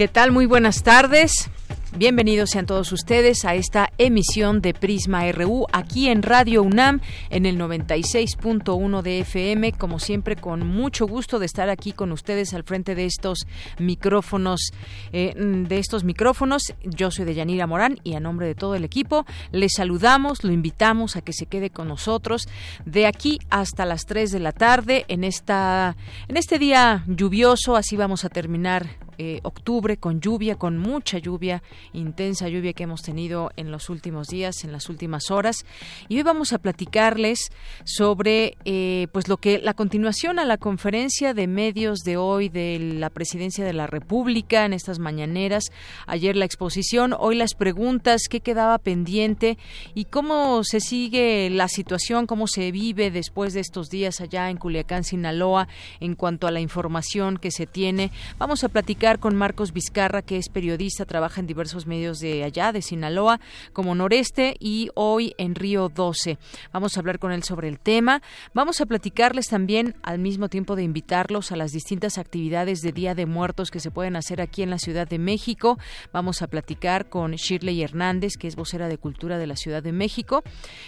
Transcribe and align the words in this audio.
¿Qué 0.00 0.08
tal? 0.08 0.32
Muy 0.32 0.46
buenas 0.46 0.82
tardes. 0.82 1.50
Bienvenidos 1.94 2.48
sean 2.48 2.64
todos 2.64 2.90
ustedes 2.90 3.44
a 3.44 3.54
esta 3.54 3.90
emisión 3.98 4.62
de 4.62 4.72
Prisma 4.72 5.30
RU 5.30 5.66
aquí 5.72 6.08
en 6.08 6.22
Radio 6.22 6.62
UNAM 6.62 7.00
en 7.28 7.44
el 7.44 7.58
96.1 7.58 9.02
de 9.02 9.18
FM, 9.18 9.72
como 9.72 9.98
siempre 9.98 10.36
con 10.36 10.66
mucho 10.66 11.06
gusto 11.06 11.38
de 11.38 11.44
estar 11.44 11.68
aquí 11.68 11.92
con 11.92 12.12
ustedes 12.12 12.54
al 12.54 12.62
frente 12.62 12.94
de 12.94 13.04
estos 13.04 13.40
micrófonos 13.78 14.70
eh, 15.12 15.34
de 15.36 15.78
estos 15.78 16.02
micrófonos. 16.04 16.72
Yo 16.82 17.10
soy 17.10 17.26
Deyanira 17.26 17.66
Morán 17.66 17.98
y 18.02 18.14
a 18.14 18.20
nombre 18.20 18.46
de 18.46 18.54
todo 18.54 18.76
el 18.76 18.84
equipo 18.84 19.26
les 19.52 19.72
saludamos, 19.76 20.44
lo 20.44 20.52
invitamos 20.52 21.16
a 21.16 21.20
que 21.20 21.34
se 21.34 21.44
quede 21.44 21.68
con 21.68 21.88
nosotros 21.88 22.48
de 22.86 23.06
aquí 23.06 23.38
hasta 23.50 23.84
las 23.84 24.06
3 24.06 24.30
de 24.30 24.40
la 24.40 24.52
tarde 24.52 25.04
en 25.08 25.24
esta 25.24 25.94
en 26.26 26.38
este 26.38 26.58
día 26.58 27.04
lluvioso, 27.06 27.76
así 27.76 27.96
vamos 27.96 28.24
a 28.24 28.30
terminar 28.30 29.09
eh, 29.22 29.40
octubre 29.42 29.98
con 29.98 30.22
lluvia, 30.22 30.54
con 30.54 30.78
mucha 30.78 31.18
lluvia, 31.18 31.62
intensa 31.92 32.48
lluvia 32.48 32.72
que 32.72 32.84
hemos 32.84 33.02
tenido 33.02 33.50
en 33.56 33.70
los 33.70 33.90
últimos 33.90 34.28
días, 34.28 34.64
en 34.64 34.72
las 34.72 34.88
últimas 34.88 35.30
horas. 35.30 35.66
Y 36.08 36.16
hoy 36.16 36.22
vamos 36.22 36.54
a 36.54 36.58
platicarles 36.58 37.50
sobre 37.84 38.56
eh, 38.64 39.08
pues 39.12 39.28
lo 39.28 39.36
que 39.36 39.58
la 39.58 39.74
continuación 39.74 40.38
a 40.38 40.46
la 40.46 40.56
conferencia 40.56 41.34
de 41.34 41.46
medios 41.48 41.98
de 41.98 42.16
hoy 42.16 42.48
de 42.48 42.78
la 42.78 43.10
presidencia 43.10 43.62
de 43.62 43.74
la 43.74 43.86
República 43.86 44.64
en 44.64 44.72
estas 44.72 44.98
mañaneras. 44.98 45.64
Ayer 46.06 46.34
la 46.34 46.46
exposición, 46.46 47.12
hoy 47.12 47.36
las 47.36 47.52
preguntas, 47.52 48.22
qué 48.26 48.40
quedaba 48.40 48.78
pendiente 48.78 49.58
y 49.94 50.06
cómo 50.06 50.64
se 50.64 50.80
sigue 50.80 51.50
la 51.50 51.68
situación, 51.68 52.26
cómo 52.26 52.46
se 52.46 52.72
vive 52.72 53.10
después 53.10 53.52
de 53.52 53.60
estos 53.60 53.90
días 53.90 54.22
allá 54.22 54.48
en 54.48 54.56
Culiacán, 54.56 55.04
Sinaloa, 55.04 55.68
en 56.00 56.14
cuanto 56.14 56.46
a 56.46 56.50
la 56.50 56.60
información 56.60 57.36
que 57.36 57.50
se 57.50 57.66
tiene. 57.66 58.12
Vamos 58.38 58.64
a 58.64 58.70
platicar 58.70 59.09
con 59.18 59.34
Marcos 59.34 59.72
Vizcarra, 59.72 60.22
que 60.22 60.36
es 60.36 60.48
periodista, 60.48 61.04
trabaja 61.04 61.40
en 61.40 61.46
diversos 61.46 61.86
medios 61.86 62.20
de 62.20 62.44
allá, 62.44 62.70
de 62.72 62.82
Sinaloa, 62.82 63.40
como 63.72 63.94
Noreste 63.94 64.56
y 64.60 64.90
hoy 64.94 65.34
en 65.38 65.54
Río 65.54 65.88
12. 65.88 66.38
Vamos 66.72 66.96
a 66.96 67.00
hablar 67.00 67.18
con 67.18 67.32
él 67.32 67.42
sobre 67.42 67.68
el 67.68 67.80
tema. 67.80 68.22
Vamos 68.54 68.80
a 68.80 68.86
platicarles 68.86 69.46
también, 69.46 69.96
al 70.02 70.18
mismo 70.18 70.48
tiempo 70.48 70.76
de 70.76 70.84
invitarlos 70.84 71.50
a 71.50 71.56
las 71.56 71.72
distintas 71.72 72.18
actividades 72.18 72.80
de 72.80 72.92
Día 72.92 73.14
de 73.14 73.26
Muertos 73.26 73.70
que 73.70 73.80
se 73.80 73.90
pueden 73.90 74.16
hacer 74.16 74.40
aquí 74.40 74.62
en 74.62 74.70
la 74.70 74.78
Ciudad 74.78 75.08
de 75.08 75.18
México. 75.18 75.78
Vamos 76.12 76.42
a 76.42 76.46
platicar 76.46 77.08
con 77.08 77.32
Shirley 77.32 77.82
Hernández, 77.82 78.36
que 78.38 78.46
es 78.46 78.54
vocera 78.54 78.88
de 78.88 78.98
Cultura 78.98 79.38
de 79.38 79.46
la 79.46 79.56
Ciudad 79.56 79.82
de 79.82 79.92
México. 79.92 80.42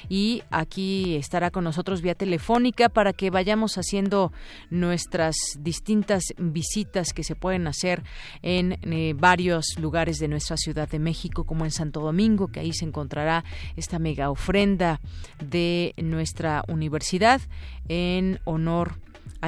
Y 0.09 0.43
aquí 0.51 1.17
estará 1.17 1.51
con 1.51 1.65
nosotros 1.65 2.03
vía 2.03 2.15
telefónica 2.15 2.89
para 2.89 3.13
que 3.13 3.31
vayamos 3.31 3.79
haciendo 3.79 4.33
nuestras 4.71 5.35
distintas 5.59 6.23
visitas 6.37 7.13
que 7.13 7.25
se 7.25 7.35
pueden 7.35 7.67
hacer 7.67 8.02
en 8.43 8.79
eh, 8.83 9.15
varios 9.17 9.65
lugares 9.79 10.19
de 10.19 10.29
nuestra 10.29 10.57
Ciudad 10.57 10.89
de 10.89 10.99
México, 10.99 11.45
como 11.45 11.65
en 11.65 11.71
Santo 11.71 12.01
Domingo, 12.01 12.49
que 12.49 12.61
ahí 12.61 12.73
se 12.73 12.85
encontrará 12.85 13.45
esta 13.77 13.99
mega 13.99 14.31
ofrenda 14.31 15.01
de 15.39 15.95
nuestra 15.97 16.65
universidad 16.69 17.41
en 17.89 18.41
honor 18.45 18.95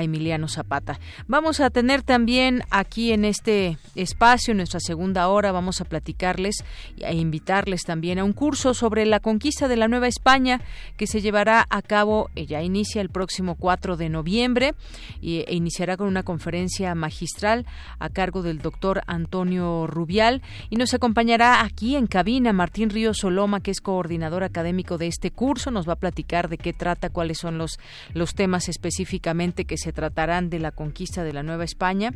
Emiliano 0.02 0.48
Zapata. 0.48 0.98
Vamos 1.26 1.60
a 1.60 1.70
tener 1.70 2.02
también 2.02 2.62
aquí 2.70 3.12
en 3.12 3.24
este 3.24 3.78
espacio, 3.94 4.52
en 4.52 4.58
nuestra 4.58 4.80
segunda 4.80 5.28
hora, 5.28 5.52
vamos 5.52 5.80
a 5.80 5.84
platicarles 5.84 6.64
e 6.98 7.14
invitarles 7.14 7.82
también 7.82 8.18
a 8.18 8.24
un 8.24 8.32
curso 8.32 8.74
sobre 8.74 9.06
la 9.06 9.20
conquista 9.20 9.68
de 9.68 9.76
la 9.76 9.88
Nueva 9.88 10.08
España 10.08 10.60
que 10.96 11.06
se 11.06 11.20
llevará 11.20 11.66
a 11.70 11.82
cabo, 11.82 12.30
eh, 12.34 12.46
ya 12.46 12.62
inicia 12.62 13.00
el 13.00 13.10
próximo 13.10 13.54
4 13.54 13.96
de 13.96 14.08
noviembre 14.08 14.74
e 15.22 15.54
iniciará 15.54 15.96
con 15.96 16.08
una 16.08 16.22
conferencia 16.22 16.94
magistral 16.94 17.66
a 17.98 18.08
cargo 18.08 18.42
del 18.42 18.58
doctor 18.58 19.02
Antonio 19.06 19.86
Rubial 19.86 20.42
y 20.70 20.76
nos 20.76 20.94
acompañará 20.94 21.62
aquí 21.62 21.96
en 21.96 22.06
cabina 22.06 22.52
Martín 22.52 22.90
Río 22.90 23.14
Soloma, 23.14 23.60
que 23.60 23.70
es 23.70 23.80
coordinador 23.80 24.44
académico 24.44 24.98
de 24.98 25.06
este 25.06 25.30
curso, 25.30 25.70
nos 25.70 25.88
va 25.88 25.94
a 25.94 25.96
platicar 25.96 26.48
de 26.48 26.58
qué 26.58 26.72
trata, 26.72 27.10
cuáles 27.10 27.38
son 27.38 27.58
los, 27.58 27.78
los 28.12 28.34
temas 28.34 28.68
específicamente 28.68 29.64
que 29.64 29.76
se 29.78 29.83
tratarán 29.92 30.50
de 30.50 30.58
la 30.58 30.70
conquista 30.70 31.24
de 31.24 31.32
la 31.32 31.42
Nueva 31.42 31.64
España 31.64 32.12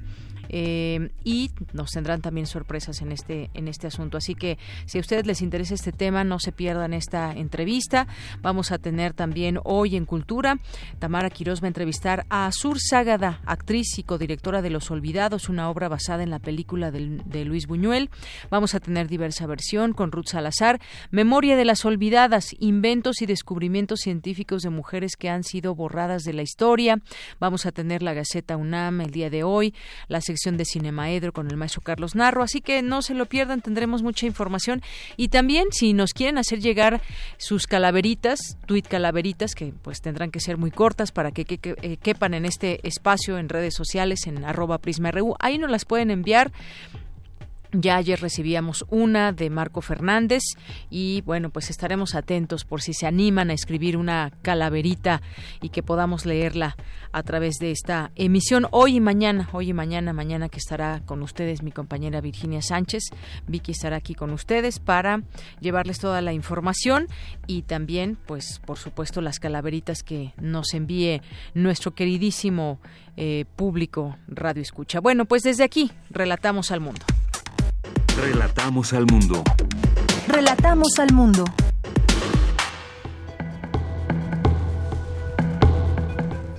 eh, 0.48 1.10
y 1.25 1.50
nos 1.72 1.92
tendrán 1.92 2.20
también 2.20 2.47
sorpresas 2.47 3.03
en 3.03 3.12
este 3.12 3.50
en 3.54 3.69
este 3.69 3.86
asunto. 3.86 4.16
Así 4.16 4.34
que 4.34 4.59
si 4.86 4.98
a 4.98 5.00
ustedes 5.00 5.26
les 5.26 5.42
interesa 5.42 5.75
este 5.75 5.92
tema, 5.92 6.25
no 6.25 6.38
se 6.38 6.53
pierdan 6.53 6.94
esta 6.94 7.32
entrevista. 7.32 8.06
Vamos 8.42 8.72
a 8.72 8.78
tener 8.78 9.12
también 9.14 9.60
hoy 9.64 9.97
en 9.97 10.06
Cultura, 10.06 10.58
Tamara 10.98 11.31
Quiroz 11.31 11.62
va 11.62 11.66
a 11.66 11.69
entrevistar 11.69 12.26
a 12.31 12.50
Sur 12.53 12.78
Ságada, 12.81 13.41
actriz 13.44 13.98
y 13.98 14.03
codirectora 14.03 14.62
de 14.62 14.70
Los 14.70 14.91
Olvidados, 14.91 15.48
una 15.48 15.70
obra 15.70 15.88
basada 15.88 16.22
en 16.22 16.31
la 16.31 16.38
película 16.38 16.91
de, 16.91 17.44
Luis 17.44 17.66
Buñuel. 17.66 18.10
Vamos 18.50 18.75
a 18.75 18.81
tener 18.81 19.08
diversa 19.08 19.47
versión 19.47 19.92
con 19.92 20.12
Ruth 20.12 20.28
Salazar, 20.28 20.81
Memoria 21.10 21.56
de 21.56 21.64
las 21.64 21.84
Olvidadas, 21.84 22.54
inventos 22.58 23.22
y 23.22 23.26
descubrimientos 23.26 24.00
científicos 24.00 24.62
de 24.62 24.70
mujeres 24.70 25.16
que 25.16 25.28
han 25.28 25.44
sido 25.44 25.75
borradas 25.75 26.25
de 26.25 26.32
la 26.32 26.42
historia. 26.42 27.00
Vamos 27.38 27.66
a 27.66 27.72
tener 27.72 28.03
la 28.03 28.14
Gaceta 28.14 28.56
UNAM 28.56 29.00
el 29.00 29.10
día 29.10 29.31
de 29.31 29.44
hoy, 29.44 29.75
la 30.08 30.20
de 30.44 30.65
Cinemaedro 30.65 31.32
con 31.32 31.50
el 31.50 31.56
maestro 31.56 31.82
Carlos 31.82 32.15
Narro, 32.15 32.43
así 32.43 32.60
que 32.60 32.82
no 32.82 33.03
se 33.03 33.15
lo 33.15 33.26
pierdan, 33.26 33.60
tendremos 33.60 34.03
mucha 34.03 34.26
información. 34.26 34.82
Y 35.16 35.28
también 35.28 35.69
si 35.71 35.93
nos 35.93 36.12
quieren 36.12 36.38
hacer 36.38 36.60
llegar 36.60 37.00
sus 37.37 37.66
calaveritas, 37.66 38.38
tweet 38.66 38.82
calaveritas 38.82 39.54
que 39.54 39.72
pues 39.82 40.00
tendrán 40.00 40.31
que 40.31 40.41
ser 40.41 40.56
muy 40.56 40.71
cortas 40.71 41.12
para 41.12 41.32
que, 41.32 41.44
eh, 41.49 41.97
quepan 41.97 42.34
en 42.34 42.44
este 42.44 42.87
espacio 42.87 43.38
en 43.38 43.49
redes 43.49 43.75
sociales 43.75 44.26
en 44.26 44.44
arroba 44.44 44.78
prisma.ru, 44.78 45.34
ahí 45.41 45.59
nos 45.59 45.71
las 45.71 45.84
pueden 45.84 46.10
enviar 46.10 46.53
ya 47.72 47.96
ayer 47.96 48.20
recibíamos 48.20 48.84
una 48.88 49.32
de 49.32 49.50
Marco 49.50 49.80
Fernández 49.80 50.42
y 50.90 51.22
bueno, 51.22 51.50
pues 51.50 51.70
estaremos 51.70 52.14
atentos 52.14 52.64
por 52.64 52.80
si 52.80 52.94
se 52.94 53.06
animan 53.06 53.50
a 53.50 53.52
escribir 53.52 53.96
una 53.96 54.32
calaverita 54.42 55.22
y 55.60 55.68
que 55.68 55.82
podamos 55.82 56.24
leerla 56.26 56.76
a 57.12 57.22
través 57.22 57.56
de 57.56 57.70
esta 57.70 58.10
emisión 58.16 58.66
hoy 58.70 58.96
y 58.96 59.00
mañana, 59.00 59.48
hoy 59.52 59.70
y 59.70 59.72
mañana, 59.72 60.12
mañana 60.12 60.48
que 60.48 60.58
estará 60.58 61.02
con 61.04 61.22
ustedes 61.22 61.62
mi 61.62 61.72
compañera 61.72 62.20
Virginia 62.20 62.62
Sánchez. 62.62 63.04
Vicky 63.46 63.72
estará 63.72 63.96
aquí 63.96 64.14
con 64.14 64.30
ustedes 64.30 64.78
para 64.78 65.22
llevarles 65.60 65.98
toda 65.98 66.22
la 66.22 66.32
información 66.32 67.08
y 67.46 67.62
también, 67.62 68.16
pues, 68.26 68.60
por 68.64 68.78
supuesto, 68.78 69.20
las 69.20 69.40
calaveritas 69.40 70.02
que 70.02 70.32
nos 70.40 70.74
envíe 70.74 71.22
nuestro 71.54 71.94
queridísimo 71.94 72.78
eh, 73.16 73.44
público 73.56 74.16
Radio 74.28 74.62
Escucha. 74.62 75.00
Bueno, 75.00 75.24
pues 75.24 75.42
desde 75.42 75.64
aquí 75.64 75.90
relatamos 76.10 76.70
al 76.70 76.80
mundo. 76.80 77.04
Relatamos 78.20 78.93
al 78.94 79.06
mundo. 79.06 79.44
Relatamos 80.26 80.99
al 80.99 81.12
mundo. 81.12 81.44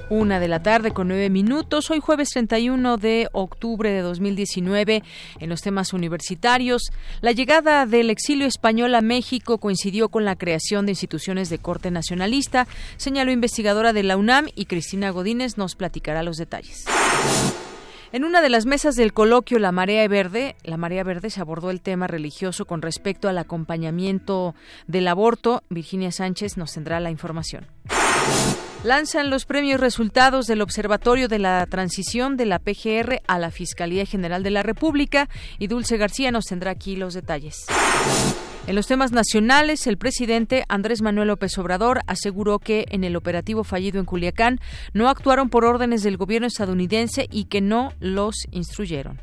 Una 0.10 0.40
de 0.40 0.48
la 0.48 0.64
tarde 0.64 0.92
con 0.92 1.10
nueve 1.10 1.30
minutos. 1.30 1.92
Hoy 1.92 2.00
jueves 2.00 2.30
31 2.30 2.96
de 2.96 3.28
octubre 3.34 3.92
de 3.92 4.00
2019 4.00 5.04
en 5.42 5.50
los 5.50 5.62
temas 5.62 5.92
universitarios. 5.92 6.94
La 7.20 7.34
llegada 7.34 7.86
del 7.86 8.10
exilio 8.10 8.48
español 8.48 8.96
a 8.96 9.02
México 9.02 9.58
coincidió 9.58 10.08
con 10.08 10.24
la 10.24 10.38
creación 10.38 10.86
de 10.86 10.94
instituciones 10.94 11.50
de 11.50 11.60
corte 11.60 11.92
nacionalista, 11.92 12.68
señaló 12.96 13.34
investigadora 13.34 13.92
de 13.92 14.04
la 14.04 14.16
UNAM 14.16 14.48
y 14.56 14.66
Cristina 14.66 15.10
Godínez 15.10 15.58
nos 15.58 15.76
platicará 15.76 16.24
los 16.24 16.38
detalles. 16.38 16.86
En 18.12 18.26
una 18.26 18.42
de 18.42 18.50
las 18.50 18.66
mesas 18.66 18.96
del 18.96 19.14
coloquio 19.14 19.60
La 19.60 19.72
Marea 19.72 20.08
Verde, 20.08 20.56
La 20.64 20.78
Marea 20.78 21.04
Verde 21.04 21.30
se 21.30 21.42
abordó 21.42 21.70
el 21.70 21.80
tema 21.80 22.08
religioso 22.08 22.66
con 22.66 22.82
respecto 22.82 23.30
al 23.30 23.38
acompañamiento 23.38 24.56
del 24.88 25.08
aborto. 25.08 25.62
Virginia 25.70 26.12
Sánchez 26.12 26.58
nos 26.58 26.74
tendrá 26.74 27.00
la 27.00 27.12
información. 27.12 27.68
Lanzan 28.84 29.30
los 29.30 29.46
premios 29.46 29.82
resultados 29.82 30.48
del 30.48 30.62
Observatorio 30.62 31.28
de 31.28 31.38
la 31.38 31.66
Transición 31.66 32.38
de 32.38 32.46
la 32.46 32.60
PGR 32.60 33.22
a 33.28 33.38
la 33.38 33.52
Fiscalía 33.52 34.06
General 34.06 34.42
de 34.42 34.52
la 34.52 34.64
República 34.64 35.28
y 35.58 35.68
Dulce 35.68 35.98
García 35.98 36.32
nos 36.32 36.46
tendrá 36.46 36.72
aquí 36.72 36.96
los 36.96 37.14
detalles. 37.14 37.66
En 38.68 38.76
los 38.76 38.88
temas 38.88 39.12
nacionales, 39.12 39.86
el 39.86 39.98
presidente 39.98 40.64
Andrés 40.70 41.02
Manuel 41.02 41.28
López 41.28 41.58
Obrador 41.58 42.00
aseguró 42.08 42.60
que 42.60 42.86
en 42.90 43.04
el 43.04 43.18
operativo 43.18 43.66
fallido 43.66 44.00
en 44.00 44.06
Culiacán 44.06 44.60
no 44.94 45.10
actuaron 45.10 45.50
por 45.50 45.66
órdenes 45.66 46.02
del 46.02 46.16
gobierno 46.16 46.48
estadounidense 46.48 47.28
y 47.30 47.46
que 47.46 47.60
no 47.60 47.92
los 48.00 48.36
instruyeron. 48.52 49.20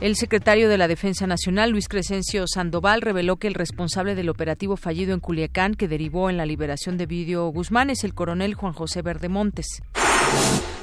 El 0.00 0.14
secretario 0.14 0.68
de 0.68 0.78
la 0.78 0.86
Defensa 0.86 1.26
Nacional, 1.26 1.70
Luis 1.70 1.88
Crescencio 1.88 2.46
Sandoval, 2.46 3.02
reveló 3.02 3.36
que 3.38 3.48
el 3.48 3.54
responsable 3.54 4.14
del 4.14 4.28
operativo 4.28 4.76
fallido 4.76 5.12
en 5.12 5.18
Culiacán, 5.18 5.74
que 5.74 5.88
derivó 5.88 6.30
en 6.30 6.36
la 6.36 6.46
liberación 6.46 6.96
de 6.96 7.06
Vidio 7.06 7.48
Guzmán, 7.48 7.90
es 7.90 8.04
el 8.04 8.14
coronel 8.14 8.54
Juan 8.54 8.74
José 8.74 9.02
Verdemontes. 9.02 9.82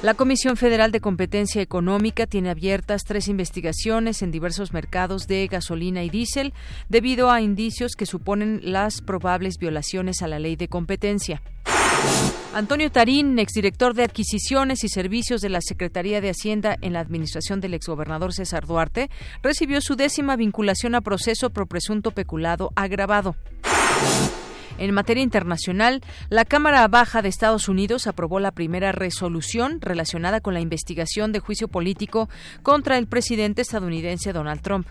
La 0.03 0.15
Comisión 0.15 0.57
Federal 0.57 0.91
de 0.91 0.99
Competencia 0.99 1.61
Económica 1.61 2.27
tiene 2.27 2.49
abiertas 2.49 3.03
tres 3.05 3.29
investigaciones 3.29 4.21
en 4.21 4.31
diversos 4.31 4.73
mercados 4.73 5.27
de 5.27 5.47
gasolina 5.47 6.03
y 6.03 6.09
diésel 6.09 6.53
debido 6.89 7.31
a 7.31 7.39
indicios 7.39 7.95
que 7.95 8.05
suponen 8.05 8.59
las 8.63 8.99
probables 8.99 9.57
violaciones 9.57 10.23
a 10.23 10.27
la 10.27 10.39
ley 10.39 10.57
de 10.57 10.67
competencia. 10.67 11.41
Antonio 12.53 12.89
Tarín, 12.89 13.37
exdirector 13.37 13.93
de 13.93 14.03
Adquisiciones 14.03 14.85
y 14.85 14.87
Servicios 14.87 15.41
de 15.41 15.49
la 15.49 15.59
Secretaría 15.59 16.21
de 16.21 16.29
Hacienda 16.29 16.77
en 16.81 16.93
la 16.93 17.01
administración 17.01 17.59
del 17.59 17.73
exgobernador 17.73 18.33
César 18.33 18.65
Duarte, 18.65 19.09
recibió 19.43 19.81
su 19.81 19.97
décima 19.97 20.37
vinculación 20.37 20.95
a 20.95 21.01
proceso 21.01 21.49
por 21.49 21.67
presunto 21.67 22.11
peculado 22.11 22.71
agravado. 22.75 23.35
En 24.77 24.93
materia 24.93 25.23
internacional, 25.23 26.01
la 26.29 26.45
Cámara 26.45 26.87
Baja 26.87 27.21
de 27.21 27.29
Estados 27.29 27.69
Unidos 27.69 28.07
aprobó 28.07 28.39
la 28.39 28.51
primera 28.51 28.91
resolución 28.91 29.79
relacionada 29.81 30.41
con 30.41 30.53
la 30.53 30.59
investigación 30.59 31.31
de 31.31 31.39
juicio 31.39 31.67
político 31.67 32.29
contra 32.61 32.97
el 32.97 33.07
presidente 33.07 33.61
estadounidense 33.61 34.33
Donald 34.33 34.61
Trump. 34.61 34.87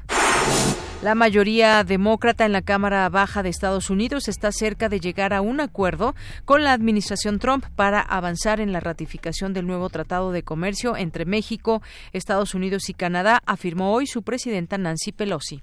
La 1.02 1.14
mayoría 1.14 1.84
demócrata 1.84 2.46
en 2.46 2.52
la 2.52 2.62
Cámara 2.62 3.06
Baja 3.10 3.42
de 3.42 3.50
Estados 3.50 3.90
Unidos 3.90 4.26
está 4.26 4.50
cerca 4.52 4.88
de 4.88 5.00
llegar 5.00 5.34
a 5.34 5.42
un 5.42 5.60
acuerdo 5.60 6.14
con 6.46 6.64
la 6.64 6.72
administración 6.72 7.38
Trump 7.38 7.66
para 7.76 8.00
avanzar 8.00 8.58
en 8.58 8.72
la 8.72 8.81
ratificación 8.81 9.52
del 9.52 9.66
nuevo 9.66 9.90
Tratado 9.90 10.32
de 10.32 10.44
Comercio 10.44 10.96
entre 10.96 11.26
México, 11.26 11.82
Estados 12.14 12.54
Unidos 12.54 12.88
y 12.88 12.94
Canadá, 12.94 13.42
afirmó 13.44 13.92
hoy 13.92 14.06
su 14.06 14.22
presidenta 14.22 14.78
Nancy 14.78 15.12
Pelosi. 15.12 15.62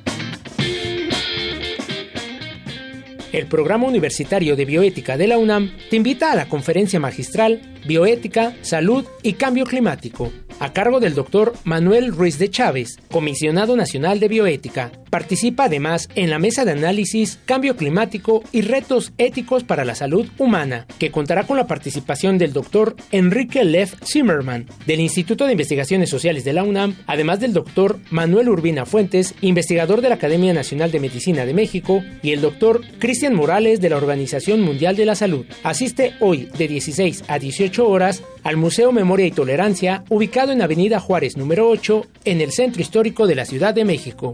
El 3.31 3.47
Programa 3.47 3.87
Universitario 3.87 4.57
de 4.57 4.65
Bioética 4.65 5.15
de 5.15 5.27
la 5.27 5.37
UNAM 5.37 5.71
te 5.89 5.95
invita 5.95 6.33
a 6.33 6.35
la 6.35 6.49
conferencia 6.49 6.99
magistral 6.99 7.61
Bioética, 7.85 8.55
Salud 8.61 9.05
y 9.23 9.33
Cambio 9.33 9.65
Climático, 9.65 10.31
a 10.59 10.73
cargo 10.73 10.99
del 10.99 11.15
doctor 11.15 11.53
Manuel 11.63 12.13
Ruiz 12.13 12.37
de 12.37 12.49
Chávez, 12.49 12.99
comisionado 13.09 13.75
nacional 13.75 14.19
de 14.19 14.27
bioética. 14.27 14.91
Participa 15.09 15.65
además 15.65 16.07
en 16.15 16.29
la 16.29 16.39
mesa 16.39 16.63
de 16.63 16.71
análisis 16.71 17.39
Cambio 17.45 17.75
Climático 17.75 18.43
y 18.51 18.61
Retos 18.61 19.11
Éticos 19.17 19.63
para 19.63 19.83
la 19.83 19.95
Salud 19.95 20.29
Humana, 20.37 20.85
que 20.99 21.11
contará 21.11 21.43
con 21.43 21.57
la 21.57 21.67
participación 21.67 22.37
del 22.37 22.53
doctor 22.53 22.95
Enrique 23.11 23.65
Lev 23.65 23.89
Zimmerman, 24.05 24.67
del 24.85 24.99
Instituto 24.99 25.45
de 25.45 25.53
Investigaciones 25.53 26.09
Sociales 26.09 26.45
de 26.45 26.53
la 26.53 26.63
UNAM, 26.63 26.95
además 27.07 27.39
del 27.39 27.53
doctor 27.53 27.99
Manuel 28.09 28.47
Urbina 28.47 28.85
Fuentes, 28.85 29.33
investigador 29.41 30.01
de 30.01 30.09
la 30.09 30.15
Academia 30.15 30.53
Nacional 30.53 30.91
de 30.91 30.99
Medicina 30.99 31.45
de 31.45 31.53
México, 31.53 32.03
y 32.21 32.31
el 32.31 32.41
doctor 32.41 32.81
Cristian 33.21 33.37
Morales 33.37 33.79
de 33.79 33.89
la 33.91 33.97
Organización 33.97 34.61
Mundial 34.61 34.95
de 34.95 35.05
la 35.05 35.13
Salud. 35.13 35.45
Asiste 35.61 36.13
hoy 36.21 36.49
de 36.57 36.67
16 36.67 37.25
a 37.27 37.37
18 37.37 37.87
horas 37.87 38.23
al 38.41 38.57
Museo 38.57 38.91
Memoria 38.91 39.27
y 39.27 39.31
Tolerancia, 39.31 40.03
ubicado 40.09 40.51
en 40.51 40.63
Avenida 40.63 40.99
Juárez 40.99 41.37
número 41.37 41.69
8, 41.69 42.03
en 42.25 42.41
el 42.41 42.51
Centro 42.51 42.81
Histórico 42.81 43.27
de 43.27 43.35
la 43.35 43.45
Ciudad 43.45 43.75
de 43.75 43.85
México. 43.85 44.33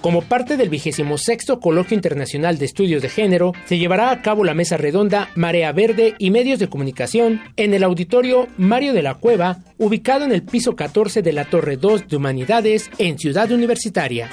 Como 0.00 0.22
parte 0.22 0.56
del 0.56 0.68
26 0.68 1.04
Coloquio 1.60 1.96
Internacional 1.96 2.58
de 2.58 2.66
Estudios 2.66 3.02
de 3.02 3.08
Género, 3.08 3.54
se 3.64 3.76
llevará 3.76 4.12
a 4.12 4.22
cabo 4.22 4.44
la 4.44 4.54
mesa 4.54 4.76
redonda 4.76 5.30
Marea 5.34 5.72
Verde 5.72 6.14
y 6.20 6.30
Medios 6.30 6.60
de 6.60 6.68
Comunicación 6.68 7.40
en 7.56 7.74
el 7.74 7.82
auditorio 7.82 8.46
Mario 8.56 8.92
de 8.92 9.02
la 9.02 9.14
Cueva, 9.14 9.64
ubicado 9.78 10.24
en 10.24 10.30
el 10.30 10.44
piso 10.44 10.76
14 10.76 11.22
de 11.22 11.32
la 11.32 11.46
Torre 11.46 11.76
2 11.76 12.06
de 12.06 12.16
Humanidades 12.16 12.88
en 12.98 13.18
Ciudad 13.18 13.50
Universitaria. 13.50 14.30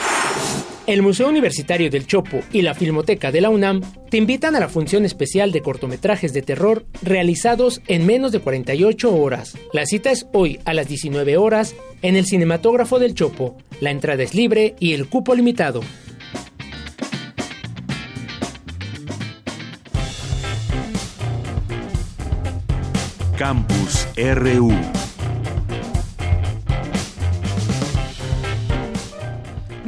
El 0.87 1.03
Museo 1.03 1.29
Universitario 1.29 1.91
del 1.91 2.07
Chopo 2.07 2.39
y 2.51 2.63
la 2.63 2.73
Filmoteca 2.73 3.31
de 3.31 3.39
la 3.39 3.51
UNAM 3.51 3.81
te 4.09 4.17
invitan 4.17 4.55
a 4.55 4.59
la 4.59 4.67
función 4.67 5.05
especial 5.05 5.51
de 5.51 5.61
cortometrajes 5.61 6.33
de 6.33 6.41
terror 6.41 6.85
realizados 7.03 7.81
en 7.87 8.05
menos 8.07 8.31
de 8.31 8.39
48 8.39 9.15
horas. 9.15 9.55
La 9.73 9.85
cita 9.85 10.09
es 10.11 10.25
hoy 10.33 10.59
a 10.65 10.73
las 10.73 10.87
19 10.87 11.37
horas 11.37 11.75
en 12.01 12.15
el 12.15 12.25
Cinematógrafo 12.25 12.97
del 12.97 13.13
Chopo. 13.13 13.55
La 13.79 13.91
entrada 13.91 14.23
es 14.23 14.33
libre 14.33 14.75
y 14.79 14.93
el 14.93 15.07
cupo 15.07 15.35
limitado. 15.35 15.81
Campus 23.37 24.07
RU 24.17 24.71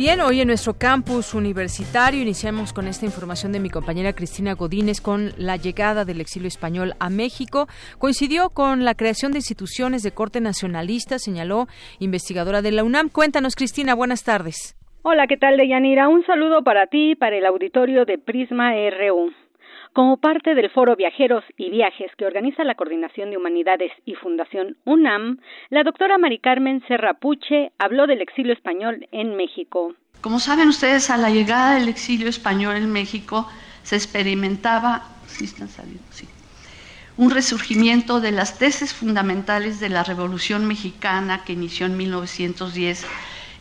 Bien, 0.06 0.20
hoy 0.20 0.42
en 0.42 0.48
nuestro 0.48 0.74
campus 0.74 1.34
universitario 1.34 2.22
iniciamos 2.22 2.74
con 2.74 2.88
esta 2.88 3.06
información 3.06 3.54
de 3.54 3.62
mi 3.62 3.70
compañera 3.70 4.12
Cristina 4.12 4.52
Godínez 4.52 5.00
con 5.00 5.30
la 5.38 5.56
llegada 5.56 6.04
del 6.04 6.20
exilio 6.20 6.50
español 6.50 6.92
a 7.00 7.10
México. 7.10 7.68
Coincidió 8.00 8.50
con 8.50 8.84
la 8.84 8.96
creación 8.96 9.32
de 9.32 9.38
instituciones 9.38 10.04
de 10.04 10.12
corte 10.12 10.42
nacionalista, 10.42 11.20
señaló 11.20 11.68
investigadora 12.00 12.62
de 12.62 12.74
la 12.74 12.84
UNAM. 12.84 13.08
Cuéntanos, 13.08 13.56
Cristina, 13.56 13.96
buenas 13.96 14.26
tardes. 14.26 14.76
Hola, 15.04 15.26
¿qué 15.28 15.38
tal, 15.38 15.56
Deyanira? 15.56 16.10
Un 16.10 16.26
saludo 16.26 16.66
para 16.66 16.88
ti 16.88 17.12
y 17.12 17.16
para 17.16 17.38
el 17.38 17.46
auditorio 17.46 18.04
de 18.04 18.18
Prisma 18.18 18.74
RU. 18.74 19.32
Como 19.94 20.18
parte 20.18 20.56
del 20.56 20.72
Foro 20.72 20.95
Viajeros 20.95 21.44
y 21.56 21.69
Viajes 21.69 22.10
que 22.18 22.25
organiza 22.25 22.63
la 22.63 22.74
Coordinación 22.74 23.30
de 23.30 23.38
Humanidades 23.38 23.92
y 24.06 24.16
Fundación 24.16 24.75
UNAM, 24.86 25.38
la 25.69 25.84
doctora 25.84 26.18
Mari 26.18 26.40
Carmen 26.40 26.84
Serrapuche 26.88 27.72
habló 27.78 28.07
del 28.07 28.19
exilio 28.19 28.54
español 28.54 29.07
en 29.12 29.36
México. 29.36 29.94
Como 30.22 30.40
saben 30.40 30.69
ustedes, 30.69 31.12
a 31.12 31.18
la 31.18 31.30
llegada 31.30 31.75
del 31.75 31.90
exilio 31.90 32.28
español 32.28 32.75
en 32.78 32.92
México 32.92 33.48
se 33.84 33.95
experimentaba, 33.95 35.04
un 37.18 37.30
resurgimiento 37.30 38.19
de 38.19 38.31
las 38.31 38.57
tesis 38.57 38.95
fundamentales 38.95 39.80
de 39.80 39.90
la 39.90 40.04
Revolución 40.04 40.66
Mexicana 40.66 41.44
que 41.45 41.54
inició 41.54 41.85
en 41.85 41.97
1910 41.97 43.06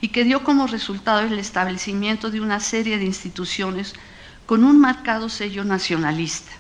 y 0.01 0.09
que 0.09 0.25
dio 0.25 0.43
como 0.45 0.67
resultado 0.67 1.27
el 1.27 1.39
establecimiento 1.39 2.31
de 2.31 2.41
una 2.41 2.61
serie 2.61 2.97
de 2.97 3.05
instituciones 3.05 3.95
con 4.53 4.65
un 4.65 4.79
marcado 4.79 5.31
sello 5.31 5.65
nacionalista. 5.65 6.53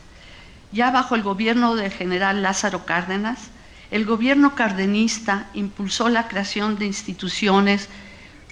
Ya 0.73 0.91
bajo 0.91 1.15
el 1.15 1.23
gobierno 1.23 1.77
del 1.77 1.91
general 1.91 2.43
Lázaro 2.43 2.87
Cárdenas, 2.87 3.53
el 3.91 4.07
gobierno 4.07 4.55
cardenista 4.55 5.51
impulsó 5.53 6.09
la 6.09 6.27
creación 6.27 6.79
de 6.79 6.87
instituciones 6.87 7.91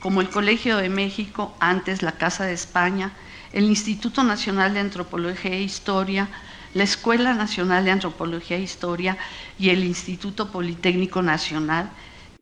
como 0.02 0.20
el 0.20 0.28
Colegio 0.28 0.76
de 0.76 0.90
México, 0.90 1.56
antes 1.58 2.02
la 2.02 2.12
Casa 2.18 2.44
de 2.44 2.52
España, 2.52 3.12
el 3.54 3.64
Instituto 3.64 4.24
Nacional 4.24 4.74
de 4.74 4.80
Antropología 4.80 5.52
e 5.52 5.62
Historia, 5.62 6.28
la 6.74 6.82
Escuela 6.84 7.32
Nacional 7.32 7.86
de 7.86 7.92
Antropología 7.92 8.58
e 8.58 8.60
Historia 8.60 9.16
y 9.58 9.70
el 9.70 9.84
Instituto 9.84 10.52
Politécnico 10.52 11.22
Nacional. 11.22 11.88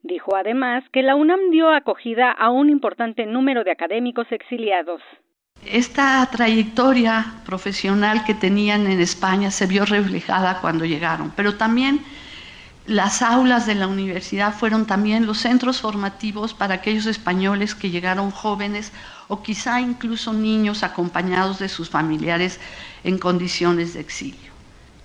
Dijo 0.03 0.35
además 0.35 0.83
que 0.91 1.01
la 1.01 1.15
UNAM 1.15 1.49
dio 1.49 1.69
acogida 1.69 2.29
a 2.29 2.49
un 2.49 2.69
importante 2.69 3.25
número 3.25 3.63
de 3.63 3.71
académicos 3.71 4.27
exiliados. 4.31 5.01
Esta 5.65 6.25
trayectoria 6.31 7.33
profesional 7.45 8.23
que 8.23 8.33
tenían 8.33 8.87
en 8.87 8.99
España 9.01 9.51
se 9.51 9.67
vio 9.67 9.85
reflejada 9.85 10.61
cuando 10.61 10.85
llegaron, 10.85 11.31
pero 11.35 11.55
también 11.55 12.03
las 12.85 13.21
aulas 13.21 13.67
de 13.67 13.75
la 13.75 13.85
universidad 13.85 14.51
fueron 14.51 14.87
también 14.87 15.27
los 15.27 15.37
centros 15.37 15.81
formativos 15.81 16.55
para 16.55 16.75
aquellos 16.75 17.05
españoles 17.05 17.75
que 17.75 17.91
llegaron 17.91 18.31
jóvenes 18.31 18.91
o 19.27 19.43
quizá 19.43 19.79
incluso 19.79 20.33
niños 20.33 20.81
acompañados 20.81 21.59
de 21.59 21.69
sus 21.69 21.89
familiares 21.89 22.59
en 23.03 23.19
condiciones 23.19 23.93
de 23.93 23.99
exilio. 23.99 24.51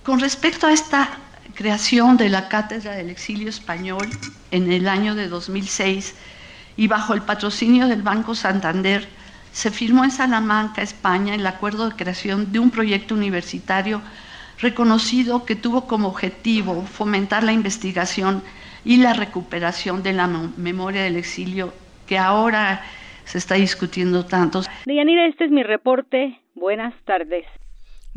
Con 0.03 0.19
respecto 0.19 0.65
a 0.65 0.73
esta 0.73 1.09
creación 1.53 2.17
de 2.17 2.29
la 2.29 2.47
Cátedra 2.47 2.93
del 2.93 3.11
Exilio 3.11 3.49
Español 3.49 4.09
en 4.49 4.71
el 4.71 4.87
año 4.87 5.13
de 5.13 5.27
2006 5.27 6.15
y 6.77 6.87
bajo 6.87 7.13
el 7.13 7.21
patrocinio 7.21 7.87
del 7.87 8.01
Banco 8.01 8.33
Santander, 8.33 9.07
se 9.55 9.71
firmó 9.71 10.03
en 10.03 10.11
Salamanca, 10.11 10.81
España, 10.81 11.33
el 11.33 11.47
acuerdo 11.47 11.89
de 11.89 11.95
creación 11.95 12.51
de 12.51 12.59
un 12.59 12.71
proyecto 12.71 13.15
universitario 13.15 14.01
reconocido 14.59 15.45
que 15.45 15.55
tuvo 15.55 15.87
como 15.87 16.09
objetivo 16.09 16.81
fomentar 16.81 17.41
la 17.41 17.53
investigación 17.53 18.43
y 18.83 18.97
la 18.97 19.13
recuperación 19.13 20.03
de 20.03 20.11
la 20.11 20.27
memoria 20.27 21.03
del 21.03 21.15
exilio 21.15 21.73
que 22.05 22.17
ahora 22.17 22.83
se 23.23 23.37
está 23.37 23.55
discutiendo 23.55 24.25
tanto. 24.25 24.59
Deyanira, 24.85 25.25
este 25.25 25.45
es 25.45 25.51
mi 25.51 25.63
reporte. 25.63 26.37
Buenas 26.53 26.93
tardes. 27.05 27.45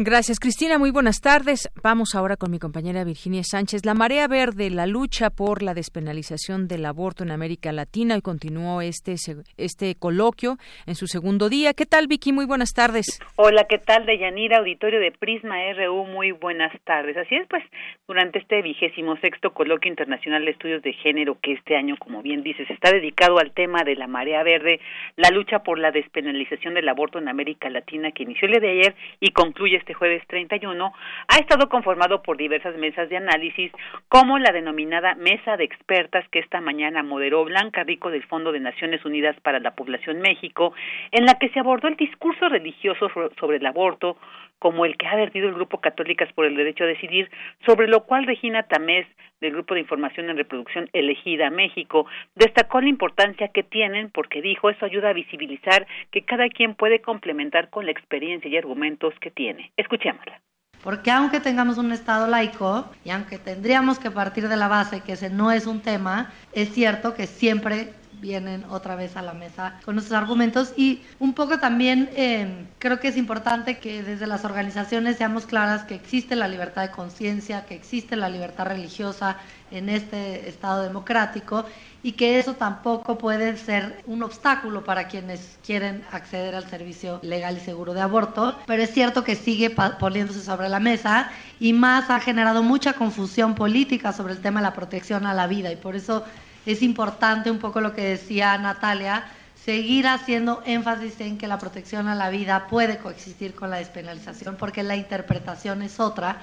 Gracias, 0.00 0.38
Cristina. 0.38 0.78
Muy 0.78 0.92
buenas 0.92 1.20
tardes. 1.20 1.68
Vamos 1.82 2.14
ahora 2.14 2.36
con 2.36 2.52
mi 2.52 2.60
compañera 2.60 3.02
Virginia 3.02 3.42
Sánchez. 3.42 3.84
La 3.84 3.94
marea 3.94 4.28
verde, 4.28 4.70
la 4.70 4.86
lucha 4.86 5.28
por 5.28 5.60
la 5.60 5.74
despenalización 5.74 6.68
del 6.68 6.86
aborto 6.86 7.24
en 7.24 7.32
América 7.32 7.72
Latina 7.72 8.16
y 8.16 8.20
continuó 8.20 8.80
este 8.80 9.16
este 9.56 9.96
coloquio 9.96 10.56
en 10.86 10.94
su 10.94 11.08
segundo 11.08 11.48
día. 11.48 11.74
¿Qué 11.74 11.84
tal, 11.84 12.06
Vicky? 12.06 12.32
Muy 12.32 12.46
buenas 12.46 12.74
tardes. 12.74 13.18
Hola, 13.34 13.64
¿qué 13.68 13.78
tal, 13.78 14.06
Deyanira? 14.06 14.58
Auditorio 14.58 15.00
de 15.00 15.10
Prisma 15.10 15.56
RU. 15.72 16.04
Muy 16.04 16.30
buenas 16.30 16.72
tardes. 16.84 17.16
Así 17.16 17.34
es, 17.34 17.48
pues, 17.48 17.64
durante 18.06 18.38
este 18.38 18.62
vigésimo 18.62 19.16
sexto 19.16 19.52
coloquio 19.52 19.90
internacional 19.90 20.44
de 20.44 20.52
estudios 20.52 20.80
de 20.82 20.92
género 20.92 21.38
que 21.42 21.54
este 21.54 21.74
año, 21.74 21.96
como 21.98 22.22
bien 22.22 22.44
dices, 22.44 22.70
está 22.70 22.92
dedicado 22.92 23.40
al 23.40 23.50
tema 23.50 23.82
de 23.82 23.96
la 23.96 24.06
marea 24.06 24.44
verde, 24.44 24.78
la 25.16 25.30
lucha 25.30 25.64
por 25.64 25.80
la 25.80 25.90
despenalización 25.90 26.74
del 26.74 26.88
aborto 26.88 27.18
en 27.18 27.26
América 27.26 27.68
Latina 27.68 28.12
que 28.12 28.22
inició 28.22 28.46
el 28.46 28.52
día 28.52 28.60
de 28.60 28.70
ayer 28.78 28.94
y 29.18 29.32
concluye 29.32 29.76
este 29.87 29.87
este 29.88 29.94
jueves 29.94 30.22
31, 30.26 30.92
ha 31.28 31.36
estado 31.38 31.70
conformado 31.70 32.20
por 32.20 32.36
diversas 32.36 32.76
mesas 32.76 33.08
de 33.08 33.16
análisis, 33.16 33.72
como 34.08 34.38
la 34.38 34.52
denominada 34.52 35.14
Mesa 35.14 35.56
de 35.56 35.64
Expertas 35.64 36.28
que 36.28 36.40
esta 36.40 36.60
mañana 36.60 37.02
moderó 37.02 37.42
Blanca 37.46 37.84
Rico 37.84 38.10
del 38.10 38.22
Fondo 38.24 38.52
de 38.52 38.60
Naciones 38.60 39.02
Unidas 39.06 39.34
para 39.40 39.60
la 39.60 39.70
Población 39.70 40.20
México, 40.20 40.74
en 41.10 41.24
la 41.24 41.38
que 41.38 41.48
se 41.48 41.60
abordó 41.60 41.88
el 41.88 41.96
discurso 41.96 42.50
religioso 42.50 43.08
sobre 43.40 43.56
el 43.56 43.64
aborto, 43.64 44.18
como 44.58 44.84
el 44.84 44.96
que 44.96 45.06
ha 45.06 45.16
vertido 45.16 45.48
el 45.48 45.54
Grupo 45.54 45.80
Católicas 45.80 46.32
por 46.32 46.46
el 46.46 46.56
Derecho 46.56 46.84
a 46.84 46.88
Decidir, 46.88 47.30
sobre 47.66 47.88
lo 47.88 48.04
cual 48.04 48.26
Regina 48.26 48.64
Tamés, 48.64 49.06
del 49.40 49.52
Grupo 49.52 49.74
de 49.74 49.80
Información 49.80 50.28
en 50.30 50.36
Reproducción 50.36 50.88
Elegida 50.92 51.50
México, 51.50 52.06
destacó 52.34 52.80
la 52.80 52.88
importancia 52.88 53.48
que 53.48 53.62
tienen 53.62 54.10
porque 54.10 54.42
dijo 54.42 54.70
eso 54.70 54.84
ayuda 54.84 55.10
a 55.10 55.12
visibilizar 55.12 55.86
que 56.10 56.22
cada 56.22 56.48
quien 56.48 56.74
puede 56.74 57.00
complementar 57.00 57.70
con 57.70 57.86
la 57.86 57.92
experiencia 57.92 58.50
y 58.50 58.56
argumentos 58.56 59.14
que 59.20 59.30
tiene. 59.30 59.70
Escuchémosla. 59.76 60.40
Porque 60.82 61.10
aunque 61.10 61.40
tengamos 61.40 61.76
un 61.78 61.92
Estado 61.92 62.28
laico 62.28 62.88
y 63.04 63.10
aunque 63.10 63.38
tendríamos 63.38 63.98
que 63.98 64.10
partir 64.10 64.48
de 64.48 64.56
la 64.56 64.68
base 64.68 65.02
que 65.02 65.12
ese 65.12 65.28
no 65.28 65.50
es 65.50 65.66
un 65.66 65.82
tema, 65.82 66.32
es 66.52 66.72
cierto 66.72 67.14
que 67.14 67.26
siempre 67.26 67.92
vienen 68.20 68.64
otra 68.70 68.96
vez 68.96 69.16
a 69.16 69.22
la 69.22 69.32
mesa 69.32 69.80
con 69.84 69.94
nuestros 69.94 70.18
argumentos. 70.18 70.72
Y 70.76 71.02
un 71.18 71.34
poco 71.34 71.58
también 71.58 72.10
eh, 72.14 72.66
creo 72.78 73.00
que 73.00 73.08
es 73.08 73.16
importante 73.16 73.78
que 73.78 74.02
desde 74.02 74.26
las 74.26 74.44
organizaciones 74.44 75.16
seamos 75.16 75.46
claras 75.46 75.84
que 75.84 75.94
existe 75.94 76.36
la 76.36 76.48
libertad 76.48 76.82
de 76.82 76.90
conciencia, 76.90 77.64
que 77.66 77.74
existe 77.74 78.16
la 78.16 78.28
libertad 78.28 78.66
religiosa 78.66 79.36
en 79.70 79.88
este 79.88 80.48
Estado 80.48 80.82
democrático 80.82 81.64
y 82.02 82.12
que 82.12 82.38
eso 82.38 82.54
tampoco 82.54 83.18
puede 83.18 83.56
ser 83.56 84.02
un 84.06 84.22
obstáculo 84.22 84.84
para 84.84 85.08
quienes 85.08 85.58
quieren 85.64 86.04
acceder 86.12 86.54
al 86.54 86.68
servicio 86.68 87.18
legal 87.22 87.56
y 87.56 87.60
seguro 87.60 87.92
de 87.92 88.00
aborto, 88.00 88.56
pero 88.66 88.82
es 88.82 88.92
cierto 88.92 89.24
que 89.24 89.34
sigue 89.34 89.70
poniéndose 89.98 90.40
sobre 90.40 90.68
la 90.68 90.80
mesa 90.80 91.30
y 91.58 91.72
más 91.72 92.08
ha 92.10 92.20
generado 92.20 92.62
mucha 92.62 92.92
confusión 92.92 93.54
política 93.54 94.12
sobre 94.12 94.34
el 94.34 94.40
tema 94.40 94.60
de 94.60 94.64
la 94.64 94.74
protección 94.74 95.26
a 95.26 95.34
la 95.34 95.46
vida 95.48 95.72
y 95.72 95.76
por 95.76 95.96
eso 95.96 96.24
es 96.72 96.82
importante 96.82 97.50
un 97.50 97.58
poco 97.58 97.80
lo 97.80 97.94
que 97.94 98.02
decía 98.02 98.58
Natalia, 98.58 99.24
seguir 99.54 100.06
haciendo 100.06 100.60
énfasis 100.66 101.20
en 101.20 101.38
que 101.38 101.46
la 101.46 101.58
protección 101.58 102.08
a 102.08 102.14
la 102.14 102.28
vida 102.28 102.66
puede 102.68 102.98
coexistir 102.98 103.54
con 103.54 103.70
la 103.70 103.78
despenalización 103.78 104.56
porque 104.58 104.82
la 104.82 104.96
interpretación 104.96 105.80
es 105.80 105.98
otra. 105.98 106.42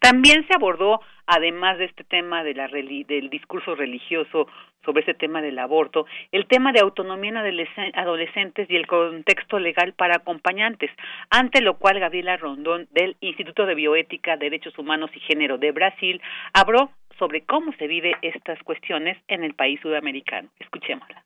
También 0.00 0.46
se 0.46 0.54
abordó, 0.54 1.00
además 1.26 1.76
de 1.76 1.84
este 1.84 2.04
tema 2.04 2.42
de 2.42 2.54
la, 2.54 2.68
del 2.68 3.28
discurso 3.28 3.74
religioso 3.74 4.46
sobre 4.82 5.02
ese 5.02 5.12
tema 5.12 5.42
del 5.42 5.58
aborto, 5.58 6.06
el 6.32 6.46
tema 6.46 6.72
de 6.72 6.80
autonomía 6.80 7.30
en 7.30 7.98
adolescentes 7.98 8.70
y 8.70 8.76
el 8.76 8.86
contexto 8.86 9.58
legal 9.58 9.92
para 9.92 10.16
acompañantes, 10.16 10.90
ante 11.28 11.60
lo 11.60 11.76
cual 11.76 12.00
Gabriela 12.00 12.38
Rondón 12.38 12.88
del 12.92 13.14
Instituto 13.20 13.66
de 13.66 13.74
Bioética, 13.74 14.38
Derechos 14.38 14.78
Humanos 14.78 15.10
y 15.14 15.20
Género 15.20 15.58
de 15.58 15.70
Brasil 15.72 16.22
habló 16.54 16.90
sobre 17.20 17.44
cómo 17.44 17.72
se 17.78 17.86
vive 17.86 18.14
estas 18.22 18.58
cuestiones 18.64 19.16
en 19.28 19.44
el 19.44 19.54
país 19.54 19.78
sudamericano. 19.80 20.48
Escuchémosla. 20.58 21.22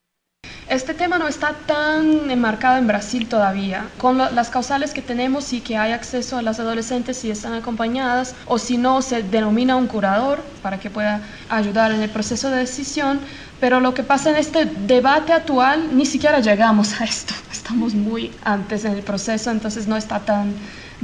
Este 0.69 0.95
tema 0.95 1.19
no 1.19 1.29
está 1.29 1.53
tan 1.67 2.31
enmarcado 2.31 2.79
en 2.79 2.87
Brasil 2.87 3.29
todavía. 3.29 3.87
Con 3.99 4.19
las 4.19 4.51
causales 4.51 4.93
que 4.93 5.03
tenemos 5.03 5.53
y 5.53 5.61
que 5.61 5.77
hay 5.77 5.93
acceso 5.93 6.39
a 6.39 6.43
las 6.43 6.59
adolescentes 6.59 7.19
si 7.19 7.31
están 7.31 7.53
acompañadas 7.53 8.35
o 8.47 8.59
si 8.59 8.79
no 8.79 9.03
se 9.03 9.23
denomina 9.23 9.77
un 9.77 9.87
curador 9.87 10.43
para 10.63 10.81
que 10.81 10.91
pueda 10.91 11.21
ayudar 11.51 11.93
en 11.93 12.01
el 12.01 12.11
proceso 12.11 12.51
de 12.51 12.57
decisión. 12.57 13.21
Pero 13.61 13.81
lo 13.81 13.95
que 13.95 14.03
pasa 14.03 14.31
en 14.31 14.37
este 14.37 14.65
debate 14.65 15.33
actual, 15.33 15.97
ni 15.97 16.07
siquiera 16.07 16.41
llegamos 16.41 17.01
a 17.01 17.05
esto. 17.05 17.35
Estamos 17.53 17.95
muy 17.95 18.31
antes 18.43 18.85
en 18.85 18.95
el 18.95 19.03
proceso, 19.03 19.51
entonces 19.51 19.87
no 19.87 19.97
está 19.97 20.21
tan 20.21 20.55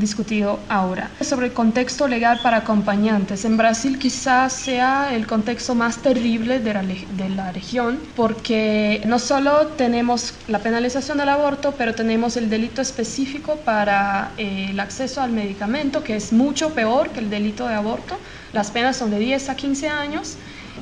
discutido 0.01 0.59
ahora. 0.69 1.11
Sobre 1.21 1.47
el 1.47 1.53
contexto 1.53 2.09
legal 2.09 2.41
para 2.43 2.59
acompañantes. 2.59 3.45
En 3.45 3.57
Brasil 3.57 3.99
quizás 3.99 4.53
sea 4.53 5.15
el 5.15 5.27
contexto 5.27 5.75
más 5.75 5.99
terrible 5.99 6.59
de 6.59 6.75
la, 6.75 6.83
de 6.83 7.29
la 7.29 7.53
región 7.53 7.99
porque 8.17 9.03
no 9.07 9.19
solo 9.19 9.69
tenemos 9.69 10.35
la 10.49 10.59
penalización 10.61 11.19
del 11.19 11.29
aborto, 11.29 11.75
pero 11.77 11.95
tenemos 11.95 12.37
el 12.37 12.51
delito 12.51 12.83
específico 12.83 13.57
para 13.57 14.33
eh, 14.37 14.69
el 14.71 14.81
acceso 14.81 15.21
al 15.21 15.31
medicamento, 15.31 16.03
que 16.03 16.17
es 16.17 16.33
mucho 16.33 16.71
peor 16.71 17.11
que 17.11 17.21
el 17.21 17.31
delito 17.31 17.67
de 17.67 17.75
aborto. 17.75 18.19
Las 18.53 18.71
penas 18.71 18.97
son 18.97 19.11
de 19.11 19.19
10 19.19 19.49
a 19.51 19.55
15 19.55 19.89
años 19.89 20.37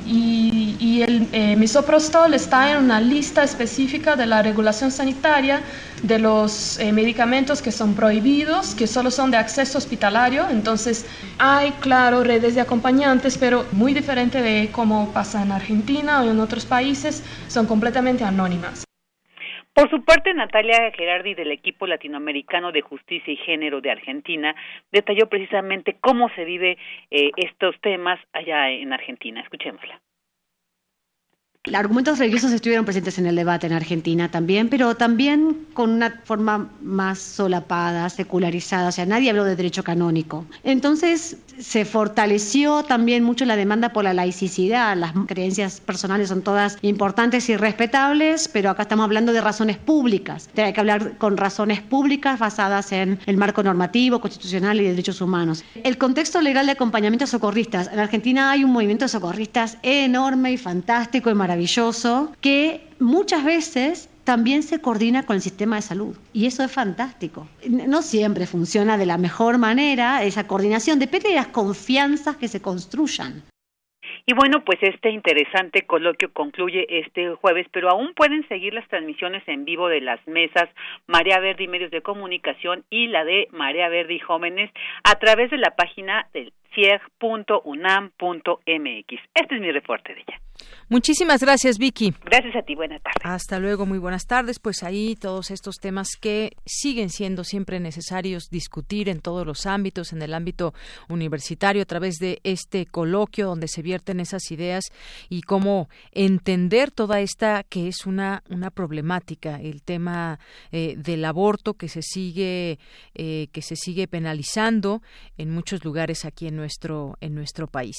y, 0.06 1.02
el 1.02 1.28
eh, 1.32 1.54
misoprostol 1.54 2.34
está 2.34 2.72
en 2.72 2.78
una 2.78 3.00
lista 3.00 3.44
específica 3.44 4.16
de 4.16 4.26
la 4.26 4.42
regulación 4.42 4.90
sanitaria 4.90 5.62
de 6.02 6.18
los 6.18 6.78
eh, 6.78 6.92
medicamentos 6.92 7.62
que 7.62 7.70
son 7.70 7.94
prohibidos, 7.94 8.74
que 8.74 8.88
solo 8.88 9.10
son 9.10 9.30
de 9.30 9.36
acceso 9.36 9.78
hospitalario. 9.78 10.48
Entonces 10.50 11.06
hay, 11.38 11.70
claro, 11.80 12.24
redes 12.24 12.56
de 12.56 12.60
acompañantes, 12.60 13.38
pero 13.38 13.64
muy 13.72 13.94
diferente 13.94 14.42
de 14.42 14.70
cómo 14.72 15.12
pasa 15.12 15.42
en 15.42 15.52
Argentina 15.52 16.22
o 16.22 16.30
en 16.30 16.40
otros 16.40 16.64
países, 16.64 17.22
son 17.48 17.66
completamente 17.66 18.24
anónimas. 18.24 18.87
Por 19.78 19.88
su 19.90 20.02
parte, 20.02 20.34
Natalia 20.34 20.90
Gerardi 20.90 21.34
del 21.34 21.52
equipo 21.52 21.86
latinoamericano 21.86 22.72
de 22.72 22.80
justicia 22.80 23.32
y 23.32 23.36
género 23.36 23.80
de 23.80 23.92
Argentina 23.92 24.52
detalló 24.90 25.28
precisamente 25.28 25.96
cómo 26.00 26.28
se 26.30 26.44
vive 26.44 26.76
eh, 27.12 27.30
estos 27.36 27.76
temas 27.80 28.18
allá 28.32 28.70
en 28.70 28.92
Argentina. 28.92 29.40
Escuchémosla. 29.40 30.00
Argumentos 31.72 32.18
religiosos 32.18 32.50
estuvieron 32.50 32.84
presentes 32.84 33.20
en 33.20 33.26
el 33.26 33.36
debate 33.36 33.68
en 33.68 33.72
Argentina 33.72 34.28
también, 34.28 34.68
pero 34.68 34.96
también 34.96 35.66
con 35.74 35.90
una 35.90 36.10
forma 36.24 36.72
más 36.80 37.20
solapada, 37.20 38.08
secularizada, 38.08 38.88
o 38.88 38.92
sea, 38.92 39.06
nadie 39.06 39.30
habló 39.30 39.44
de 39.44 39.54
derecho 39.54 39.84
canónico. 39.84 40.44
Entonces 40.64 41.40
se 41.60 41.84
fortaleció 41.84 42.82
también 42.82 43.24
mucho 43.24 43.44
la 43.44 43.56
demanda 43.56 43.92
por 43.92 44.04
la 44.04 44.14
laicidad, 44.14 44.96
las 44.96 45.12
creencias 45.26 45.80
personales 45.80 46.28
son 46.28 46.42
todas 46.42 46.78
importantes 46.82 47.48
y 47.48 47.56
respetables, 47.56 48.48
pero 48.48 48.70
acá 48.70 48.82
estamos 48.82 49.04
hablando 49.04 49.32
de 49.32 49.40
razones 49.40 49.76
públicas, 49.76 50.48
hay 50.56 50.72
que 50.72 50.80
hablar 50.80 51.18
con 51.18 51.36
razones 51.36 51.80
públicas 51.80 52.38
basadas 52.38 52.92
en 52.92 53.18
el 53.26 53.36
marco 53.36 53.62
normativo, 53.62 54.20
constitucional 54.20 54.80
y 54.80 54.84
de 54.84 54.90
derechos 54.90 55.20
humanos. 55.20 55.64
El 55.82 55.98
contexto 55.98 56.40
legal 56.40 56.66
de 56.66 56.72
acompañamiento 56.72 57.24
a 57.24 57.28
socorristas, 57.28 57.90
en 57.92 57.98
Argentina 57.98 58.50
hay 58.50 58.64
un 58.64 58.72
movimiento 58.72 59.04
de 59.04 59.10
socorristas 59.10 59.78
enorme 59.82 60.52
y 60.52 60.56
fantástico 60.56 61.30
y 61.30 61.34
maravilloso 61.34 62.32
que 62.40 62.88
muchas 63.00 63.44
veces 63.44 64.07
también 64.28 64.62
se 64.62 64.82
coordina 64.82 65.24
con 65.24 65.36
el 65.36 65.40
sistema 65.40 65.76
de 65.76 65.80
salud. 65.80 66.14
Y 66.34 66.44
eso 66.44 66.62
es 66.62 66.70
fantástico. 66.70 67.48
No 67.66 68.02
siempre 68.02 68.46
funciona 68.46 68.98
de 68.98 69.06
la 69.06 69.16
mejor 69.16 69.56
manera 69.56 70.22
esa 70.22 70.46
coordinación, 70.46 70.98
depende 70.98 71.30
de 71.30 71.36
las 71.36 71.46
confianzas 71.46 72.36
que 72.36 72.46
se 72.46 72.60
construyan. 72.60 73.42
Y 74.26 74.34
bueno, 74.34 74.62
pues 74.66 74.78
este 74.82 75.08
interesante 75.08 75.86
coloquio 75.86 76.30
concluye 76.34 76.84
este 76.90 77.36
jueves, 77.36 77.66
pero 77.72 77.88
aún 77.88 78.12
pueden 78.12 78.46
seguir 78.48 78.74
las 78.74 78.86
transmisiones 78.88 79.42
en 79.48 79.64
vivo 79.64 79.88
de 79.88 80.02
las 80.02 80.20
mesas 80.26 80.68
Marea 81.06 81.40
Verde 81.40 81.64
y 81.64 81.68
Medios 81.68 81.90
de 81.90 82.02
Comunicación 82.02 82.84
y 82.90 83.06
la 83.06 83.24
de 83.24 83.48
Marea 83.52 83.88
Verde 83.88 84.12
y 84.12 84.18
Jóvenes 84.18 84.70
a 85.04 85.14
través 85.18 85.50
de 85.50 85.56
la 85.56 85.74
página 85.74 86.28
del 86.34 86.52
cieg.unam.mx. 86.74 88.18
Este 89.34 89.54
es 89.54 89.60
mi 89.60 89.72
reporte 89.72 90.14
de 90.14 90.20
ella. 90.20 90.40
Muchísimas 90.90 91.42
gracias, 91.42 91.76
Vicky. 91.76 92.14
Gracias 92.24 92.56
a 92.56 92.62
ti, 92.62 92.74
buenas 92.74 93.02
tardes. 93.02 93.20
Hasta 93.22 93.58
luego, 93.58 93.84
muy 93.84 93.98
buenas 93.98 94.26
tardes. 94.26 94.58
Pues 94.58 94.82
ahí 94.82 95.16
todos 95.16 95.50
estos 95.50 95.76
temas 95.76 96.16
que 96.18 96.56
siguen 96.64 97.10
siendo 97.10 97.44
siempre 97.44 97.78
necesarios 97.78 98.48
discutir 98.50 99.10
en 99.10 99.20
todos 99.20 99.46
los 99.46 99.66
ámbitos, 99.66 100.14
en 100.14 100.22
el 100.22 100.32
ámbito 100.32 100.72
universitario, 101.10 101.82
a 101.82 101.84
través 101.86 102.16
de 102.16 102.40
este 102.42 102.86
coloquio 102.86 103.46
donde 103.46 103.68
se 103.68 103.82
vierten 103.82 104.18
esas 104.18 104.50
ideas 104.50 104.84
y 105.28 105.42
cómo 105.42 105.90
entender 106.12 106.90
toda 106.90 107.20
esta 107.20 107.64
que 107.64 107.88
es 107.88 108.06
una, 108.06 108.42
una 108.48 108.70
problemática, 108.70 109.60
el 109.60 109.82
tema 109.82 110.38
eh, 110.72 110.94
del 110.96 111.24
aborto 111.26 111.74
que 111.74 111.88
se 111.88 112.00
sigue, 112.00 112.78
eh, 113.14 113.48
que 113.52 113.60
se 113.60 113.76
sigue 113.76 114.08
penalizando 114.08 115.02
en 115.36 115.50
muchos 115.50 115.84
lugares 115.84 116.24
aquí 116.24 116.46
en 116.46 116.56
nuestro 116.58 117.16
en 117.20 117.34
nuestro 117.34 117.66
país. 117.66 117.96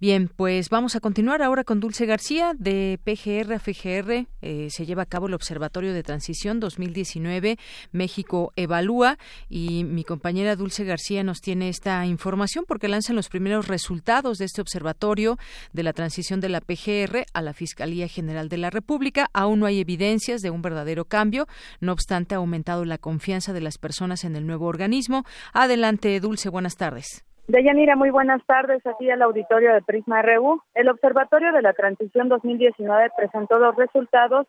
Bien, 0.00 0.28
pues 0.28 0.68
vamos 0.68 0.94
a 0.94 1.00
continuar 1.00 1.42
ahora 1.42 1.64
con 1.64 1.80
Dulce 1.80 2.06
García 2.06 2.52
de 2.56 3.00
PGR 3.02 3.54
a 3.54 3.58
FGR. 3.58 4.28
Eh, 4.42 4.68
se 4.70 4.86
lleva 4.86 5.02
a 5.02 5.06
cabo 5.06 5.26
el 5.26 5.34
Observatorio 5.34 5.92
de 5.92 6.02
Transición 6.04 6.60
2019 6.60 7.58
México 7.92 8.52
Evalúa 8.56 9.18
y 9.48 9.84
mi 9.84 10.04
compañera 10.04 10.56
Dulce 10.56 10.84
García 10.84 11.24
nos 11.24 11.40
tiene 11.40 11.68
esta 11.68 12.06
información 12.06 12.64
porque 12.68 12.88
lanzan 12.88 13.16
los 13.16 13.28
primeros 13.28 13.66
resultados 13.66 14.38
de 14.38 14.44
este 14.44 14.60
observatorio 14.60 15.38
de 15.72 15.82
la 15.82 15.92
transición 15.92 16.40
de 16.40 16.50
la 16.50 16.60
PGR 16.60 17.24
a 17.32 17.42
la 17.42 17.52
Fiscalía 17.54 18.08
General 18.08 18.48
de 18.48 18.58
la 18.58 18.70
República. 18.70 19.28
Aún 19.32 19.60
no 19.60 19.66
hay 19.66 19.80
evidencias 19.80 20.42
de 20.42 20.50
un 20.50 20.62
verdadero 20.62 21.06
cambio, 21.06 21.46
no 21.80 21.92
obstante 21.92 22.34
ha 22.34 22.38
aumentado 22.38 22.84
la 22.84 22.98
confianza 22.98 23.52
de 23.52 23.60
las 23.60 23.78
personas 23.78 24.24
en 24.24 24.36
el 24.36 24.46
nuevo 24.46 24.66
organismo. 24.66 25.24
Adelante, 25.52 26.18
Dulce, 26.20 26.48
buenas 26.48 26.76
tardes. 26.76 27.24
Deyanira, 27.46 27.94
muy 27.94 28.08
buenas 28.08 28.42
tardes. 28.46 28.84
Aquí 28.86 29.10
al 29.10 29.20
auditorio 29.20 29.74
de 29.74 29.82
Prisma 29.82 30.22
RU. 30.22 30.62
El 30.72 30.88
Observatorio 30.88 31.52
de 31.52 31.60
la 31.60 31.74
Transición 31.74 32.30
2019 32.30 33.10
presentó 33.14 33.58
los 33.58 33.76
resultados 33.76 34.46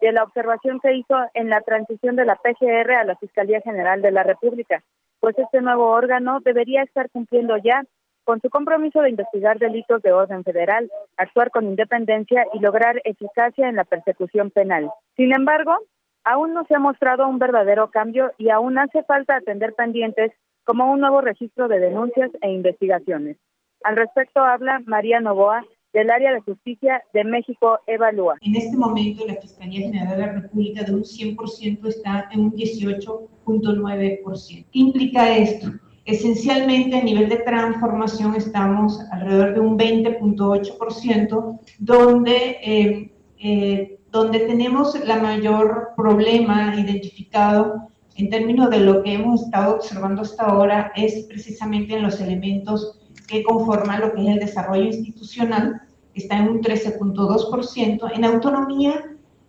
de 0.00 0.12
la 0.12 0.22
observación 0.22 0.80
que 0.80 0.94
hizo 0.94 1.14
en 1.34 1.50
la 1.50 1.60
transición 1.60 2.16
de 2.16 2.24
la 2.24 2.36
PGR 2.36 2.92
a 2.92 3.04
la 3.04 3.16
Fiscalía 3.16 3.60
General 3.60 4.00
de 4.00 4.12
la 4.12 4.22
República, 4.22 4.82
pues 5.20 5.38
este 5.38 5.60
nuevo 5.60 5.88
órgano 5.88 6.40
debería 6.40 6.82
estar 6.84 7.10
cumpliendo 7.10 7.58
ya 7.58 7.84
con 8.24 8.40
su 8.40 8.48
compromiso 8.48 9.02
de 9.02 9.10
investigar 9.10 9.58
delitos 9.58 10.00
de 10.00 10.12
orden 10.12 10.42
federal, 10.42 10.90
actuar 11.18 11.50
con 11.50 11.66
independencia 11.66 12.46
y 12.54 12.60
lograr 12.60 13.02
eficacia 13.04 13.68
en 13.68 13.76
la 13.76 13.84
persecución 13.84 14.50
penal. 14.50 14.90
Sin 15.16 15.34
embargo, 15.34 15.76
aún 16.24 16.54
no 16.54 16.64
se 16.64 16.74
ha 16.74 16.78
mostrado 16.78 17.28
un 17.28 17.38
verdadero 17.38 17.90
cambio 17.90 18.32
y 18.38 18.48
aún 18.48 18.78
hace 18.78 19.02
falta 19.02 19.36
atender 19.36 19.74
pendientes 19.74 20.32
como 20.68 20.92
un 20.92 21.00
nuevo 21.00 21.22
registro 21.22 21.66
de 21.66 21.80
denuncias 21.80 22.30
e 22.42 22.50
investigaciones. 22.50 23.38
Al 23.84 23.96
respecto 23.96 24.40
habla 24.40 24.82
María 24.84 25.18
Novoa, 25.18 25.64
del 25.94 26.10
área 26.10 26.34
de 26.34 26.42
justicia 26.42 27.02
de 27.14 27.24
México 27.24 27.78
Evalúa. 27.86 28.36
En 28.42 28.54
este 28.54 28.76
momento 28.76 29.26
la 29.26 29.36
Fiscalía 29.36 29.86
General 29.86 30.14
de 30.14 30.26
la 30.26 30.32
República 30.32 30.84
de 30.84 30.94
un 30.94 31.04
100% 31.04 31.88
está 31.88 32.28
en 32.32 32.40
un 32.40 32.52
18.9%. 32.52 34.66
¿Qué 34.70 34.78
implica 34.78 35.38
esto? 35.38 35.68
Esencialmente 36.04 36.98
a 36.98 37.02
nivel 37.02 37.30
de 37.30 37.38
transformación 37.38 38.34
estamos 38.34 39.00
alrededor 39.10 39.54
de 39.54 39.60
un 39.60 39.78
20.8%, 39.78 41.60
donde, 41.78 42.58
eh, 42.62 43.10
eh, 43.38 43.98
donde 44.10 44.40
tenemos 44.40 45.02
la 45.06 45.16
mayor 45.16 45.92
problema 45.96 46.74
identificado 46.76 47.88
en 48.18 48.30
términos 48.30 48.70
de 48.70 48.80
lo 48.80 49.02
que 49.02 49.14
hemos 49.14 49.44
estado 49.44 49.76
observando 49.76 50.22
hasta 50.22 50.44
ahora 50.44 50.92
es 50.96 51.24
precisamente 51.28 51.94
en 51.94 52.02
los 52.02 52.20
elementos 52.20 52.98
que 53.28 53.44
conforman 53.44 54.00
lo 54.00 54.12
que 54.12 54.22
es 54.22 54.28
el 54.28 54.40
desarrollo 54.40 54.84
institucional, 54.84 55.82
que 56.12 56.22
está 56.22 56.38
en 56.38 56.48
un 56.48 56.60
13.2%, 56.60 58.10
en 58.14 58.24
autonomía 58.24 59.04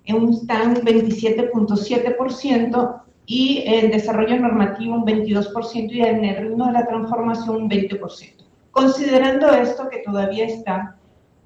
está 0.05 0.63
en 0.63 0.69
un 0.69 0.81
27.7% 0.81 3.01
y 3.25 3.63
en 3.65 3.91
desarrollo 3.91 4.39
normativo 4.39 4.95
un 4.95 5.05
22% 5.05 5.91
y 5.91 6.01
en 6.01 6.23
el 6.25 6.47
ritmo 6.47 6.65
de 6.67 6.73
la 6.73 6.87
transformación 6.87 7.63
un 7.63 7.69
20%. 7.69 8.45
Considerando 8.71 9.49
esto 9.49 9.89
que 9.89 9.99
todavía 9.99 10.45
está 10.45 10.97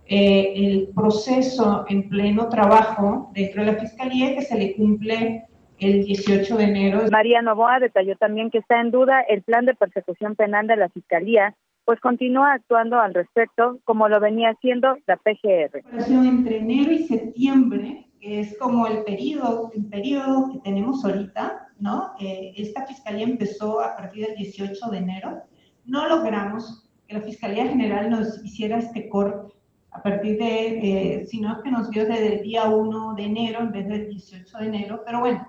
eh, 0.08 0.53
el 0.56 0.89
proceso 0.94 1.86
en 1.88 2.10
pleno 2.10 2.50
trabajo 2.50 3.32
dentro 3.34 3.63
de 3.63 3.72
la 3.72 3.80
Fiscalía, 3.80 4.36
que 4.36 4.42
se 4.42 4.58
le 4.58 4.75
cumple 4.75 5.46
el 5.84 6.06
18 6.06 6.58
de 6.58 6.63
enero. 6.63 7.02
María 7.12 7.42
Novoa 7.42 7.80
detalló 7.80 8.16
también 8.16 8.50
que 8.50 8.60
está 8.60 8.80
en 8.80 8.92
duda 8.92 9.22
el 9.22 9.42
plan 9.42 9.66
de 9.66 9.75
persecución 9.75 10.36
penal 10.36 10.68
de 10.68 10.78
la 10.78 10.90
Fiscalía, 10.90 11.56
pues 11.86 12.00
continúa 12.00 12.54
actuando 12.54 13.00
al 13.00 13.13
respecto 13.13 13.80
como 13.84 14.08
lo 14.08 14.20
venía 14.20 14.52
haciendo 14.52 14.96
la 15.06 15.18
PGR. 15.18 15.84
Entre 16.10 16.58
enero 16.58 16.92
y 16.92 17.04
septiembre, 17.04 18.08
que 18.22 18.40
es 18.40 18.58
como 18.58 18.88
el 18.88 19.04
periodo, 19.04 19.72
el 19.75 19.86
periodo 19.88 20.50
que 20.52 20.60
tenemos 20.60 21.04
ahorita, 21.04 21.68
¿no? 21.80 22.13
Eh, 22.20 22.54
esta 22.56 22.86
Fiscalía 22.86 23.25
empezó 23.25 23.82
a 23.82 23.96
partir 23.98 24.28
del 24.28 24.38
18 24.38 24.90
de 24.92 24.98
enero. 24.98 25.44
No 25.86 26.08
logramos 26.08 26.90
que 27.08 27.16
la 27.16 27.22
Fiscalía 27.22 27.68
General 27.68 28.10
nos 28.10 28.43
hiciera 28.46 28.78
este 28.78 29.10
corte 29.10 29.54
a 29.91 30.02
partir 30.02 30.38
de, 30.38 31.19
eh, 31.19 31.26
sino 31.28 31.62
que 31.62 31.69
nos 31.69 31.89
dio 31.91 32.06
desde 32.06 32.38
el 32.38 32.43
día 32.43 32.63
1 32.63 33.13
de 33.15 33.24
enero 33.24 33.60
en 33.60 33.72
vez 33.72 33.88
del 33.88 34.10
18 34.10 34.58
de 34.58 34.65
enero, 34.65 35.04
pero 35.06 35.19
bueno, 35.19 35.48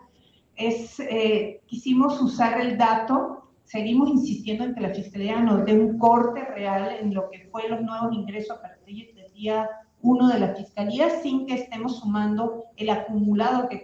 es, 0.57 1.01
eh, 1.01 1.61
quisimos 1.67 2.21
usar 2.21 2.61
el 2.61 2.77
dato, 2.77 3.49
seguimos 3.65 4.11
insistiendo 4.11 4.65
en 4.65 4.75
que 4.75 4.81
la 4.81 4.95
Fiscalía 4.95 5.41
nos 5.41 5.65
dé 5.65 5.75
un 5.75 5.99
corte 5.99 6.45
real 6.45 6.97
en 7.01 7.15
lo 7.15 7.31
que 7.31 7.49
fue 7.51 7.69
los 7.69 7.81
nuevos 7.83 8.13
ingresos 8.13 8.59
a 8.59 8.63
partir 8.63 9.15
del 9.15 9.33
día 9.33 9.69
1 10.03 10.29
de 10.29 10.39
la 10.39 10.55
Fiscalía, 10.55 11.09
sin 11.23 11.47
que 11.47 11.55
estemos 11.55 12.01
sumando 12.01 12.65
el 12.77 12.91
acumulado 12.91 13.69
que 13.69 13.79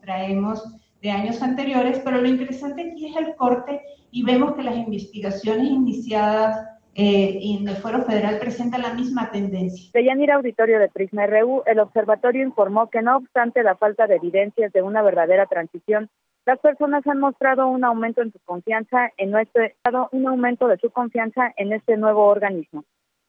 traemos 0.00 0.64
de 1.02 1.10
años 1.10 1.42
anteriores, 1.42 2.00
pero 2.04 2.20
lo 2.20 2.28
interesante 2.28 2.90
aquí 2.90 3.06
es 3.06 3.16
el 3.16 3.36
corte 3.36 3.80
y 4.10 4.22
vemos 4.22 4.54
que 4.54 4.62
las 4.62 4.76
investigaciones 4.76 5.68
iniciadas 5.68 6.66
eh, 7.00 7.38
en 7.40 7.68
el 7.68 7.76
Fuero 7.76 8.02
Federal 8.02 8.40
presenta 8.40 8.76
la 8.76 8.92
misma 8.92 9.30
tendencia. 9.30 9.88
De 9.94 10.04
Yanira 10.04 10.34
Auditorio 10.34 10.80
de 10.80 10.88
Prisma 10.88 11.28
RU, 11.28 11.62
el 11.64 11.78
observatorio 11.78 12.42
informó 12.42 12.90
que 12.90 13.02
no 13.02 13.18
obstante 13.18 13.62
la 13.62 13.76
falta 13.76 14.08
de 14.08 14.16
evidencias 14.16 14.72
de 14.72 14.82
una 14.82 15.00
verdadera 15.00 15.46
transición, 15.46 16.10
las 16.44 16.58
personas 16.58 17.06
han 17.06 17.20
mostrado 17.20 17.68
un 17.68 17.84
aumento 17.84 18.20
en 18.20 18.32
su 18.32 18.40
confianza 18.40 19.12
en 19.16 19.30
nuestro 19.30 19.62
estado, 19.62 20.08
un 20.10 20.26
aumento 20.26 20.66
de 20.66 20.76
su 20.78 20.90
confianza 20.90 21.52
en 21.56 21.72
este 21.72 21.96
nuevo 21.96 22.26
organismo. 22.26 22.84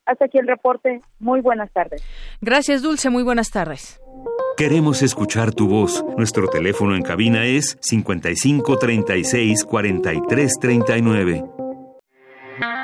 Hasta 0.08 0.26
aquí 0.26 0.40
el 0.40 0.48
reporte. 0.48 1.02
Muy 1.20 1.42
buenas 1.42 1.72
tardes. 1.72 2.04
Gracias, 2.42 2.82
Dulce. 2.82 3.12
Muy 3.12 3.22
buenas 3.22 3.52
tardes. 3.52 4.02
Queremos 4.58 5.04
escuchar 5.04 5.54
tu 5.54 5.68
voz. 5.68 6.04
Nuestro 6.18 6.48
teléfono 6.48 6.96
en 6.96 7.04
cabina 7.04 7.46
es 7.46 7.78
55 7.82 8.80
36 8.80 9.64
43 9.64 10.54
39. 10.60 11.69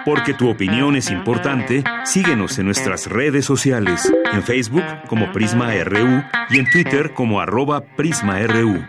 Porque 0.05 0.33
tu 0.33 0.49
opinión 0.49 0.95
es 0.95 1.09
importante, 1.09 1.83
síguenos 2.03 2.59
en 2.59 2.65
nuestras 2.65 3.07
redes 3.07 3.45
sociales, 3.45 4.11
en 4.31 4.43
Facebook 4.43 4.85
como 5.07 5.31
Prisma 5.31 5.71
RU 5.83 6.23
y 6.49 6.59
en 6.59 6.69
Twitter 6.69 7.13
como 7.13 7.39
arroba 7.39 7.81
PrismaRU. 7.95 8.83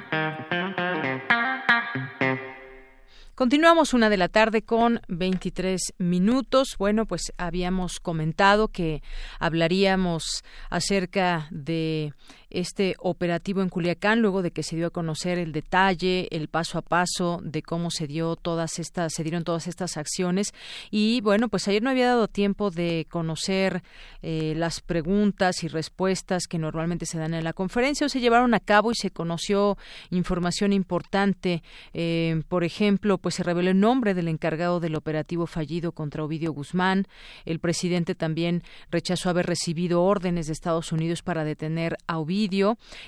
Continuamos 3.37 3.93
una 3.93 4.09
de 4.09 4.17
la 4.17 4.31
tarde 4.31 4.63
con 4.63 5.03
23 5.09 5.93
minutos. 5.99 6.77
Bueno, 6.79 7.05
pues 7.05 7.35
habíamos 7.37 8.01
comentado 8.01 8.69
que 8.69 9.03
hablaríamos 9.39 10.43
acerca 10.71 11.47
de 11.51 12.15
este 12.51 12.95
operativo 12.99 13.61
en 13.61 13.69
Culiacán 13.69 14.21
luego 14.21 14.43
de 14.43 14.53
que 14.53 14.63
se 14.63 14.77
dio 14.77 14.87
a 14.87 14.91
conocer 14.91 15.39
el 15.39 15.53
detalle, 15.53 16.29
el 16.31 16.49
paso 16.49 16.79
a 16.79 16.83
paso 16.83 17.41
de 17.43 17.63
cómo 17.63 17.91
se 17.91 18.07
dio 18.07 18.37
todas 18.37 18.79
estas 18.79 19.13
se 19.15 19.25
dieron 19.25 19.45
todas 19.45 19.67
estas 19.67 19.97
acciones. 19.97 20.55
Y 20.91 21.21
bueno, 21.23 21.49
pues 21.49 21.67
ayer 21.69 21.83
no 21.83 21.91
había 21.91 22.07
dado 22.07 22.29
tiempo 22.29 22.71
de 22.71 23.07
conocer 23.11 23.83
eh, 24.23 24.55
las 24.57 24.81
preguntas 24.81 25.65
y 25.65 25.69
respuestas 25.69 26.47
que 26.47 26.59
normalmente 26.59 27.07
se 27.07 27.19
dan 27.19 27.35
en 27.35 27.45
la 27.45 27.53
conferencia 27.53 28.07
o 28.07 28.11
se 28.11 28.21
llevaron 28.21 28.55
a 28.55 28.61
cabo 28.61 28.93
y 28.93 28.95
se 28.95 29.11
conoció 29.11 29.77
información 30.11 30.73
importante, 30.73 31.63
eh, 31.95 32.43
por 32.49 32.65
ejemplo, 32.65 33.19
pues 33.19 33.37
se 33.37 33.43
reveló 33.43 33.71
el 33.71 33.81
nombre 33.81 34.15
del 34.15 34.29
encargado 34.29 34.81
del 34.81 34.95
operativo 34.95 35.47
fallido 35.47 35.93
contra 35.93 36.25
Ovidio 36.25 36.53
Guzmán, 36.53 37.07
el 37.45 37.59
presidente 37.59 38.15
también 38.15 38.63
rechazó 38.91 39.31
haber 39.31 39.47
recibido 39.47 40.03
órdenes 40.03 40.47
de 40.47 40.53
Estados 40.53 40.93
Unidos 40.93 41.23
para 41.23 41.45
detener 41.45 41.97
a 42.07 42.19
Ovidio 42.19 42.36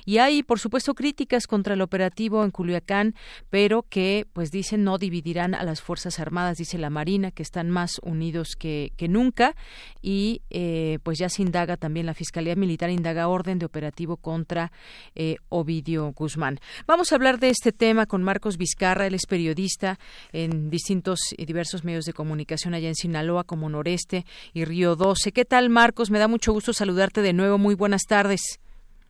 y 0.04 0.18
hay, 0.18 0.42
por 0.42 0.58
supuesto, 0.58 0.94
críticas 0.94 1.46
contra 1.46 1.74
el 1.74 1.82
operativo 1.82 2.44
en 2.44 2.50
Culiacán, 2.50 3.14
pero 3.50 3.84
que, 3.88 4.26
pues 4.32 4.50
dicen, 4.50 4.84
no 4.84 4.98
dividirán 4.98 5.54
a 5.54 5.64
las 5.64 5.82
Fuerzas 5.82 6.18
Armadas, 6.18 6.58
dice 6.58 6.78
la 6.78 6.90
Marina, 6.90 7.30
que 7.30 7.42
están 7.42 7.70
más 7.70 8.00
unidos 8.02 8.56
que, 8.58 8.92
que 8.96 9.08
nunca 9.08 9.54
y 10.02 10.42
eh, 10.50 10.98
pues 11.02 11.18
ya 11.18 11.28
se 11.28 11.42
indaga 11.42 11.76
también 11.76 12.06
la 12.06 12.14
Fiscalía 12.14 12.56
Militar, 12.56 12.90
indaga 12.90 13.28
orden 13.28 13.58
de 13.58 13.66
operativo 13.66 14.16
contra 14.16 14.72
eh, 15.14 15.36
Ovidio 15.48 16.12
Guzmán. 16.12 16.58
Vamos 16.86 17.12
a 17.12 17.16
hablar 17.16 17.38
de 17.38 17.50
este 17.50 17.72
tema 17.72 18.06
con 18.06 18.22
Marcos 18.22 18.56
Vizcarra, 18.56 19.06
él 19.06 19.14
es 19.14 19.26
periodista 19.26 19.98
en 20.32 20.70
distintos 20.70 21.20
y 21.36 21.44
diversos 21.44 21.84
medios 21.84 22.04
de 22.04 22.12
comunicación 22.12 22.74
allá 22.74 22.88
en 22.88 22.94
Sinaloa 22.94 23.44
como 23.44 23.68
Noreste 23.68 24.24
y 24.52 24.64
Río 24.64 24.96
12. 24.96 25.32
¿Qué 25.32 25.44
tal, 25.44 25.70
Marcos? 25.70 26.10
Me 26.10 26.18
da 26.18 26.28
mucho 26.28 26.52
gusto 26.52 26.72
saludarte 26.72 27.22
de 27.22 27.32
nuevo. 27.32 27.58
Muy 27.58 27.74
buenas 27.74 28.02
tardes. 28.02 28.60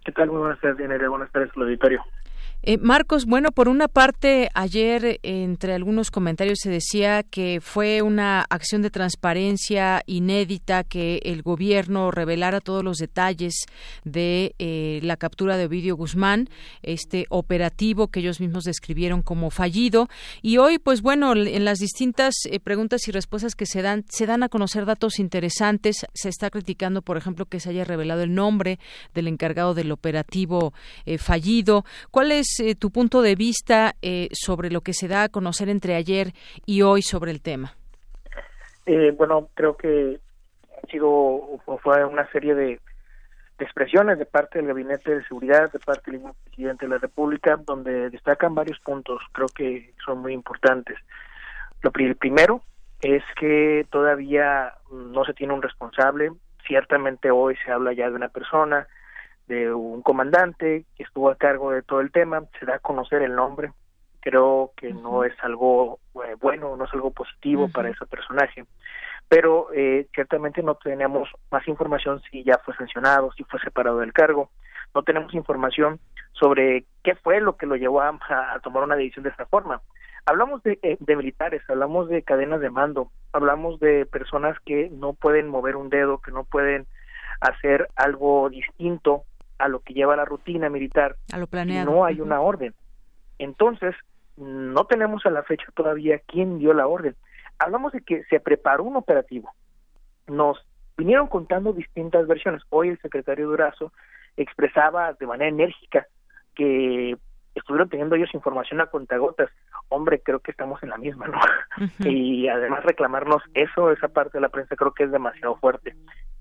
¿Qué 0.05 0.13
tal? 0.13 0.29
Muy 0.31 0.39
buenas 0.39 0.61
tardes, 0.61 0.79
Buenas 1.11 1.31
tardes 1.31 1.51
al 1.55 1.63
auditorio. 1.63 2.03
Eh, 2.65 2.77
Marcos, 2.77 3.25
bueno, 3.25 3.53
por 3.53 3.69
una 3.69 3.87
parte, 3.87 4.51
ayer 4.53 5.21
entre 5.23 5.75
algunos 5.75 6.11
comentarios 6.11 6.59
se 6.61 6.71
decía 6.71 7.23
que 7.23 7.61
fue 7.63 8.03
una 8.03 8.45
acción 8.51 8.83
de 8.83 8.91
transparencia 8.91 10.03
inédita 10.07 10.83
que 10.83 11.21
el 11.23 11.43
gobierno 11.43 12.11
revelara 12.11 12.61
todos 12.61 12.83
los 12.83 12.99
detalles 12.99 13.67
de 14.05 14.57
eh, 14.59 14.99
la 15.05 15.17
captura 15.17 15.57
de 15.57 15.67
Ovidio 15.67 15.95
Guzmán, 15.97 16.51
este 16.83 17.27
operativo 17.29 18.09
que 18.09 18.21
ellos 18.21 18.41
mismos 18.41 18.65
describieron 18.65 19.23
como 19.23 19.51
fallido. 19.51 20.09
Y 20.43 20.57
hoy, 20.57 20.81
pues 20.81 21.01
bueno, 21.01 21.35
en 21.35 21.65
las 21.65 21.79
distintas 21.79 22.35
eh, 22.45 22.59
preguntas 22.59 23.07
y 23.07 23.13
respuestas 23.13 23.55
que 23.55 23.67
se 23.67 23.83
dan, 23.83 24.05
se 24.09 24.27
dan 24.27 24.43
a 24.43 24.49
conocer 24.49 24.85
datos 24.85 25.21
interesantes. 25.21 26.05
Se 26.13 26.29
está 26.29 26.51
criticando, 26.51 27.03
por 27.03 27.17
ejemplo, 27.17 27.47
que 27.47 27.61
se 27.61 27.71
haya 27.71 27.85
revelado 27.85 28.23
el 28.23 28.35
nombre 28.35 28.81
del 29.15 29.29
encargado 29.29 29.75
del 29.75 29.93
operativo 29.93 30.75
fallido. 31.19 31.85
¿Cuál 32.11 32.33
es 32.33 32.48
eh, 32.61 32.75
tu 32.75 32.91
punto 32.91 33.23
de 33.23 33.35
vista 33.35 33.95
eh, 34.03 34.29
sobre 34.33 34.71
lo 34.71 34.81
que 34.81 34.93
se 34.93 35.09
da 35.09 35.25
a 35.25 35.29
conocer 35.29 35.69
entre 35.69 35.95
ayer 35.95 36.33
y 36.67 36.83
hoy 36.83 37.03
sobre 37.03 37.31
el 37.31 37.43
tema? 37.43 37.75
Eh, 38.87 39.13
bueno, 39.17 39.49
creo 39.55 39.77
que 39.77 40.19
ha 40.77 40.91
sido 40.91 41.61
fue 41.83 42.05
una 42.05 42.31
serie 42.31 42.55
de, 42.55 42.81
expresiones 43.59 44.19
de 44.19 44.27
parte 44.27 44.59
del 44.59 44.69
Gabinete 44.69 45.17
de 45.17 45.25
Seguridad, 45.25 45.71
de 45.73 45.79
parte 45.79 46.11
del 46.11 46.23
presidente 46.45 46.87
de 46.87 46.91
la 46.91 46.99
República, 46.99 47.57
donde 47.57 48.11
destacan 48.11 48.55
varios 48.55 48.79
puntos, 48.81 49.21
creo 49.33 49.49
que 49.49 49.93
son 50.05 50.19
muy 50.19 50.33
importantes. 50.33 50.97
Lo 51.83 51.91
el 51.95 52.17
primero 52.17 52.63
es 53.01 53.23
que 53.39 53.87
todavía 53.91 54.75
no 54.91 55.25
se 55.25 55.35
tiene 55.35 55.55
un 55.55 55.63
responsable, 55.63 56.31
ciertamente 56.67 57.31
hoy 57.31 57.57
se 57.65 57.73
habla 57.73 57.93
ya 57.93 58.09
de 58.09 58.17
una 58.17 58.29
persona, 58.29 58.87
de 59.49 59.73
un 59.73 60.03
comandante 60.03 60.85
que 60.97 61.03
estuvo 61.03 61.31
a 61.31 61.37
cargo 61.37 61.73
de 61.73 61.83
todo 61.83 62.01
el 62.01 62.13
tema, 62.13 62.45
se 62.61 62.67
da 62.67 62.77
a 62.77 62.81
conocer 62.81 63.23
el 63.23 63.35
nombre, 63.35 63.73
creo 64.21 64.73
que 64.77 64.93
no 64.93 65.25
es 65.25 65.33
algo 65.43 65.99
eh, 66.15 66.37
bueno, 66.41 66.77
no 66.77 66.85
es 66.85 66.93
algo 66.93 67.11
positivo 67.11 67.69
para 67.69 67.89
ese 67.89 68.07
personaje, 68.07 68.65
pero 69.27 69.69
eh, 69.75 70.07
ciertamente 70.15 70.63
no 70.63 70.75
tenemos 70.75 71.29
más 71.51 71.67
información 71.67 72.21
si 72.31 72.45
ya 72.45 72.59
fue 72.65 72.77
sancionado, 72.77 73.33
si 73.33 73.45
fue 73.45 73.59
separado 73.61 73.99
del 73.99 74.13
cargo, 74.13 74.51
no 74.95 75.03
tenemos 75.03 75.35
información 75.35 75.99
sobre 76.33 76.85
qué 77.03 77.15
fue 77.15 77.41
lo 77.41 77.57
que 77.57 77.67
lo 77.67 77.77
llevó 77.77 78.03
a, 78.03 78.19
tomar 78.63 78.85
una 78.85 78.97
decisión 78.97 79.25
de 79.25 79.31
esta 79.31 79.47
forma. 79.47 79.81
Hablamos 80.27 80.63
de, 80.63 80.79
eh, 80.83 80.97
de 81.01 81.17
militares, 81.17 81.63
hablamos 81.69 82.09
de 82.09 82.23
cadenas 82.23 82.61
de 82.61 82.71
mando, 82.71 83.11
hablamos 83.33 83.81
de 83.81 84.05
personas 84.07 84.59
que 84.61 84.91
no 84.91 85.15
pueden 85.15 85.49
mover 85.49 85.77
un 85.77 85.89
dedo, 85.89 86.21
que 86.21 86.33
no 86.33 86.45
pueden 86.45 86.87
hacer 87.41 87.89
algo 87.97 88.51
distinto 88.51 89.25
a 89.59 89.69
lo 89.69 89.81
que 89.81 89.95
lleva 89.95 90.17
la 90.17 90.25
rutina 90.25 90.69
militar 90.69 91.17
a 91.33 91.39
lo 91.39 91.47
planeado. 91.47 91.91
no 91.91 92.05
hay 92.05 92.21
una 92.21 92.41
orden. 92.41 92.75
Entonces, 93.39 93.95
no 94.37 94.85
tenemos 94.87 95.27
a 95.27 95.31
la 95.31 95.43
fecha 95.43 95.67
todavía 95.75 96.21
quién 96.27 96.59
dio 96.59 96.73
la 96.73 96.87
orden. 96.87 97.17
Hablamos 97.59 97.93
de 97.93 98.01
que 98.03 98.25
se 98.25 98.41
preparó 98.41 98.85
un 98.85 98.97
operativo. 98.97 99.53
Nos 100.29 100.65
vinieron 100.97 101.27
contando 101.27 101.73
distintas 101.73 102.27
versiones. 102.27 102.63
Hoy 102.71 102.91
el 102.91 103.01
secretario 103.01 103.49
Durazo 103.49 103.93
expresaba 104.37 105.13
de 105.15 105.27
manera 105.27 105.49
enérgica 105.49 106.07
que 106.55 107.17
estuvieron 107.55 107.89
teniendo 107.89 108.15
ellos 108.15 108.35
información 108.35 108.81
a 108.81 108.87
cuentagotas. 108.87 109.51
Hombre, 109.91 110.21
creo 110.23 110.41
que 110.41 110.51
estamos 110.51 110.83
en 110.83 110.91
la 110.91 110.99
misma, 110.99 111.29
¿no? 111.29 111.41
Y 112.01 112.49
además 112.49 112.85
reclamarnos 112.85 113.43
eso, 113.55 113.91
esa 113.91 114.09
parte 114.09 114.39
de 114.39 114.43
la 114.43 114.49
prensa, 114.49 114.77
creo 114.77 114.93
que 114.93 115.05
es 115.05 115.13
demasiado 115.13 115.57
fuerte. 115.57 115.95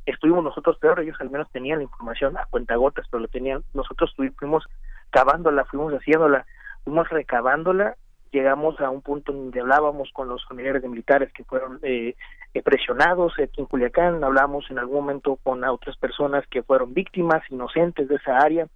Estuvimos 0.05 0.43
nosotros 0.43 0.77
peor, 0.79 0.99
ellos 0.99 1.17
al 1.19 1.29
menos 1.29 1.49
tenían 1.51 1.79
la 1.79 1.83
información 1.83 2.37
a 2.37 2.45
cuentagotas, 2.45 3.05
pero 3.09 3.21
lo 3.21 3.27
tenían, 3.27 3.63
nosotros 3.73 4.13
fuimos 4.37 4.65
cavándola, 5.09 5.65
fuimos 5.65 5.93
haciéndola, 5.93 6.45
fuimos 6.83 7.09
recabándola, 7.09 7.95
llegamos 8.31 8.79
a 8.79 8.89
un 8.89 9.01
punto 9.01 9.31
donde 9.31 9.61
hablábamos 9.61 10.09
con 10.13 10.27
los 10.27 10.45
familiares 10.45 10.81
de 10.81 10.89
militares 10.89 11.31
que 11.33 11.43
fueron 11.43 11.79
eh, 11.81 12.15
eh, 12.53 12.61
presionados 12.61 13.33
aquí 13.39 13.61
en 13.61 13.67
Culiacán, 13.67 14.23
hablamos 14.23 14.69
en 14.69 14.79
algún 14.79 14.97
momento 14.97 15.37
con 15.43 15.63
otras 15.63 15.97
personas 15.97 16.45
que 16.47 16.63
fueron 16.63 16.93
víctimas 16.93 17.41
inocentes 17.49 18.07
de 18.07 18.15
esa 18.15 18.37
área, 18.37 18.67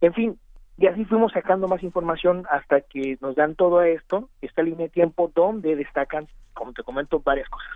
en 0.00 0.14
fin, 0.14 0.38
y 0.80 0.86
así 0.86 1.04
fuimos 1.04 1.32
sacando 1.32 1.68
más 1.68 1.82
información 1.82 2.46
hasta 2.48 2.80
que 2.80 3.18
nos 3.20 3.36
dan 3.36 3.54
todo 3.54 3.82
esto, 3.82 4.30
esta 4.40 4.62
línea 4.62 4.86
de 4.86 4.88
tiempo 4.88 5.30
donde 5.34 5.76
destacan, 5.76 6.26
como 6.54 6.72
te 6.72 6.82
comento, 6.82 7.20
varias 7.20 7.50
cosas. 7.50 7.68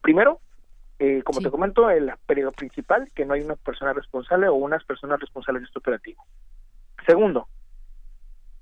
Primero, 0.00 0.38
eh, 1.00 1.24
como 1.24 1.40
te 1.40 1.50
comento, 1.50 1.90
el 1.90 2.12
periodo 2.26 2.52
principal, 2.52 3.10
que 3.16 3.26
no 3.26 3.34
hay 3.34 3.40
una 3.40 3.56
persona 3.56 3.92
responsable 3.94 4.46
o 4.46 4.54
unas 4.54 4.84
personas 4.84 5.18
responsables 5.18 5.62
de 5.62 5.66
este 5.66 5.80
operativo. 5.80 6.24
Segundo, 7.04 7.48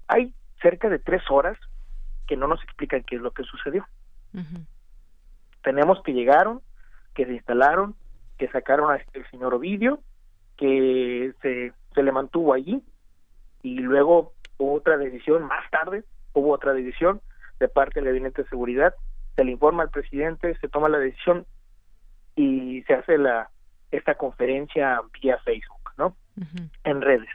hay 0.06 0.32
cerca 0.62 0.88
de 0.88 0.98
tres 0.98 1.22
horas 1.28 1.58
que 2.26 2.38
no 2.38 2.48
nos 2.48 2.62
explican 2.62 3.02
qué 3.02 3.16
es 3.16 3.20
lo 3.20 3.32
que 3.32 3.42
sucedió. 3.42 3.86
Tenemos 5.62 6.02
que 6.02 6.14
llegaron, 6.14 6.62
que 7.12 7.26
se 7.26 7.34
instalaron, 7.34 7.96
que 8.38 8.48
sacaron 8.48 8.90
a 8.90 8.96
este 8.96 9.28
señor 9.28 9.52
Ovidio, 9.52 10.00
que 10.56 11.34
se, 11.42 11.74
se 11.92 12.02
le 12.02 12.12
mantuvo 12.12 12.54
allí 12.54 12.82
y 13.62 13.78
luego 13.78 14.32
hubo 14.58 14.74
otra 14.74 14.96
decisión, 14.96 15.44
más 15.44 15.68
tarde 15.70 16.04
hubo 16.32 16.52
otra 16.52 16.72
decisión 16.72 17.20
de 17.58 17.68
parte 17.68 18.00
del 18.00 18.06
gabinete 18.06 18.42
de 18.42 18.48
seguridad, 18.48 18.94
se 19.36 19.44
le 19.44 19.52
informa 19.52 19.82
al 19.82 19.90
presidente, 19.90 20.56
se 20.60 20.68
toma 20.68 20.88
la 20.88 20.98
decisión 20.98 21.46
y 22.36 22.82
se 22.82 22.94
hace 22.94 23.18
la 23.18 23.50
esta 23.90 24.16
conferencia 24.16 25.00
vía 25.20 25.38
Facebook, 25.38 25.92
¿no? 25.96 26.14
En 26.84 27.00
redes. 27.00 27.28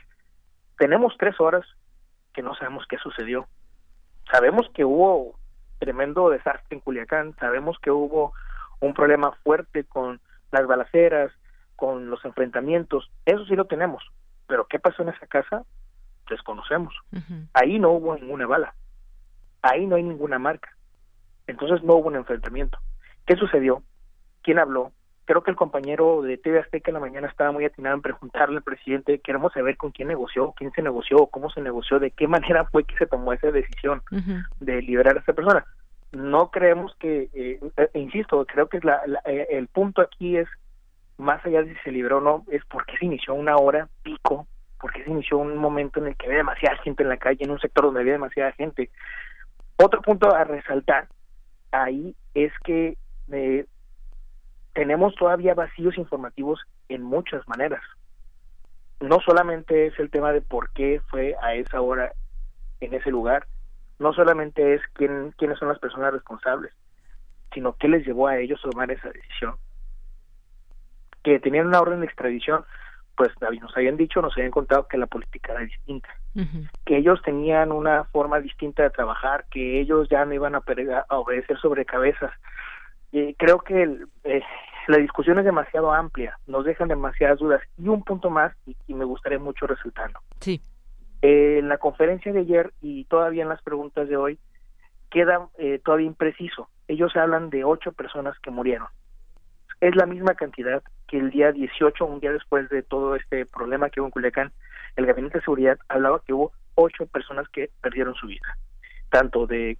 Tenemos 0.78 1.14
tres 1.18 1.40
horas 1.40 1.66
que 2.32 2.42
no 2.42 2.54
sabemos 2.54 2.84
qué 2.88 2.96
sucedió. 2.98 3.48
Sabemos 4.30 4.68
que 4.72 4.84
hubo 4.84 5.38
tremendo 5.78 6.30
desastre 6.30 6.76
en 6.76 6.80
Culiacán, 6.80 7.34
sabemos 7.38 7.78
que 7.80 7.90
hubo 7.90 8.32
un 8.80 8.94
problema 8.94 9.32
fuerte 9.42 9.84
con 9.84 10.20
las 10.52 10.66
balaceras, 10.66 11.32
con 11.76 12.08
los 12.08 12.24
enfrentamientos, 12.24 13.10
eso 13.26 13.44
sí 13.46 13.56
lo 13.56 13.66
tenemos, 13.66 14.02
pero 14.46 14.66
¿qué 14.66 14.78
pasó 14.78 15.02
en 15.02 15.08
esa 15.10 15.26
casa? 15.26 15.64
Desconocemos. 16.28 16.94
Ahí 17.52 17.78
no 17.78 17.90
hubo 17.90 18.16
ninguna 18.16 18.46
bala, 18.46 18.74
ahí 19.62 19.86
no 19.86 19.96
hay 19.96 20.02
ninguna 20.02 20.38
marca, 20.38 20.76
entonces 21.46 21.82
no 21.82 21.94
hubo 21.94 22.08
un 22.08 22.16
enfrentamiento. 22.16 22.78
¿Qué 23.26 23.36
sucedió? 23.36 23.82
quién 24.44 24.60
habló. 24.60 24.92
Creo 25.24 25.42
que 25.42 25.50
el 25.50 25.56
compañero 25.56 26.20
de 26.20 26.36
TV 26.36 26.60
Azteca 26.60 26.90
en 26.90 26.94
la 26.94 27.00
mañana 27.00 27.26
estaba 27.26 27.50
muy 27.50 27.64
atinado 27.64 27.96
en 27.96 28.02
preguntarle 28.02 28.58
al 28.58 28.62
presidente, 28.62 29.18
queremos 29.20 29.54
saber 29.54 29.78
con 29.78 29.90
quién 29.90 30.08
negoció, 30.08 30.52
quién 30.52 30.70
se 30.72 30.82
negoció, 30.82 31.26
cómo 31.26 31.50
se 31.50 31.62
negoció, 31.62 31.98
de 31.98 32.10
qué 32.10 32.28
manera 32.28 32.66
fue 32.66 32.84
que 32.84 32.96
se 32.98 33.06
tomó 33.06 33.32
esa 33.32 33.50
decisión 33.50 34.02
de 34.60 34.82
liberar 34.82 35.16
a 35.16 35.20
esta 35.20 35.32
persona. 35.32 35.64
No 36.12 36.50
creemos 36.50 36.94
que, 37.00 37.30
eh, 37.32 37.58
eh, 37.76 37.90
insisto, 37.94 38.44
creo 38.44 38.68
que 38.68 38.80
la, 38.82 39.00
eh, 39.24 39.48
el 39.50 39.66
punto 39.66 40.02
aquí 40.02 40.36
es, 40.36 40.46
más 41.16 41.44
allá 41.46 41.62
de 41.62 41.74
si 41.74 41.80
se 41.80 41.90
libró 41.90 42.18
o 42.18 42.20
no, 42.20 42.44
es 42.50 42.62
por 42.66 42.84
qué 42.84 42.98
se 42.98 43.06
inició 43.06 43.32
una 43.34 43.56
hora 43.56 43.88
pico, 44.02 44.46
porque 44.80 45.04
se 45.04 45.10
inició 45.10 45.38
un 45.38 45.56
momento 45.56 46.00
en 46.00 46.08
el 46.08 46.16
que 46.16 46.26
había 46.26 46.38
demasiada 46.38 46.76
gente 46.78 47.02
en 47.02 47.08
la 47.08 47.16
calle, 47.16 47.44
en 47.44 47.50
un 47.50 47.60
sector 47.60 47.84
donde 47.84 48.00
había 48.00 48.14
demasiada 48.14 48.52
gente. 48.52 48.90
Otro 49.76 50.02
punto 50.02 50.34
a 50.34 50.44
resaltar 50.44 51.08
ahí 51.72 52.14
es 52.34 52.52
que 52.64 52.96
eh, 53.32 53.66
tenemos 54.72 55.14
todavía 55.14 55.54
vacíos 55.54 55.96
informativos 55.98 56.60
en 56.88 57.02
muchas 57.02 57.46
maneras. 57.48 57.82
No 59.00 59.20
solamente 59.20 59.86
es 59.86 59.98
el 59.98 60.10
tema 60.10 60.32
de 60.32 60.40
por 60.40 60.70
qué 60.70 61.00
fue 61.08 61.34
a 61.42 61.54
esa 61.54 61.80
hora 61.80 62.12
en 62.80 62.94
ese 62.94 63.10
lugar, 63.10 63.46
no 63.98 64.12
solamente 64.12 64.74
es 64.74 64.82
quién, 64.94 65.32
quiénes 65.38 65.58
son 65.58 65.68
las 65.68 65.78
personas 65.78 66.12
responsables, 66.12 66.72
sino 67.52 67.76
qué 67.76 67.88
les 67.88 68.06
llevó 68.06 68.28
a 68.28 68.38
ellos 68.38 68.60
a 68.64 68.70
tomar 68.70 68.90
esa 68.90 69.10
decisión. 69.10 69.54
Que 71.22 71.38
tenían 71.38 71.68
una 71.68 71.80
orden 71.80 72.00
de 72.00 72.06
extradición, 72.06 72.64
pues 73.16 73.30
nos 73.40 73.76
habían 73.76 73.96
dicho, 73.96 74.20
nos 74.20 74.36
habían 74.36 74.50
contado 74.50 74.88
que 74.88 74.98
la 74.98 75.06
política 75.06 75.52
era 75.52 75.62
distinta, 75.62 76.08
que 76.84 76.96
ellos 76.96 77.20
tenían 77.22 77.72
una 77.72 78.04
forma 78.04 78.40
distinta 78.40 78.82
de 78.82 78.90
trabajar, 78.90 79.44
que 79.50 79.80
ellos 79.80 80.08
ya 80.08 80.24
no 80.24 80.34
iban 80.34 80.54
a, 80.54 80.62
a 81.08 81.18
obedecer 81.18 81.58
sobre 81.58 81.84
cabezas, 81.84 82.32
creo 83.36 83.60
que 83.60 83.98
eh, 84.24 84.42
la 84.88 84.98
discusión 84.98 85.38
es 85.38 85.44
demasiado 85.44 85.92
amplia, 85.92 86.38
nos 86.46 86.64
dejan 86.64 86.88
demasiadas 86.88 87.38
dudas. 87.38 87.62
Y 87.78 87.88
un 87.88 88.02
punto 88.02 88.30
más, 88.30 88.52
y, 88.66 88.94
me 88.94 89.04
gustaría 89.04 89.38
mucho 89.38 89.66
resaltarlo. 89.66 90.20
Sí. 90.40 90.60
Eh, 91.22 91.58
en 91.58 91.68
la 91.68 91.78
conferencia 91.78 92.32
de 92.32 92.40
ayer 92.40 92.72
y 92.82 93.04
todavía 93.04 93.42
en 93.42 93.48
las 93.48 93.62
preguntas 93.62 94.08
de 94.08 94.16
hoy, 94.16 94.38
queda 95.10 95.48
eh, 95.58 95.80
todavía 95.84 96.06
impreciso. 96.06 96.68
Ellos 96.88 97.14
hablan 97.16 97.50
de 97.50 97.64
ocho 97.64 97.92
personas 97.92 98.38
que 98.40 98.50
murieron. 98.50 98.88
Es 99.84 99.94
la 99.96 100.06
misma 100.06 100.32
cantidad 100.32 100.82
que 101.06 101.18
el 101.18 101.28
día 101.30 101.52
18, 101.52 102.06
un 102.06 102.18
día 102.18 102.32
después 102.32 102.70
de 102.70 102.82
todo 102.82 103.16
este 103.16 103.44
problema 103.44 103.90
que 103.90 104.00
hubo 104.00 104.06
en 104.06 104.12
Culiacán, 104.12 104.50
el 104.96 105.04
Gabinete 105.04 105.36
de 105.36 105.44
Seguridad 105.44 105.78
hablaba 105.90 106.22
que 106.26 106.32
hubo 106.32 106.52
ocho 106.74 107.04
personas 107.04 107.46
que 107.50 107.68
perdieron 107.82 108.14
su 108.14 108.26
vida, 108.26 108.56
tanto 109.10 109.46
de 109.46 109.76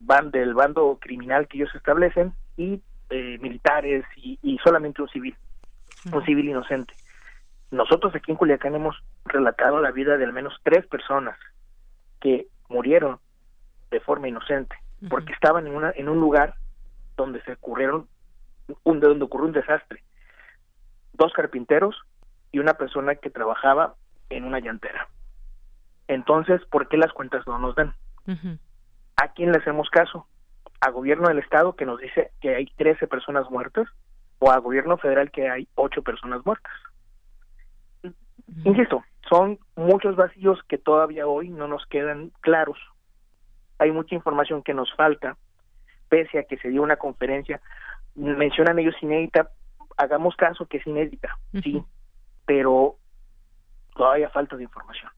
van 0.00 0.30
del 0.30 0.54
bando 0.54 0.96
criminal 0.98 1.48
que 1.48 1.58
ellos 1.58 1.74
establecen 1.74 2.32
y 2.56 2.80
eh, 3.10 3.36
militares 3.42 4.06
y, 4.16 4.58
solamente 4.64 5.02
un 5.02 5.10
civil, 5.10 5.36
un 6.10 6.24
civil 6.24 6.48
inocente. 6.48 6.94
Nosotros 7.70 8.14
aquí 8.14 8.30
en 8.30 8.38
Culiacán 8.38 8.74
hemos 8.74 9.04
relatado 9.26 9.82
la 9.82 9.90
vida 9.90 10.16
de 10.16 10.24
al 10.24 10.32
menos 10.32 10.58
tres 10.62 10.86
personas, 10.86 11.38
que 12.22 12.46
murieron 12.70 13.18
de 13.90 14.00
forma 14.00 14.28
inocente, 14.28 14.74
porque 15.10 15.34
estaban 15.34 15.66
en, 15.66 15.74
una, 15.74 15.92
en 15.94 16.08
un 16.08 16.20
lugar 16.20 16.54
donde 17.18 17.42
se 17.42 17.52
ocurrieron, 17.52 18.08
un, 18.84 19.00
donde 19.00 19.24
ocurrió 19.24 19.46
un 19.46 19.52
desastre. 19.52 20.02
Dos 21.12 21.32
carpinteros 21.32 22.00
y 22.50 22.58
una 22.58 22.74
persona 22.74 23.14
que 23.14 23.30
trabajaba 23.30 23.94
en 24.30 24.44
una 24.44 24.60
llantera. 24.60 25.08
Entonces, 26.08 26.60
¿por 26.66 26.88
qué 26.88 26.96
las 26.96 27.12
cuentas 27.12 27.46
no 27.46 27.58
nos 27.58 27.74
dan? 27.74 27.94
¿A 29.16 29.28
quién 29.32 29.52
le 29.52 29.58
hacemos 29.58 29.88
caso? 29.90 30.26
¿A 30.80 30.90
gobierno 30.90 31.28
del 31.28 31.38
estado 31.38 31.76
que 31.76 31.86
nos 31.86 32.00
dice 32.00 32.30
que 32.40 32.54
hay 32.54 32.66
13 32.76 33.06
personas 33.06 33.50
muertas? 33.50 33.88
¿O 34.38 34.50
a 34.50 34.58
gobierno 34.58 34.96
federal 34.96 35.30
que 35.30 35.48
hay 35.48 35.68
8 35.76 36.02
personas 36.02 36.44
muertas? 36.44 36.72
Insisto, 38.64 39.04
son 39.28 39.58
muchos 39.76 40.16
vacíos 40.16 40.60
que 40.68 40.78
todavía 40.78 41.26
hoy 41.26 41.48
no 41.48 41.68
nos 41.68 41.86
quedan 41.86 42.30
claros. 42.40 42.78
Hay 43.78 43.90
mucha 43.92 44.14
información 44.14 44.62
que 44.62 44.74
nos 44.74 44.92
falta, 44.94 45.36
pese 46.08 46.38
a 46.38 46.44
que 46.44 46.58
se 46.58 46.68
dio 46.68 46.82
una 46.82 46.96
conferencia. 46.96 47.60
Mencionan 48.14 48.78
ellos 48.78 48.94
inédita, 49.02 49.50
hagamos 49.96 50.36
caso 50.36 50.66
que 50.66 50.78
es 50.78 50.86
inédita, 50.86 51.38
sí, 51.62 51.82
pero 52.46 52.96
todavía 53.94 54.28
falta 54.30 54.56
de 54.56 54.64
información 54.64 55.10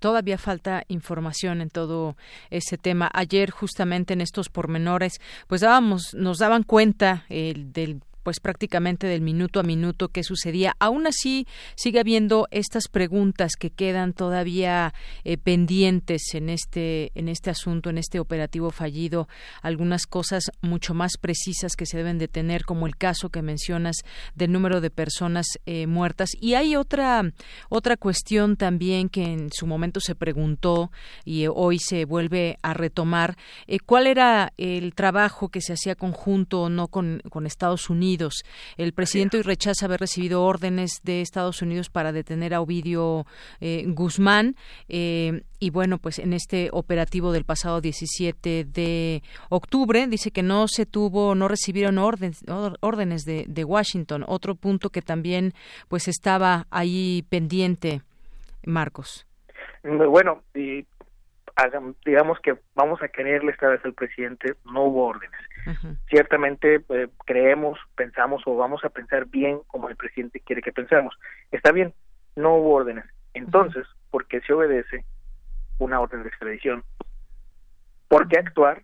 todavía 0.00 0.38
falta 0.38 0.82
información 0.88 1.60
en 1.60 1.68
todo 1.68 2.16
ese 2.48 2.78
tema. 2.78 3.08
Ayer, 3.12 3.50
justamente 3.50 4.14
en 4.14 4.22
estos 4.22 4.48
pormenores, 4.48 5.20
pues 5.46 5.60
dábamos, 5.60 6.14
nos 6.14 6.38
daban 6.38 6.64
cuenta 6.64 7.24
el 7.28 7.72
del 7.72 8.00
pues 8.22 8.40
prácticamente 8.40 9.06
del 9.06 9.20
minuto 9.20 9.60
a 9.60 9.62
minuto 9.62 10.08
que 10.08 10.22
sucedía. 10.22 10.74
Aún 10.78 11.06
así, 11.06 11.46
sigue 11.76 12.00
habiendo 12.00 12.46
estas 12.50 12.88
preguntas 12.88 13.52
que 13.58 13.70
quedan 13.70 14.12
todavía 14.12 14.94
eh, 15.24 15.36
pendientes 15.38 16.34
en 16.34 16.50
este, 16.50 17.12
en 17.14 17.28
este 17.28 17.50
asunto, 17.50 17.90
en 17.90 17.98
este 17.98 18.20
operativo 18.20 18.70
fallido. 18.70 19.28
Algunas 19.62 20.06
cosas 20.06 20.44
mucho 20.60 20.94
más 20.94 21.12
precisas 21.20 21.76
que 21.76 21.86
se 21.86 21.96
deben 21.96 22.18
de 22.18 22.28
tener, 22.28 22.64
como 22.64 22.86
el 22.86 22.96
caso 22.96 23.30
que 23.30 23.42
mencionas 23.42 23.96
del 24.34 24.52
número 24.52 24.80
de 24.80 24.90
personas 24.90 25.46
eh, 25.66 25.86
muertas. 25.86 26.30
Y 26.40 26.54
hay 26.54 26.76
otra, 26.76 27.32
otra 27.68 27.96
cuestión 27.96 28.56
también 28.56 29.08
que 29.08 29.24
en 29.24 29.50
su 29.52 29.66
momento 29.66 30.00
se 30.00 30.14
preguntó 30.14 30.90
y 31.24 31.46
hoy 31.46 31.78
se 31.78 32.04
vuelve 32.04 32.58
a 32.62 32.74
retomar. 32.74 33.36
Eh, 33.66 33.78
¿Cuál 33.78 34.06
era 34.06 34.52
el 34.56 34.94
trabajo 34.94 35.48
que 35.48 35.60
se 35.60 35.72
hacía 35.72 35.94
conjunto 35.94 36.62
o 36.62 36.68
no 36.68 36.88
con, 36.88 37.22
con 37.30 37.46
Estados 37.46 37.88
Unidos? 37.88 38.09
El 38.76 38.92
presidente 38.92 39.36
hoy 39.36 39.42
rechaza 39.42 39.86
haber 39.86 40.00
recibido 40.00 40.42
órdenes 40.42 41.00
de 41.04 41.20
Estados 41.20 41.62
Unidos 41.62 41.90
para 41.90 42.12
detener 42.12 42.54
a 42.54 42.60
Ovidio 42.60 43.26
eh, 43.60 43.84
Guzmán. 43.86 44.56
Eh, 44.88 45.42
y 45.58 45.70
bueno, 45.70 45.98
pues 45.98 46.18
en 46.18 46.32
este 46.32 46.70
operativo 46.72 47.32
del 47.32 47.44
pasado 47.44 47.80
17 47.80 48.64
de 48.64 49.22
octubre 49.48 50.06
dice 50.06 50.30
que 50.30 50.42
no 50.42 50.66
se 50.68 50.86
tuvo, 50.86 51.34
no 51.34 51.48
recibieron 51.48 51.98
órdenes, 51.98 53.24
de, 53.24 53.44
de 53.46 53.64
Washington. 53.64 54.24
Otro 54.26 54.54
punto 54.54 54.90
que 54.90 55.02
también 55.02 55.52
pues 55.88 56.08
estaba 56.08 56.66
ahí 56.70 57.24
pendiente, 57.28 58.00
Marcos. 58.64 59.26
Bueno, 59.82 60.42
y 60.54 60.86
digamos 62.04 62.38
que 62.40 62.56
vamos 62.74 63.02
a 63.02 63.08
creerle 63.08 63.52
esta 63.52 63.68
vez 63.68 63.84
al 63.84 63.94
presidente, 63.94 64.54
no 64.64 64.84
hubo 64.84 65.06
órdenes. 65.06 65.40
Ciertamente 66.08 66.82
eh, 66.88 67.08
creemos, 67.24 67.78
pensamos 67.94 68.42
o 68.46 68.56
vamos 68.56 68.84
a 68.84 68.90
pensar 68.90 69.26
bien 69.26 69.60
como 69.66 69.88
el 69.88 69.96
presidente 69.96 70.40
quiere 70.40 70.62
que 70.62 70.72
pensemos. 70.72 71.16
Está 71.50 71.72
bien, 71.72 71.94
no 72.36 72.56
hubo 72.56 72.74
órdenes. 72.74 73.04
Entonces, 73.34 73.86
¿por 74.10 74.26
qué 74.26 74.40
se 74.40 74.52
obedece 74.52 75.04
una 75.78 76.00
orden 76.00 76.22
de 76.22 76.28
extradición? 76.28 76.84
¿Por 78.08 78.28
qué 78.28 78.38
actuar 78.38 78.82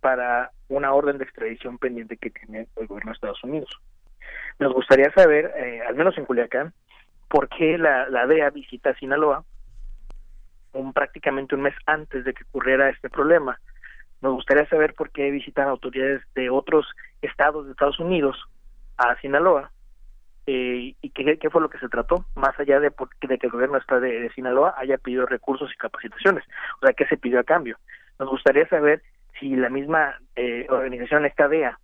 para 0.00 0.50
una 0.68 0.92
orden 0.92 1.18
de 1.18 1.24
extradición 1.24 1.78
pendiente 1.78 2.16
que 2.16 2.30
tiene 2.30 2.68
el 2.76 2.86
gobierno 2.86 3.10
de 3.10 3.14
Estados 3.14 3.44
Unidos? 3.44 3.70
Nos 4.58 4.72
gustaría 4.72 5.10
saber, 5.12 5.52
eh, 5.56 5.80
al 5.86 5.94
menos 5.94 6.16
en 6.16 6.24
Culiacán, 6.24 6.72
por 7.28 7.48
qué 7.48 7.78
la, 7.78 8.08
la 8.08 8.26
DEA 8.26 8.50
visita 8.50 8.94
Sinaloa 8.94 9.44
un, 10.72 10.92
prácticamente 10.92 11.54
un 11.54 11.62
mes 11.62 11.74
antes 11.86 12.24
de 12.24 12.34
que 12.34 12.44
ocurriera 12.44 12.90
este 12.90 13.10
problema. 13.10 13.58
Nos 14.22 14.34
gustaría 14.34 14.66
saber 14.68 14.94
por 14.94 15.10
qué 15.10 15.30
visitan 15.30 15.68
autoridades 15.68 16.22
de 16.34 16.48
otros 16.48 16.86
estados 17.20 17.66
de 17.66 17.72
Estados 17.72 17.98
Unidos 17.98 18.36
a 18.96 19.16
Sinaloa 19.20 19.72
eh, 20.46 20.94
y 21.00 21.10
qué, 21.10 21.50
fue 21.50 21.60
lo 21.60 21.70
que 21.70 21.78
se 21.78 21.88
trató, 21.88 22.24
más 22.34 22.58
allá 22.58 22.80
de, 22.80 22.90
de 22.90 23.38
que 23.38 23.46
el 23.46 23.52
gobierno 23.52 23.78
está 23.78 24.00
de, 24.00 24.30
Sinaloa 24.34 24.74
haya 24.76 24.98
pedido 24.98 25.26
recursos 25.26 25.70
y 25.72 25.76
capacitaciones, 25.76 26.44
o 26.80 26.86
sea, 26.86 26.94
qué 26.94 27.06
se 27.06 27.16
pidió 27.16 27.40
a 27.40 27.44
cambio. 27.44 27.78
Nos 28.18 28.28
gustaría 28.28 28.66
saber 28.68 29.02
si 29.38 29.54
la 29.54 29.68
misma 29.68 30.16
eh, 30.36 30.66
organización, 30.68 31.26
esta 31.26 31.48
DEA, 31.48 31.78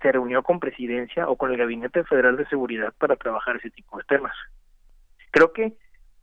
se 0.00 0.12
reunió 0.12 0.42
con 0.42 0.60
presidencia 0.60 1.28
o 1.28 1.36
con 1.36 1.50
el 1.50 1.56
Gabinete 1.56 2.04
Federal 2.04 2.36
de 2.36 2.46
Seguridad 2.46 2.92
para 2.98 3.16
trabajar 3.16 3.56
ese 3.56 3.70
tipo 3.70 3.96
de 3.98 4.04
temas. 4.04 4.34
Creo 5.30 5.52
que 5.52 5.72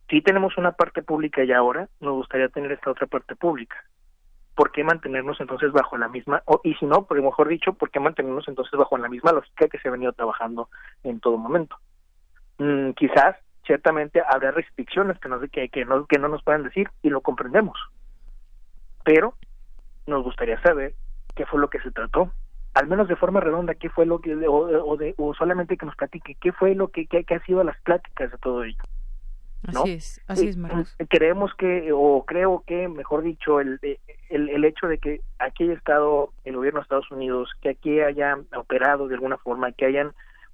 si 0.08 0.22
tenemos 0.22 0.56
una 0.56 0.72
parte 0.72 1.02
pública 1.02 1.44
ya 1.44 1.58
ahora, 1.58 1.88
nos 2.00 2.14
gustaría 2.14 2.48
tener 2.48 2.72
esta 2.72 2.90
otra 2.90 3.06
parte 3.06 3.34
pública. 3.36 3.76
¿Por 4.54 4.70
qué 4.70 4.84
mantenernos 4.84 5.40
entonces 5.40 5.72
bajo 5.72 5.96
la 5.96 6.08
misma, 6.08 6.42
o, 6.46 6.60
y 6.62 6.74
si 6.74 6.86
no, 6.86 7.06
por 7.06 7.20
mejor 7.20 7.48
dicho, 7.48 7.72
¿por 7.72 7.90
qué 7.90 7.98
mantenernos 7.98 8.46
entonces 8.46 8.78
bajo 8.78 8.96
la 8.98 9.08
misma 9.08 9.32
lógica 9.32 9.68
que 9.68 9.78
se 9.78 9.88
ha 9.88 9.92
venido 9.92 10.12
trabajando 10.12 10.68
en 11.02 11.20
todo 11.20 11.36
momento? 11.36 11.76
Mm, 12.58 12.90
quizás, 12.90 13.36
ciertamente, 13.66 14.22
habrá 14.28 14.52
restricciones 14.52 15.18
que, 15.18 15.28
nos, 15.28 15.42
que, 15.50 15.68
que, 15.68 15.84
no, 15.84 16.06
que 16.06 16.18
no 16.18 16.28
nos 16.28 16.42
puedan 16.44 16.62
decir 16.62 16.88
y 17.02 17.10
lo 17.10 17.20
comprendemos. 17.20 17.78
Pero 19.04 19.34
nos 20.06 20.22
gustaría 20.22 20.60
saber 20.62 20.94
qué 21.34 21.46
fue 21.46 21.60
lo 21.60 21.68
que 21.68 21.80
se 21.80 21.90
trató, 21.90 22.30
al 22.74 22.86
menos 22.88 23.08
de 23.08 23.16
forma 23.16 23.40
redonda, 23.40 23.74
qué 23.74 23.88
fue 23.88 24.06
lo 24.06 24.20
que, 24.20 24.34
o, 24.46 24.96
de, 24.96 25.14
o 25.16 25.34
solamente 25.34 25.76
que 25.76 25.86
nos 25.86 25.96
platique 25.96 26.36
qué 26.40 26.52
fue 26.52 26.74
lo 26.74 26.88
que, 26.88 27.06
que, 27.06 27.24
que 27.24 27.34
ha 27.34 27.44
sido 27.44 27.62
las 27.62 27.80
pláticas 27.82 28.30
de 28.30 28.38
todo 28.38 28.64
ello. 28.64 28.82
Así 29.66 29.92
es, 29.92 30.20
así 30.26 30.48
es, 30.48 30.58
Creemos 31.08 31.54
que, 31.54 31.90
o 31.92 32.24
creo 32.26 32.62
que, 32.66 32.88
mejor 32.88 33.22
dicho, 33.22 33.60
el, 33.60 33.78
el, 34.28 34.48
el 34.50 34.64
hecho 34.64 34.86
de 34.88 34.98
que 34.98 35.20
aquí 35.38 35.64
haya 35.64 35.74
estado 35.74 36.32
el 36.44 36.56
gobierno 36.56 36.80
de 36.80 36.82
Estados 36.82 37.10
Unidos, 37.10 37.50
que 37.62 37.70
aquí 37.70 38.00
hayan 38.00 38.46
operado 38.54 39.08
de 39.08 39.14
alguna 39.14 39.38
forma, 39.38 39.72
que 39.72 39.86
hayan 39.86 40.12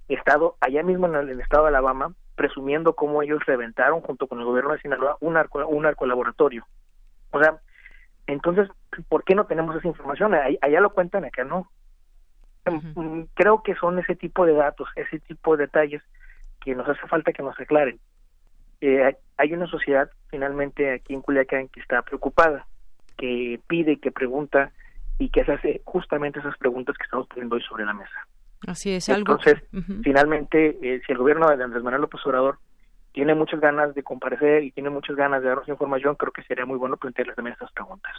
estado 0.09 0.57
allá 0.61 0.83
mismo 0.83 1.07
en 1.07 1.15
el, 1.15 1.41
estado 1.41 1.65
de 1.65 1.71
Alabama, 1.71 2.15
presumiendo 2.37 2.95
cómo 2.95 3.23
ellos 3.23 3.45
reventaron 3.47 4.01
junto 4.01 4.27
con 4.27 4.39
el 4.39 4.45
gobierno 4.45 4.73
de 4.73 4.81
Sinaloa 4.81 5.17
un 5.21 5.37
arco, 5.37 5.67
un 5.67 5.87
arco 5.87 6.07
laboratorio. 6.07 6.67
O 7.33 7.41
sea, 7.41 7.61
entonces, 8.27 8.69
¿por 9.09 9.25
qué 9.25 9.35
no 9.35 9.47
tenemos 9.47 9.77
esa 9.77 9.89
información? 9.89 10.35
Allá, 10.35 10.81
lo 10.81 10.91
cuentan, 10.91 11.25
acá 11.25 11.45
no. 11.45 11.71
Creo 13.35 13.63
que 13.63 13.75
son 13.75 13.99
ese 13.99 14.15
tipo 14.15 14.47
de 14.47 14.53
datos, 14.53 14.89
ese 14.95 15.19
tipo 15.21 15.57
de 15.57 15.65
detalles 15.65 16.03
que 16.61 16.75
nos 16.75 16.89
hace 16.89 17.07
falta 17.09 17.33
que 17.33 17.43
nos 17.43 17.59
aclaren 17.59 17.99
eh, 18.81 19.17
hay 19.37 19.53
una 19.53 19.67
sociedad 19.67 20.11
finalmente 20.29 20.93
aquí 20.93 21.15
en 21.15 21.23
Culiacán 21.23 21.69
que 21.69 21.81
está 21.81 22.03
preocupada, 22.03 22.67
que 23.17 23.61
pide, 23.67 23.99
que 23.99 24.11
pregunta 24.11 24.73
y 25.19 25.29
que 25.31 25.45
se 25.45 25.53
hace 25.53 25.83
justamente 25.85 26.41
esas 26.41 26.57
preguntas 26.57 26.97
que 26.97 27.05
estamos 27.05 27.27
poniendo 27.29 27.57
hoy 27.57 27.63
sobre 27.63 27.85
la 27.85 27.93
mesa. 27.93 28.27
Así 28.67 28.93
es, 28.93 29.09
algo. 29.09 29.39
Entonces, 29.39 29.63
finalmente, 30.03 30.79
eh, 30.83 31.01
si 31.07 31.13
el 31.13 31.19
gobierno 31.19 31.49
de 31.49 31.63
Andrés 31.63 31.83
Manuel 31.83 32.03
López 32.03 32.21
Obrador 32.25 32.59
tiene 33.13 33.35
muchas 33.35 33.61
ganas 33.61 33.95
de 33.95 34.03
comparecer 34.03 34.63
y 34.65 34.71
tiene 34.71 34.91
muchas 34.91 35.17
ganas 35.17 35.43
de 35.43 35.49
darnos 35.49 35.69
información, 35.69 36.15
creo 36.15 36.33
que 36.33 36.43
sería 36.43 36.67
muy 36.67 36.79
bueno 36.79 36.97
plantearles 36.97 37.37
también 37.37 37.55
estas 37.55 37.73
preguntas. 37.73 38.13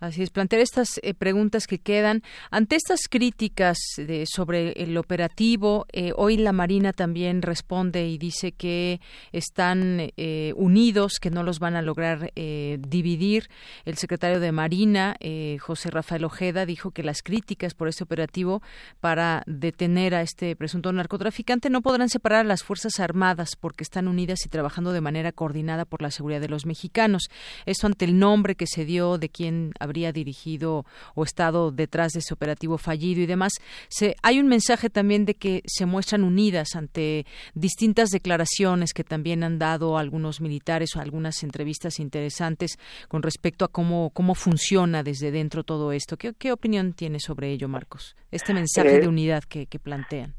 Así 0.00 0.22
es, 0.22 0.30
plantear 0.30 0.62
estas 0.62 1.00
eh, 1.02 1.12
preguntas 1.12 1.66
que 1.66 1.80
quedan. 1.80 2.22
Ante 2.52 2.76
estas 2.76 3.08
críticas 3.10 3.78
de, 3.96 4.26
sobre 4.26 4.70
el 4.72 4.96
operativo, 4.96 5.86
eh, 5.92 6.12
hoy 6.14 6.36
la 6.36 6.52
Marina 6.52 6.92
también 6.92 7.42
responde 7.42 8.06
y 8.06 8.16
dice 8.16 8.52
que 8.52 9.00
están 9.32 10.12
eh, 10.16 10.52
unidos, 10.54 11.18
que 11.20 11.30
no 11.30 11.42
los 11.42 11.58
van 11.58 11.74
a 11.74 11.82
lograr 11.82 12.32
dividir. 12.34 13.48
El 13.84 13.96
secretario 13.96 14.38
de 14.40 14.52
Marina, 14.52 15.16
José 15.60 15.90
Rafael 15.90 16.24
Ojeda, 16.24 16.66
dijo 16.66 16.90
que 16.90 17.02
las 17.02 17.22
críticas 17.22 17.74
por 17.74 17.88
este 17.88 18.04
operativo 18.04 18.62
para 19.00 19.42
detener 19.46 20.14
a 20.14 20.22
este 20.22 20.54
presunto 20.56 20.92
narcotraficante 20.92 21.70
no 21.70 21.82
podrán 21.82 22.08
separar 22.08 22.40
a 22.40 22.48
las 22.48 22.62
Fuerzas 22.62 23.00
Armadas 23.00 23.56
porque 23.56 23.82
están 23.82 24.08
unidas 24.08 24.44
y 24.44 24.48
trabajando 24.48 24.92
de 24.92 25.00
manera 25.00 25.32
coordinada 25.32 25.84
por 25.84 26.02
la 26.02 26.10
seguridad 26.10 26.40
de 26.40 26.48
los 26.48 26.66
mexicanos. 26.66 27.28
Esto 27.66 27.86
ante 27.86 28.04
el 28.04 28.18
nombre 28.18 28.54
que 28.54 28.66
se 28.66 28.84
dio 28.84 29.18
de 29.18 29.28
quien 29.28 29.72
habría 29.88 30.12
dirigido 30.12 30.84
o 31.14 31.24
estado 31.24 31.70
detrás 31.72 32.12
de 32.12 32.20
ese 32.20 32.34
operativo 32.34 32.76
fallido 32.76 33.22
y 33.22 33.26
demás. 33.26 33.52
Se, 33.88 34.14
hay 34.22 34.38
un 34.38 34.46
mensaje 34.46 34.90
también 34.90 35.24
de 35.24 35.34
que 35.34 35.62
se 35.66 35.86
muestran 35.86 36.24
unidas 36.24 36.76
ante 36.76 37.24
distintas 37.54 38.10
declaraciones 38.10 38.92
que 38.92 39.04
también 39.04 39.42
han 39.42 39.58
dado 39.58 39.96
algunos 39.96 40.40
militares 40.40 40.94
o 40.94 41.00
algunas 41.00 41.42
entrevistas 41.42 41.98
interesantes 41.98 42.78
con 43.08 43.22
respecto 43.22 43.64
a 43.64 43.68
cómo, 43.68 44.10
cómo 44.10 44.34
funciona 44.34 45.02
desde 45.02 45.30
dentro 45.30 45.64
todo 45.64 45.92
esto. 45.92 46.16
¿Qué, 46.16 46.34
qué 46.38 46.52
opinión 46.52 46.92
tiene 46.92 47.18
sobre 47.18 47.50
ello, 47.50 47.68
Marcos? 47.68 48.14
Este 48.30 48.52
mensaje 48.52 48.98
de 48.98 49.04
eh, 49.04 49.08
unidad 49.08 49.44
que, 49.44 49.66
que 49.66 49.78
plantean. 49.78 50.34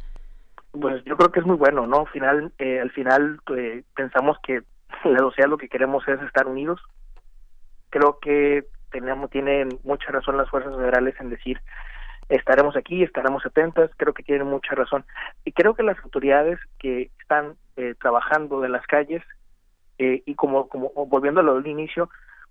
Pues 0.72 1.04
yo 1.06 1.18
creo 1.18 1.32
que 1.32 1.40
es 1.40 1.46
muy 1.48 1.58
bueno, 1.58 1.88
¿no? 1.88 2.02
Al 2.02 2.10
final, 2.10 2.54
eh, 2.60 2.80
al 2.80 2.92
final 2.92 3.40
eh, 3.58 3.84
pensamos 3.96 4.38
que 4.44 4.62
la 5.06 5.20
sociedad 5.20 5.50
lo 5.50 5.58
que 5.58 5.68
queremos 5.70 6.08
es 6.08 6.22
estar 6.22 6.48
unidos, 6.48 6.80
Creo 7.90 8.20
que 8.22 8.66
tenemos, 8.92 9.30
tienen 9.30 9.70
mucha 9.84 10.12
razón 10.12 10.38
las 10.38 10.50
fuerzas 10.50 10.76
federales 10.76 11.16
en 11.20 11.30
decir 11.30 11.60
estaremos 12.30 12.76
aquí, 12.76 13.04
estaremos 13.04 13.46
atentas, 13.46 13.90
creo 13.98 14.14
que 14.14 14.24
tienen 14.24 14.48
mucha 14.48 14.76
razón. 14.76 15.04
Y 15.44 15.52
creo 15.52 15.74
que 15.74 15.84
las 15.84 15.98
autoridades 16.04 16.60
que 16.78 17.10
están 17.20 17.56
eh, 17.76 17.96
trabajando 18.00 18.62
de 18.62 18.70
las 18.70 18.86
calles 18.86 19.24
eh, 19.98 20.22
y 20.26 20.36
como, 20.36 20.70
como 20.70 20.92
volviendo 21.08 21.42
a 21.42 21.44
lo 21.44 21.56
del 21.56 21.68
inicio, 21.68 22.10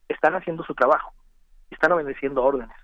están 0.09 0.35
haciendo 0.35 0.65
su 0.65 0.75
trabajo, 0.75 1.13
están 1.71 1.93
obedeciendo 1.93 2.43
órdenes. 2.43 2.77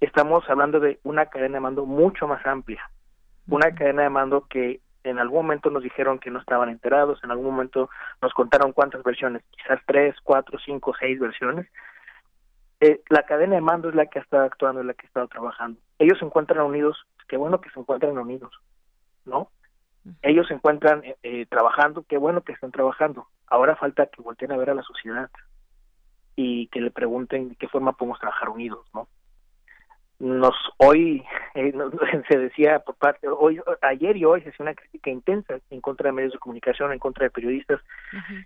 Estamos 0.00 0.48
hablando 0.48 0.80
de 0.80 0.98
una 1.04 1.26
cadena 1.26 1.54
de 1.54 1.60
mando 1.60 1.86
mucho 1.86 2.26
más 2.26 2.44
amplia, 2.46 2.82
una 3.46 3.74
cadena 3.74 4.02
de 4.02 4.10
mando 4.10 4.46
que 4.48 4.80
en 5.04 5.18
algún 5.18 5.42
momento 5.42 5.70
nos 5.70 5.82
dijeron 5.82 6.18
que 6.18 6.30
no 6.30 6.40
estaban 6.40 6.68
enterados, 6.68 7.22
en 7.22 7.30
algún 7.30 7.52
momento 7.52 7.90
nos 8.20 8.32
contaron 8.34 8.72
cuántas 8.72 9.02
versiones, 9.02 9.42
quizás 9.50 9.80
tres, 9.86 10.14
cuatro, 10.22 10.58
cinco, 10.64 10.94
seis 10.98 11.18
versiones. 11.18 11.66
Eh, 12.80 13.02
la 13.08 13.24
cadena 13.24 13.56
de 13.56 13.60
mando 13.60 13.88
es 13.88 13.94
la 13.94 14.06
que 14.06 14.18
ha 14.18 14.22
estado 14.22 14.44
actuando, 14.44 14.80
es 14.80 14.86
la 14.86 14.94
que 14.94 15.06
ha 15.06 15.08
estado 15.08 15.28
trabajando. 15.28 15.78
Ellos 15.98 16.18
se 16.18 16.24
encuentran 16.24 16.64
unidos, 16.64 16.96
qué 17.28 17.36
bueno 17.36 17.60
que 17.60 17.70
se 17.70 17.80
encuentran 17.80 18.16
unidos, 18.16 18.52
¿no? 19.26 19.50
Ellos 20.22 20.48
se 20.48 20.54
encuentran 20.54 21.04
eh, 21.04 21.16
eh, 21.22 21.46
trabajando, 21.46 22.04
qué 22.08 22.16
bueno 22.16 22.40
que 22.42 22.52
están 22.52 22.72
trabajando. 22.72 23.26
Ahora 23.46 23.76
falta 23.76 24.06
que 24.06 24.22
volteen 24.22 24.52
a 24.52 24.56
ver 24.56 24.70
a 24.70 24.74
la 24.74 24.82
sociedad 24.82 25.30
y 26.36 26.68
que 26.68 26.80
le 26.80 26.90
pregunten 26.90 27.50
de 27.50 27.56
qué 27.56 27.68
forma 27.68 27.92
podemos 27.92 28.18
trabajar 28.18 28.48
unidos, 28.48 28.86
¿no? 28.94 29.08
nos 30.20 30.54
hoy 30.76 31.24
eh, 31.54 31.72
se 32.28 32.38
decía 32.38 32.78
por 32.80 32.94
parte 32.94 33.26
hoy 33.26 33.60
ayer 33.82 34.16
y 34.16 34.24
hoy 34.24 34.42
se 34.42 34.50
hacía 34.50 34.64
una 34.64 34.74
crítica 34.74 35.10
intensa 35.10 35.58
en 35.70 35.80
contra 35.80 36.08
de 36.08 36.12
medios 36.12 36.34
de 36.34 36.38
comunicación 36.38 36.92
en 36.92 36.98
contra 36.98 37.24
de 37.24 37.30
periodistas 37.30 37.80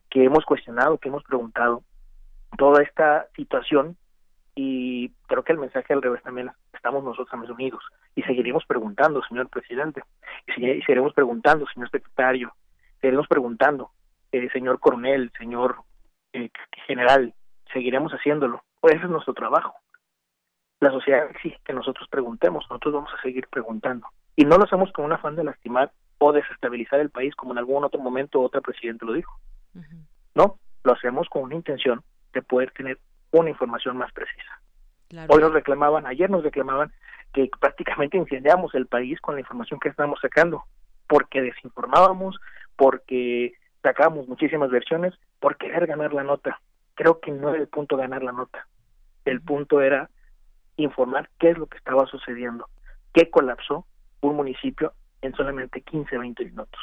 que 0.09 0.25
hemos 0.25 0.45
cuestionado 0.45 0.99
que 0.99 1.09
hemos 1.09 1.25
preguntado 1.25 1.83
toda 2.57 2.83
esta 2.83 3.27
situación 3.35 3.97
y 4.55 5.11
creo 5.27 5.43
que 5.43 5.53
el 5.53 5.59
mensaje 5.59 5.93
al 5.93 6.03
revés 6.03 6.23
también 6.23 6.51
estamos 6.73 7.03
nosotros 7.03 7.29
también 7.29 7.53
unidos 7.53 7.83
y 8.15 8.23
seguiremos 8.23 8.65
preguntando 8.67 9.23
señor 9.29 9.49
presidente 9.49 10.03
y 10.47 10.53
seguiremos 10.53 11.13
preguntando 11.13 11.67
señor 11.75 11.91
secretario 11.91 12.53
seguiremos 13.01 13.27
preguntando 13.27 13.91
eh, 14.31 14.49
señor 14.53 14.79
coronel 14.79 15.33
señor 15.39 15.79
eh, 16.33 16.51
general 16.87 17.35
seguiremos 17.73 18.13
haciéndolo 18.13 18.63
pues 18.81 18.95
ese 18.95 19.05
es 19.05 19.11
nuestro 19.11 19.35
trabajo 19.35 19.75
la 20.85 20.91
sociedad 20.91 21.31
exige 21.31 21.59
que 21.65 21.73
nosotros 21.73 22.07
preguntemos, 22.09 22.67
nosotros 22.69 22.95
vamos 22.95 23.11
a 23.17 23.23
seguir 23.23 23.49
preguntando. 23.49 24.07
Y 24.37 24.45
no 24.45 24.59
lo 24.59 24.65
hacemos 24.65 24.93
con 24.93 25.07
un 25.07 25.13
afán 25.13 25.35
de 25.35 25.45
lastimar 25.45 25.93
o 26.19 26.33
desestabilizar 26.33 27.01
el 27.01 27.11
país 27.11 27.35
como 27.35 27.53
en 27.53 27.59
algún 27.59 27.85
otro 27.85 28.01
momento 28.01 28.43
otra 28.43 28.61
presidente 28.61 29.07
lo 29.07 29.15
dijo. 29.15 29.33
No, 30.35 30.59
lo 30.83 30.93
hacemos 30.93 31.29
con 31.29 31.45
una 31.45 31.55
intención 31.55 32.03
de 32.33 32.43
poder 32.43 32.71
tener 32.73 32.99
una 33.41 33.51
información 33.51 33.97
más 33.97 34.13
precisa. 34.13 34.61
Hoy 35.29 35.41
nos 35.41 35.53
reclamaban, 35.53 36.07
ayer 36.07 36.31
nos 36.31 36.43
reclamaban 36.43 36.93
que 37.33 37.51
prácticamente 37.61 38.17
incendiamos 38.17 38.75
el 38.75 38.87
país 38.87 39.21
con 39.21 39.35
la 39.35 39.41
información 39.41 39.81
que 39.81 39.89
estábamos 39.89 40.21
sacando, 40.21 40.65
porque 41.09 41.43
desinformábamos, 41.43 42.39
porque 42.77 43.53
sacábamos 43.83 44.29
muchísimas 44.29 44.71
versiones, 44.71 45.15
por 45.41 45.57
querer 45.57 45.87
ganar 45.87 46.13
la 46.13 46.25
nota. 46.25 46.61
Creo 46.95 47.21
que 47.21 47.33
no 47.33 47.51
era 47.51 47.59
el 47.59 47.69
punto 47.69 47.97
ganar 47.97 48.23
la 48.23 48.33
nota. 48.33 48.67
El 49.25 49.41
punto 49.41 49.81
era 49.81 50.11
informar 50.77 51.29
qué 51.39 51.51
es 51.51 51.59
lo 51.59 51.67
que 51.67 51.79
estaba 51.79 52.07
sucediendo, 52.07 52.69
qué 53.13 53.31
colapsó 53.31 53.87
un 54.21 54.37
municipio 54.37 54.93
en 55.23 55.35
solamente 55.35 55.81
15, 55.81 56.19
20 56.19 56.45
minutos. 56.45 56.81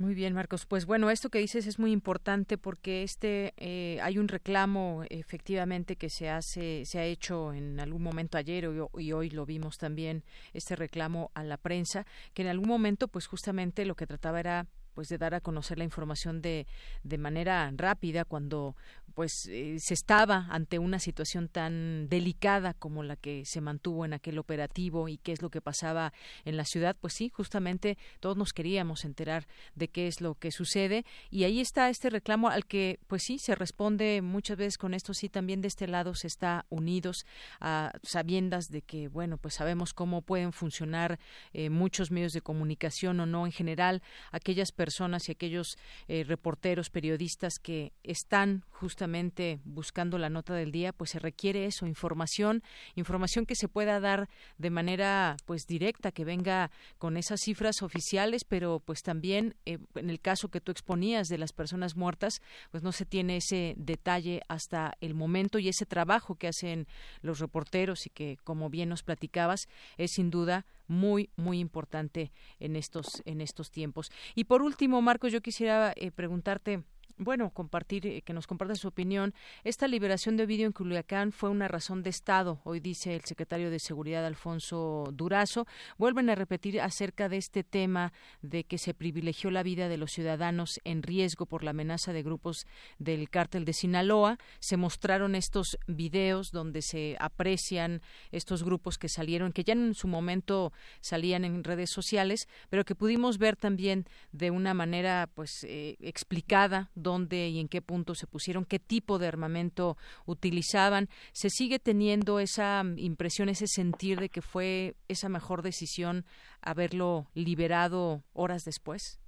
Muy 0.00 0.14
bien, 0.14 0.32
Marcos. 0.32 0.64
Pues 0.64 0.86
bueno, 0.86 1.10
esto 1.10 1.28
que 1.28 1.40
dices 1.40 1.66
es 1.66 1.78
muy 1.78 1.92
importante 1.92 2.56
porque 2.56 3.02
este 3.02 3.52
eh, 3.58 3.98
hay 4.00 4.16
un 4.16 4.28
reclamo 4.28 5.04
efectivamente 5.10 5.96
que 5.96 6.08
se 6.08 6.30
hace, 6.30 6.86
se 6.86 6.98
ha 6.98 7.04
hecho 7.04 7.52
en 7.52 7.78
algún 7.78 8.02
momento 8.02 8.38
ayer 8.38 8.64
y, 8.64 9.02
y, 9.02 9.12
hoy 9.12 9.28
lo 9.28 9.44
vimos 9.44 9.76
también 9.76 10.24
este 10.54 10.74
reclamo 10.74 11.30
a 11.34 11.44
la 11.44 11.58
prensa 11.58 12.06
que 12.32 12.40
en 12.40 12.48
algún 12.48 12.66
momento, 12.66 13.08
pues 13.08 13.26
justamente 13.26 13.84
lo 13.84 13.94
que 13.94 14.06
trataba 14.06 14.40
era 14.40 14.66
pues 15.00 15.08
de 15.08 15.16
dar 15.16 15.32
a 15.32 15.40
conocer 15.40 15.78
la 15.78 15.84
información 15.84 16.42
de, 16.42 16.66
de 17.04 17.16
manera 17.16 17.72
rápida 17.74 18.26
cuando 18.26 18.76
pues 19.14 19.46
eh, 19.46 19.78
se 19.78 19.94
estaba 19.94 20.46
ante 20.50 20.78
una 20.78 20.98
situación 20.98 21.48
tan 21.48 22.08
delicada 22.08 22.74
como 22.74 23.02
la 23.02 23.16
que 23.16 23.44
se 23.44 23.60
mantuvo 23.60 24.04
en 24.04 24.12
aquel 24.12 24.38
operativo 24.38 25.08
y 25.08 25.16
qué 25.16 25.32
es 25.32 25.40
lo 25.40 25.50
que 25.50 25.60
pasaba 25.62 26.12
en 26.44 26.58
la 26.58 26.64
ciudad, 26.66 26.96
pues 27.00 27.14
sí, 27.14 27.30
justamente 27.30 27.98
todos 28.20 28.36
nos 28.36 28.52
queríamos 28.52 29.06
enterar 29.06 29.46
de 29.74 29.88
qué 29.88 30.06
es 30.06 30.20
lo 30.20 30.34
que 30.34 30.50
sucede. 30.50 31.04
Y 31.30 31.44
ahí 31.44 31.60
está 31.60 31.88
este 31.88 32.10
reclamo 32.10 32.48
al 32.48 32.66
que 32.66 33.00
pues 33.06 33.22
sí 33.22 33.38
se 33.38 33.54
responde 33.54 34.20
muchas 34.22 34.58
veces 34.58 34.78
con 34.78 34.94
esto 34.94 35.14
sí 35.14 35.28
también 35.28 35.60
de 35.60 35.68
este 35.68 35.86
lado 35.86 36.14
se 36.14 36.26
está 36.26 36.66
unidos 36.68 37.26
a 37.60 37.92
sabiendas 38.02 38.70
de 38.70 38.82
que 38.82 39.08
bueno 39.08 39.38
pues 39.38 39.54
sabemos 39.54 39.94
cómo 39.94 40.22
pueden 40.22 40.52
funcionar 40.52 41.18
eh, 41.52 41.70
muchos 41.70 42.10
medios 42.10 42.32
de 42.32 42.40
comunicación 42.40 43.20
o 43.20 43.26
no 43.26 43.46
en 43.46 43.52
general 43.52 44.02
aquellas 44.30 44.72
personas 44.72 44.89
y 45.00 45.30
aquellos 45.30 45.76
eh, 46.08 46.24
reporteros 46.24 46.90
periodistas 46.90 47.58
que 47.58 47.92
están 48.02 48.64
justamente 48.70 49.00
justamente 49.00 49.60
buscando 49.64 50.18
la 50.18 50.30
nota 50.30 50.52
del 50.52 50.72
día, 50.72 50.92
pues 50.92 51.10
se 51.10 51.18
requiere 51.18 51.64
eso, 51.64 51.86
información, 51.86 52.62
información 52.96 53.46
que 53.46 53.54
se 53.54 53.68
pueda 53.68 53.98
dar 53.98 54.28
de 54.58 54.70
manera 54.70 55.36
pues 55.46 55.66
directa, 55.66 56.12
que 56.12 56.24
venga 56.24 56.70
con 56.98 57.16
esas 57.16 57.40
cifras 57.40 57.82
oficiales, 57.82 58.44
pero 58.44 58.80
pues 58.80 59.02
también 59.02 59.54
eh, 59.64 59.78
en 59.94 60.10
el 60.10 60.20
caso 60.20 60.48
que 60.48 60.60
tú 60.60 60.70
exponías 60.70 61.28
de 61.28 61.38
las 61.38 61.52
personas 61.52 61.96
muertas, 61.96 62.42
pues 62.70 62.82
no 62.82 62.92
se 62.92 63.06
tiene 63.06 63.36
ese 63.36 63.74
detalle 63.78 64.42
hasta 64.48 64.96
el 65.00 65.14
momento 65.14 65.58
y 65.58 65.68
ese 65.68 65.86
trabajo 65.86 66.34
que 66.34 66.48
hacen 66.48 66.86
los 67.22 67.38
reporteros 67.38 68.06
y 68.06 68.10
que 68.10 68.38
como 68.44 68.70
bien 68.70 68.88
nos 68.88 69.02
platicabas 69.02 69.68
es 69.98 70.12
sin 70.12 70.30
duda 70.30 70.66
muy 70.90 71.30
muy 71.36 71.60
importante 71.60 72.32
en 72.58 72.76
estos 72.76 73.22
en 73.24 73.40
estos 73.40 73.70
tiempos. 73.70 74.10
Y 74.34 74.44
por 74.44 74.60
último, 74.60 75.00
Marcos, 75.00 75.32
yo 75.32 75.40
quisiera 75.40 75.92
eh, 75.96 76.10
preguntarte 76.10 76.82
bueno, 77.20 77.50
compartir, 77.50 78.06
eh, 78.06 78.22
que 78.22 78.32
nos 78.32 78.46
comparte 78.46 78.74
su 78.76 78.88
opinión. 78.88 79.34
Esta 79.62 79.86
liberación 79.86 80.36
de 80.36 80.44
Ovidio 80.44 80.66
en 80.66 80.72
Culiacán 80.72 81.32
fue 81.32 81.50
una 81.50 81.68
razón 81.68 82.02
de 82.02 82.08
Estado, 82.08 82.60
hoy 82.64 82.80
dice 82.80 83.14
el 83.14 83.24
secretario 83.24 83.70
de 83.70 83.78
Seguridad 83.78 84.24
Alfonso 84.24 85.04
Durazo. 85.12 85.66
Vuelven 85.98 86.30
a 86.30 86.34
repetir 86.34 86.80
acerca 86.80 87.28
de 87.28 87.36
este 87.36 87.62
tema 87.62 88.14
de 88.40 88.64
que 88.64 88.78
se 88.78 88.94
privilegió 88.94 89.50
la 89.50 89.62
vida 89.62 89.88
de 89.88 89.98
los 89.98 90.12
ciudadanos 90.12 90.80
en 90.84 91.02
riesgo 91.02 91.44
por 91.44 91.62
la 91.62 91.72
amenaza 91.72 92.14
de 92.14 92.22
grupos 92.22 92.66
del 92.98 93.28
cártel 93.28 93.66
de 93.66 93.74
Sinaloa. 93.74 94.38
Se 94.58 94.78
mostraron 94.78 95.34
estos 95.34 95.78
videos 95.86 96.52
donde 96.52 96.80
se 96.80 97.18
aprecian 97.20 98.00
estos 98.32 98.62
grupos 98.62 98.96
que 98.96 99.10
salieron, 99.10 99.52
que 99.52 99.64
ya 99.64 99.74
en 99.74 99.94
su 99.94 100.08
momento 100.08 100.72
salían 101.02 101.44
en 101.44 101.64
redes 101.64 101.90
sociales, 101.90 102.48
pero 102.70 102.86
que 102.86 102.94
pudimos 102.94 103.36
ver 103.36 103.56
también 103.56 104.06
de 104.32 104.50
una 104.50 104.72
manera 104.72 105.28
pues 105.34 105.64
eh, 105.64 105.96
explicada 106.00 106.90
dónde 107.10 107.48
y 107.48 107.60
en 107.60 107.68
qué 107.68 107.82
punto 107.82 108.14
se 108.14 108.26
pusieron, 108.26 108.64
qué 108.64 108.78
tipo 108.78 109.18
de 109.18 109.26
armamento 109.26 109.96
utilizaban. 110.26 111.08
¿Se 111.32 111.50
sigue 111.50 111.78
teniendo 111.78 112.38
esa 112.38 112.82
impresión, 112.96 113.48
ese 113.48 113.66
sentir 113.66 114.20
de 114.20 114.28
que 114.28 114.42
fue 114.42 114.94
esa 115.08 115.28
mejor 115.28 115.62
decisión 115.62 116.24
haberlo 116.62 117.26
liberado 117.34 118.22
horas 118.32 118.64
después? 118.64 119.20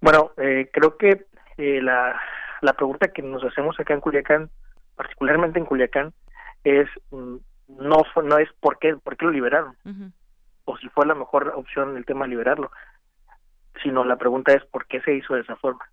Bueno, 0.00 0.30
eh, 0.36 0.70
creo 0.72 0.96
que 0.96 1.26
eh, 1.56 1.82
la, 1.82 2.20
la 2.62 2.72
pregunta 2.72 3.08
que 3.08 3.22
nos 3.22 3.42
hacemos 3.44 3.78
acá 3.78 3.94
en 3.94 4.00
Culiacán, 4.00 4.50
particularmente 4.96 5.58
en 5.58 5.66
Culiacán, 5.66 6.12
es 6.64 6.88
mm, 7.10 7.36
no 7.68 8.02
no 8.22 8.38
es 8.38 8.48
por 8.60 8.78
qué 8.78 8.96
por 8.96 9.16
qué 9.16 9.26
lo 9.26 9.30
liberaron 9.30 9.76
o 10.64 10.76
si 10.78 10.88
fue 10.88 11.06
la 11.06 11.14
mejor 11.14 11.52
opción 11.54 11.96
el 11.96 12.04
tema 12.04 12.24
de 12.24 12.30
liberarlo 12.30 12.70
sino 13.82 14.04
la 14.04 14.16
pregunta 14.16 14.52
es 14.52 14.64
por 14.66 14.86
qué 14.86 15.00
se 15.02 15.14
hizo 15.14 15.34
de 15.34 15.42
esa 15.42 15.56
forma. 15.56 15.84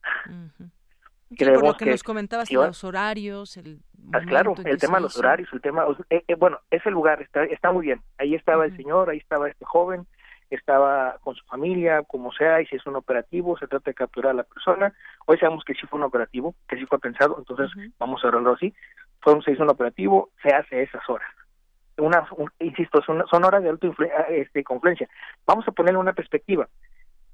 por 1.37 1.63
lo 1.63 1.77
que, 1.77 1.85
nos 1.85 2.03
comentabas, 2.03 2.51
los 2.51 2.83
horarios, 2.83 3.57
el 3.57 3.79
ah, 4.13 4.19
claro, 4.21 4.55
el 4.63 4.77
tema 4.77 4.97
de 4.97 5.03
los 5.03 5.17
horarios, 5.17 5.49
el 5.53 5.61
tema, 5.61 5.85
eh, 6.09 6.23
eh, 6.27 6.35
bueno, 6.35 6.59
ese 6.69 6.91
lugar 6.91 7.21
está, 7.21 7.43
está 7.45 7.71
muy 7.71 7.85
bien. 7.85 8.01
Ahí 8.17 8.35
estaba 8.35 8.65
el 8.65 8.75
señor, 8.75 9.09
ahí 9.09 9.17
estaba 9.17 9.49
este 9.49 9.65
joven, 9.65 10.05
estaba 10.49 11.17
con 11.21 11.35
su 11.35 11.45
familia, 11.45 12.03
como 12.03 12.31
sea, 12.31 12.61
y 12.61 12.65
si 12.67 12.75
es 12.75 12.85
un 12.85 12.95
operativo, 12.95 13.57
se 13.57 13.67
trata 13.67 13.89
de 13.89 13.95
capturar 13.95 14.31
a 14.31 14.35
la 14.35 14.43
persona. 14.43 14.93
Hoy 15.25 15.37
sabemos 15.37 15.63
que 15.63 15.73
sí 15.73 15.87
fue 15.87 15.97
un 15.97 16.05
operativo, 16.05 16.55
que 16.67 16.77
sí 16.77 16.85
fue 16.85 16.99
pensado, 16.99 17.35
entonces 17.37 17.69
vamos 17.97 18.23
a 18.23 18.31
verlo 18.31 18.53
así. 18.53 18.73
Fue, 19.21 19.39
se 19.41 19.51
hizo 19.51 19.63
un 19.63 19.69
operativo, 19.69 20.29
se 20.41 20.49
hace 20.49 20.83
esas 20.83 21.07
horas. 21.09 21.29
Una, 21.97 22.27
insisto, 22.59 23.01
son, 23.03 23.23
son 23.29 23.45
horas 23.45 23.63
de 23.63 23.69
alta 23.69 23.87
este, 24.29 24.63
confluencia. 24.63 25.07
Vamos 25.45 25.67
a 25.67 25.71
ponerle 25.71 25.99
una 25.99 26.13
perspectiva. 26.13 26.67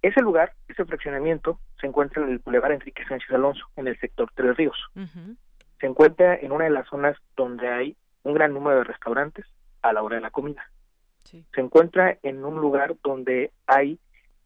Ese 0.02 0.22
lugar, 0.22 0.54
ese 0.68 0.86
fraccionamiento, 0.86 1.60
se 1.80 1.88
encuentra 1.88 2.24
en 2.24 2.30
el 2.30 2.40
Boulevard 2.40 2.72
Enrique 2.72 3.06
Sánchez 3.08 3.30
Alonso, 3.32 3.66
en 3.76 3.88
el 3.88 3.99
sector 3.99 4.32
Tres 4.36 4.58
Ríos. 4.58 4.78
Se 5.80 5.86
encuentra 5.86 6.36
en 6.36 6.52
una 6.52 6.66
de 6.66 6.72
las 6.72 6.88
zonas 6.88 7.18
donde 7.36 7.68
hay 7.68 7.95
un 8.24 8.34
gran 8.34 8.54
número 8.54 8.78
de 8.78 8.84
restaurantes 8.84 9.45
a 9.82 9.93
la 9.93 10.02
hora 10.02 10.16
de 10.16 10.22
la 10.22 10.32
comida. 10.32 10.64
Se 11.24 11.62
encuentra 11.62 12.18
en 12.24 12.43
un 12.43 12.60
lugar 12.60 12.95
donde 13.04 13.52
hay, 13.68 13.99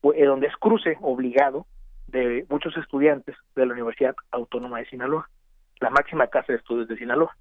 eh, 0.04 0.26
donde 0.26 0.48
es 0.48 0.56
cruce 0.58 0.98
obligado 1.02 1.66
de 2.08 2.46
muchos 2.50 2.76
estudiantes 2.78 3.36
de 3.56 3.66
la 3.66 3.74
Universidad 3.74 4.16
Autónoma 4.32 4.80
de 4.80 4.86
Sinaloa. 4.88 5.30
la 5.82 5.90
máxima 5.90 6.28
casa 6.28 6.54
de 6.54 6.60
estudios 6.60 6.88
de 6.88 6.96
Sinaloa. 6.96 7.36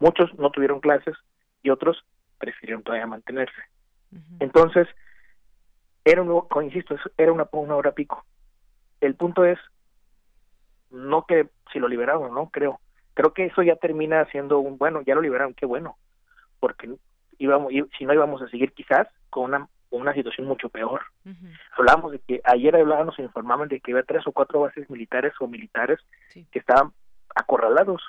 Muchos 0.00 0.36
no 0.36 0.50
tuvieron 0.50 0.80
clases 0.80 1.14
y 1.62 1.70
otros 1.70 2.04
prefirieron 2.38 2.82
todavía 2.82 3.06
mantenerse. 3.06 3.62
Entonces, 4.40 4.88
era 6.06 6.22
un, 6.22 6.46
insisto, 6.62 6.94
era 7.18 7.32
una, 7.32 7.48
una 7.50 7.74
hora 7.74 7.90
pico. 7.90 8.24
El 9.00 9.16
punto 9.16 9.44
es, 9.44 9.58
no 10.90 11.26
que 11.26 11.48
si 11.72 11.80
lo 11.80 11.88
liberaron, 11.88 12.32
no 12.32 12.48
creo. 12.50 12.80
Creo 13.14 13.34
que 13.34 13.46
eso 13.46 13.62
ya 13.62 13.74
termina 13.74 14.24
siendo 14.26 14.60
un, 14.60 14.78
bueno, 14.78 15.00
ya 15.02 15.16
lo 15.16 15.20
liberaron, 15.20 15.52
qué 15.54 15.66
bueno, 15.66 15.96
porque 16.60 16.88
íbamos, 17.38 17.72
si 17.98 18.06
no 18.06 18.14
íbamos 18.14 18.40
a 18.40 18.48
seguir 18.48 18.72
quizás 18.72 19.08
con 19.30 19.46
una, 19.46 19.68
una 19.90 20.14
situación 20.14 20.46
mucho 20.46 20.68
peor. 20.68 21.02
Hablábamos 21.76 22.12
de 22.12 22.20
que 22.20 22.40
ayer 22.44 22.76
hablábamos, 22.76 23.18
informaban 23.18 23.68
de 23.68 23.80
que 23.80 23.90
había 23.90 24.04
tres 24.04 24.24
o 24.28 24.32
cuatro 24.32 24.60
bases 24.60 24.88
militares 24.88 25.32
o 25.40 25.48
militares 25.48 25.98
que 26.32 26.58
estaban 26.60 26.92
acorralados. 27.34 28.00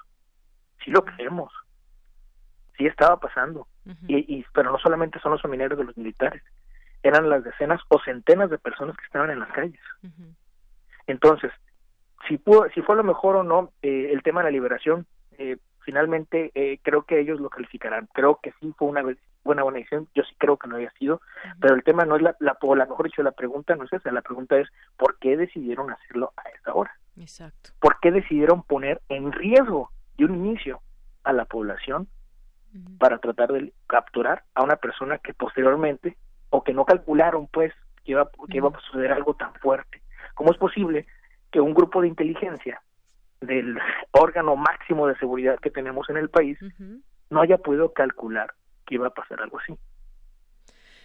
Sí 0.85 0.91
lo 0.91 1.03
creemos. 1.03 1.51
Sí 2.77 2.85
estaba 2.85 3.19
pasando. 3.19 3.67
y, 4.07 4.45
pero 4.53 4.71
no 4.71 4.77
solamente 4.77 5.19
son 5.19 5.31
los 5.31 5.41
familiares 5.41 5.79
de 5.79 5.83
los 5.83 5.97
militares, 5.97 6.43
eran 7.03 7.29
las 7.29 7.43
decenas 7.43 7.81
o 7.89 7.99
centenas 7.99 8.49
de 8.49 8.57
personas 8.57 8.95
que 8.97 9.05
estaban 9.05 9.29
en 9.29 9.39
las 9.39 9.51
calles. 9.51 9.79
Entonces, 11.07 11.51
si, 12.27 12.37
pudo, 12.37 12.67
si 12.73 12.81
fue 12.81 12.95
lo 12.95 13.03
mejor 13.03 13.37
o 13.37 13.43
no 13.43 13.71
eh, 13.81 14.09
el 14.11 14.23
tema 14.23 14.41
de 14.41 14.45
la 14.45 14.51
liberación, 14.51 15.05
eh, 15.37 15.57
finalmente 15.81 16.51
eh, 16.53 16.79
creo 16.81 17.03
que 17.03 17.19
ellos 17.19 17.39
lo 17.39 17.49
calificarán. 17.49 18.07
Creo 18.13 18.39
que 18.41 18.53
sí 18.59 18.73
fue 18.77 18.87
una 18.89 19.01
buena 19.01 19.63
buena 19.63 19.77
decisión, 19.77 20.09
yo 20.13 20.23
sí 20.23 20.35
creo 20.37 20.57
que 20.57 20.67
no 20.67 20.75
había 20.75 20.91
sido, 20.91 21.21
pero 21.61 21.73
el 21.73 21.83
tema 21.83 22.03
no 22.03 22.17
es 22.17 22.21
la, 22.21 22.35
la, 22.39 22.57
la 22.61 22.85
mejor 22.85 23.05
dicho, 23.05 23.23
la 23.23 23.31
pregunta 23.31 23.77
no 23.77 23.85
es 23.85 23.93
esa, 23.93 24.11
la 24.11 24.21
pregunta 24.21 24.57
es 24.57 24.67
¿por 24.97 25.17
qué 25.19 25.37
decidieron 25.37 25.89
hacerlo 25.89 26.33
a 26.35 26.49
esta 26.49 26.73
hora? 26.73 26.93
Exacto. 27.17 27.69
¿Por 27.79 27.97
qué 28.01 28.11
decidieron 28.11 28.63
poner 28.63 29.01
en 29.07 29.31
riesgo 29.31 29.91
de 30.17 30.25
un 30.25 30.35
inicio 30.35 30.81
a 31.23 31.31
la 31.31 31.45
población 31.45 32.09
para 32.99 33.19
tratar 33.19 33.53
de 33.53 33.73
capturar 33.87 34.43
a 34.53 34.63
una 34.63 34.75
persona 34.75 35.17
que 35.17 35.33
posteriormente 35.33 36.17
o 36.49 36.63
que 36.63 36.73
no 36.73 36.85
calcularon 36.85 37.47
pues 37.47 37.73
que 38.03 38.13
iba, 38.13 38.29
que 38.49 38.57
iba 38.57 38.69
a 38.69 38.81
suceder 38.81 39.11
algo 39.11 39.33
tan 39.35 39.53
fuerte? 39.55 40.01
¿Cómo 40.35 40.51
es 40.51 40.57
posible 40.57 41.05
que 41.51 41.61
un 41.61 41.73
grupo 41.73 42.01
de 42.01 42.07
inteligencia 42.07 42.81
del 43.41 43.77
órgano 44.11 44.55
máximo 44.55 45.07
de 45.07 45.15
seguridad 45.17 45.59
que 45.59 45.69
tenemos 45.69 46.09
en 46.09 46.17
el 46.17 46.29
país 46.29 46.57
no 47.29 47.41
haya 47.41 47.57
podido 47.57 47.93
calcular 47.93 48.53
que 48.85 48.95
iba 48.95 49.07
a 49.07 49.13
pasar 49.13 49.41
algo 49.41 49.59
así. 49.59 49.77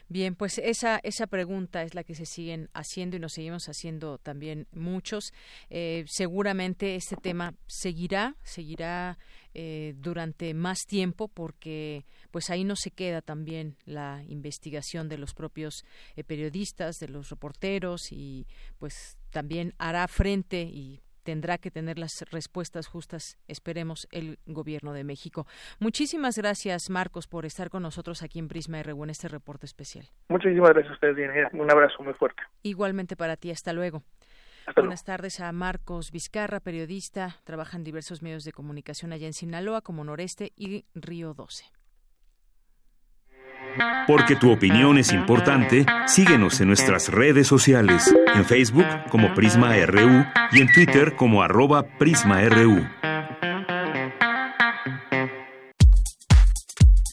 Bien, 0.09 0.34
pues 0.34 0.59
esa, 0.59 1.01
esa 1.03 1.26
pregunta 1.26 1.82
es 1.82 1.95
la 1.95 2.05
que 2.05 2.14
se 2.14 2.26
siguen 2.26 2.68
haciendo 2.74 3.16
y 3.16 3.20
nos 3.20 3.32
seguimos 3.32 3.68
haciendo 3.68 4.18
también 4.18 4.66
muchos. 4.72 5.32
Eh, 5.70 6.05
seguramente 6.07 6.97
este 6.97 7.16
tema 7.16 7.55
seguirá, 7.66 8.34
seguirá 8.43 9.18
eh, 9.55 9.94
durante 9.96 10.55
más 10.55 10.78
tiempo 10.86 11.28
porque 11.28 12.05
pues 12.30 12.50
ahí 12.50 12.64
no 12.64 12.76
se 12.76 12.90
queda 12.90 13.20
también 13.22 13.76
la 13.84 14.22
investigación 14.28 15.09
de 15.09 15.18
los 15.18 15.34
propios 15.34 15.84
eh, 16.16 16.24
periodistas, 16.24 16.96
de 16.96 17.09
los 17.09 17.28
reporteros 17.30 18.11
y 18.11 18.46
pues 18.78 19.18
también 19.30 19.74
hará 19.78 20.07
frente 20.09 20.62
y 20.62 21.00
tendrá 21.22 21.59
que 21.59 21.70
tener 21.70 21.98
las 21.98 22.24
respuestas 22.30 22.86
justas, 22.86 23.38
esperemos, 23.48 24.09
el 24.11 24.38
Gobierno 24.46 24.92
de 24.92 25.05
México. 25.05 25.46
Muchísimas 25.78 26.36
gracias, 26.36 26.90
Marcos, 26.90 27.26
por 27.26 27.46
estar 27.46 27.70
con 27.70 27.82
nosotros 27.82 28.22
aquí 28.22 28.38
en 28.38 28.48
Prisma 28.48 28.82
RU 28.82 29.05
en 29.05 29.11
este 29.11 29.28
reporte 29.28 29.66
especial. 29.66 30.07
Muchísimas 30.28 30.70
gracias 30.70 30.90
a 30.90 30.94
ustedes, 30.94 31.53
Un 31.53 31.70
abrazo 31.70 32.03
muy 32.03 32.14
fuerte. 32.14 32.42
Igualmente 32.62 33.16
para 33.16 33.36
ti, 33.36 33.50
hasta 33.50 33.72
luego. 33.72 34.03
Buenas 34.76 35.04
tardes 35.04 35.40
a 35.40 35.52
Marcos 35.52 36.10
Vizcarra, 36.10 36.60
periodista, 36.60 37.36
trabaja 37.44 37.76
en 37.76 37.84
diversos 37.84 38.22
medios 38.22 38.44
de 38.44 38.52
comunicación 38.52 39.12
allá 39.12 39.26
en 39.26 39.32
Sinaloa 39.32 39.82
como 39.82 40.04
Noreste 40.04 40.52
y 40.56 40.84
Río 40.94 41.34
12. 41.34 41.64
Porque 44.06 44.36
tu 44.36 44.52
opinión 44.52 44.98
es 44.98 45.12
importante, 45.12 45.86
síguenos 46.06 46.60
en 46.60 46.68
nuestras 46.68 47.08
redes 47.08 47.46
sociales, 47.46 48.14
en 48.34 48.44
Facebook 48.44 48.86
como 49.10 49.32
Prisma 49.34 49.74
RU 49.86 50.24
y 50.52 50.60
en 50.60 50.72
Twitter 50.72 51.16
como 51.16 51.42
arroba 51.42 51.84
PrismaRU. 51.98 52.86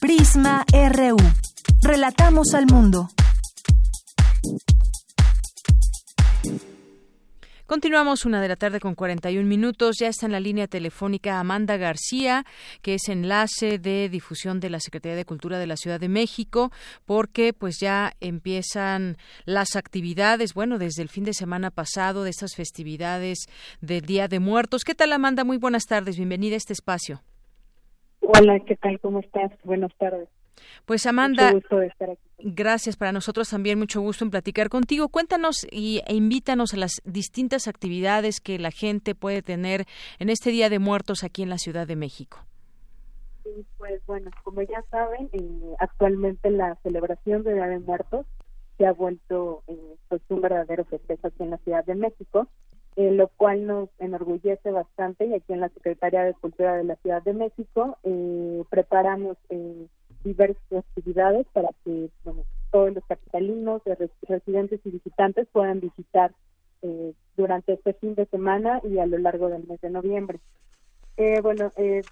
Prisma 0.00 0.64
RU. 0.72 1.16
Relatamos 1.82 2.54
al 2.54 2.66
mundo. 2.66 3.08
Continuamos 7.70 8.24
una 8.24 8.42
de 8.42 8.48
la 8.48 8.56
tarde 8.56 8.80
con 8.80 8.96
41 8.96 9.46
minutos. 9.46 9.98
Ya 10.00 10.08
está 10.08 10.26
en 10.26 10.32
la 10.32 10.40
línea 10.40 10.66
telefónica 10.66 11.38
Amanda 11.38 11.76
García, 11.76 12.42
que 12.82 12.94
es 12.94 13.08
enlace 13.08 13.78
de 13.78 14.08
difusión 14.08 14.58
de 14.58 14.70
la 14.70 14.80
Secretaría 14.80 15.14
de 15.14 15.24
Cultura 15.24 15.56
de 15.56 15.68
la 15.68 15.76
Ciudad 15.76 16.00
de 16.00 16.08
México, 16.08 16.72
porque 17.06 17.52
pues 17.52 17.78
ya 17.80 18.14
empiezan 18.20 19.18
las 19.44 19.76
actividades, 19.76 20.52
bueno, 20.52 20.78
desde 20.78 21.02
el 21.02 21.10
fin 21.10 21.22
de 21.22 21.32
semana 21.32 21.70
pasado 21.70 22.24
de 22.24 22.30
estas 22.30 22.56
festividades 22.56 23.46
del 23.80 24.00
Día 24.00 24.26
de 24.26 24.40
Muertos. 24.40 24.82
¿Qué 24.82 24.96
tal, 24.96 25.12
Amanda? 25.12 25.44
Muy 25.44 25.56
buenas 25.56 25.84
tardes. 25.84 26.16
Bienvenida 26.16 26.54
a 26.54 26.56
este 26.56 26.72
espacio. 26.72 27.22
Hola, 28.20 28.58
¿qué 28.66 28.74
tal? 28.74 28.98
¿Cómo 28.98 29.20
estás? 29.20 29.52
Buenas 29.62 29.94
tardes. 29.96 30.28
Pues 30.86 31.06
Amanda, 31.06 31.52
gracias 32.42 32.96
para 32.96 33.12
nosotros 33.12 33.48
también, 33.50 33.78
mucho 33.78 34.00
gusto 34.00 34.24
en 34.24 34.30
platicar 34.30 34.68
contigo. 34.68 35.08
Cuéntanos 35.08 35.66
y, 35.70 36.02
e 36.06 36.14
invítanos 36.14 36.74
a 36.74 36.76
las 36.76 37.00
distintas 37.04 37.68
actividades 37.68 38.40
que 38.40 38.58
la 38.58 38.70
gente 38.70 39.14
puede 39.14 39.42
tener 39.42 39.86
en 40.18 40.30
este 40.30 40.50
Día 40.50 40.68
de 40.68 40.78
Muertos 40.78 41.24
aquí 41.24 41.42
en 41.42 41.50
la 41.50 41.58
Ciudad 41.58 41.86
de 41.86 41.96
México. 41.96 42.38
pues 43.78 44.04
bueno, 44.06 44.30
como 44.44 44.62
ya 44.62 44.82
saben, 44.90 45.28
eh, 45.32 45.74
actualmente 45.78 46.50
la 46.50 46.76
celebración 46.82 47.42
de 47.42 47.54
Día 47.54 47.66
de 47.66 47.78
Muertos 47.78 48.26
se 48.78 48.86
ha 48.86 48.92
vuelto 48.92 49.62
eh, 49.66 49.96
pues 50.08 50.22
un 50.28 50.40
verdadero 50.40 50.84
festejo 50.84 51.26
aquí 51.26 51.42
en 51.42 51.50
la 51.50 51.58
Ciudad 51.58 51.84
de 51.84 51.94
México, 51.94 52.46
eh, 52.96 53.10
lo 53.10 53.28
cual 53.28 53.66
nos 53.66 53.88
enorgullece 53.98 54.70
bastante 54.70 55.26
y 55.26 55.34
aquí 55.34 55.52
en 55.52 55.60
la 55.60 55.68
Secretaría 55.68 56.24
de 56.24 56.34
Cultura 56.34 56.76
de 56.76 56.84
la 56.84 56.96
Ciudad 56.96 57.22
de 57.22 57.34
México 57.34 57.98
preparamos 58.70 59.36
diversas 60.24 60.62
actividades 60.72 61.46
para 61.52 61.70
que 61.84 62.10
todos 62.70 62.94
los 62.94 63.04
capitalinos, 63.06 63.82
residentes 64.28 64.80
y 64.84 64.90
visitantes 64.90 65.48
puedan 65.52 65.80
visitar 65.80 66.32
eh, 66.82 67.12
durante 67.36 67.74
este 67.74 67.94
fin 67.94 68.14
de 68.14 68.26
semana 68.26 68.80
y 68.84 68.98
a 68.98 69.06
lo 69.06 69.18
largo 69.18 69.48
del 69.48 69.66
mes 69.66 69.80
de 69.80 69.90
noviembre. 69.90 70.40
Eh, 71.16 71.40
bueno, 71.42 71.72
eh, 71.76 72.02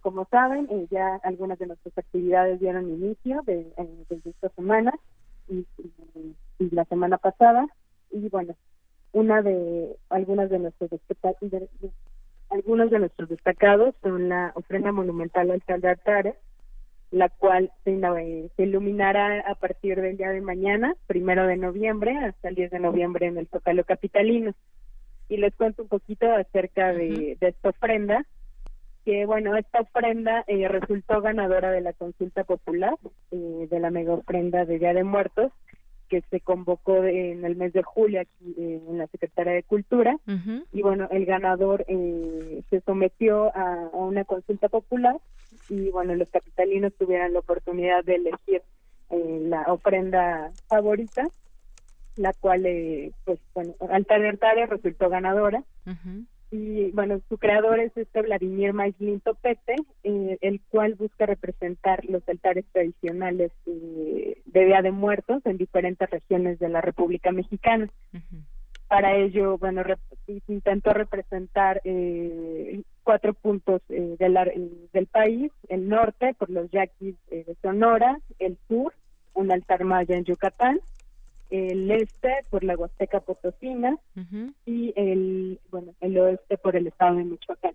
como 0.00 0.26
saben, 0.26 0.68
ya 0.90 1.16
algunas 1.22 1.58
de 1.58 1.66
nuestras 1.66 1.96
actividades 1.98 2.60
dieron 2.60 2.88
inicio 2.88 3.42
de, 3.46 3.72
esta 4.24 4.48
semana 4.50 4.92
y, 5.48 5.66
la 6.58 6.84
semana 6.86 7.18
pasada 7.18 7.66
y 8.10 8.28
bueno, 8.28 8.54
una 9.12 9.42
de 9.42 9.96
algunas 10.08 10.48
de 10.48 10.58
nuestros 10.58 10.90
algunos 12.48 12.90
de 12.90 12.98
nuestros 13.00 13.28
destacados 13.28 13.94
son 14.02 14.28
la 14.28 14.52
ofrenda 14.54 14.92
monumental 14.92 15.50
al 15.50 15.80
de 15.80 15.88
altares 15.88 16.34
la 17.10 17.28
cual 17.28 17.70
se, 17.84 17.92
iluminará 18.58 19.40
a 19.40 19.54
partir 19.54 20.00
del 20.00 20.16
día 20.16 20.30
de 20.30 20.40
mañana, 20.40 20.94
primero 21.06 21.46
de 21.46 21.56
noviembre, 21.56 22.16
hasta 22.18 22.48
el 22.48 22.54
10 22.54 22.70
de 22.72 22.80
noviembre 22.80 23.26
en 23.26 23.38
el 23.38 23.46
Zócalo 23.48 23.84
Capitalino. 23.84 24.52
Y 25.28 25.38
les 25.38 25.54
cuento 25.54 25.82
un 25.82 25.88
poquito 25.88 26.30
acerca 26.32 26.92
de, 26.92 27.36
esta 27.40 27.68
ofrenda, 27.68 28.24
que 29.04 29.24
bueno, 29.24 29.56
esta 29.56 29.80
ofrenda 29.80 30.44
eh, 30.46 30.66
resultó 30.68 31.20
ganadora 31.20 31.70
de 31.70 31.80
la 31.80 31.92
consulta 31.92 32.44
popular 32.44 32.96
eh, 33.30 33.66
de 33.70 33.80
la 33.80 33.90
mega 33.90 34.14
ofrenda 34.14 34.64
de 34.64 34.78
Día 34.78 34.94
de 34.94 35.04
Muertos, 35.04 35.52
que 36.08 36.22
se 36.30 36.40
convocó 36.40 37.04
en 37.04 37.44
el 37.44 37.56
mes 37.56 37.72
de 37.72 37.82
julio 37.82 38.20
aquí 38.20 38.54
eh, 38.58 38.80
en 38.88 38.98
la 38.98 39.06
Secretaría 39.08 39.52
de 39.52 39.62
Cultura. 39.62 40.16
Y 40.72 40.82
bueno, 40.82 41.08
el 41.10 41.24
ganador 41.26 41.84
se 41.86 42.80
sometió 42.84 43.54
a 43.56 43.90
una 43.92 44.24
consulta 44.24 44.68
popular 44.68 45.16
y 45.68 45.90
bueno, 45.90 46.14
los 46.14 46.28
capitalinos 46.28 46.92
tuvieran 46.98 47.32
la 47.32 47.40
oportunidad 47.40 48.04
de 48.04 48.16
elegir 48.16 48.62
eh, 49.10 49.40
la 49.42 49.62
ofrenda 49.72 50.50
favorita, 50.68 51.28
la 52.16 52.32
cual, 52.32 52.66
eh, 52.66 53.12
pues 53.24 53.38
bueno, 53.54 53.74
Alta 53.90 54.16
Libertaria 54.16 54.66
resultó 54.66 55.08
ganadora. 55.08 55.62
Y 56.50 56.90
bueno, 56.92 57.20
su 57.28 57.38
creador 57.38 57.80
es 57.80 57.96
este 57.96 58.22
Vladimir 58.22 58.72
Maislin 58.72 59.20
Topete, 59.20 59.74
eh, 60.04 60.38
el 60.40 60.60
cual 60.68 60.94
busca 60.94 61.26
representar 61.26 62.04
los 62.04 62.26
altares 62.28 62.64
tradicionales 62.72 63.50
de 63.64 64.64
Día 64.64 64.82
de 64.82 64.92
Muertos 64.92 65.44
en 65.44 65.56
diferentes 65.56 66.08
regiones 66.08 66.58
de 66.58 66.68
la 66.68 66.80
República 66.80 67.32
Mexicana. 67.32 67.88
Para 68.88 69.16
ello, 69.16 69.58
bueno, 69.58 69.82
intentó 70.46 70.92
representar 70.92 71.80
eh, 71.84 72.82
cuatro 73.02 73.34
puntos 73.34 73.82
eh, 73.88 74.16
del 74.18 75.06
país, 75.06 75.50
el 75.68 75.88
norte 75.88 76.34
por 76.34 76.50
los 76.50 76.70
yaquis 76.70 77.16
eh, 77.30 77.44
de 77.46 77.56
Sonora, 77.62 78.20
el 78.38 78.56
sur, 78.68 78.94
un 79.34 79.50
altar 79.50 79.84
maya 79.84 80.16
en 80.16 80.24
Yucatán, 80.24 80.80
el 81.50 81.90
este 81.90 82.30
por 82.50 82.64
la 82.64 82.76
Huasteca 82.76 83.20
Potosina 83.20 83.96
y 84.64 84.92
el 84.96 85.60
bueno 85.70 85.94
el 86.00 86.18
oeste 86.18 86.58
por 86.58 86.76
el 86.76 86.86
estado 86.86 87.16
de 87.16 87.24
Michoacán. 87.24 87.74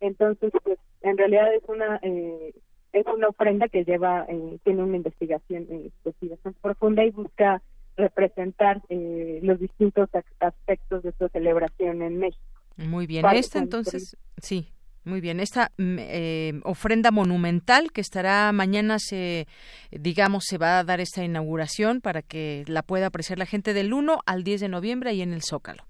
Entonces, 0.00 0.52
pues 0.62 0.78
en 1.02 1.18
realidad 1.18 1.54
es 1.54 1.62
una 1.68 1.98
eh, 2.02 2.54
es 2.92 3.06
una 3.06 3.28
ofrenda 3.28 3.68
que 3.68 3.84
lleva 3.84 4.26
eh, 4.28 4.58
tiene 4.64 4.82
una 4.82 4.96
investigación 4.96 5.66
eh, 5.70 5.90
pues, 6.02 6.14
profunda 6.60 7.04
y 7.04 7.10
busca 7.10 7.62
representar 7.96 8.82
eh, 8.88 9.40
los 9.42 9.58
distintos 9.60 10.08
aspectos 10.40 11.02
de 11.02 11.12
su 11.18 11.28
celebración 11.28 12.02
en 12.02 12.18
México. 12.18 12.42
Muy 12.76 13.06
bien, 13.06 13.26
esta 13.26 13.58
entonces, 13.58 14.16
sí, 14.40 14.68
muy 15.04 15.20
bien, 15.20 15.40
esta 15.40 15.70
mm, 15.78 15.96
eh, 15.98 16.60
ofrenda 16.64 17.10
monumental 17.10 17.90
que 17.92 18.00
estará 18.00 18.52
mañana, 18.52 18.98
se, 18.98 19.46
digamos, 19.90 20.44
se 20.46 20.58
va 20.58 20.78
a 20.78 20.84
dar 20.84 21.00
esta 21.00 21.24
inauguración 21.24 22.00
para 22.00 22.22
que 22.22 22.64
la 22.66 22.82
pueda 22.82 23.06
apreciar 23.06 23.38
la 23.38 23.46
gente 23.46 23.72
del 23.72 23.92
1 23.92 24.20
al 24.26 24.44
10 24.44 24.60
de 24.60 24.68
noviembre 24.68 25.10
ahí 25.10 25.22
en 25.22 25.32
el 25.32 25.42
Zócalo. 25.42 25.84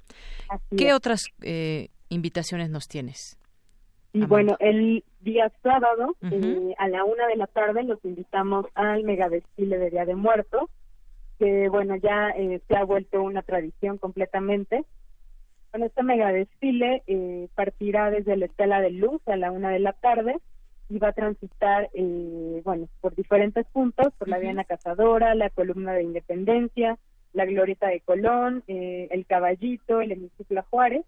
¿Qué 0.76 0.92
otras 0.92 1.22
eh, 1.42 1.88
invitaciones 2.08 2.70
nos 2.70 2.86
tienes? 2.86 3.38
Y 4.12 4.24
bueno, 4.24 4.56
el 4.58 5.04
día 5.20 5.52
sábado 5.62 6.16
eh, 6.22 6.74
a 6.78 6.88
la 6.88 7.04
una 7.04 7.28
de 7.28 7.36
la 7.36 7.46
tarde 7.46 7.84
los 7.84 8.04
invitamos 8.04 8.66
al 8.74 9.04
mega 9.04 9.28
desfile 9.28 9.78
de 9.78 9.90
Día 9.90 10.04
de 10.04 10.16
Muertos, 10.16 10.68
que 11.38 11.68
bueno, 11.68 11.94
ya 11.96 12.34
se 12.66 12.76
ha 12.76 12.84
vuelto 12.84 13.22
una 13.22 13.42
tradición 13.42 13.98
completamente 13.98 14.84
bueno, 15.72 15.86
este 15.86 16.02
mega 16.02 16.32
desfile 16.32 17.02
eh, 17.06 17.48
partirá 17.54 18.10
desde 18.10 18.36
la 18.36 18.46
Estela 18.46 18.80
de 18.80 18.90
Luz 18.90 19.20
a 19.26 19.36
la 19.36 19.52
una 19.52 19.70
de 19.70 19.78
la 19.78 19.92
tarde 19.92 20.36
y 20.88 20.98
va 20.98 21.08
a 21.08 21.12
transitar, 21.12 21.88
eh, 21.94 22.60
bueno, 22.64 22.88
por 23.00 23.14
diferentes 23.14 23.64
puntos, 23.66 24.12
por 24.18 24.28
la 24.28 24.40
Diana 24.40 24.64
Cazadora, 24.64 25.36
la 25.36 25.50
Columna 25.50 25.92
de 25.92 26.02
Independencia, 26.02 26.98
la 27.32 27.44
Glorieta 27.44 27.86
de 27.86 28.00
Colón, 28.00 28.64
eh, 28.66 29.06
el 29.12 29.24
Caballito, 29.26 30.00
el 30.00 30.10
Hemiciclo 30.10 30.64
Juárez, 30.68 31.04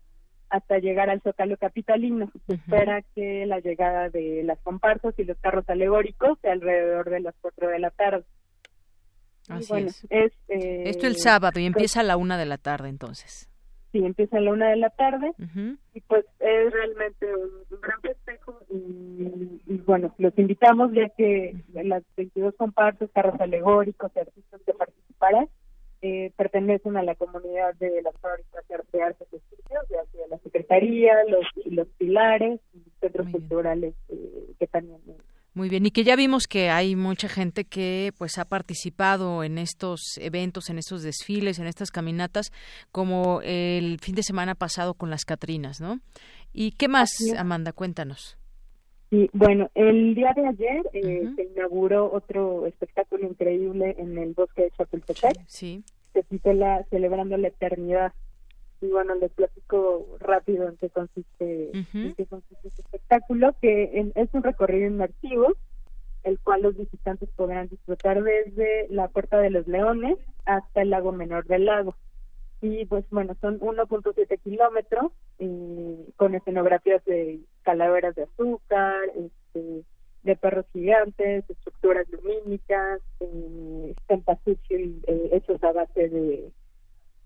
hasta 0.50 0.78
llegar 0.78 1.10
al 1.10 1.20
Zócalo 1.22 1.56
Capitalino. 1.56 2.30
Se 2.46 2.54
espera 2.54 3.02
que 3.16 3.44
la 3.46 3.58
llegada 3.58 4.08
de 4.10 4.44
las 4.44 4.60
comparsas 4.60 5.18
y 5.18 5.24
los 5.24 5.36
carros 5.38 5.68
alegóricos 5.68 6.38
sea 6.40 6.52
alrededor 6.52 7.10
de 7.10 7.20
las 7.20 7.34
cuatro 7.40 7.68
de 7.68 7.80
la 7.80 7.90
tarde. 7.90 8.24
Así 9.48 9.74
es. 10.10 10.36
Esto 10.48 11.08
el 11.08 11.16
sábado 11.16 11.58
y 11.58 11.66
empieza 11.66 12.00
a 12.00 12.04
la 12.04 12.16
una 12.16 12.38
de 12.38 12.46
la 12.46 12.58
tarde 12.58 12.88
entonces 12.88 13.51
sí, 13.92 14.04
empieza 14.04 14.38
a 14.38 14.40
la 14.40 14.50
una 14.50 14.70
de 14.70 14.76
la 14.76 14.90
tarde 14.90 15.32
y 15.94 16.00
pues 16.00 16.24
es 16.40 16.72
realmente 16.72 17.26
un, 17.34 17.80
gran 17.80 18.00
festejo 18.00 18.58
y, 18.70 19.78
bueno, 19.86 20.14
los 20.18 20.36
invitamos 20.38 20.92
ya 20.92 21.08
que 21.10 21.54
las 21.72 22.02
22 22.16 22.54
comparsas, 22.56 23.10
carros 23.12 23.40
alegóricos 23.40 24.10
y 24.16 24.20
artistas 24.20 24.60
que 24.64 24.72
participarán 24.72 25.48
eh, 26.00 26.32
pertenecen 26.36 26.96
a 26.96 27.02
la 27.02 27.14
comunidad 27.14 27.74
de 27.76 28.02
las 28.02 28.16
fábricas 28.18 28.64
de 28.68 29.02
artes 29.02 29.28
y 29.30 29.36
oficios, 29.36 29.84
ya 29.88 30.04
sea 30.10 30.26
la 30.28 30.38
Secretaría, 30.38 31.14
los, 31.28 31.46
los 31.66 31.86
pilares, 31.98 32.60
centros 33.00 33.28
culturales 33.28 33.94
eh, 34.08 34.54
que 34.58 34.66
también 34.66 35.00
muy 35.54 35.68
bien, 35.68 35.84
y 35.84 35.90
que 35.90 36.04
ya 36.04 36.16
vimos 36.16 36.46
que 36.46 36.70
hay 36.70 36.96
mucha 36.96 37.28
gente 37.28 37.64
que 37.64 38.12
pues 38.16 38.38
ha 38.38 38.44
participado 38.46 39.44
en 39.44 39.58
estos 39.58 40.18
eventos, 40.18 40.70
en 40.70 40.78
estos 40.78 41.02
desfiles, 41.02 41.58
en 41.58 41.66
estas 41.66 41.90
caminatas, 41.90 42.52
como 42.90 43.40
el 43.42 43.98
fin 44.00 44.14
de 44.14 44.22
semana 44.22 44.54
pasado 44.54 44.94
con 44.94 45.10
las 45.10 45.24
Catrinas, 45.24 45.80
¿no? 45.80 46.00
¿Y 46.52 46.72
qué 46.72 46.88
más, 46.88 47.10
Amanda? 47.36 47.72
Cuéntanos. 47.72 48.38
Sí, 49.10 49.28
bueno, 49.34 49.70
el 49.74 50.14
día 50.14 50.32
de 50.34 50.46
ayer 50.46 50.82
eh, 50.94 51.28
se 51.36 51.42
inauguró 51.44 52.10
otro 52.10 52.66
espectáculo 52.66 53.26
increíble 53.26 53.94
en 53.98 54.16
el 54.16 54.32
bosque 54.32 54.62
de 54.62 54.70
Chapultepec. 54.70 55.38
Sí. 55.48 55.84
Se 56.14 56.22
titula 56.22 56.86
Celebrando 56.88 57.36
la 57.36 57.48
Eternidad 57.48 58.14
y 58.82 58.90
bueno, 58.90 59.14
les 59.14 59.30
platico 59.32 60.06
rápido 60.18 60.68
en 60.68 60.76
qué 60.76 60.90
consiste, 60.90 61.70
en 61.72 62.14
qué 62.14 62.26
consiste 62.26 62.68
este 62.68 62.82
espectáculo, 62.82 63.54
que 63.60 64.10
es 64.14 64.28
un 64.32 64.42
recorrido 64.42 64.88
inmersivo, 64.88 65.54
el 66.24 66.38
cual 66.40 66.62
los 66.62 66.76
visitantes 66.76 67.28
podrán 67.36 67.68
disfrutar 67.68 68.22
desde 68.22 68.88
la 68.90 69.08
Puerta 69.08 69.38
de 69.38 69.50
los 69.50 69.66
Leones 69.68 70.18
hasta 70.44 70.82
el 70.82 70.90
lago 70.90 71.12
menor 71.12 71.46
del 71.46 71.66
lago. 71.66 71.94
Y 72.60 72.84
pues 72.86 73.04
bueno, 73.10 73.36
son 73.40 73.58
1.7 73.60 74.38
kilómetros 74.40 75.12
eh, 75.38 76.06
con 76.16 76.34
escenografías 76.34 77.04
de 77.04 77.40
calaveras 77.62 78.14
de 78.14 78.24
azúcar, 78.24 79.02
este, 79.16 79.84
de 80.22 80.36
perros 80.36 80.66
gigantes, 80.72 81.44
estructuras 81.48 82.06
lumínicas, 82.10 83.00
eh, 83.20 83.94
eh, 84.08 85.28
hechos 85.32 85.62
a 85.62 85.72
base 85.72 86.08
de 86.08 86.50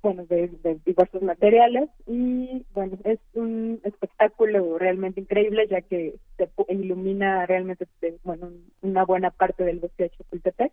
bueno, 0.06 0.24
de, 0.26 0.78
diversos 0.84 1.20
materiales 1.20 1.90
y 2.06 2.64
bueno, 2.72 2.96
es 3.02 3.18
un 3.34 3.80
espectáculo 3.82 4.78
realmente 4.78 5.20
increíble 5.20 5.66
ya 5.68 5.80
que 5.80 6.14
se 6.36 6.48
ilumina 6.68 7.44
realmente 7.44 7.88
bueno, 8.22 8.52
una 8.82 9.04
buena 9.04 9.32
parte 9.32 9.64
del 9.64 9.80
bosque 9.80 10.04
de 10.04 10.10
Chapultepec 10.10 10.72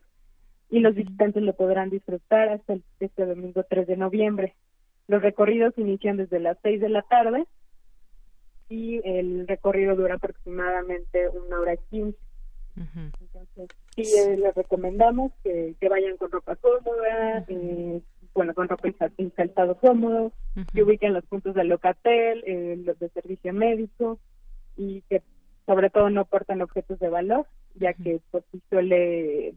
y 0.70 0.82
los 0.82 0.94
visitantes 0.94 1.42
lo 1.42 1.54
podrán 1.56 1.90
disfrutar 1.90 2.50
hasta 2.50 2.74
el, 2.74 2.84
este 3.00 3.26
domingo 3.26 3.64
3 3.68 3.88
de 3.88 3.98
noviembre. 3.98 4.54
Los 5.08 5.24
recorridos 5.24 5.74
inician 5.78 6.18
desde 6.18 6.40
las 6.40 6.60
6 6.62 6.80
de 6.80 6.90
la 6.90 7.02
tarde 7.02 7.48
y 8.70 9.02
el 9.04 9.48
recorrido 9.48 9.96
dura 9.96 10.16
aproximadamente 10.16 11.28
una 11.30 11.60
hora 11.60 11.74
y 11.74 11.80
quince. 11.90 12.20
Entonces, 12.76 13.70
sí, 13.96 14.04
eh, 14.04 14.38
les 14.38 14.54
recomendamos 14.54 15.32
que, 15.44 15.74
que 15.80 15.90
vayan 15.90 16.18
con 16.18 16.30
ropa 16.30 16.56
cómoda, 16.56 17.46
eh, 17.48 18.02
bueno, 18.34 18.54
con 18.54 18.68
ropa 18.68 18.88
y 19.18 19.30
calzado 19.32 19.76
cómodo, 19.78 20.32
que 20.74 20.84
ubiquen 20.84 21.14
los 21.14 21.26
puntos 21.26 21.56
de 21.56 21.64
locatel, 21.64 22.44
eh, 22.46 22.82
los 22.84 22.98
de 23.00 23.10
servicio 23.10 23.54
médico 23.54 24.20
y 24.76 25.02
que 25.04 25.22
sobre 25.66 25.90
todo 25.90 26.10
no 26.10 26.26
porten 26.26 26.62
objetos 26.62 27.00
de 27.00 27.10
valor, 27.10 27.48
ya 27.76 27.94
que 27.94 28.20
pues 28.32 28.44
sí 28.52 28.62
suele, 28.70 29.54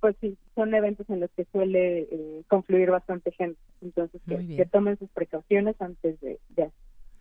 pues 0.00 0.16
sí, 0.20 0.36
son 0.54 0.74
eventos 0.74 1.08
en 1.10 1.20
los 1.20 1.30
que 1.32 1.46
suele 1.50 2.00
eh, 2.10 2.42
confluir 2.48 2.90
bastante 2.90 3.32
gente, 3.32 3.58
entonces 3.80 4.20
que, 4.26 4.66
tomen 4.66 4.98
sus 4.98 5.10
precauciones 5.10 5.76
antes 5.80 6.20
de, 6.20 6.38
de 6.50 6.70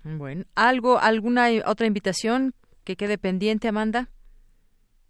Bueno, 0.03 0.43
¿algo, 0.55 0.99
alguna 0.99 1.47
otra 1.65 1.87
invitación 1.87 2.53
que 2.83 2.95
quede 2.95 3.17
pendiente, 3.17 3.67
Amanda? 3.67 4.09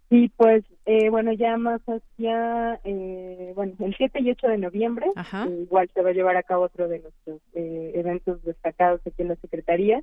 Sí, 0.08 0.30
pues 0.36 0.64
eh, 0.84 1.10
bueno, 1.10 1.32
ya 1.32 1.56
más 1.56 1.80
hacia, 1.82 2.80
eh, 2.84 3.52
bueno, 3.56 3.72
el 3.80 3.94
7 3.96 4.20
y 4.20 4.30
8 4.30 4.46
de 4.48 4.58
noviembre, 4.58 5.06
eh, 5.16 5.62
igual 5.62 5.90
se 5.92 6.02
va 6.02 6.10
a 6.10 6.12
llevar 6.12 6.36
a 6.36 6.44
cabo 6.44 6.64
otro 6.64 6.86
de 6.86 7.00
nuestros 7.00 7.40
eh, 7.54 7.90
eventos 7.94 8.42
destacados 8.44 9.00
aquí 9.04 9.22
en 9.22 9.28
la 9.28 9.36
Secretaría, 9.36 10.02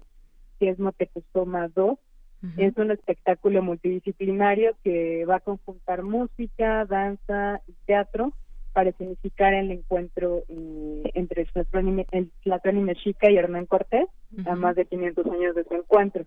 que 0.60 0.70
es 0.70 0.80
Motecuzoma 0.80 1.70
2. 1.70 1.98
Es 2.58 2.76
un 2.76 2.92
espectáculo 2.92 3.64
multidisciplinario 3.64 4.76
que 4.84 5.24
va 5.24 5.38
a 5.38 5.40
conjuntar 5.40 6.04
música, 6.04 6.84
danza 6.84 7.62
y 7.70 7.74
teatro 7.86 8.34
para 8.74 8.92
significar 8.92 9.54
el 9.54 9.72
encuentro 9.72 10.44
entre 10.50 11.44
el 11.44 12.32
Tlatlani 12.44 12.82
Mexica 12.82 13.32
y 13.32 13.38
Hernán 13.38 13.66
Cortés, 13.66 14.10
a 14.46 14.56
más 14.56 14.76
de 14.76 14.84
500 14.84 15.26
años 15.28 15.56
de 15.56 15.64
su 15.64 15.74
encuentro. 15.74 16.26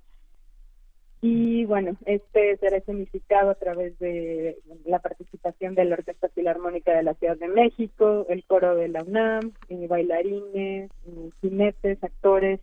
Y 1.22 1.64
bueno, 1.64 1.96
este 2.04 2.56
será 2.58 2.80
significado 2.80 3.50
a 3.50 3.54
través 3.54 3.98
de 3.98 4.58
la 4.84 4.98
participación 4.98 5.74
de 5.74 5.86
la 5.86 5.94
Orquesta 5.94 6.28
Filarmónica 6.28 6.94
de 6.94 7.02
la 7.02 7.14
Ciudad 7.14 7.36
de 7.38 7.48
México, 7.48 8.26
el 8.28 8.44
coro 8.44 8.76
de 8.76 8.88
la 8.88 9.02
UNAM, 9.02 9.52
eh, 9.68 9.86
bailarines, 9.88 10.90
eh, 11.06 11.30
jinetes, 11.40 12.02
actores, 12.04 12.60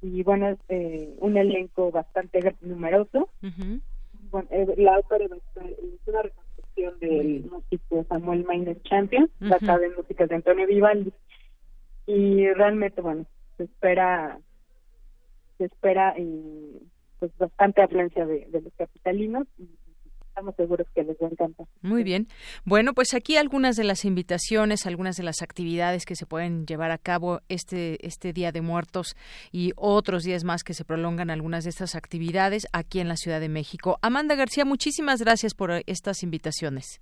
y 0.00 0.22
bueno, 0.22 0.56
eh, 0.68 1.14
un 1.18 1.36
elenco 1.36 1.90
bastante 1.90 2.54
numeroso. 2.60 3.28
bueno, 4.30 4.48
la 4.76 4.98
ópera 4.98 5.26
es 5.26 6.06
una 6.06 6.22
reconstrucción 6.22 6.98
del 7.00 7.50
músico 7.50 8.04
Samuel 8.08 8.44
Maynes 8.44 8.82
Champion, 8.82 9.30
basada 9.40 9.86
en 9.86 9.94
músicas 9.94 10.28
de 10.28 10.34
Antonio 10.36 10.66
Vivaldi. 10.66 11.12
Y 12.06 12.50
realmente, 12.52 13.00
bueno, 13.00 13.24
se 13.56 13.64
espera, 13.64 14.38
se 15.56 15.64
espera 15.64 16.14
pues 17.18 17.36
bastante 17.38 17.82
afluencia 17.82 18.26
de, 18.26 18.46
los 18.52 18.72
capitalinos 18.76 19.46
y 19.58 19.68
estamos 20.28 20.56
seguros 20.56 20.86
que 20.94 21.04
les 21.04 21.16
va 21.16 21.28
a 21.28 21.30
encantar. 21.30 21.66
Muy 21.82 22.02
bien. 22.02 22.26
Bueno, 22.64 22.92
pues 22.92 23.14
aquí 23.14 23.36
algunas 23.36 23.76
de 23.76 23.84
las 23.84 24.04
invitaciones, 24.04 24.84
algunas 24.86 25.16
de 25.16 25.22
las 25.22 25.42
actividades 25.42 26.06
que 26.06 26.16
se 26.16 26.26
pueden 26.26 26.66
llevar 26.66 26.90
a 26.90 26.98
cabo 26.98 27.40
este, 27.48 28.04
este 28.04 28.32
Día 28.32 28.50
de 28.50 28.60
Muertos 28.60 29.14
y 29.52 29.72
otros 29.76 30.24
días 30.24 30.42
más 30.42 30.64
que 30.64 30.74
se 30.74 30.84
prolongan 30.84 31.30
algunas 31.30 31.64
de 31.64 31.70
estas 31.70 31.94
actividades 31.94 32.66
aquí 32.72 32.98
en 32.98 33.08
la 33.08 33.16
Ciudad 33.16 33.40
de 33.40 33.48
México. 33.48 33.98
Amanda 34.02 34.34
García, 34.34 34.64
muchísimas 34.64 35.20
gracias 35.22 35.54
por 35.54 35.70
estas 35.86 36.22
invitaciones. 36.24 37.00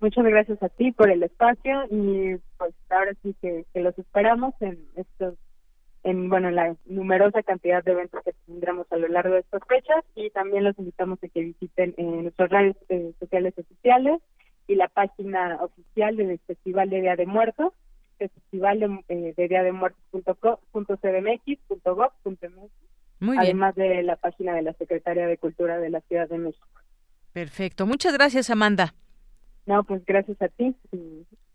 Muchas 0.00 0.24
gracias 0.24 0.62
a 0.62 0.70
ti 0.70 0.92
por 0.92 1.10
el 1.10 1.22
espacio 1.22 1.84
y 1.90 2.36
pues 2.56 2.74
ahora 2.88 3.12
sí 3.22 3.36
que 3.42 3.66
los 3.74 3.98
esperamos 3.98 4.54
en 4.60 4.78
estos 4.96 5.34
en 6.02 6.28
bueno 6.28 6.50
la 6.50 6.76
numerosa 6.86 7.42
cantidad 7.42 7.82
de 7.84 7.92
eventos 7.92 8.22
que 8.24 8.32
tendremos 8.46 8.90
a 8.90 8.96
lo 8.96 9.06
largo 9.08 9.34
de 9.34 9.40
estas 9.40 9.62
fechas 9.68 10.02
y 10.14 10.30
también 10.30 10.64
los 10.64 10.78
invitamos 10.78 11.18
a 11.22 11.28
que 11.28 11.40
visiten 11.40 11.92
en 11.96 12.22
nuestras 12.22 12.48
redes 12.50 12.76
eh, 12.88 13.12
sociales 13.18 13.52
oficiales 13.58 14.22
y 14.66 14.76
la 14.76 14.88
página 14.88 15.58
oficial 15.62 16.16
del 16.16 16.38
Festival 16.46 16.88
de 16.90 17.00
Día 17.00 17.16
de 17.16 17.26
Muertos, 17.26 17.72
es 18.18 18.30
festival 18.32 18.80
de, 18.80 19.04
eh, 19.08 19.34
de 19.36 19.48
Día 19.48 19.62
de 19.62 19.72
Muertos.cdmx.gov.mx 19.72 22.70
además 23.38 23.74
de 23.74 24.02
la 24.02 24.16
página 24.16 24.54
de 24.54 24.62
la 24.62 24.72
Secretaría 24.74 25.26
de 25.26 25.38
Cultura 25.38 25.78
de 25.78 25.90
la 25.90 26.00
Ciudad 26.02 26.28
de 26.28 26.38
México. 26.38 26.66
Perfecto. 27.32 27.86
Muchas 27.86 28.14
gracias, 28.14 28.50
Amanda. 28.50 28.94
No, 29.66 29.84
pues 29.84 30.04
gracias 30.04 30.40
a 30.42 30.48
ti. 30.48 30.74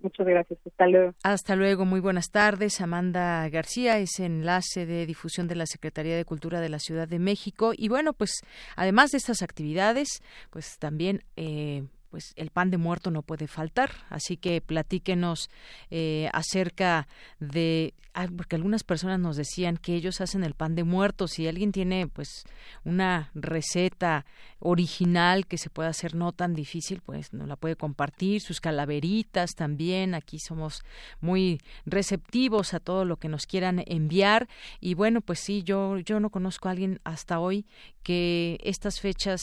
Muchas 0.06 0.28
gracias. 0.28 0.60
Hasta 0.64 0.86
luego. 0.86 1.14
Hasta 1.24 1.56
luego. 1.56 1.84
Muy 1.84 2.00
buenas 2.00 2.30
tardes. 2.30 2.80
Amanda 2.80 3.50
García 3.50 3.98
es 3.98 4.20
enlace 4.20 4.86
de 4.86 5.08
difusión 5.08 5.48
de 5.48 5.56
la 5.56 5.66
Secretaría 5.66 6.16
de 6.16 6.26
Cultura 6.26 6.62
de 6.62 6.70
la 6.70 6.78
Ciudad 6.78 7.08
de 7.08 7.18
México. 7.18 7.72
Y 7.76 7.90
bueno, 7.90 8.14
pues 8.14 8.42
además 8.76 9.10
de 9.10 9.18
estas 9.18 9.42
actividades, 9.42 10.22
pues 10.52 10.78
también 10.78 11.24
eh, 11.38 11.88
pues 12.12 12.34
el 12.36 12.52
pan 12.52 12.70
de 12.70 12.78
muerto 12.78 13.10
no 13.10 13.24
puede 13.24 13.48
faltar. 13.48 13.90
Así 14.12 14.38
que 14.38 14.62
platíquenos 14.62 15.50
eh, 15.90 16.30
acerca 16.34 17.08
de, 17.40 17.96
porque 18.36 18.56
algunas 18.56 18.84
personas 18.84 19.20
nos 19.20 19.36
decían 19.36 19.78
que 19.78 19.94
ellos 19.94 20.22
hacen 20.22 20.44
el 20.44 20.54
pan 20.54 20.76
de 20.76 20.84
muerto. 20.84 21.28
Si 21.28 21.48
alguien 21.48 21.72
tiene 21.72 22.08
pues 22.08 22.46
una 22.84 23.30
receta 23.34 24.26
original 24.60 25.46
que 25.46 25.58
se 25.58 25.70
pueda 25.70 25.90
hacer 25.90 26.16
no 26.16 26.32
tan 26.32 26.54
difícil, 26.54 27.02
pues 27.02 27.34
nos 27.34 27.48
la 27.48 27.58
puede 27.58 27.76
compartir. 27.76 28.42
Sus 28.42 28.62
calaveritas 28.62 29.56
también. 29.56 30.14
Aquí 30.14 30.40
somos 30.40 30.84
muy 31.20 31.60
receptivos 31.86 32.74
a 32.74 32.80
todo 32.80 33.04
lo 33.04 33.18
que 33.18 33.28
nos 33.28 33.46
quieran 33.46 33.84
enviar. 33.86 34.48
Y 34.80 34.94
bueno, 34.94 35.22
pues 35.22 35.40
sí, 35.40 35.64
yo, 35.64 35.98
yo 36.00 36.20
no 36.20 36.30
conozco 36.30 36.70
a 36.70 36.72
alguien 36.72 37.02
hasta 37.04 37.40
hoy 37.40 37.66
que 38.02 38.60
estas 38.64 39.02
fechas 39.02 39.42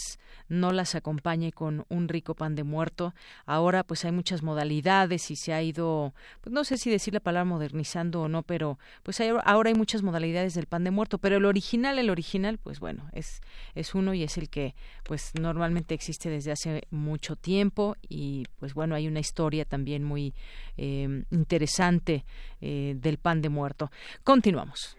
no 0.48 0.70
las 0.70 0.94
acompañe 0.94 1.50
con 1.52 1.84
un 1.88 2.08
rico 2.08 2.34
pan 2.34 2.54
de 2.54 2.62
muerto. 2.62 3.12
Ahora 3.44 3.82
pues 3.82 4.04
hay 4.04 4.12
muchas 4.12 4.42
modalidades 4.42 5.30
y 5.30 5.36
se 5.36 5.52
ha 5.52 5.62
ido, 5.62 6.14
pues 6.40 6.54
no 6.54 6.62
sé 6.62 6.78
si 6.78 6.88
decir 6.88 7.12
la 7.12 7.20
palabra 7.20 7.44
modernizando 7.44 8.22
o 8.22 8.28
no, 8.28 8.44
pero 8.44 8.61
pues 9.02 9.20
ahora 9.44 9.68
hay 9.68 9.74
muchas 9.74 10.02
modalidades 10.02 10.54
del 10.54 10.66
pan 10.66 10.84
de 10.84 10.90
muerto, 10.90 11.18
pero 11.18 11.36
el 11.36 11.44
original, 11.44 11.98
el 11.98 12.10
original, 12.10 12.58
pues 12.58 12.80
bueno, 12.80 13.08
es, 13.12 13.40
es 13.74 13.94
uno 13.94 14.14
y 14.14 14.22
es 14.22 14.38
el 14.38 14.48
que 14.48 14.74
pues 15.04 15.32
normalmente 15.40 15.94
existe 15.94 16.30
desde 16.30 16.52
hace 16.52 16.82
mucho 16.90 17.36
tiempo 17.36 17.96
y 18.08 18.46
pues 18.58 18.74
bueno, 18.74 18.94
hay 18.94 19.08
una 19.08 19.20
historia 19.20 19.64
también 19.64 20.04
muy 20.04 20.34
eh, 20.76 21.24
interesante 21.30 22.24
eh, 22.60 22.94
del 22.96 23.18
pan 23.18 23.42
de 23.42 23.48
muerto. 23.48 23.90
Continuamos. 24.24 24.96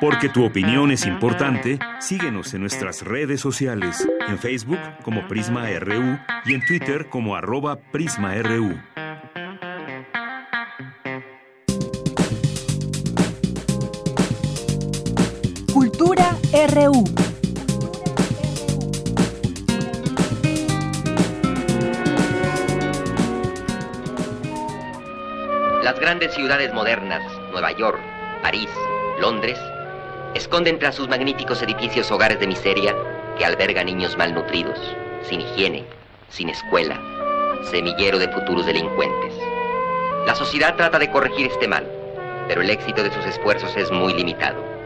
Porque 0.00 0.28
tu 0.28 0.44
opinión 0.44 0.90
es 0.90 1.06
importante, 1.06 1.78
síguenos 2.00 2.52
en 2.54 2.62
nuestras 2.62 3.02
redes 3.02 3.40
sociales, 3.40 4.06
en 4.28 4.38
Facebook 4.38 4.80
como 5.02 5.26
Prisma 5.28 5.68
RU 5.78 6.18
y 6.44 6.54
en 6.54 6.64
Twitter 6.66 7.08
como 7.08 7.36
arroba 7.36 7.76
PrismaRU. 7.76 8.76
RU. 16.52 17.04
Las 25.82 25.98
grandes 25.98 26.34
ciudades 26.34 26.74
modernas, 26.74 27.22
Nueva 27.52 27.72
York, 27.72 27.98
París, 28.42 28.68
Londres, 29.18 29.58
esconden 30.34 30.78
tras 30.78 30.94
sus 30.94 31.08
magníficos 31.08 31.62
edificios 31.62 32.10
hogares 32.10 32.38
de 32.38 32.46
miseria 32.46 32.94
que 33.38 33.46
albergan 33.46 33.86
niños 33.86 34.18
malnutridos, 34.18 34.78
sin 35.22 35.40
higiene, 35.40 35.86
sin 36.28 36.50
escuela, 36.50 37.00
semillero 37.70 38.18
de 38.18 38.28
futuros 38.28 38.66
delincuentes. 38.66 39.32
La 40.26 40.34
sociedad 40.34 40.76
trata 40.76 40.98
de 40.98 41.10
corregir 41.10 41.46
este 41.46 41.66
mal, 41.66 41.90
pero 42.46 42.60
el 42.60 42.68
éxito 42.68 43.02
de 43.02 43.10
sus 43.10 43.24
esfuerzos 43.24 43.74
es 43.74 43.90
muy 43.90 44.12
limitado. 44.12 44.81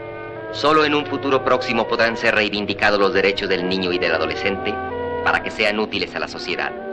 Solo 0.51 0.85
en 0.85 0.95
un 0.95 1.05
futuro 1.05 1.43
próximo 1.43 1.87
podrán 1.87 2.15
ser 2.17 2.35
reivindicados 2.35 2.99
los 2.99 3.13
derechos 3.13 3.49
del 3.49 3.67
niño 3.67 3.91
y 3.91 3.99
del 3.99 4.15
adolescente 4.15 4.73
para 5.23 5.43
que 5.43 5.51
sean 5.51 5.79
útiles 5.79 6.15
a 6.15 6.19
la 6.19 6.27
sociedad. 6.27 6.86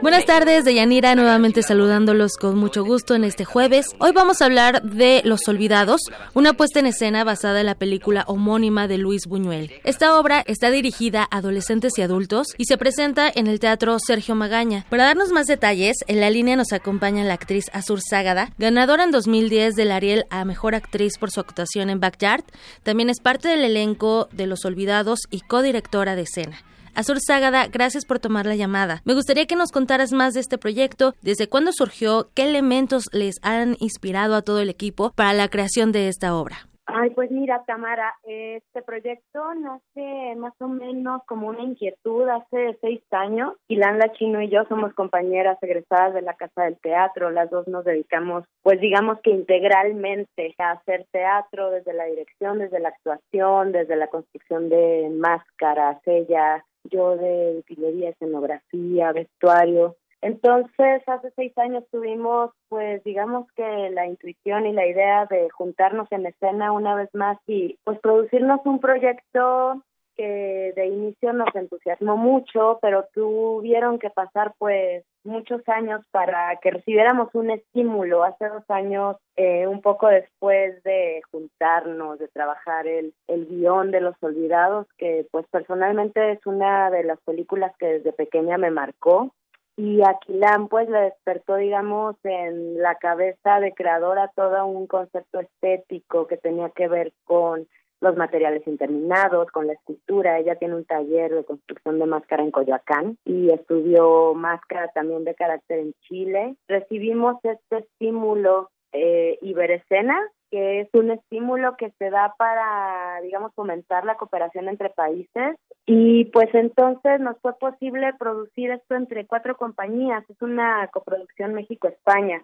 Buenas 0.00 0.26
tardes, 0.26 0.64
Deyanira, 0.64 1.16
nuevamente 1.16 1.64
saludándolos 1.64 2.36
con 2.36 2.56
mucho 2.56 2.84
gusto 2.84 3.16
en 3.16 3.24
este 3.24 3.44
jueves. 3.44 3.86
Hoy 3.98 4.12
vamos 4.12 4.40
a 4.40 4.44
hablar 4.44 4.80
de 4.82 5.22
Los 5.24 5.48
Olvidados, 5.48 6.02
una 6.34 6.52
puesta 6.52 6.78
en 6.78 6.86
escena 6.86 7.24
basada 7.24 7.58
en 7.58 7.66
la 7.66 7.74
película 7.74 8.22
homónima 8.28 8.86
de 8.86 8.96
Luis 8.96 9.26
Buñuel. 9.26 9.72
Esta 9.82 10.16
obra 10.16 10.44
está 10.46 10.70
dirigida 10.70 11.26
a 11.28 11.38
adolescentes 11.38 11.98
y 11.98 12.02
adultos 12.02 12.46
y 12.56 12.66
se 12.66 12.78
presenta 12.78 13.28
en 13.34 13.48
el 13.48 13.58
Teatro 13.58 13.96
Sergio 13.98 14.36
Magaña. 14.36 14.86
Para 14.88 15.04
darnos 15.04 15.32
más 15.32 15.48
detalles, 15.48 15.96
en 16.06 16.20
la 16.20 16.30
línea 16.30 16.54
nos 16.54 16.72
acompaña 16.72 17.24
la 17.24 17.34
actriz 17.34 17.64
Azur 17.72 18.00
Ságada, 18.00 18.52
ganadora 18.56 19.02
en 19.02 19.10
2010 19.10 19.74
del 19.74 19.90
Ariel 19.90 20.26
a 20.30 20.44
Mejor 20.44 20.76
Actriz 20.76 21.18
por 21.18 21.32
su 21.32 21.40
actuación 21.40 21.90
en 21.90 21.98
Backyard. 21.98 22.44
También 22.84 23.10
es 23.10 23.18
parte 23.18 23.48
del 23.48 23.64
elenco 23.64 24.28
de 24.30 24.46
Los 24.46 24.64
Olvidados 24.64 25.22
y 25.28 25.40
codirectora 25.40 26.14
de 26.14 26.22
escena. 26.22 26.67
Azur 26.98 27.18
Ságada, 27.20 27.68
gracias 27.68 28.04
por 28.04 28.18
tomar 28.18 28.44
la 28.44 28.56
llamada. 28.56 29.02
Me 29.04 29.14
gustaría 29.14 29.46
que 29.46 29.54
nos 29.54 29.70
contaras 29.70 30.12
más 30.12 30.34
de 30.34 30.40
este 30.40 30.58
proyecto, 30.58 31.14
desde 31.22 31.48
cuándo 31.48 31.70
surgió, 31.70 32.30
qué 32.34 32.42
elementos 32.42 33.04
les 33.12 33.36
han 33.44 33.76
inspirado 33.78 34.34
a 34.34 34.42
todo 34.42 34.58
el 34.58 34.68
equipo 34.68 35.12
para 35.14 35.32
la 35.32 35.46
creación 35.46 35.92
de 35.92 36.08
esta 36.08 36.34
obra. 36.34 36.56
Ay, 36.90 37.10
pues 37.10 37.30
mira, 37.30 37.62
Tamara, 37.66 38.14
este 38.24 38.80
proyecto 38.80 39.54
nace 39.54 40.34
más 40.38 40.54
o 40.58 40.68
menos 40.68 41.22
como 41.26 41.48
una 41.48 41.62
inquietud 41.62 42.26
hace 42.26 42.78
seis 42.80 43.02
años. 43.10 43.52
Ilan 43.68 44.00
Chino 44.14 44.40
y 44.40 44.48
yo 44.48 44.64
somos 44.70 44.94
compañeras 44.94 45.58
egresadas 45.60 46.14
de 46.14 46.22
la 46.22 46.34
Casa 46.34 46.64
del 46.64 46.80
Teatro. 46.80 47.30
Las 47.30 47.50
dos 47.50 47.68
nos 47.68 47.84
dedicamos, 47.84 48.44
pues 48.62 48.80
digamos 48.80 49.20
que 49.20 49.30
integralmente 49.30 50.54
a 50.58 50.72
hacer 50.72 51.06
teatro 51.12 51.70
desde 51.70 51.92
la 51.92 52.06
dirección, 52.06 52.58
desde 52.58 52.80
la 52.80 52.88
actuación, 52.88 53.70
desde 53.70 53.94
la 53.94 54.08
construcción 54.08 54.70
de 54.70 55.10
máscaras. 55.14 56.00
Ella 56.06 56.64
yo 56.88 57.16
de 57.16 57.58
utilería, 57.58 58.10
escenografía, 58.10 59.12
vestuario. 59.12 59.96
Entonces, 60.20 61.02
hace 61.06 61.30
seis 61.36 61.56
años 61.58 61.84
tuvimos, 61.92 62.50
pues, 62.68 63.02
digamos 63.04 63.46
que 63.52 63.90
la 63.90 64.06
intuición 64.06 64.66
y 64.66 64.72
la 64.72 64.86
idea 64.86 65.26
de 65.26 65.48
juntarnos 65.50 66.10
en 66.10 66.26
escena 66.26 66.72
una 66.72 66.96
vez 66.96 67.08
más 67.14 67.38
y, 67.46 67.78
pues, 67.84 68.00
producirnos 68.00 68.60
un 68.64 68.80
proyecto 68.80 69.82
que 70.18 70.72
de 70.74 70.86
inicio 70.86 71.32
nos 71.32 71.54
entusiasmó 71.54 72.16
mucho, 72.16 72.80
pero 72.82 73.06
tuvieron 73.14 74.00
que 74.00 74.10
pasar 74.10 74.52
pues 74.58 75.04
muchos 75.22 75.62
años 75.68 76.02
para 76.10 76.56
que 76.56 76.72
recibiéramos 76.72 77.32
un 77.34 77.50
estímulo. 77.50 78.24
Hace 78.24 78.48
dos 78.48 78.64
años, 78.68 79.16
eh, 79.36 79.68
un 79.68 79.80
poco 79.80 80.08
después 80.08 80.82
de 80.82 81.22
juntarnos, 81.30 82.18
de 82.18 82.26
trabajar 82.28 82.88
el, 82.88 83.14
el 83.28 83.46
guion 83.46 83.92
de 83.92 84.00
Los 84.00 84.16
Olvidados, 84.20 84.88
que 84.98 85.26
pues 85.30 85.46
personalmente 85.52 86.32
es 86.32 86.44
una 86.44 86.90
de 86.90 87.04
las 87.04 87.20
películas 87.20 87.72
que 87.78 87.86
desde 87.86 88.12
pequeña 88.12 88.58
me 88.58 88.72
marcó. 88.72 89.32
Y 89.76 90.02
Aquilán 90.04 90.66
pues 90.66 90.88
le 90.88 90.98
despertó, 91.02 91.54
digamos, 91.54 92.16
en 92.24 92.82
la 92.82 92.96
cabeza 92.96 93.60
de 93.60 93.72
creadora 93.74 94.32
todo 94.34 94.66
un 94.66 94.88
concepto 94.88 95.38
estético 95.38 96.26
que 96.26 96.36
tenía 96.36 96.70
que 96.70 96.88
ver 96.88 97.12
con 97.22 97.68
los 98.00 98.16
materiales 98.16 98.66
interminados, 98.66 99.50
con 99.50 99.66
la 99.66 99.72
escultura. 99.72 100.38
Ella 100.38 100.56
tiene 100.56 100.76
un 100.76 100.84
taller 100.84 101.34
de 101.34 101.44
construcción 101.44 101.98
de 101.98 102.06
máscara 102.06 102.42
en 102.42 102.50
Coyoacán 102.50 103.18
y 103.24 103.50
estudió 103.50 104.34
máscara 104.34 104.88
también 104.88 105.24
de 105.24 105.34
carácter 105.34 105.80
en 105.80 105.94
Chile. 106.02 106.56
Recibimos 106.68 107.36
este 107.42 107.78
estímulo 107.78 108.70
eh, 108.92 109.38
Iberescena, 109.42 110.18
que 110.50 110.80
es 110.80 110.88
un 110.94 111.10
estímulo 111.10 111.76
que 111.76 111.90
se 111.98 112.10
da 112.10 112.34
para, 112.38 113.20
digamos, 113.22 113.52
fomentar 113.54 114.04
la 114.04 114.16
cooperación 114.16 114.68
entre 114.68 114.90
países. 114.90 115.56
Y 115.86 116.26
pues 116.26 116.48
entonces 116.54 117.20
nos 117.20 117.38
fue 117.40 117.58
posible 117.58 118.12
producir 118.18 118.70
esto 118.70 118.94
entre 118.94 119.26
cuatro 119.26 119.56
compañías. 119.56 120.24
Es 120.28 120.40
una 120.40 120.88
coproducción 120.92 121.54
México-España. 121.54 122.42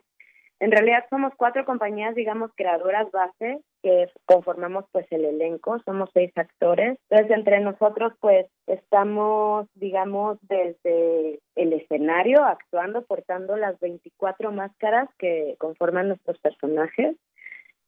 En 0.65 0.71
realidad 0.71 1.05
somos 1.11 1.35
cuatro 1.37 1.67
compañías, 1.67 2.15
digamos, 2.15 2.51
creadoras 2.57 3.11
base 3.11 3.61
que 3.83 4.09
conformamos 4.25 4.87
pues 4.93 5.07
el 5.11 5.27
elenco, 5.27 5.79
somos 5.85 6.09
seis 6.15 6.33
actores. 6.37 6.99
Entonces 7.11 7.37
entre 7.37 7.61
nosotros 7.61 8.15
pues 8.19 8.47
estamos, 8.67 9.69
digamos, 9.75 10.39
desde 10.41 11.41
el 11.55 11.75
escenario 11.75 12.43
actuando, 12.43 13.05
portando 13.05 13.59
las 13.59 13.79
24 13.79 14.53
máscaras 14.53 15.11
que 15.19 15.55
conforman 15.59 16.09
nuestros 16.09 16.39
personajes 16.39 17.15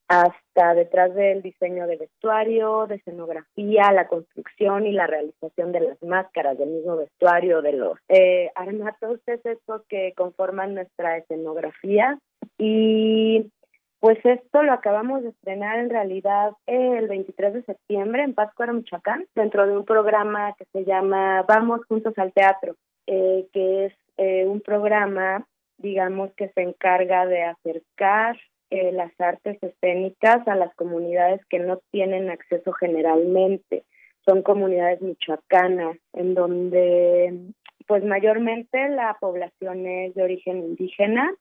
hasta 0.07 0.73
detrás 0.73 1.13
del 1.15 1.41
diseño 1.41 1.85
de 1.87 1.97
vestuario, 1.97 2.87
de 2.87 2.95
escenografía, 2.95 3.91
la 3.91 4.07
construcción 4.07 4.85
y 4.85 4.91
la 4.91 5.07
realización 5.07 5.71
de 5.71 5.81
las 5.81 6.01
máscaras 6.01 6.57
del 6.57 6.69
mismo 6.69 6.95
vestuario, 6.95 7.61
de 7.61 7.73
los 7.73 7.97
eh, 8.07 8.51
armatos 8.55 9.19
estos 9.25 9.81
que 9.89 10.13
conforman 10.15 10.75
nuestra 10.75 11.17
escenografía. 11.17 12.19
Y 12.57 13.51
pues 13.99 14.19
esto 14.23 14.63
lo 14.63 14.73
acabamos 14.73 15.23
de 15.23 15.29
estrenar 15.29 15.79
en 15.79 15.89
realidad 15.89 16.51
el 16.67 17.07
23 17.07 17.53
de 17.53 17.63
septiembre 17.63 18.23
en 18.23 18.33
Pátzcuaro, 18.33 18.73
Michoacán, 18.73 19.25
dentro 19.35 19.65
de 19.65 19.75
un 19.75 19.85
programa 19.85 20.53
que 20.57 20.65
se 20.71 20.85
llama 20.85 21.43
Vamos 21.47 21.81
Juntos 21.87 22.13
al 22.17 22.31
Teatro, 22.31 22.75
eh, 23.07 23.47
que 23.53 23.85
es 23.85 23.93
eh, 24.17 24.45
un 24.45 24.61
programa, 24.61 25.47
digamos, 25.77 26.31
que 26.35 26.49
se 26.49 26.61
encarga 26.61 27.25
de 27.25 27.43
acercar 27.43 28.37
eh, 28.69 28.91
las 28.91 29.11
artes 29.19 29.57
escénicas 29.63 30.47
a 30.47 30.55
las 30.55 30.73
comunidades 30.75 31.43
que 31.49 31.59
no 31.59 31.79
tienen 31.91 32.29
acceso 32.29 32.73
generalmente. 32.73 33.83
Son 34.25 34.43
comunidades 34.43 35.01
michoacanas, 35.01 35.97
en 36.13 36.35
donde 36.35 37.53
pues 37.87 38.03
mayormente 38.03 38.89
la 38.89 39.15
población 39.19 39.87
es 39.87 40.13
de 40.13 40.23
origen 40.23 40.57
indígena 40.57 41.31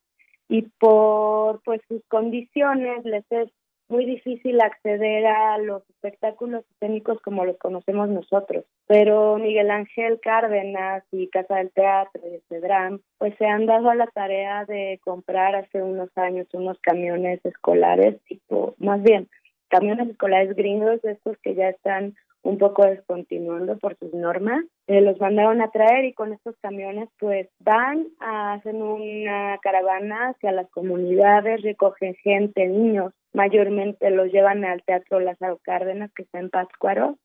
y 0.48 0.62
por 0.78 1.62
pues 1.62 1.80
sus 1.88 2.02
condiciones 2.08 3.04
les 3.04 3.24
es 3.30 3.50
muy 3.88 4.04
difícil 4.04 4.60
acceder 4.60 5.26
a 5.26 5.58
los 5.58 5.88
espectáculos 5.90 6.64
escénicos 6.72 7.20
como 7.22 7.44
los 7.44 7.56
conocemos 7.58 8.08
nosotros. 8.08 8.64
Pero 8.86 9.38
Miguel 9.38 9.70
Ángel 9.70 10.18
Cárdenas 10.20 11.04
y 11.12 11.28
Casa 11.28 11.56
del 11.56 11.70
Teatro 11.70 12.20
y 12.26 12.40
Cedrán 12.48 13.00
pues 13.18 13.34
se 13.38 13.46
han 13.46 13.66
dado 13.66 13.90
a 13.90 13.94
la 13.94 14.06
tarea 14.08 14.64
de 14.64 15.00
comprar 15.04 15.54
hace 15.54 15.82
unos 15.82 16.10
años 16.16 16.48
unos 16.52 16.78
camiones 16.80 17.44
escolares 17.44 18.20
tipo, 18.24 18.74
más 18.78 19.02
bien, 19.02 19.28
camiones 19.68 20.08
escolares 20.08 20.54
gringos, 20.56 21.04
estos 21.04 21.36
que 21.38 21.54
ya 21.54 21.68
están 21.68 22.14
un 22.42 22.58
poco 22.58 22.84
descontinuando 22.84 23.76
por 23.78 23.96
sus 23.98 24.12
normas. 24.14 24.64
Eh, 24.88 25.00
los 25.00 25.18
mandaron 25.20 25.60
a 25.60 25.70
traer 25.70 26.04
y 26.04 26.12
con 26.12 26.32
estos 26.32 26.56
camiones 26.62 27.08
pues 27.18 27.48
van, 27.58 28.06
a, 28.20 28.52
hacen 28.52 28.82
una 28.82 29.58
caravana 29.58 30.28
hacia 30.28 30.52
las 30.52 30.70
comunidades, 30.70 31.62
recogen 31.62 32.14
gente, 32.14 32.68
niños, 32.68 33.12
mayormente 33.32 34.10
los 34.10 34.30
llevan 34.30 34.64
al 34.64 34.84
Teatro 34.84 35.18
Lázaro 35.18 35.58
Cárdenas 35.62 36.12
que 36.14 36.22
está 36.22 36.38
en 36.38 36.50
Pátzcuaro. 36.50 37.18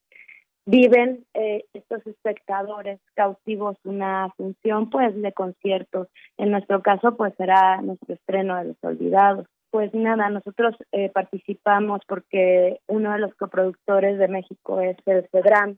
Viven 0.66 1.26
eh, 1.36 1.66
estos 1.74 2.06
espectadores 2.08 3.00
cautivos 3.16 3.78
una 3.84 4.30
función 4.38 4.90
pues 4.90 5.20
de 5.22 5.32
conciertos. 5.32 6.08
En 6.38 6.50
nuestro 6.50 6.82
caso 6.82 7.16
pues 7.16 7.34
será 7.38 7.80
nuestro 7.82 8.16
estreno 8.16 8.58
de 8.58 8.66
Los 8.66 8.78
Olvidados. 8.82 9.46
Pues 9.70 9.94
nada, 9.94 10.30
nosotros 10.30 10.76
eh, 10.92 11.10
participamos 11.14 12.02
porque 12.08 12.80
uno 12.88 13.14
de 13.14 13.20
los 13.20 13.34
coproductores 13.36 14.18
de 14.18 14.28
México 14.28 14.82
es 14.82 14.98
el 15.06 15.28
CEDRAM. 15.32 15.78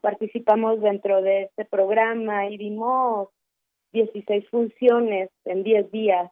Participamos 0.00 0.80
dentro 0.80 1.22
de 1.22 1.44
este 1.44 1.64
programa 1.64 2.46
y 2.48 2.56
vimos 2.56 3.28
16 3.92 4.48
funciones 4.50 5.30
en 5.44 5.62
10 5.62 5.90
días 5.90 6.30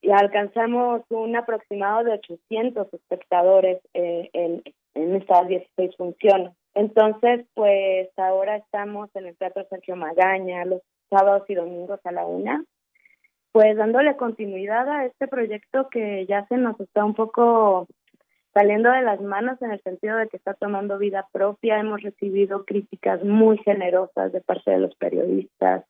y 0.00 0.10
alcanzamos 0.10 1.02
un 1.10 1.36
aproximado 1.36 2.04
de 2.04 2.12
800 2.12 2.92
espectadores 2.92 3.80
eh, 3.94 4.30
en, 4.32 4.62
en 4.94 5.16
estas 5.16 5.48
16 5.48 5.96
funciones. 5.96 6.52
Entonces, 6.74 7.46
pues 7.54 8.08
ahora 8.16 8.56
estamos 8.56 9.08
en 9.14 9.26
el 9.26 9.36
Teatro 9.36 9.66
Sergio 9.68 9.96
Magaña 9.96 10.64
los 10.64 10.82
sábados 11.10 11.48
y 11.48 11.54
domingos 11.54 12.00
a 12.04 12.12
la 12.12 12.26
una 12.26 12.64
pues 13.56 13.74
dándole 13.74 14.18
continuidad 14.18 14.86
a 14.86 15.06
este 15.06 15.28
proyecto 15.28 15.88
que 15.88 16.26
ya 16.26 16.46
se 16.46 16.58
nos 16.58 16.78
está 16.78 17.06
un 17.06 17.14
poco 17.14 17.86
saliendo 18.56 18.90
de 18.90 19.02
las 19.02 19.20
manos 19.20 19.60
en 19.60 19.70
el 19.70 19.82
sentido 19.82 20.16
de 20.16 20.28
que 20.28 20.38
está 20.38 20.54
tomando 20.54 20.96
vida 20.96 21.28
propia. 21.30 21.78
Hemos 21.78 22.00
recibido 22.00 22.64
críticas 22.64 23.22
muy 23.22 23.58
generosas 23.58 24.32
de 24.32 24.40
parte 24.40 24.70
de 24.70 24.78
los 24.78 24.94
periodistas, 24.94 25.84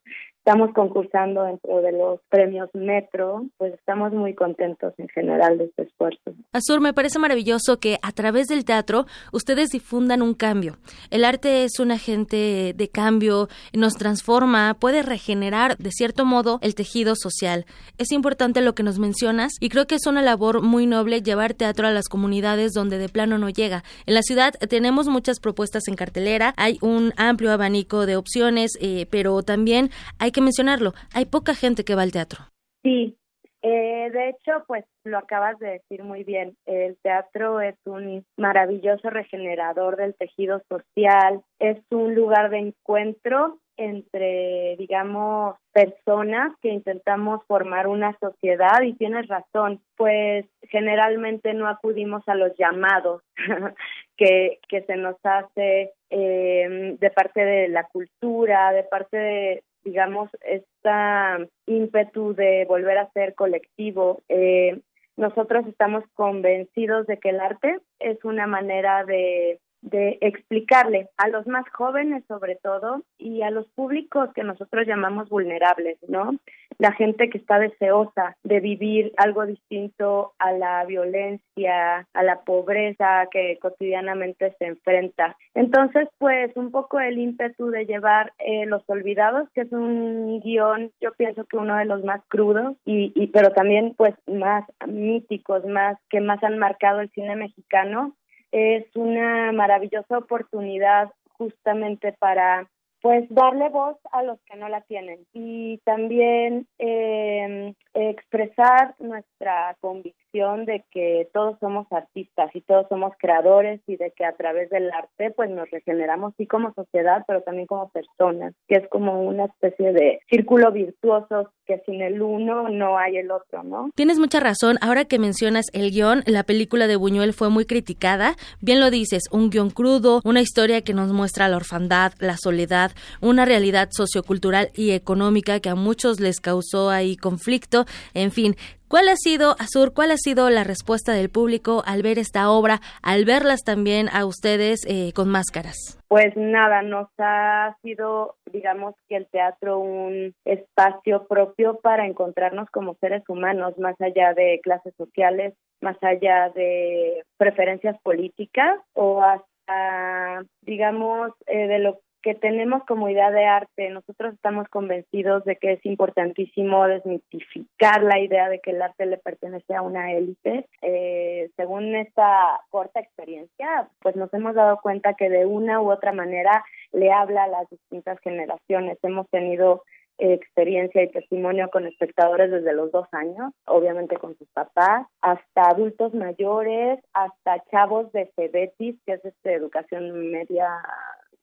estamos 0.47 0.73
concursando 0.75 1.43
dentro 1.43 1.83
de 1.83 1.91
los 1.91 2.21
premios 2.29 2.71
Metro, 2.73 3.47
pues 3.59 3.75
estamos 3.75 4.13
muy 4.13 4.33
contentos 4.33 4.95
en 4.97 5.09
general 5.09 5.59
de 5.59 5.65
este 5.65 5.83
esfuerzo. 5.83 6.21
Azur, 6.53 6.81
me 6.81 6.93
parece 6.93 7.19
maravilloso 7.19 7.81
que 7.81 7.99
a 8.01 8.13
través 8.13 8.47
del 8.47 8.65
teatro 8.65 9.07
ustedes 9.33 9.71
difundan 9.71 10.23
un 10.23 10.35
cambio. 10.35 10.77
El 11.11 11.25
arte 11.25 11.65
es 11.65 11.81
un 11.81 11.91
agente 11.91 12.75
de 12.77 12.89
cambio, 12.89 13.49
nos 13.73 13.95
transforma, 13.95 14.75
puede 14.79 15.03
regenerar 15.03 15.79
de 15.79 15.91
cierto 15.91 16.25
modo 16.25 16.61
el 16.63 16.77
tejido 16.77 17.17
social. 17.17 17.67
Es 17.99 18.13
importante 18.13 18.61
lo 18.61 18.77
que 18.77 18.85
nos 18.85 19.01
mencionas 19.01 19.51
y 19.59 19.69
creo 19.69 19.89
que 19.89 19.97
es 19.97 20.07
una 20.07 20.23
labor 20.23 20.63
muy 20.63 20.87
noble 20.87 21.23
llevar 21.23 21.55
teatro 21.55 21.89
a 21.89 21.91
las 21.91 22.07
comunidades 22.07 22.71
donde 22.73 22.99
de 22.99 23.09
plano 23.09 23.37
no 23.37 23.51
llega. 23.51 23.83
En 24.07 24.15
la 24.15 24.23
ciudad 24.23 24.55
tenemos 24.69 25.09
muchas 25.09 25.41
propuestas 25.41 25.89
en 25.89 25.97
cartelera, 25.97 26.55
hay 26.57 26.79
un 26.83 27.15
amplio 27.17 27.51
abanico 27.51 28.07
de 28.07 28.15
opciones, 28.15 28.79
eh, 28.81 29.07
pero 29.11 29.43
también 29.43 29.91
hay 30.21 30.31
que 30.37 30.43
mencionarlo, 30.43 30.93
hay 31.15 31.25
poca 31.25 31.55
gente 31.55 31.83
que 31.83 31.95
va 31.95 32.03
al 32.03 32.13
teatro. 32.13 32.41
Sí, 32.83 33.17
eh, 33.63 34.11
de 34.13 34.29
hecho, 34.29 34.65
pues 34.67 34.85
lo 35.03 35.17
acabas 35.17 35.59
de 35.59 35.71
decir 35.81 36.05
muy 36.05 36.25
bien, 36.25 36.57
el 36.67 36.97
teatro 37.03 37.61
es 37.63 37.75
un 37.87 38.25
maravilloso 38.37 39.09
regenerador 39.09 39.97
del 39.97 40.15
tejido 40.15 40.63
social, 40.69 41.41
es 41.59 41.79
un 41.91 42.15
lugar 42.15 42.51
de 42.51 42.59
encuentro 42.59 43.59
entre, 43.79 44.77
digamos, 44.79 45.57
personas 45.73 46.53
que 46.63 46.69
intentamos 46.69 47.45
formar 47.47 47.89
una 47.89 48.17
sociedad 48.21 48.83
y 48.83 48.95
tienes 48.95 49.27
razón, 49.27 49.81
pues 49.97 50.47
generalmente 50.63 51.53
no 51.55 51.67
acudimos 51.69 52.23
a 52.29 52.35
los 52.35 52.53
llamados 52.59 53.23
que, 54.17 54.61
que 54.69 54.83
se 54.83 54.97
nos 54.97 55.17
hace 55.25 55.93
eh, 56.11 56.97
de 57.01 57.11
parte 57.11 57.45
de 57.45 57.69
la 57.69 57.85
cultura, 57.85 58.73
de 58.73 58.85
parte 58.85 59.17
de, 59.17 59.63
digamos, 59.87 60.29
esta 60.43 61.39
ímpetu 61.67 62.35
de 62.35 62.67
volver 62.67 62.99
a 62.99 63.11
ser 63.13 63.35
colectivo. 63.35 64.23
Eh, 64.29 64.81
nosotros 65.17 65.65
estamos 65.69 66.05
convencidos 66.15 67.07
de 67.07 67.19
que 67.19 67.31
el 67.31 67.41
arte 67.41 67.79
es 68.01 68.23
una 68.25 68.49
manera 68.49 69.05
de 69.05 69.61
de 69.87 70.19
explicarle 70.21 71.09
a 71.17 71.29
los 71.29 71.47
más 71.47 71.65
jóvenes 71.71 72.25
sobre 72.27 72.57
todo 72.57 73.03
y 73.19 73.43
a 73.43 73.51
los 73.51 73.67
públicos 73.69 74.29
que 74.35 74.43
nosotros 74.43 74.87
llamamos 74.87 75.29
vulnerables, 75.29 75.97
¿no? 76.09 76.37
La 76.79 76.93
gente 76.93 77.31
que 77.31 77.39
está 77.39 77.59
deseosa 77.59 78.37
de 78.43 78.61
vivir 78.61 79.13
algo 79.17 79.47
distinto 79.47 80.33
a 80.39 80.53
la 80.53 80.85
violencia, 80.85 82.07
a 82.13 82.23
la 82.23 82.41
pobreza 82.41 83.29
que 83.31 83.59
cotidianamente 83.63 84.55
se 84.59 84.67
enfrenta. 84.67 85.37
Entonces, 85.55 86.09
pues 86.19 86.55
un 86.57 86.73
poco 86.73 86.99
el 86.99 87.19
ímpetu 87.19 87.71
de 87.71 87.87
llevar 87.87 88.33
eh, 88.39 88.67
Los 88.67 88.83
Olvidados, 88.89 89.49
que 89.55 89.63
es 89.63 89.73
un 89.73 90.41
guion, 90.41 90.91
yo 91.01 91.13
pienso 91.13 91.45
que 91.45 91.57
uno 91.57 91.77
de 91.77 91.85
los 91.85 92.03
más 92.03 92.23
crudos 92.29 92.77
y, 92.85 93.13
y 93.15 93.29
pero 93.29 93.53
también 93.53 93.95
pues 93.97 94.15
más 94.27 94.65
míticos, 94.87 95.65
más 95.65 95.97
que 96.11 96.21
más 96.21 96.43
han 96.43 96.59
marcado 96.59 97.01
el 97.01 97.11
cine 97.11 97.37
mexicano, 97.37 98.17
es 98.53 98.85
una 98.95 99.53
maravillosa 99.53 100.19
oportunidad 100.19 101.11
justamente 101.33 102.13
para 102.13 102.69
pues 103.03 103.27
darle 103.29 103.69
voz 103.69 103.97
a 104.11 104.23
los 104.23 104.41
que 104.47 104.57
no 104.57 104.69
la 104.69 104.81
tienen 104.81 105.27
y 105.33 105.79
también 105.85 106.67
eh, 106.79 107.75
expresar 107.95 108.95
nuestra 108.99 109.77
convicción 109.81 110.26
de 110.37 110.85
que 110.91 111.31
todos 111.33 111.59
somos 111.61 111.87
artistas 111.91 112.51
y 112.55 112.61
todos 112.61 112.87
somos 112.91 113.15
creadores 113.19 113.81
y 113.87 113.97
de 113.97 114.11
que 114.11 114.27
a 114.27 114.37
través 114.37 114.69
del 114.69 114.91
arte 114.93 115.31
pues 115.31 115.49
nos 115.49 115.71
regeneramos 115.71 116.35
sí 116.37 116.47
como 116.47 116.75
sociedad 116.75 117.25
pero 117.27 117.41
también 117.41 117.67
como 117.67 117.89
personas 117.89 118.53
que 118.69 118.75
es 118.75 118.89
como 118.91 119.23
una 119.23 119.47
especie 119.47 119.95
de 119.95 120.21
círculo 120.29 120.73
virtuoso 120.73 121.51
que 121.67 121.83
sin 121.87 122.03
el 122.03 122.21
uno 122.23 122.69
no 122.69 122.99
hay 122.99 123.17
el 123.17 123.31
otro, 123.31 123.63
¿no? 123.63 123.91
Tienes 123.95 124.19
mucha 124.19 124.39
razón. 124.39 124.77
Ahora 124.81 125.05
que 125.05 125.19
mencionas 125.19 125.67
el 125.73 125.91
guion, 125.91 126.23
la 126.27 126.45
película 126.45 126.87
de 126.87 126.97
Buñuel 126.97 127.33
fue 127.33 127.51
muy 127.51 127.65
criticada. 127.65 128.37
Bien 128.61 128.79
lo 128.79 128.91
dices, 128.91 129.25
un 129.33 129.51
guion 129.51 129.71
crudo, 129.71 130.21
una 130.25 130.41
historia 130.41 130.83
que 130.83 130.95
nos 130.95 131.13
muestra 131.13 131.49
la 131.49 131.57
orfandad, 131.57 132.13
la 132.21 132.37
soledad, 132.37 132.93
una 133.21 133.45
realidad 133.45 133.89
sociocultural 133.91 134.71
y 134.75 134.93
económica 134.93 135.61
que 135.61 135.71
a 135.71 135.75
muchos 135.75 136.21
les 136.21 136.41
causó 136.41 136.91
ahí 136.91 137.17
conflicto. 137.17 137.85
En 138.15 138.31
fin, 138.31 138.55
¿Cuál 138.89 139.09
ha 139.09 139.17
sido, 139.17 139.57
Azur, 139.59 139.93
cuál 139.93 140.13
ha 140.13 140.17
sido 140.17 140.49
la 140.49 140.63
respuesta 140.63 141.13
del 141.13 141.29
público 141.29 141.83
al 141.85 142.03
ver 142.03 142.19
esta 142.19 142.51
obra, 142.51 142.79
al 143.03 143.25
verlas 143.25 143.65
también 143.65 144.09
a 144.09 144.25
ustedes 144.25 144.87
eh, 144.87 145.13
con 145.13 145.29
máscaras? 145.29 145.99
Pues 146.07 146.37
nada, 146.37 146.83
nos 146.83 147.09
ha 147.19 147.77
sido, 147.83 148.37
digamos 148.53 148.95
que 149.09 149.17
el 149.17 149.27
teatro 149.27 149.81
un 149.81 150.35
espacio 150.45 151.27
propio 151.27 151.81
para 151.83 152.07
encontrarnos 152.07 152.71
como 152.71 152.95
seres 153.01 153.25
humanos, 153.29 153.77
más 153.77 154.01
allá 154.01 154.35
de 154.35 154.61
clases 154.63 154.95
sociales, 154.97 155.55
más 155.81 155.97
allá 156.03 156.51
de 156.55 157.25
preferencias 157.39 157.97
políticas 158.05 158.79
o 158.95 159.21
hasta, 159.21 160.45
digamos, 160.63 161.33
eh, 161.47 161.67
de 161.67 161.81
lo 161.81 161.99
que 162.27 162.35
tenemos 162.35 162.83
como 162.87 163.09
idea 163.09 163.31
de 163.31 163.45
arte. 163.45 163.89
Nosotros 163.91 164.35
estamos 164.35 164.67
convencidos 164.69 165.45
de 165.45 165.55
que 165.55 165.75
es 165.75 165.87
importantísimo 165.87 166.85
desmitificar 166.89 168.03
la 168.03 168.19
idea 168.19 168.49
de 168.49 168.59
que 168.59 168.73
el 168.73 168.83
arte 168.83 169.07
le 169.07 169.17
pertenece 169.17 169.77
a 169.77 169.83
una 169.83 170.13
élite. 170.13 170.67
Eh, 170.83 171.51
según 171.55 171.95
esta 171.95 172.59
corta 172.71 172.99
experiencia, 172.99 173.89
pues 174.01 174.17
nos 174.17 174.35
hemos 174.35 174.57
dado 174.57 174.81
cuenta 174.83 175.15
que 175.15 175.31
de 175.31 175.47
una 175.47 175.81
u 175.81 175.93
otra 175.93 176.11
manera 176.11 176.65
le 176.91 177.13
habla 177.13 177.45
a 177.45 177.49
las 177.49 177.71
distintas 177.71 178.19
generaciones. 178.25 178.99
Hemos 179.05 179.29
tenido 179.31 179.85
eh, 180.19 180.33
experiencia 180.33 181.05
y 181.05 181.13
testimonio 181.13 181.71
con 181.71 181.87
espectadores 181.87 182.51
desde 182.51 182.73
los 182.73 182.91
dos 182.91 183.07
años, 183.13 183.53
obviamente 183.67 184.17
con 184.17 184.37
sus 184.37 184.49
papás, 184.49 185.07
hasta 185.21 185.63
adultos 185.63 186.13
mayores, 186.13 186.99
hasta 187.13 187.63
chavos 187.71 188.11
de 188.11 188.33
CEBETIS, 188.35 188.97
que 189.07 189.13
es 189.13 189.25
este, 189.25 189.55
educación 189.55 190.33
media 190.33 190.67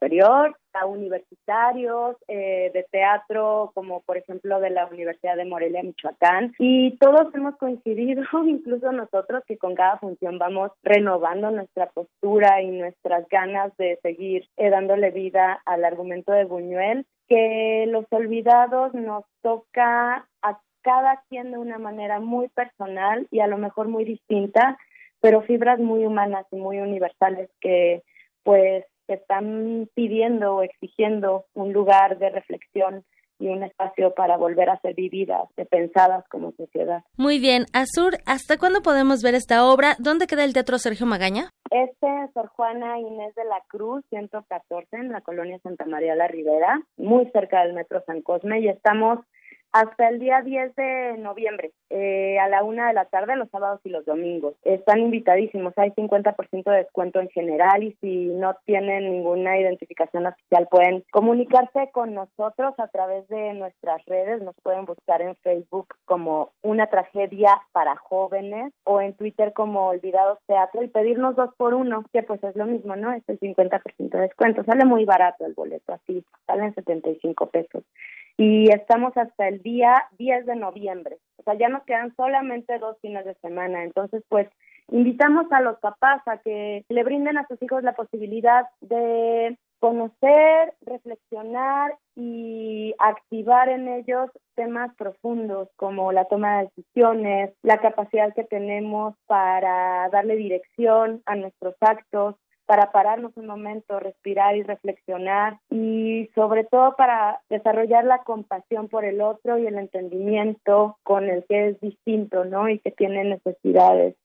superior, 0.03 0.57
a 0.73 0.85
universitarios 0.85 2.17
eh, 2.27 2.71
de 2.73 2.85
teatro, 2.91 3.71
como 3.73 4.01
por 4.01 4.17
ejemplo 4.17 4.59
de 4.59 4.69
la 4.69 4.87
Universidad 4.87 5.37
de 5.37 5.45
Morelia, 5.45 5.81
Michoacán, 5.81 6.53
y 6.59 6.97
todos 6.97 7.33
hemos 7.33 7.55
coincidido, 7.55 8.23
incluso 8.45 8.91
nosotros, 8.91 9.43
que 9.47 9.57
con 9.57 9.75
cada 9.75 9.97
función 9.99 10.39
vamos 10.39 10.71
renovando 10.83 11.51
nuestra 11.51 11.87
postura 11.91 12.61
y 12.61 12.71
nuestras 12.71 13.27
ganas 13.29 13.75
de 13.77 13.97
seguir 14.01 14.49
eh, 14.57 14.69
dándole 14.69 15.11
vida 15.11 15.61
al 15.65 15.85
argumento 15.85 16.33
de 16.33 16.45
Buñuel, 16.45 17.05
que 17.29 17.85
los 17.87 18.05
olvidados 18.09 18.93
nos 18.93 19.23
toca 19.41 20.27
a 20.41 20.59
cada 20.81 21.23
quien 21.29 21.51
de 21.51 21.59
una 21.59 21.77
manera 21.77 22.19
muy 22.19 22.49
personal 22.49 23.25
y 23.31 23.39
a 23.39 23.47
lo 23.47 23.57
mejor 23.57 23.87
muy 23.87 24.03
distinta, 24.03 24.77
pero 25.21 25.43
fibras 25.43 25.79
muy 25.79 26.05
humanas 26.05 26.45
y 26.51 26.57
muy 26.57 26.79
universales 26.79 27.49
que 27.61 28.03
pues 28.43 28.83
están 29.13 29.89
pidiendo 29.95 30.55
o 30.55 30.63
exigiendo 30.63 31.45
un 31.53 31.73
lugar 31.73 32.17
de 32.17 32.29
reflexión 32.29 33.03
y 33.39 33.47
un 33.47 33.63
espacio 33.63 34.13
para 34.13 34.37
volver 34.37 34.69
a 34.69 34.79
ser 34.79 34.95
vividas, 34.95 35.49
de 35.57 35.65
pensadas 35.65 36.23
como 36.29 36.51
sociedad. 36.53 37.03
Muy 37.17 37.39
bien, 37.39 37.65
Azur, 37.73 38.17
¿hasta 38.25 38.57
cuándo 38.57 38.81
podemos 38.81 39.21
ver 39.21 39.35
esta 39.35 39.65
obra? 39.65 39.95
¿Dónde 39.99 40.27
queda 40.27 40.45
el 40.45 40.53
Teatro 40.53 40.77
Sergio 40.77 41.05
Magaña? 41.05 41.49
Este 41.69 42.07
es 42.23 42.31
Sor 42.33 42.47
Juana 42.47 42.99
Inés 42.99 43.35
de 43.35 43.43
la 43.45 43.61
Cruz, 43.67 44.05
114, 44.09 44.95
en 44.95 45.11
la 45.11 45.21
colonia 45.21 45.59
Santa 45.59 45.85
María 45.85 46.15
la 46.15 46.27
Ribera, 46.27 46.81
muy 46.97 47.29
cerca 47.31 47.63
del 47.63 47.73
Metro 47.73 48.01
San 48.05 48.21
Cosme, 48.21 48.61
y 48.61 48.69
estamos 48.69 49.19
hasta 49.73 50.07
el 50.07 50.19
día 50.19 50.41
10 50.41 50.75
de 50.75 51.17
noviembre, 51.17 51.71
eh, 51.89 52.37
a 52.39 52.47
la 52.47 52.63
una 52.63 52.87
de 52.87 52.93
la 52.93 53.05
tarde, 53.05 53.35
los 53.35 53.49
sábados 53.49 53.81
y 53.83 53.89
los 53.89 54.05
domingos. 54.05 54.53
Están 54.63 54.99
invitadísimos, 54.99 55.73
hay 55.77 55.89
50% 55.91 56.69
de 56.69 56.77
descuento 56.77 57.19
en 57.19 57.29
general 57.29 57.81
y 57.81 57.97
si 57.99 58.27
no 58.27 58.55
tienen 58.65 59.11
ninguna 59.11 59.59
identificación 59.59 60.27
oficial 60.27 60.67
pueden 60.69 61.03
comunicarse 61.11 61.89
con 61.91 62.13
nosotros 62.13 62.75
a 62.77 62.87
través 62.89 63.27
de 63.29 63.53
nuestras 63.55 64.05
redes, 64.05 64.43
nos 64.43 64.55
pueden 64.61 64.85
buscar 64.85 65.23
en 65.23 65.35
Facebook 65.37 65.87
como 66.05 66.51
Una 66.61 66.87
Tragedia 66.87 67.59
para 67.71 67.95
Jóvenes 67.95 68.73
o 68.83 69.01
en 69.01 69.13
Twitter 69.15 69.53
como 69.53 69.87
Olvidados 69.87 70.37
Teatro 70.45 70.83
y 70.83 70.87
pedirnos 70.87 71.35
dos 71.35 71.49
por 71.57 71.73
uno, 71.73 72.05
que 72.13 72.21
pues 72.21 72.43
es 72.43 72.55
lo 72.55 72.67
mismo, 72.67 72.95
¿no? 72.95 73.11
Es 73.11 73.23
el 73.27 73.39
50% 73.39 74.09
de 74.09 74.19
descuento, 74.19 74.63
sale 74.65 74.85
muy 74.85 75.03
barato 75.05 75.47
el 75.47 75.55
boleto, 75.55 75.93
así, 75.93 76.23
salen 76.45 76.75
75 76.75 77.47
pesos 77.49 77.83
y 78.37 78.71
estamos 78.71 79.15
hasta 79.15 79.47
el 79.47 79.61
día 79.61 80.03
10 80.17 80.45
de 80.45 80.55
noviembre. 80.55 81.17
O 81.37 81.43
sea, 81.43 81.55
ya 81.55 81.69
nos 81.69 81.83
quedan 81.83 82.15
solamente 82.15 82.77
dos 82.79 82.97
fines 83.01 83.25
de 83.25 83.35
semana. 83.35 83.83
Entonces, 83.83 84.23
pues, 84.29 84.47
invitamos 84.89 85.51
a 85.51 85.61
los 85.61 85.77
papás 85.79 86.21
a 86.27 86.37
que 86.37 86.85
le 86.89 87.03
brinden 87.03 87.37
a 87.37 87.47
sus 87.47 87.61
hijos 87.61 87.83
la 87.83 87.93
posibilidad 87.93 88.65
de 88.81 89.57
conocer, 89.79 90.73
reflexionar 90.85 91.97
y 92.15 92.95
activar 92.99 93.67
en 93.67 93.89
ellos 93.89 94.29
temas 94.55 94.95
profundos 94.95 95.67
como 95.75 96.13
la 96.13 96.23
toma 96.25 96.59
de 96.59 96.71
decisiones, 96.75 97.53
la 97.63 97.79
capacidad 97.79 98.33
que 98.33 98.45
tenemos 98.45 99.13
para 99.27 100.07
darle 100.09 100.37
dirección 100.37 101.21
a 101.25 101.35
nuestros 101.35 101.75
actos, 101.81 102.35
para 102.73 102.91
pararnos 102.91 103.37
un 103.37 103.45
momento, 103.45 103.99
respirar 103.99 104.57
y 104.57 104.63
reflexionar 104.63 105.59
y 105.69 106.27
sobre 106.33 106.63
todo 106.63 106.95
para 106.95 107.39
desarrollar 107.47 108.03
la 108.03 108.23
compasión 108.23 108.87
por 108.87 109.05
el 109.05 109.21
otro 109.21 109.59
y 109.59 109.67
el 109.67 109.77
entendimiento 109.77 110.97
con 111.03 111.29
el 111.29 111.45
que 111.47 111.67
es 111.67 111.81
distinto, 111.81 112.45
¿no? 112.45 112.69
Y 112.69 112.79
que 112.79 112.89
tiene 112.89 113.25
necesidades, 113.25 114.15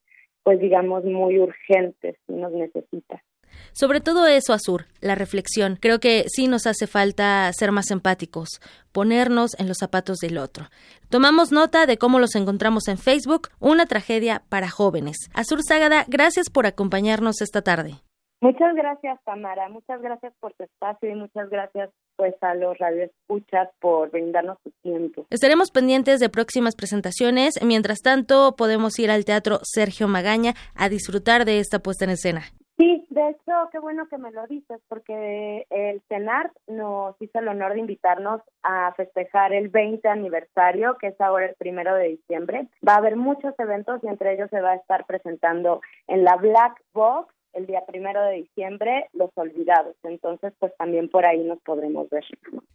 pues 0.44 0.60
digamos, 0.60 1.04
muy 1.04 1.38
urgentes 1.38 2.16
y 2.26 2.32
nos 2.32 2.52
necesita. 2.52 3.22
Sobre 3.74 4.00
todo 4.00 4.26
eso, 4.26 4.54
Azur, 4.54 4.86
la 5.02 5.14
reflexión. 5.14 5.76
Creo 5.78 6.00
que 6.00 6.24
sí 6.34 6.48
nos 6.48 6.66
hace 6.66 6.86
falta 6.86 7.52
ser 7.52 7.70
más 7.70 7.90
empáticos, 7.90 8.48
ponernos 8.92 9.58
en 9.58 9.68
los 9.68 9.76
zapatos 9.78 10.16
del 10.20 10.38
otro. 10.38 10.70
Tomamos 11.10 11.52
nota 11.52 11.84
de 11.84 11.98
cómo 11.98 12.18
los 12.18 12.34
encontramos 12.34 12.88
en 12.88 12.96
Facebook, 12.96 13.50
una 13.60 13.84
tragedia 13.84 14.42
para 14.48 14.70
jóvenes. 14.70 15.16
Azur 15.34 15.60
Ságada, 15.62 16.06
gracias 16.08 16.48
por 16.48 16.64
acompañarnos 16.64 17.42
esta 17.42 17.60
tarde. 17.60 18.00
Muchas 18.40 18.74
gracias, 18.74 19.18
Tamara. 19.24 19.68
Muchas 19.68 20.00
gracias 20.00 20.32
por 20.38 20.54
tu 20.54 20.64
espacio 20.64 21.10
y 21.10 21.14
muchas 21.14 21.50
gracias 21.50 21.90
pues 22.16 22.34
a 22.40 22.54
los 22.54 22.78
radioescuchas 22.78 23.68
por 23.80 24.10
brindarnos 24.10 24.58
su 24.62 24.70
tiempo. 24.82 25.26
Estaremos 25.30 25.70
pendientes 25.70 26.20
de 26.20 26.28
próximas 26.28 26.76
presentaciones. 26.76 27.58
Mientras 27.64 28.00
tanto, 28.00 28.54
podemos 28.56 28.98
ir 28.98 29.10
al 29.10 29.24
Teatro 29.24 29.58
Sergio 29.62 30.06
Magaña 30.06 30.54
a 30.76 30.88
disfrutar 30.88 31.44
de 31.44 31.58
esta 31.58 31.80
puesta 31.80 32.04
en 32.04 32.12
escena. 32.12 32.42
Sí, 32.76 33.04
de 33.10 33.30
hecho, 33.30 33.52
qué 33.72 33.80
bueno 33.80 34.06
que 34.08 34.18
me 34.18 34.30
lo 34.30 34.46
dices, 34.46 34.80
porque 34.86 35.66
el 35.68 36.00
CENART 36.08 36.52
nos 36.68 37.20
hizo 37.20 37.40
el 37.40 37.48
honor 37.48 37.72
de 37.72 37.80
invitarnos 37.80 38.40
a 38.62 38.92
festejar 38.94 39.52
el 39.52 39.68
20 39.68 40.06
aniversario, 40.06 40.96
que 41.00 41.08
es 41.08 41.20
ahora 41.20 41.46
el 41.46 41.56
primero 41.56 41.96
de 41.96 42.10
diciembre. 42.10 42.68
Va 42.86 42.94
a 42.94 42.98
haber 42.98 43.16
muchos 43.16 43.52
eventos 43.58 43.98
y 44.04 44.06
entre 44.06 44.34
ellos 44.34 44.48
se 44.50 44.60
va 44.60 44.70
a 44.70 44.76
estar 44.76 45.06
presentando 45.06 45.80
en 46.06 46.22
la 46.22 46.36
Black 46.36 46.80
Box 46.94 47.34
el 47.58 47.66
día 47.66 47.82
primero 47.86 48.22
de 48.22 48.36
diciembre, 48.36 49.08
Los 49.12 49.30
Olvidados. 49.34 49.96
Entonces, 50.04 50.52
pues 50.58 50.72
también 50.78 51.08
por 51.08 51.26
ahí 51.26 51.42
nos 51.44 51.58
podremos 51.60 52.08
ver. 52.08 52.24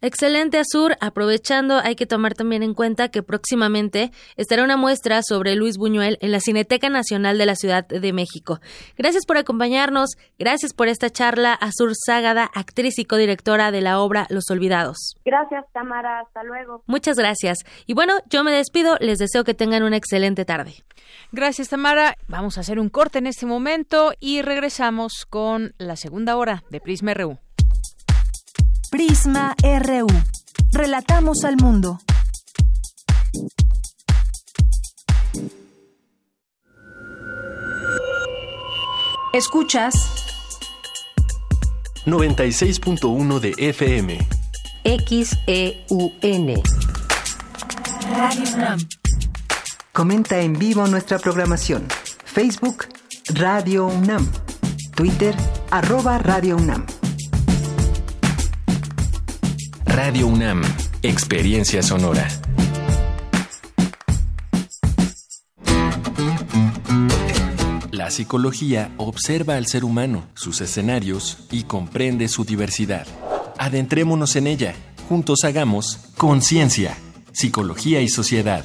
Excelente, 0.00 0.58
Azur. 0.58 0.96
Aprovechando, 1.00 1.78
hay 1.78 1.96
que 1.96 2.06
tomar 2.06 2.34
también 2.34 2.62
en 2.62 2.74
cuenta 2.74 3.08
que 3.08 3.22
próximamente 3.22 4.10
estará 4.36 4.62
una 4.62 4.76
muestra 4.76 5.22
sobre 5.22 5.56
Luis 5.56 5.78
Buñuel 5.78 6.18
en 6.20 6.30
la 6.30 6.40
Cineteca 6.40 6.90
Nacional 6.90 7.38
de 7.38 7.46
la 7.46 7.54
Ciudad 7.54 7.86
de 7.86 8.12
México. 8.12 8.60
Gracias 8.98 9.24
por 9.26 9.38
acompañarnos. 9.38 10.10
Gracias 10.38 10.74
por 10.74 10.88
esta 10.88 11.08
charla, 11.08 11.54
Azur 11.54 11.92
Ságada, 11.94 12.50
actriz 12.54 12.98
y 12.98 13.06
codirectora 13.06 13.70
de 13.70 13.80
la 13.80 14.00
obra 14.00 14.26
Los 14.28 14.50
Olvidados. 14.50 15.16
Gracias, 15.24 15.64
Tamara. 15.72 16.20
Hasta 16.20 16.44
luego. 16.44 16.82
Muchas 16.86 17.16
gracias. 17.16 17.58
Y 17.86 17.94
bueno, 17.94 18.14
yo 18.28 18.44
me 18.44 18.52
despido. 18.52 18.96
Les 19.00 19.18
deseo 19.18 19.44
que 19.44 19.54
tengan 19.54 19.82
una 19.82 19.96
excelente 19.96 20.44
tarde. 20.44 20.74
Gracias, 21.32 21.68
Tamara. 21.68 22.16
Vamos 22.28 22.58
a 22.58 22.60
hacer 22.60 22.78
un 22.78 22.88
corte 22.88 23.18
en 23.18 23.26
este 23.26 23.46
momento 23.46 24.12
y 24.20 24.42
regresamos 24.42 24.73
con 25.30 25.72
la 25.78 25.94
segunda 25.94 26.36
hora 26.36 26.64
de 26.68 26.80
Prisma 26.80 27.14
RU. 27.14 27.38
Prisma 28.90 29.54
RU. 29.62 30.06
Relatamos 30.72 31.44
al 31.44 31.56
mundo. 31.56 32.00
Escuchas 39.32 39.94
96.1 42.06 43.38
de 43.38 43.54
FM. 43.56 44.18
XEUN. 44.84 46.62
Radio 48.16 48.54
UNAM. 48.54 48.78
Comenta 49.92 50.40
en 50.40 50.54
vivo 50.54 50.84
nuestra 50.88 51.20
programación. 51.20 51.86
Facebook 52.24 52.88
Radio 53.28 53.86
UNAM. 53.86 54.43
Twitter 54.94 55.34
arroba 55.72 56.18
Radio 56.18 56.56
UNAM. 56.56 56.86
Radio 59.84 60.28
UNAM. 60.28 60.62
Experiencia 61.02 61.82
sonora. 61.82 62.28
La 67.90 68.10
psicología 68.12 68.92
observa 68.96 69.56
al 69.56 69.66
ser 69.66 69.84
humano, 69.84 70.28
sus 70.34 70.60
escenarios 70.60 71.38
y 71.50 71.64
comprende 71.64 72.28
su 72.28 72.44
diversidad. 72.44 73.08
Adentrémonos 73.58 74.36
en 74.36 74.46
ella. 74.46 74.74
Juntos 75.08 75.40
hagamos 75.42 76.12
conciencia, 76.16 76.96
psicología 77.32 78.00
y 78.00 78.08
sociedad 78.08 78.64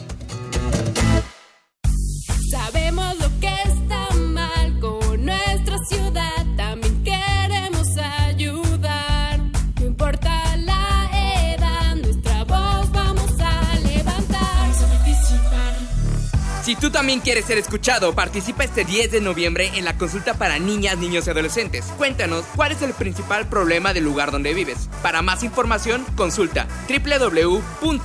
Si 16.71 16.77
tú 16.77 16.89
también 16.89 17.19
quieres 17.19 17.43
ser 17.43 17.57
escuchado, 17.57 18.15
participa 18.15 18.63
este 18.63 18.85
10 18.85 19.11
de 19.11 19.19
noviembre 19.19 19.71
en 19.75 19.83
la 19.83 19.97
consulta 19.97 20.35
para 20.35 20.57
niñas, 20.57 20.97
niños 20.97 21.27
y 21.27 21.29
adolescentes. 21.29 21.83
Cuéntanos 21.97 22.45
cuál 22.55 22.71
es 22.71 22.81
el 22.81 22.93
principal 22.93 23.49
problema 23.49 23.91
del 23.91 24.05
lugar 24.05 24.31
donde 24.31 24.53
vives. 24.53 24.89
Para 25.03 25.21
más 25.21 25.43
información, 25.43 26.05
consulta 26.15 26.69
www.ism.mx. 26.87 27.97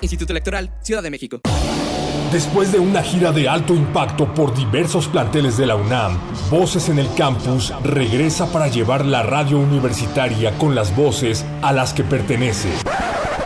Instituto 0.00 0.32
Electoral, 0.32 0.72
Ciudad 0.82 1.02
de 1.02 1.10
México. 1.10 1.40
Después 2.30 2.70
de 2.70 2.78
una 2.78 3.02
gira 3.02 3.32
de 3.32 3.48
alto 3.48 3.74
impacto 3.74 4.32
por 4.32 4.54
diversos 4.54 5.08
planteles 5.08 5.56
de 5.56 5.66
la 5.66 5.74
UNAM, 5.74 6.20
Voces 6.50 6.88
en 6.88 7.00
el 7.00 7.12
Campus 7.14 7.72
regresa 7.82 8.52
para 8.52 8.68
llevar 8.68 9.04
la 9.04 9.24
radio 9.24 9.58
universitaria 9.58 10.56
con 10.56 10.76
las 10.76 10.94
voces 10.94 11.44
a 11.62 11.72
las 11.72 11.92
que 11.92 12.04
pertenece. 12.04 12.68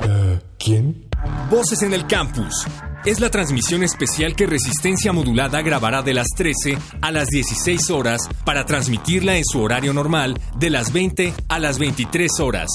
Eh, 0.02 0.40
¿Quién? 0.58 1.05
Voces 1.50 1.82
en 1.82 1.92
el 1.92 2.06
Campus. 2.06 2.66
Es 3.04 3.20
la 3.20 3.30
transmisión 3.30 3.84
especial 3.84 4.34
que 4.34 4.46
Resistencia 4.46 5.12
Modulada 5.12 5.62
grabará 5.62 6.02
de 6.02 6.12
las 6.12 6.26
13 6.36 6.76
a 7.00 7.12
las 7.12 7.28
16 7.28 7.90
horas 7.90 8.28
para 8.44 8.66
transmitirla 8.66 9.36
en 9.36 9.44
su 9.44 9.62
horario 9.62 9.92
normal 9.92 10.40
de 10.58 10.70
las 10.70 10.92
20 10.92 11.32
a 11.48 11.58
las 11.60 11.78
23 11.78 12.40
horas. 12.40 12.66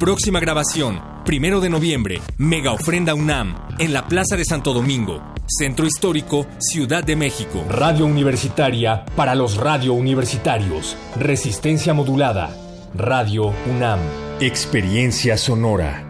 Próxima 0.00 0.40
grabación, 0.40 1.00
primero 1.24 1.60
de 1.60 1.70
noviembre, 1.70 2.20
Mega 2.36 2.72
Ofrenda 2.72 3.14
UNAM, 3.14 3.54
en 3.78 3.92
la 3.92 4.08
Plaza 4.08 4.36
de 4.36 4.44
Santo 4.44 4.72
Domingo, 4.72 5.22
Centro 5.46 5.86
Histórico, 5.86 6.46
Ciudad 6.58 7.04
de 7.04 7.14
México. 7.14 7.64
Radio 7.68 8.06
Universitaria 8.06 9.04
para 9.14 9.36
los 9.36 9.56
radio 9.56 9.92
universitarios. 9.94 10.96
Resistencia 11.16 11.94
modulada. 11.94 12.50
Radio 12.94 13.52
UNAM. 13.70 14.00
Experiencia 14.40 15.36
sonora. 15.36 16.05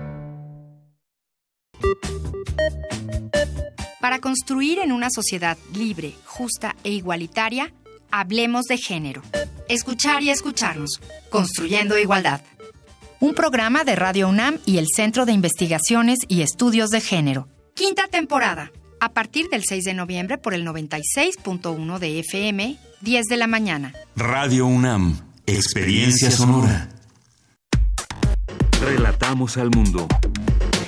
Para 4.01 4.21
construir 4.21 4.79
en 4.79 4.93
una 4.93 5.11
sociedad 5.11 5.59
libre, 5.75 6.15
justa 6.25 6.77
e 6.85 6.91
igualitaria, 6.91 7.73
hablemos 8.11 8.67
de 8.67 8.79
género. 8.79 9.23
Escuchar 9.69 10.23
y 10.23 10.31
escucharnos. 10.31 11.01
Construyendo 11.29 11.99
igualdad. 11.99 12.41
Un 13.19 13.35
programa 13.35 13.83
de 13.83 13.97
Radio 13.97 14.29
UNAM 14.29 14.59
y 14.65 14.79
el 14.79 14.87
Centro 14.95 15.27
de 15.27 15.33
Investigaciones 15.33 16.21
y 16.29 16.43
Estudios 16.43 16.91
de 16.91 17.01
Género. 17.01 17.49
Quinta 17.75 18.07
temporada. 18.07 18.71
A 19.01 19.13
partir 19.13 19.49
del 19.49 19.65
6 19.65 19.85
de 19.85 19.95
noviembre 19.95 20.39
por 20.39 20.55
el 20.55 20.65
96.1 20.65 21.99
de 21.99 22.21
FM, 22.21 22.79
10 23.01 23.25
de 23.27 23.37
la 23.37 23.47
mañana. 23.47 23.93
Radio 24.15 24.67
UNAM. 24.67 25.21
Experiencia 25.47 26.31
sonora. 26.31 26.89
Relatamos 28.81 29.57
al 29.57 29.71
mundo. 29.71 30.07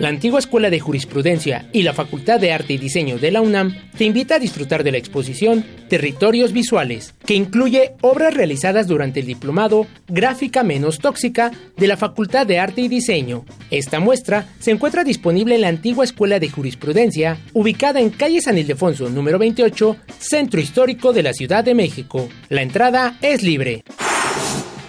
La 0.00 0.08
antigua 0.08 0.38
Escuela 0.38 0.70
de 0.70 0.80
Jurisprudencia 0.80 1.68
y 1.74 1.82
la 1.82 1.92
Facultad 1.92 2.40
de 2.40 2.54
Arte 2.54 2.72
y 2.72 2.78
Diseño 2.78 3.18
de 3.18 3.30
la 3.30 3.42
UNAM 3.42 3.76
te 3.98 4.04
invita 4.04 4.36
a 4.36 4.38
disfrutar 4.38 4.82
de 4.82 4.92
la 4.92 4.96
exposición 4.96 5.62
Territorios 5.90 6.54
Visuales, 6.54 7.12
que 7.26 7.34
incluye 7.34 7.92
obras 8.00 8.32
realizadas 8.32 8.86
durante 8.86 9.20
el 9.20 9.26
diplomado 9.26 9.86
Gráfica 10.08 10.62
Menos 10.62 11.00
Tóxica 11.00 11.50
de 11.76 11.86
la 11.86 11.98
Facultad 11.98 12.46
de 12.46 12.58
Arte 12.58 12.80
y 12.80 12.88
Diseño. 12.88 13.44
Esta 13.70 14.00
muestra 14.00 14.48
se 14.58 14.70
encuentra 14.70 15.04
disponible 15.04 15.56
en 15.56 15.60
la 15.60 15.68
antigua 15.68 16.04
Escuela 16.04 16.40
de 16.40 16.48
Jurisprudencia, 16.48 17.36
ubicada 17.52 18.00
en 18.00 18.08
calle 18.08 18.40
San 18.40 18.56
Ildefonso 18.56 19.10
número 19.10 19.38
28, 19.38 19.98
Centro 20.18 20.62
Histórico 20.62 21.12
de 21.12 21.24
la 21.24 21.34
Ciudad 21.34 21.62
de 21.62 21.74
México. 21.74 22.26
La 22.48 22.62
entrada 22.62 23.18
es 23.20 23.42
libre. 23.42 23.84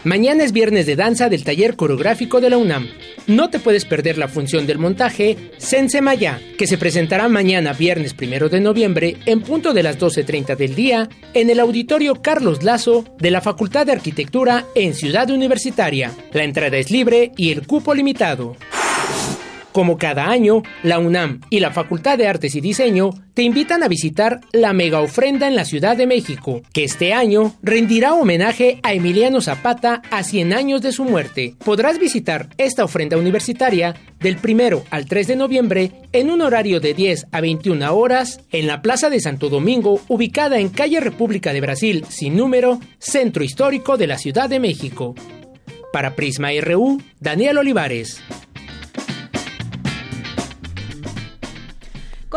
Mañana 0.03 0.43
es 0.43 0.51
viernes 0.51 0.87
de 0.87 0.95
danza 0.95 1.29
del 1.29 1.43
taller 1.43 1.75
coreográfico 1.75 2.41
de 2.41 2.49
la 2.49 2.57
UNAM. 2.57 2.87
No 3.27 3.51
te 3.51 3.59
puedes 3.59 3.85
perder 3.85 4.17
la 4.17 4.27
función 4.27 4.65
del 4.65 4.79
montaje 4.79 5.37
Sense 5.57 6.01
Maya, 6.01 6.41
que 6.57 6.65
se 6.65 6.79
presentará 6.79 7.29
mañana 7.29 7.73
viernes 7.73 8.15
primero 8.15 8.49
de 8.49 8.61
noviembre 8.61 9.17
en 9.27 9.41
punto 9.41 9.73
de 9.73 9.83
las 9.83 9.99
12.30 9.99 10.55
del 10.55 10.73
día 10.73 11.07
en 11.35 11.51
el 11.51 11.59
auditorio 11.59 12.19
Carlos 12.21 12.63
Lazo 12.63 13.05
de 13.19 13.29
la 13.29 13.41
Facultad 13.41 13.85
de 13.85 13.91
Arquitectura 13.91 14.65
en 14.73 14.95
Ciudad 14.95 15.29
Universitaria. 15.29 16.11
La 16.33 16.45
entrada 16.45 16.77
es 16.77 16.89
libre 16.89 17.31
y 17.37 17.51
el 17.51 17.67
cupo 17.67 17.93
limitado. 17.93 18.55
Como 19.71 19.97
cada 19.97 20.29
año, 20.29 20.63
la 20.83 20.99
UNAM 20.99 21.41
y 21.49 21.61
la 21.61 21.71
Facultad 21.71 22.17
de 22.17 22.27
Artes 22.27 22.55
y 22.55 22.61
Diseño 22.61 23.11
te 23.33 23.43
invitan 23.43 23.83
a 23.83 23.87
visitar 23.87 24.41
la 24.51 24.73
mega 24.73 24.99
ofrenda 24.99 25.47
en 25.47 25.55
la 25.55 25.63
Ciudad 25.63 25.95
de 25.95 26.07
México, 26.07 26.61
que 26.73 26.83
este 26.83 27.13
año 27.13 27.55
rendirá 27.63 28.13
homenaje 28.13 28.79
a 28.83 28.93
Emiliano 28.93 29.39
Zapata 29.39 30.01
a 30.11 30.23
100 30.23 30.51
años 30.51 30.81
de 30.81 30.91
su 30.91 31.05
muerte. 31.05 31.55
Podrás 31.63 31.99
visitar 31.99 32.49
esta 32.57 32.83
ofrenda 32.83 33.15
universitaria 33.17 33.95
del 34.19 34.37
1 34.43 34.83
al 34.89 35.05
3 35.05 35.27
de 35.27 35.35
noviembre 35.37 35.91
en 36.11 36.29
un 36.29 36.41
horario 36.41 36.81
de 36.81 36.93
10 36.93 37.27
a 37.31 37.39
21 37.39 37.95
horas 37.95 38.41
en 38.51 38.67
la 38.67 38.81
Plaza 38.81 39.09
de 39.09 39.21
Santo 39.21 39.47
Domingo, 39.47 40.01
ubicada 40.09 40.59
en 40.59 40.67
calle 40.67 40.99
República 40.99 41.53
de 41.53 41.61
Brasil 41.61 42.05
sin 42.09 42.35
número, 42.35 42.81
Centro 42.99 43.41
Histórico 43.41 43.95
de 43.95 44.07
la 44.07 44.17
Ciudad 44.17 44.49
de 44.49 44.59
México. 44.59 45.15
Para 45.93 46.15
Prisma 46.15 46.49
RU, 46.61 47.01
Daniel 47.19 47.57
Olivares. 47.57 48.21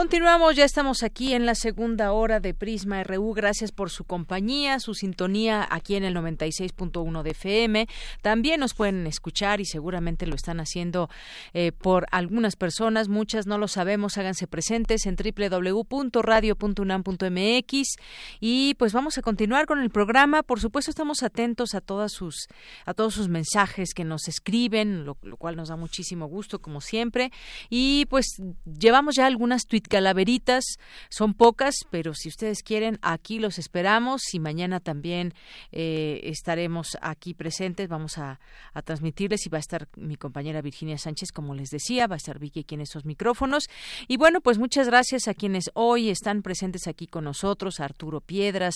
Continuamos, 0.05 0.55
ya 0.55 0.66
estamos 0.66 1.02
aquí 1.02 1.32
en 1.32 1.46
la 1.46 1.55
segunda 1.55 2.12
hora 2.12 2.38
de 2.38 2.52
Prisma 2.52 3.02
RU. 3.05 3.32
Gracias 3.32 3.72
por 3.72 3.88
su 3.88 4.05
compañía, 4.05 4.78
su 4.78 4.92
sintonía 4.92 5.66
aquí 5.70 5.94
en 5.94 6.05
el 6.05 6.14
96.1 6.14 7.22
de 7.22 7.30
FM. 7.30 7.88
También 8.20 8.61
nos 8.61 8.74
pueden 8.74 9.07
escuchar 9.07 9.62
y 9.62 9.64
seguramente 9.64 10.26
lo 10.26 10.34
están 10.34 10.61
haciendo 10.61 11.09
eh, 11.55 11.72
por 11.72 12.05
algunas 12.11 12.55
personas, 12.55 13.09
muchas 13.09 13.46
no 13.46 13.57
lo 13.57 13.66
sabemos. 13.66 14.18
Háganse 14.18 14.46
presentes 14.46 15.07
en 15.07 15.16
www.radio.unam.mx 15.16 17.96
y 18.40 18.74
pues 18.74 18.92
vamos 18.92 19.16
a 19.16 19.22
continuar 19.22 19.64
con 19.64 19.80
el 19.80 19.88
programa. 19.88 20.42
Por 20.42 20.61
supuesto, 20.61 20.90
estamos 20.90 21.22
atentos 21.22 21.74
a 21.74 21.80
todas 21.80 22.12
sus 22.12 22.48
a 22.84 22.92
todos 22.92 23.14
sus 23.14 23.28
mensajes 23.28 23.94
que 23.94 24.05
nos 24.05 24.28
escriben, 24.28 25.07
lo, 25.07 25.16
lo 25.22 25.38
cual 25.38 25.57
nos 25.57 25.70
da 25.70 25.76
muchísimo 25.76 26.26
gusto 26.26 26.61
como 26.61 26.82
siempre. 26.82 27.32
Y 27.70 28.05
pues 28.11 28.26
llevamos 28.66 29.14
ya 29.14 29.24
algunas 29.24 29.64
tweets 29.64 29.93
calaveritas. 29.95 30.64
Son 31.09 31.34
pocas, 31.34 31.76
pero 31.88 32.14
si 32.14 32.28
ustedes 32.28 32.64
quieren, 32.64 32.99
aquí 33.01 33.38
los 33.38 33.61
esperamos 33.61 34.22
y 34.34 34.40
mañana 34.40 34.80
también 34.80 35.34
eh, 35.70 36.18
estaremos 36.24 36.99
aquí 37.01 37.32
presentes. 37.32 37.88
Vamos 37.88 38.18
a, 38.18 38.40
transmitirles 38.82 39.47
y 39.47 39.51
va 39.51 39.59
a 39.59 39.61
estar 39.61 39.86
mi 39.95 40.16
compañera 40.16 40.61
Virginia 40.62 40.99
Sánchez, 40.99 41.30
como 41.30 41.55
les 41.55 41.70
decía, 41.70 42.09
va 42.09 42.16
a 42.16 42.16
estar 42.16 42.40
Vicky 42.40 42.61
aquí 42.61 42.74
en 42.74 42.80
esos 42.80 43.05
micrófonos. 43.05 43.68
Y 44.09 44.16
bueno, 44.16 44.40
pues 44.40 44.59
muchas 44.59 44.88
gracias 44.88 45.28
a 45.28 45.34
quienes 45.34 45.70
hoy 45.74 46.11
están 46.11 46.42
presentes 46.42 46.88
aquí 46.88 47.07
con 47.07 47.22
nosotros, 47.22 47.78
Arturo 47.78 48.20
Piedras, 48.20 48.74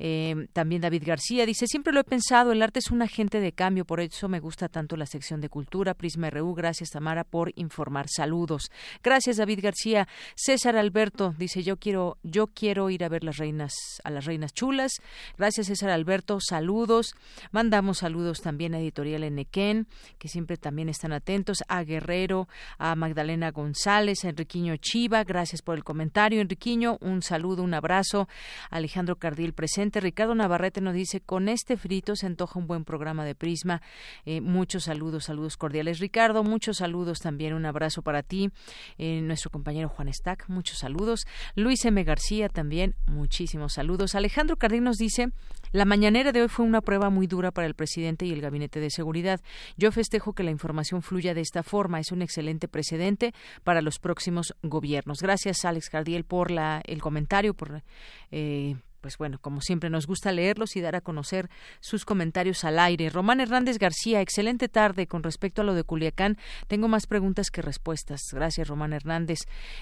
eh, 0.00 0.48
también 0.52 0.82
David 0.82 1.04
García. 1.06 1.46
Dice, 1.46 1.68
siempre 1.68 1.92
lo 1.92 2.00
he 2.00 2.04
pensado, 2.04 2.50
el 2.50 2.60
arte 2.60 2.80
es 2.80 2.90
un 2.90 3.02
agente 3.02 3.38
de 3.38 3.52
cambio, 3.52 3.84
por 3.84 4.00
eso 4.00 4.28
me 4.28 4.40
gusta 4.40 4.68
tanto 4.68 4.96
la 4.96 5.06
sección 5.06 5.40
de 5.40 5.48
cultura, 5.48 5.94
Prisma 5.94 6.28
RU. 6.30 6.54
Gracias, 6.54 6.90
Tamara, 6.90 7.22
por 7.22 7.52
informar. 7.54 8.08
Saludos. 8.08 8.72
Gracias, 9.04 9.36
David 9.36 9.60
García. 9.62 10.08
César 10.46 10.76
Alberto 10.76 11.34
dice 11.36 11.64
yo 11.64 11.76
quiero 11.76 12.18
yo 12.22 12.46
quiero 12.46 12.88
ir 12.88 13.02
a 13.02 13.08
ver 13.08 13.24
las 13.24 13.38
reinas 13.38 13.74
a 14.04 14.10
las 14.10 14.26
reinas 14.26 14.54
chulas. 14.54 14.92
Gracias 15.36 15.66
César 15.66 15.90
Alberto, 15.90 16.38
saludos. 16.40 17.16
Mandamos 17.50 17.98
saludos 17.98 18.42
también 18.42 18.72
a 18.72 18.78
Editorial 18.78 19.24
Enequén, 19.24 19.88
que 20.20 20.28
siempre 20.28 20.56
también 20.56 20.88
están 20.88 21.12
atentos, 21.12 21.64
a 21.66 21.82
Guerrero, 21.82 22.46
a 22.78 22.94
Magdalena 22.94 23.50
González, 23.50 24.24
a 24.24 24.28
Enriquiño 24.28 24.76
Chiva, 24.76 25.24
gracias 25.24 25.62
por 25.62 25.74
el 25.74 25.82
comentario 25.82 26.40
Enriquiño, 26.40 26.98
un 27.00 27.22
saludo, 27.22 27.64
un 27.64 27.74
abrazo. 27.74 28.28
Alejandro 28.70 29.16
Cardil 29.16 29.52
presente, 29.52 29.98
Ricardo 29.98 30.36
Navarrete 30.36 30.80
nos 30.80 30.94
dice 30.94 31.20
con 31.20 31.48
este 31.48 31.76
frito 31.76 32.14
se 32.14 32.26
antoja 32.26 32.60
un 32.60 32.68
buen 32.68 32.84
programa 32.84 33.24
de 33.24 33.34
Prisma. 33.34 33.82
Eh, 34.24 34.40
muchos 34.40 34.84
saludos, 34.84 35.24
saludos 35.24 35.56
cordiales 35.56 35.98
Ricardo, 35.98 36.44
muchos 36.44 36.76
saludos 36.76 37.18
también, 37.18 37.52
un 37.52 37.66
abrazo 37.66 38.02
para 38.02 38.22
ti, 38.22 38.52
eh, 38.96 39.20
nuestro 39.22 39.50
compañero 39.50 39.88
Juan 39.88 40.06
Muchos 40.48 40.78
saludos. 40.78 41.26
Luis 41.54 41.84
M. 41.84 42.02
García 42.04 42.48
también, 42.48 42.94
muchísimos 43.06 43.74
saludos. 43.74 44.14
Alejandro 44.14 44.56
Cardín 44.56 44.84
nos 44.84 44.96
dice, 44.96 45.30
la 45.72 45.84
mañanera 45.84 46.32
de 46.32 46.42
hoy 46.42 46.48
fue 46.48 46.64
una 46.64 46.80
prueba 46.80 47.10
muy 47.10 47.26
dura 47.26 47.50
para 47.50 47.66
el 47.66 47.74
presidente 47.74 48.24
y 48.26 48.32
el 48.32 48.40
gabinete 48.40 48.80
de 48.80 48.90
seguridad. 48.90 49.40
Yo 49.76 49.92
festejo 49.92 50.32
que 50.32 50.42
la 50.42 50.50
información 50.50 51.02
fluya 51.02 51.34
de 51.34 51.40
esta 51.40 51.62
forma. 51.62 52.00
Es 52.00 52.12
un 52.12 52.22
excelente 52.22 52.68
precedente 52.68 53.34
para 53.64 53.82
los 53.82 53.98
próximos 53.98 54.54
gobiernos. 54.62 55.20
Gracias, 55.20 55.64
Alex 55.64 55.90
Cardiel, 55.90 56.24
por 56.24 56.50
la, 56.50 56.82
el 56.86 57.00
comentario, 57.02 57.54
por 57.54 57.82
eh, 58.30 58.76
pues 59.00 59.18
bueno, 59.18 59.38
como 59.40 59.60
siempre 59.60 59.90
nos 59.90 60.06
gusta 60.06 60.32
leerlos 60.32 60.76
y 60.76 60.80
dar 60.80 60.96
a 60.96 61.00
conocer 61.00 61.48
sus 61.80 62.04
comentarios 62.04 62.64
al 62.64 62.78
aire. 62.78 63.10
Román 63.10 63.40
Hernández 63.40 63.78
García, 63.78 64.20
excelente 64.20 64.68
tarde. 64.68 65.06
Con 65.06 65.22
respecto 65.22 65.62
a 65.62 65.64
lo 65.64 65.74
de 65.74 65.84
Culiacán, 65.84 66.36
tengo 66.66 66.88
más 66.88 67.06
preguntas 67.06 67.50
que 67.50 67.62
respuestas. 67.62 68.20
Gracias, 68.32 68.68
Román 68.68 68.92
Hernández. 68.92 69.40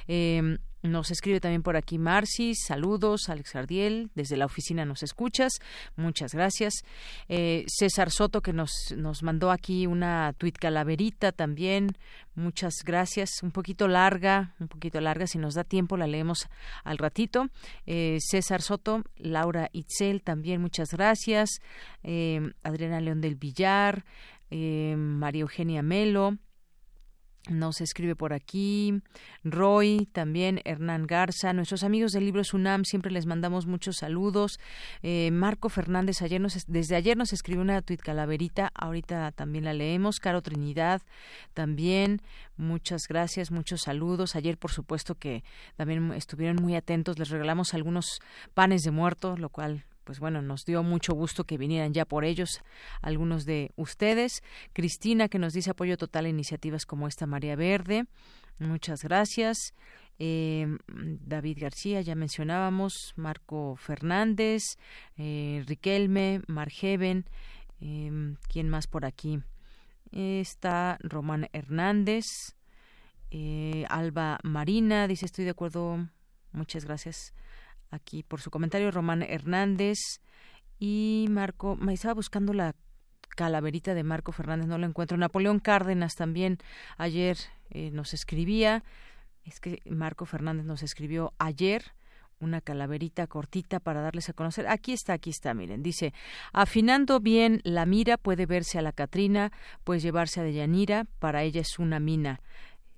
Eh, 0.09 0.59
Nos 0.85 1.11
escribe 1.11 1.41
también 1.41 1.63
por 1.63 1.79
aquí 1.79 1.97
Marcis, 1.97 2.59
saludos, 2.67 3.31
Alex 3.31 3.53
Jardiel, 3.53 4.11
desde 4.15 4.37
la 4.37 4.45
oficina 4.45 4.85
nos 4.85 5.03
escuchas, 5.03 5.55
muchas 5.97 6.35
gracias. 6.35 6.75
Eh, 7.31 7.65
César 7.69 8.11
Soto 8.11 8.43
que 8.43 8.53
nos, 8.53 8.71
nos 8.95 9.23
mandó 9.23 9.51
aquí 9.51 9.87
una 9.87 10.35
tuit 10.37 10.59
calaverita 10.59 11.33
también, 11.33 11.97
muchas 12.35 12.75
gracias, 12.85 13.43
un 13.43 13.51
poquito 13.51 13.89
larga, 13.89 14.55
un 14.61 14.69
poquito 14.69 15.01
larga, 15.01 15.27
si 15.27 15.39
nos 15.39 15.55
da 15.55 15.65
tiempo 15.65 15.97
la 15.97 16.07
leemos 16.07 16.49
al 16.83 16.99
ratito. 16.99 17.49
Eh, 17.87 18.19
César 18.21 18.61
Soto, 18.61 19.05
Laura 19.17 19.71
Itzel 19.73 20.21
también, 20.21 20.61
muchas 20.61 20.91
gracias. 20.91 21.63
Eh, 22.03 22.53
Adriana 22.63 23.01
León 23.01 23.23
del 23.23 23.37
Villar, 23.37 24.05
María 24.51 25.41
Eugenia 25.41 25.83
Melo, 25.83 26.37
nos 27.51 27.81
escribe 27.81 28.17
por 28.17 28.33
aquí 28.33 29.03
Roy, 29.45 30.09
también 30.13 30.61
Hernán 30.65 31.07
Garza, 31.07 31.53
nuestros 31.53 31.85
amigos 31.85 32.13
del 32.13 32.25
libro 32.25 32.43
Sunam, 32.43 32.85
siempre 32.85 33.13
les 33.13 33.27
mandamos 33.27 33.67
muchos 33.67 33.99
saludos. 33.99 34.59
Eh, 35.03 35.31
Marco 35.31 35.69
Fernández, 35.69 36.23
ayer 36.23 36.41
nos, 36.41 36.65
desde 36.67 36.97
ayer 36.97 37.17
nos 37.17 37.33
escribió 37.33 37.63
una 37.63 37.83
tuit 37.83 38.01
calaverita, 38.01 38.71
ahorita 38.75 39.33
también 39.33 39.65
la 39.65 39.75
leemos. 39.75 40.21
Caro 40.21 40.43
Trinidad, 40.43 41.03
también, 41.53 42.23
muchas 42.57 43.09
gracias, 43.09 43.51
muchos 43.51 43.83
saludos. 43.83 44.37
Ayer, 44.37 44.57
por 44.57 44.71
supuesto, 44.71 45.17
que 45.17 45.45
también 45.77 46.13
estuvieron 46.13 46.57
muy 46.63 46.75
atentos, 46.77 47.19
les 47.19 47.29
regalamos 47.29 47.75
algunos 47.75 48.21
panes 48.55 48.83
de 48.83 48.91
muerto, 48.91 49.37
lo 49.37 49.51
cual 49.51 49.85
pues 50.05 50.21
bueno, 50.21 50.43
nos 50.43 50.65
dio 50.65 50.83
mucho 50.83 51.15
gusto 51.15 51.45
que 51.45 51.59
vinieran 51.59 51.93
ya 51.93 52.05
por 52.05 52.25
ellos 52.25 52.61
algunos 53.01 53.45
de 53.45 53.73
ustedes. 53.77 54.43
Cristina, 54.73 55.29
que 55.29 55.39
nos 55.39 55.53
dice 55.53 55.71
apoyo 55.71 55.97
total 55.97 56.27
a 56.27 56.29
iniciativas 56.29 56.87
como 56.87 57.09
esta 57.09 57.27
María 57.27 57.57
Verde. 57.57 58.07
Muchas 58.59 59.03
gracias. 59.03 59.75
Eh, 60.19 60.67
David 60.89 61.59
García, 61.61 62.01
ya 62.01 62.15
mencionábamos, 62.15 63.15
Marco 63.17 63.75
Fernández, 63.77 64.77
eh, 65.17 65.65
Riquelme, 65.67 66.43
Margeven, 66.47 67.25
eh, 67.81 68.37
¿quién 68.49 68.69
más 68.69 68.87
por 68.87 69.05
aquí? 69.05 69.41
Está 70.13 70.99
Román 71.01 71.49
Hernández, 71.53 72.55
eh, 73.33 73.85
Alba 73.89 74.39
Marina, 74.45 75.09
dice 75.09 75.27
estoy 75.27 75.45
de 75.45 75.51
acuerdo, 75.51 76.09
muchas 76.53 76.85
gracias 76.85 77.35
aquí 77.95 78.23
por 78.23 78.41
su 78.41 78.51
comentario, 78.51 78.91
Román 78.91 79.23
Hernández 79.23 79.99
y 80.79 81.27
Marco, 81.31 81.77
me 81.77 81.95
estaba 81.95 82.15
buscando 82.15 82.53
la 82.53 82.75
calaverita 83.37 83.95
de 83.95 84.05
Marco 84.05 84.33
Fernández, 84.33 84.67
no 84.67 84.79
lo 84.79 84.87
encuentro. 84.87 85.17
Napoleón 85.17 85.59
Cárdenas 85.59 86.15
también 86.15 86.59
ayer 86.97 87.37
eh, 87.71 87.91
nos 87.91 88.15
escribía, 88.15 88.85
es 89.45 89.61
que 89.61 89.81
Marco 89.87 90.27
Fernández 90.27 90.65
nos 90.65 90.83
escribió 90.83 91.33
ayer 91.39 91.93
una 92.41 92.61
calaverita 92.61 93.27
cortita 93.27 93.81
para 93.81 94.03
darles 94.03 94.29
a 94.29 94.33
conocer. 94.33 94.67
Aquí 94.69 94.93
está, 94.93 95.15
aquí 95.15 95.31
está, 95.31 95.55
miren. 95.55 95.83
Dice, 95.83 96.13
afinando 96.53 97.21
bien 97.21 97.61
la 97.65 97.87
mira 97.87 98.17
puede 98.19 98.47
verse 98.47 98.79
a 98.79 98.83
la 98.83 98.93
Catrina, 98.93 99.53
pues 99.85 100.03
llevarse 100.03 100.41
a 100.41 100.43
Deyanira, 100.43 101.07
para 101.19 101.43
ella 101.43 101.61
es 101.61 101.79
una 101.79 102.01
mina. 102.01 102.41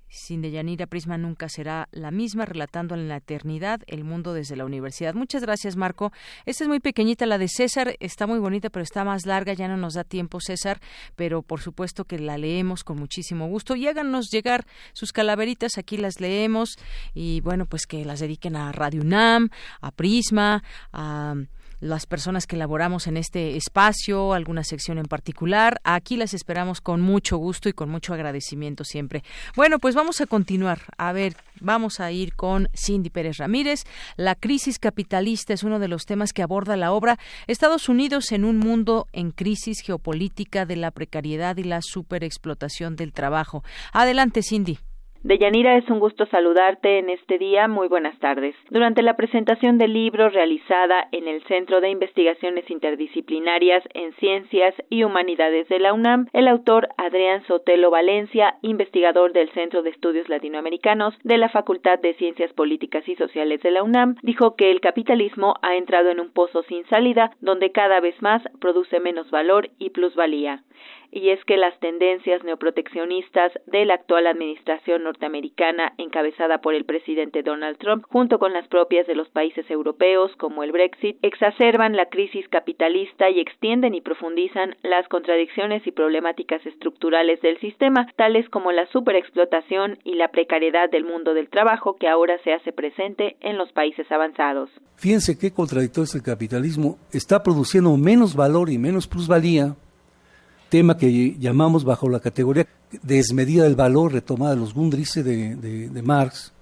Sin 0.09 0.41
Deyanira 0.41 0.87
Prisma 0.87 1.19
nunca 1.19 1.49
será 1.49 1.89
la 1.91 2.11
misma, 2.11 2.45
relatando 2.45 2.95
en 2.95 3.09
la 3.09 3.17
eternidad 3.17 3.81
el 3.87 4.05
mundo 4.05 4.33
desde 4.33 4.57
la 4.57 4.65
universidad. 4.65 5.15
Muchas 5.15 5.43
gracias, 5.43 5.77
Marco. 5.77 6.13
Esta 6.45 6.65
es 6.65 6.69
muy 6.69 6.81
pequeñita, 6.81 7.27
la 7.27 7.39
de 7.39 7.49
César 7.49 7.97
está 8.01 8.27
muy 8.27 8.39
bonita, 8.39 8.71
pero 8.71 8.83
está 8.83 9.05
más 9.05 9.27
larga, 9.27 9.53
ya 9.53 9.69
no 9.69 9.77
nos 9.77 9.95
da 9.95 10.05
tiempo, 10.05 10.41
César, 10.41 10.81
pero 11.17 11.43
por 11.43 11.61
supuesto 11.61 12.05
que 12.05 12.19
la 12.19 12.39
leemos 12.39 12.85
con 12.85 12.99
muchísimo 12.99 13.49
gusto. 13.49 13.75
Y 13.77 13.89
háganos 13.89 14.31
llegar 14.31 14.65
sus 14.93 15.13
calaveritas, 15.13 15.79
aquí 15.79 15.97
las 15.97 16.21
leemos, 16.21 16.77
y 17.15 17.41
bueno, 17.41 17.67
pues 17.67 17.87
que 17.87 18.05
las 18.05 18.21
dediquen 18.21 18.57
a 18.57 18.73
Radio 18.73 19.03
UNAM, 19.03 19.51
a 19.81 19.91
Prisma, 19.91 20.63
a 20.93 21.35
las 21.81 22.07
personas 22.07 22.47
que 22.47 22.57
elaboramos 22.57 23.07
en 23.07 23.17
este 23.17 23.57
espacio, 23.57 24.33
alguna 24.33 24.65
sección 24.65 24.99
en 24.99 25.07
particular. 25.07 25.81
Aquí 25.85 26.17
las 26.17 26.35
esperamos 26.35 26.81
con 26.81 27.01
mucho 27.01 27.37
gusto 27.37 27.69
y 27.69 27.73
con 27.73 27.89
mucho 27.89 28.15
agradecimiento 28.15 28.85
siempre. 28.85 29.23
Bueno, 29.55 29.79
pues 29.79 29.95
vamos 29.95 30.21
a 30.21 30.27
continuar. 30.27 30.81
A 30.97 31.13
ver, 31.13 31.37
vamos 31.61 32.01
a 32.01 32.11
ir 32.13 32.35
con 32.35 32.69
Cindy 32.75 33.11
Pérez 33.11 33.39
Ramírez. 33.39 33.85
La 34.17 34.35
crisis 34.35 34.79
capitalista 34.79 35.53
es 35.53 35.63
uno 35.63 35.79
de 35.79 35.89
los 35.89 36.07
temas 36.07 36.33
que 36.33 36.43
aborda 36.43 36.77
la 36.77 36.93
obra 36.93 37.19
Estados 37.47 37.89
Unidos 37.89 38.33
en 38.33 38.45
un 38.45 38.59
mundo 38.59 39.07
en 39.13 39.31
crisis 39.31 39.81
geopolítica 39.81 40.67
de 40.67 40.77
la 40.77 40.91
precariedad 40.91 41.57
y 41.57 41.65
la 41.65 41.81
superexplotación 41.83 42.97
del 42.97 43.13
trabajo. 43.13 43.63
Adelante, 43.93 44.43
Cindy. 44.43 44.79
Deyanira, 45.27 45.77
es 45.77 45.91
un 45.91 45.99
gusto 45.99 46.25
saludarte 46.27 47.01
en 47.01 47.11
este 47.11 47.37
día. 47.37 47.67
Muy 47.67 47.89
buenas 47.89 48.17
tardes. 48.21 48.55
Durante 48.71 49.03
la 49.03 49.17
presentación 49.17 49.77
del 49.77 49.93
libro 49.93 50.29
realizada 50.29 51.09
en 51.11 51.27
el 51.27 51.43
Centro 51.49 51.81
de 51.81 51.91
Investigaciones 51.91 52.71
Interdisciplinarias 52.71 53.83
en 53.95 54.13
Ciencias 54.21 54.73
y 54.89 55.03
Humanidades 55.03 55.69
de 55.69 55.81
la 55.81 55.95
UNAM, 55.95 56.29
el 56.33 56.47
autor 56.47 56.91
Adrián 56.97 57.45
Sotelo 57.49 57.91
Valencia, 57.91 58.55
investigador 58.63 59.33
del 59.33 59.51
Centro 59.51 59.83
de 59.83 59.91
Estudios 59.91 60.29
Latinoamericanos 60.29 61.19
de 61.25 61.39
la 61.39 61.49
Facultad 61.49 61.99
de 61.99 62.15
Ciencias 62.15 62.53
Políticas 62.53 63.09
y 63.09 63.17
Sociales 63.17 63.61
de 63.63 63.73
la 63.73 63.83
UNAM, 63.83 64.15
dijo 64.23 64.55
que 64.55 64.71
el 64.71 64.81
capitalismo 64.81 65.55
ha 65.61 65.75
entrado 65.75 66.11
en 66.11 66.21
un 66.21 66.31
pozo 66.31 66.63
sin 66.69 66.87
salida 66.87 67.33
donde 67.41 67.73
cada 67.73 67.99
vez 67.99 68.15
más 68.23 68.45
produce 68.61 69.01
menos 69.01 69.29
valor 69.33 69.71
y 69.81 69.91
plusvalía 69.91 70.63
y 71.11 71.31
es 71.31 71.45
que 71.45 71.57
las 71.57 71.79
tendencias 71.81 72.43
neoproteccionistas 72.45 73.53
de 73.67 73.85
la 73.85 73.95
actual 73.95 74.27
administración 74.27 75.05
norteamericana 75.05 75.93
encabezada 75.99 76.59
por 76.59 76.75
el 76.75 76.85
presidente 76.85 77.43
Donald 77.43 77.79
Trump 77.79 78.05
junto 78.11 78.39
con 78.39 78.53
las 78.53 78.69
propias 78.69 79.07
de 79.07 79.15
los 79.15 79.29
países 79.29 79.71
europeos 79.71 80.33
como 80.37 80.63
el 80.63 80.73
Brexit 80.73 81.19
exacerban 81.23 81.97
la 81.97 82.07
crisis 82.07 82.49
capitalista 82.49 83.31
y 83.31 83.41
extienden 83.41 83.95
y 83.95 84.01
profundizan 84.01 84.77
las 84.83 85.09
contradicciones 85.09 85.87
y 85.87 85.93
problemáticas 85.93 86.65
estructurales 86.67 87.41
del 87.41 87.59
sistema 87.61 88.07
tales 88.17 88.49
como 88.49 88.73
la 88.73 88.87
superexplotación 88.87 89.99
y 90.05 90.15
la 90.15 90.29
precariedad 90.29 90.91
del 90.91 91.05
mundo 91.05 91.35
del 91.35 91.49
trabajo 91.49 91.97
que 91.97 92.09
ahora 92.09 92.39
se 92.45 92.53
hace 92.53 92.73
presente 92.73 93.37
en 93.41 93.59
los 93.59 93.73
países 93.73 94.11
avanzados. 94.11 94.71
Fíjense 94.97 95.39
qué 95.39 95.53
contradictorio 95.53 96.05
es 96.05 96.15
el 96.15 96.23
capitalismo. 96.23 96.99
Está 97.13 97.43
produciendo 97.43 97.97
menos 97.97 98.35
valor 98.35 98.71
y 98.71 98.79
menos 98.79 99.07
plusvalía 99.07 99.77
tema 100.69 100.97
que 100.97 101.37
llamamos 101.39 101.85
bajo 101.85 102.09
la 102.09 102.21
categoría 102.21 102.67
desmedida 103.03 103.65
del 103.65 103.77
valor, 103.77 104.13
retomada 104.13 104.55
de 104.55 104.61
los 104.61 104.75
Gundrisse 104.75 105.23
de, 105.23 105.57
de, 105.57 106.03
Marx, 106.03 106.53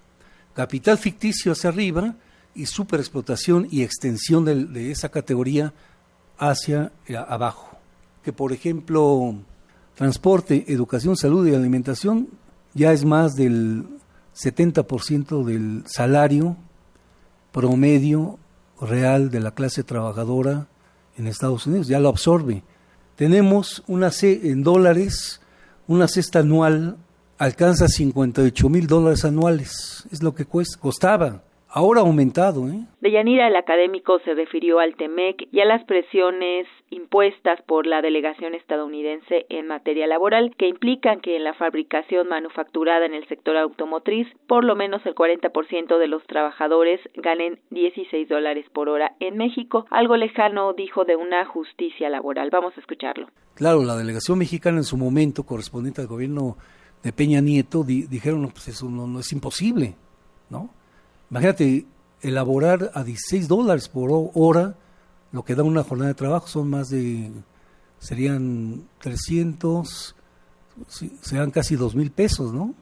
capital 0.55 0.99
ficticio 0.99 1.53
hacia 1.53 1.71
arriba 1.71 2.15
y 2.55 2.67
superexplotación 2.67 3.67
y 3.71 3.83
extensión 3.83 4.45
de, 4.45 4.91
esa 4.91 5.09
categoría 5.09 5.73
hacia 6.39 6.93
eh, 7.07 7.17
abajo. 7.17 7.77
Que 8.23 8.33
por 8.33 8.53
ejemplo, 8.53 9.35
transporte, 9.95 10.65
educación, 10.69 11.17
salud 11.17 11.47
y 11.47 11.55
alimentación 11.55 12.29
ya 12.73 12.93
es 12.93 13.05
más 13.05 13.35
del 13.35 13.87
70% 14.35 15.45
del 15.45 15.85
salario 15.87 16.57
promedio 17.53 18.39
real 18.81 19.31
de 19.31 19.41
la 19.41 19.53
clase 19.53 19.85
trabajadora 19.85 20.67
en 21.17 21.29
Estados 21.29 21.67
Unidos, 21.67 21.87
ya 21.87 22.01
lo 22.01 22.09
absorbe 22.09 22.65
tenemos 23.17 23.83
una 23.87 24.11
C 24.11 24.41
en 24.45 24.63
dólares, 24.63 25.41
una 25.87 26.09
cesta 26.09 26.41
anual 26.41 26.97
alcanza 27.39 27.89
58 27.89 28.69
mil 28.69 28.87
dólares 28.87 29.25
anuales, 29.25 30.07
es 30.13 30.23
lo 30.23 30.35
que 30.35 30.45
cuesta, 30.45 30.81
costaba. 30.81 31.43
Ahora 31.69 32.01
ha 32.01 32.05
aumentado. 32.05 32.69
¿eh? 32.69 32.87
Deyanira, 33.01 33.49
el 33.49 33.57
académico, 33.57 34.21
se 34.25 34.35
refirió 34.35 34.79
al 34.79 34.95
TEMEC 34.95 35.49
y 35.51 35.61
a 35.61 35.65
las 35.65 35.85
presiones 35.85 36.69
impuestas 36.95 37.61
por 37.63 37.87
la 37.87 38.01
delegación 38.03 38.55
estadounidense 38.55 39.47
en 39.49 39.67
materia 39.67 40.07
laboral 40.07 40.55
que 40.57 40.69
implican 40.69 41.21
que 41.21 41.37
en 41.37 41.45
la 41.45 41.55
fabricación 41.55 42.29
manufacturada 42.29 43.07
en 43.07 43.15
el 43.15 43.27
sector 43.29 43.57
automotriz 43.57 44.29
por 44.47 44.65
lo 44.65 44.77
menos 44.77 45.05
el 45.05 45.15
40% 45.15 45.99
de 45.99 46.07
los 46.07 46.25
trabajadores 46.27 47.01
ganen 47.15 47.59
16 47.71 48.29
dólares 48.29 48.67
por 48.73 48.89
hora 48.89 49.15
en 49.21 49.37
México, 49.37 49.87
algo 49.91 50.17
lejano, 50.17 50.73
dijo, 50.73 51.05
de 51.05 51.17
una 51.17 51.45
justicia 51.45 52.09
laboral. 52.09 52.51
Vamos 52.51 52.77
a 52.77 52.81
escucharlo. 52.81 53.29
Claro, 53.55 53.85
la 53.85 53.97
delegación 53.97 54.39
mexicana 54.39 54.79
en 54.79 54.85
su 54.85 54.97
momento, 54.97 55.45
correspondiente 55.45 56.01
al 56.01 56.07
gobierno 56.07 56.57
de 57.03 57.13
Peña 57.13 57.41
Nieto, 57.41 57.85
dijeron, 57.85 58.43
no, 58.43 58.49
pues 58.49 58.69
eso 58.69 58.89
no 58.89 59.19
es 59.19 59.33
imposible, 59.33 59.95
¿no? 60.51 60.71
Imagínate, 61.31 61.85
elaborar 62.25 62.91
a 62.95 63.05
16 63.05 63.49
dólares 63.49 63.89
por 63.89 64.11
hora, 64.35 64.77
lo 65.35 65.45
que 65.45 65.57
da 65.57 65.65
una 65.65 65.83
jornada 65.83 66.11
de 66.11 66.15
trabajo, 66.15 66.47
son 66.47 66.71
más 66.71 66.91
de, 66.91 67.33
serían 67.99 68.85
300, 69.01 70.15
serían 71.23 71.51
casi 71.51 71.75
2 71.75 71.97
mil 71.97 72.13
pesos, 72.13 72.55
¿no? 72.55 72.73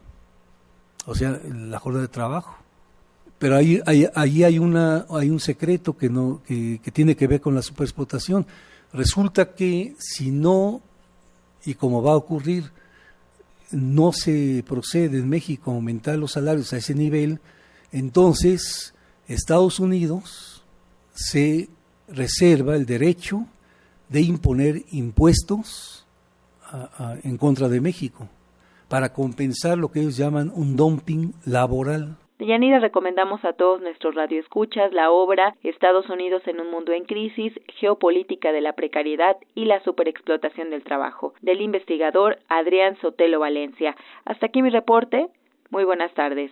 O 1.06 1.14
sea, 1.14 1.40
la 1.48 1.78
jornada 1.78 2.02
de 2.02 2.12
trabajo. 2.12 2.54
Pero 3.38 3.56
ahí, 3.56 3.80
ahí, 3.86 4.06
ahí 4.14 4.44
hay, 4.44 4.58
una, 4.58 5.06
hay 5.08 5.30
un 5.30 5.40
secreto 5.40 5.96
que, 5.96 6.10
no, 6.10 6.42
que, 6.46 6.78
que 6.84 6.90
tiene 6.90 7.16
que 7.16 7.26
ver 7.26 7.40
con 7.40 7.54
la 7.54 7.62
superexplotación. 7.62 8.46
Resulta 8.92 9.54
que 9.54 9.96
si 9.98 10.30
no, 10.30 10.82
y 11.64 11.72
como 11.72 12.02
va 12.02 12.12
a 12.12 12.16
ocurrir, 12.16 12.70
no 13.70 14.12
se 14.12 14.62
procede 14.68 15.20
en 15.20 15.28
México 15.30 15.70
a 15.70 15.74
aumentar 15.74 16.18
los 16.18 16.32
salarios 16.32 16.74
a 16.74 16.76
ese 16.76 16.94
nivel, 16.94 17.40
Entonces, 17.92 18.92
Estados 19.26 19.80
Unidos 19.80 20.62
se 21.14 21.70
reserva 22.14 22.76
el 22.76 22.86
derecho 22.86 23.47
de 24.09 24.20
imponer 24.20 24.82
impuestos 24.93 26.06
en 27.24 27.36
contra 27.36 27.68
de 27.68 27.80
México 27.80 28.28
para 28.89 29.12
compensar 29.12 29.78
lo 29.78 29.89
que 29.89 30.01
ellos 30.01 30.16
llaman 30.16 30.52
un 30.55 30.76
dumping 30.76 31.32
laboral. 31.47 32.16
Yanira, 32.39 32.80
recomendamos 32.80 33.44
a 33.44 33.52
todos 33.52 33.80
nuestros 33.80 34.14
radioescuchas 34.14 34.93
la 34.93 35.10
obra 35.10 35.55
Estados 35.62 36.10
Unidos 36.10 36.43
en 36.47 36.60
un 36.60 36.70
mundo 36.70 36.93
en 36.93 37.05
crisis, 37.05 37.52
geopolítica 37.78 38.52
de 38.52 38.60
la 38.60 38.72
precariedad 38.72 39.36
y 39.55 39.66
la 39.66 39.82
superexplotación 39.84 40.70
del 40.70 40.82
trabajo, 40.82 41.34
del 41.40 41.60
investigador 41.60 42.39
Adrián 42.48 42.98
Sotelo 43.01 43.39
Valencia. 43.39 43.94
Hasta 44.24 44.47
aquí 44.47 44.60
mi 44.60 44.70
reporte. 44.70 45.28
Muy 45.70 45.84
buenas 45.84 46.12
tardes. 46.14 46.51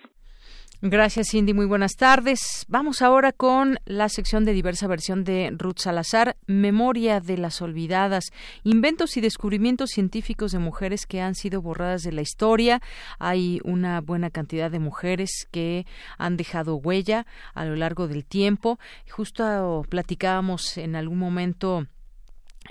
Gracias, 0.82 1.28
Cindy. 1.32 1.52
Muy 1.52 1.66
buenas 1.66 1.96
tardes. 1.96 2.64
Vamos 2.68 3.02
ahora 3.02 3.32
con 3.32 3.78
la 3.84 4.08
sección 4.08 4.46
de 4.46 4.54
diversa 4.54 4.86
versión 4.86 5.24
de 5.24 5.52
Ruth 5.54 5.76
Salazar, 5.76 6.38
Memoria 6.46 7.20
de 7.20 7.36
las 7.36 7.60
Olvidadas, 7.60 8.32
inventos 8.64 9.18
y 9.18 9.20
descubrimientos 9.20 9.90
científicos 9.90 10.52
de 10.52 10.58
mujeres 10.58 11.04
que 11.04 11.20
han 11.20 11.34
sido 11.34 11.60
borradas 11.60 12.02
de 12.02 12.12
la 12.12 12.22
historia. 12.22 12.80
Hay 13.18 13.60
una 13.62 14.00
buena 14.00 14.30
cantidad 14.30 14.70
de 14.70 14.78
mujeres 14.78 15.46
que 15.50 15.84
han 16.16 16.38
dejado 16.38 16.76
huella 16.76 17.26
a 17.52 17.66
lo 17.66 17.76
largo 17.76 18.08
del 18.08 18.24
tiempo. 18.24 18.78
Justo 19.10 19.84
platicábamos 19.86 20.78
en 20.78 20.96
algún 20.96 21.18
momento 21.18 21.88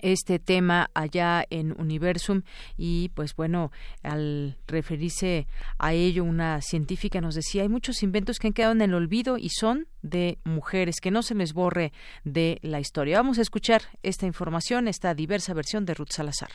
este 0.01 0.39
tema 0.39 0.89
allá 0.93 1.45
en 1.49 1.79
Universum 1.79 2.41
y 2.77 3.09
pues 3.09 3.35
bueno 3.35 3.71
al 4.03 4.57
referirse 4.67 5.47
a 5.77 5.93
ello 5.93 6.23
una 6.23 6.61
científica 6.61 7.21
nos 7.21 7.35
decía 7.35 7.63
hay 7.63 7.69
muchos 7.69 8.03
inventos 8.03 8.39
que 8.39 8.47
han 8.47 8.53
quedado 8.53 8.73
en 8.73 8.81
el 8.81 8.93
olvido 8.93 9.37
y 9.37 9.49
son 9.49 9.87
de 10.01 10.37
mujeres 10.43 11.01
que 11.01 11.11
no 11.11 11.23
se 11.23 11.35
les 11.35 11.53
borre 11.53 11.91
de 12.23 12.59
la 12.61 12.79
historia 12.79 13.17
vamos 13.17 13.37
a 13.39 13.41
escuchar 13.41 13.81
esta 14.03 14.25
información 14.25 14.87
esta 14.87 15.13
diversa 15.13 15.53
versión 15.53 15.85
de 15.85 15.93
Ruth 15.93 16.11
Salazar. 16.11 16.49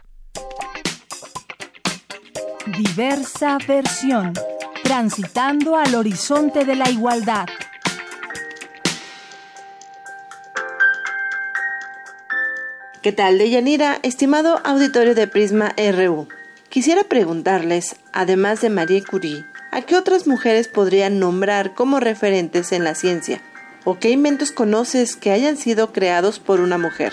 Diversa 2.78 3.58
versión 3.66 4.32
transitando 4.82 5.76
al 5.76 5.94
horizonte 5.94 6.64
de 6.64 6.74
la 6.74 6.90
igualdad 6.90 7.46
¿Qué 13.04 13.12
tal, 13.12 13.36
Deyanira, 13.36 13.98
estimado 14.02 14.62
auditorio 14.64 15.14
de 15.14 15.26
Prisma 15.26 15.74
RU? 15.76 16.26
Quisiera 16.70 17.04
preguntarles, 17.04 17.96
además 18.14 18.62
de 18.62 18.70
Marie 18.70 19.04
Curie, 19.04 19.44
¿a 19.72 19.82
qué 19.82 19.94
otras 19.96 20.26
mujeres 20.26 20.68
podrían 20.68 21.18
nombrar 21.18 21.74
como 21.74 22.00
referentes 22.00 22.72
en 22.72 22.82
la 22.82 22.94
ciencia? 22.94 23.42
¿O 23.84 23.98
qué 23.98 24.08
inventos 24.08 24.52
conoces 24.52 25.16
que 25.16 25.32
hayan 25.32 25.58
sido 25.58 25.92
creados 25.92 26.38
por 26.38 26.60
una 26.60 26.78
mujer? 26.78 27.12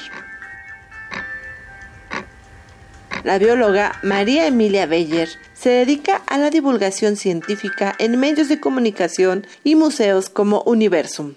La 3.25 3.37
bióloga 3.37 3.99
María 4.01 4.47
Emilia 4.47 4.85
Beyer 4.85 5.27
se 5.53 5.71
dedica 5.71 6.21
a 6.25 6.37
la 6.37 6.51
divulgación 6.51 7.17
científica 7.17 7.93
en 7.99 8.17
medios 8.17 8.47
de 8.47 8.61
comunicación 8.61 9.45
y 9.65 9.75
museos 9.75 10.29
como 10.29 10.61
Universum 10.61 11.33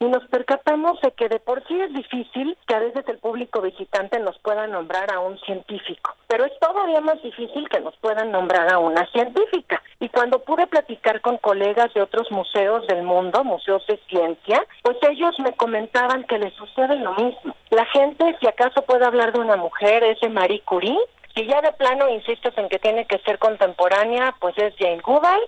y 0.00 0.06
nos 0.06 0.26
percatamos 0.28 0.98
de 1.02 1.12
que 1.12 1.28
de 1.28 1.38
por 1.40 1.62
sí 1.68 1.78
es 1.78 1.92
difícil 1.92 2.56
que 2.66 2.74
a 2.74 2.78
veces 2.78 3.06
el 3.06 3.18
público 3.18 3.60
visitante 3.60 4.18
nos 4.18 4.38
pueda 4.38 4.66
nombrar 4.66 5.12
a 5.12 5.20
un 5.20 5.38
científico, 5.40 6.16
pero 6.26 6.46
es 6.46 6.58
todavía 6.58 7.02
más 7.02 7.22
difícil 7.22 7.68
que 7.68 7.80
nos 7.80 7.94
puedan 7.98 8.32
nombrar 8.32 8.72
a 8.72 8.78
una 8.78 9.06
científica. 9.12 9.82
Y 10.00 10.08
cuando 10.08 10.42
pude 10.42 10.66
platicar 10.66 11.20
con 11.20 11.36
colegas 11.36 11.92
de 11.92 12.00
otros 12.00 12.30
museos 12.30 12.86
del 12.86 13.02
mundo, 13.02 13.44
museos 13.44 13.86
de 13.86 14.00
ciencia, 14.08 14.64
pues 14.82 14.96
ellos 15.02 15.38
me 15.38 15.52
comentaban 15.52 16.24
que 16.24 16.38
les 16.38 16.54
sucede 16.54 16.96
lo 16.96 17.12
mismo. 17.16 17.54
La 17.68 17.84
gente, 17.84 18.38
si 18.40 18.48
acaso 18.48 18.80
puede 18.82 19.04
hablar 19.04 19.34
de 19.34 19.40
una 19.40 19.56
mujer, 19.56 20.02
es 20.02 20.18
de 20.20 20.30
Marie 20.30 20.62
Curie, 20.62 20.98
si 21.34 21.46
ya 21.46 21.60
de 21.60 21.72
plano 21.72 22.08
insistes 22.08 22.56
en 22.56 22.70
que 22.70 22.78
tiene 22.78 23.04
que 23.04 23.18
ser 23.18 23.38
contemporánea, 23.38 24.34
pues 24.40 24.56
es 24.56 24.74
Jane 24.78 25.02
Goodall 25.02 25.40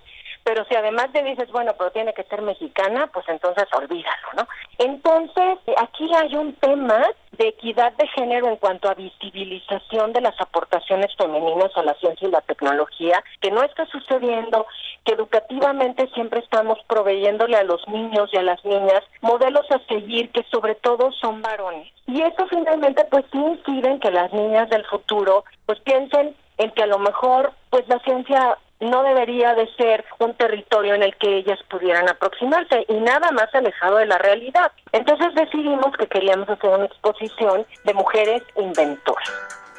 pero 0.44 0.64
si 0.64 0.74
además 0.74 1.08
le 1.14 1.22
dices, 1.22 1.50
bueno, 1.52 1.72
pero 1.78 1.90
tiene 1.90 2.14
que 2.14 2.24
ser 2.24 2.42
mexicana, 2.42 3.08
pues 3.12 3.26
entonces 3.28 3.64
olvídalo, 3.76 4.28
¿no? 4.36 4.48
Entonces, 4.78 5.58
aquí 5.76 6.10
hay 6.14 6.34
un 6.34 6.54
tema 6.54 7.02
de 7.32 7.48
equidad 7.48 7.92
de 7.92 8.06
género 8.08 8.48
en 8.48 8.56
cuanto 8.56 8.88
a 8.88 8.94
visibilización 8.94 10.12
de 10.12 10.20
las 10.20 10.38
aportaciones 10.40 11.14
femeninas 11.16 11.70
a 11.76 11.82
la 11.82 11.94
ciencia 11.94 12.28
y 12.28 12.30
la 12.30 12.40
tecnología, 12.42 13.22
que 13.40 13.50
no 13.50 13.62
está 13.62 13.86
sucediendo, 13.86 14.66
que 15.04 15.14
educativamente 15.14 16.08
siempre 16.14 16.40
estamos 16.40 16.78
proveyéndole 16.86 17.56
a 17.56 17.64
los 17.64 17.86
niños 17.88 18.30
y 18.32 18.36
a 18.36 18.42
las 18.42 18.64
niñas 18.64 19.02
modelos 19.20 19.66
a 19.70 19.78
seguir 19.86 20.30
que 20.30 20.44
sobre 20.50 20.74
todo 20.74 21.12
son 21.12 21.40
varones. 21.42 21.88
Y 22.06 22.20
eso 22.20 22.46
finalmente 22.48 23.04
pues 23.10 23.24
sí 23.32 23.38
incide 23.38 23.90
en 23.90 24.00
que 24.00 24.10
las 24.10 24.32
niñas 24.32 24.68
del 24.70 24.84
futuro 24.86 25.44
pues 25.66 25.80
piensen 25.80 26.36
en 26.58 26.70
que 26.72 26.82
a 26.82 26.86
lo 26.86 26.98
mejor 26.98 27.52
pues 27.70 27.86
la 27.88 27.98
ciencia 28.00 28.58
no 28.82 29.02
debería 29.02 29.54
de 29.54 29.66
ser 29.76 30.04
un 30.18 30.34
territorio 30.34 30.94
en 30.94 31.02
el 31.02 31.16
que 31.16 31.38
ellas 31.38 31.58
pudieran 31.70 32.08
aproximarse 32.08 32.84
y 32.88 32.94
nada 32.94 33.30
más 33.32 33.54
alejado 33.54 33.96
de 33.96 34.06
la 34.06 34.18
realidad. 34.18 34.72
Entonces 34.92 35.34
decidimos 35.34 35.96
que 35.98 36.06
queríamos 36.06 36.48
hacer 36.48 36.70
una 36.70 36.86
exposición 36.86 37.64
de 37.84 37.94
mujeres 37.94 38.42
inventoras. 38.56 39.30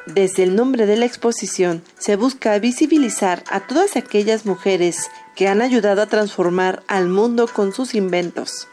Desde 0.06 0.44
el 0.44 0.56
nombre 0.56 0.86
de 0.86 0.98
la 0.98 1.06
exposición 1.06 1.82
se 1.98 2.18
busca 2.18 2.58
visibilizar 2.60 3.44
a 3.50 3.62
todas 3.62 3.96
aquellas 3.96 4.46
mujeres 4.46 5.10
que 5.36 5.48
han 5.48 5.62
ayudado 5.62 6.02
a 6.02 6.08
transformar 6.08 6.84
al 6.88 7.08
mundo 7.08 7.48
con 7.48 7.72
sus 7.72 7.96
inventos. 7.96 8.68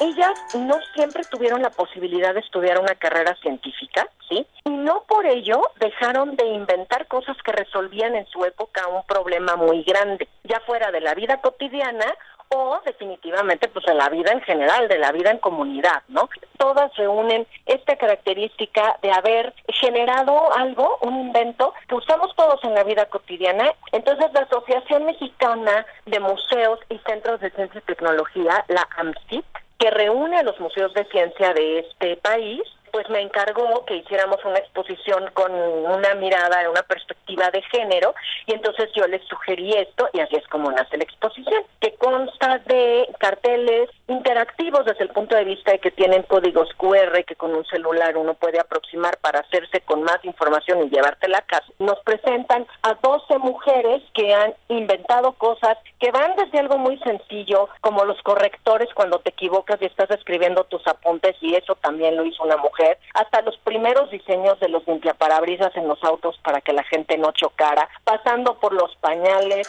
Ellas 0.00 0.32
no 0.54 0.78
siempre 0.94 1.22
tuvieron 1.24 1.62
la 1.62 1.70
posibilidad 1.70 2.32
de 2.32 2.40
estudiar 2.40 2.80
una 2.80 2.94
carrera 2.94 3.36
científica, 3.42 4.08
¿sí? 4.28 4.46
Y 4.64 4.70
no 4.70 5.04
por 5.06 5.26
ello 5.26 5.60
dejaron 5.78 6.36
de 6.36 6.46
inventar 6.46 7.06
cosas 7.06 7.36
que 7.44 7.52
resolvían 7.52 8.14
en 8.16 8.26
su 8.26 8.44
época 8.44 8.88
un 8.88 9.04
problema 9.04 9.56
muy 9.56 9.82
grande, 9.82 10.26
ya 10.44 10.60
fuera 10.60 10.90
de 10.90 11.00
la 11.00 11.14
vida 11.14 11.40
cotidiana 11.42 12.06
o 12.50 12.80
definitivamente 12.84 13.68
pues 13.68 13.86
en 13.88 13.98
la 13.98 14.08
vida 14.08 14.32
en 14.32 14.40
general, 14.42 14.88
de 14.88 14.98
la 14.98 15.12
vida 15.12 15.30
en 15.30 15.38
comunidad, 15.38 16.02
¿no? 16.08 16.28
Todas 16.58 16.94
reúnen 16.96 17.46
esta 17.66 17.96
característica 17.96 18.98
de 19.02 19.12
haber 19.12 19.54
generado 19.68 20.52
algo, 20.56 20.98
un 21.02 21.20
invento 21.20 21.72
que 21.88 21.94
usamos 21.94 22.34
todos 22.36 22.62
en 22.64 22.74
la 22.74 22.84
vida 22.84 23.06
cotidiana. 23.06 23.72
Entonces 23.92 24.32
la 24.32 24.40
Asociación 24.40 25.06
Mexicana 25.06 25.86
de 26.06 26.20
Museos 26.20 26.80
y 26.88 26.98
Centros 26.98 27.40
de 27.40 27.50
Ciencia 27.50 27.80
y 27.80 27.86
Tecnología, 27.86 28.64
la 28.68 28.88
AMCIT, 28.96 29.44
que 29.78 29.90
reúne 29.90 30.38
a 30.38 30.42
los 30.42 30.60
museos 30.60 30.92
de 30.92 31.04
ciencia 31.06 31.54
de 31.54 31.78
este 31.78 32.16
país, 32.16 32.60
pues 32.92 33.08
me 33.10 33.20
encargó 33.20 33.84
que 33.84 33.96
hiciéramos 33.96 34.44
una 34.44 34.58
exposición 34.58 35.30
con 35.34 35.52
una 35.52 36.14
mirada, 36.14 36.68
una 36.70 36.82
perspectiva 36.82 37.50
de 37.50 37.62
género, 37.62 38.14
y 38.46 38.54
entonces 38.54 38.90
yo 38.94 39.06
les 39.06 39.22
sugerí 39.28 39.72
esto, 39.74 40.08
y 40.12 40.20
así 40.20 40.36
es 40.36 40.46
como 40.48 40.70
nace 40.70 40.96
la 40.96 41.04
exposición, 41.04 41.62
que 41.80 41.94
consta 41.94 42.58
de 42.66 43.08
carteles 43.18 43.88
interactivos 44.08 44.84
desde 44.84 45.04
el 45.04 45.10
punto 45.10 45.36
de 45.36 45.44
vista 45.44 45.72
de 45.72 45.78
que 45.78 45.90
tienen 45.90 46.22
códigos 46.24 46.68
QR 46.76 47.24
que 47.24 47.36
con 47.36 47.54
un 47.54 47.64
celular 47.66 48.16
uno 48.16 48.34
puede 48.34 48.58
aproximar 48.58 49.18
para 49.18 49.40
hacerse 49.40 49.80
con 49.82 50.02
más 50.02 50.18
información 50.24 50.82
y 50.82 50.90
llevártela 50.90 51.38
a 51.38 51.42
casa. 51.42 51.66
Nos 51.78 51.98
presentan 52.00 52.66
a 52.82 52.94
12 52.94 53.38
mujeres 53.38 54.02
que 54.14 54.34
han 54.34 54.54
inventado 54.68 55.32
cosas 55.32 55.78
que 55.98 56.10
van 56.10 56.34
desde 56.36 56.58
algo 56.58 56.78
muy 56.78 56.98
sencillo, 56.98 57.68
como 57.80 58.04
los 58.04 58.20
correctores 58.22 58.88
cuando 58.94 59.20
te 59.20 59.30
equivocas 59.30 59.80
y 59.80 59.86
estás 59.86 60.10
escribiendo 60.10 60.64
tus 60.64 60.86
apuntes, 60.86 61.36
y 61.40 61.54
eso 61.54 61.74
también 61.76 62.16
lo 62.16 62.24
hizo 62.24 62.42
una 62.42 62.56
mujer 62.56 62.79
hasta 63.14 63.42
los 63.42 63.56
primeros 63.58 64.10
diseños 64.10 64.58
de 64.60 64.68
los 64.68 64.86
limpiaparabrisas 64.86 65.76
en 65.76 65.88
los 65.88 66.02
autos 66.04 66.38
para 66.42 66.60
que 66.60 66.72
la 66.72 66.84
gente 66.84 67.18
no 67.18 67.32
chocara, 67.32 67.88
pasando 68.04 68.58
por 68.58 68.72
los 68.72 68.94
pañales. 68.96 69.68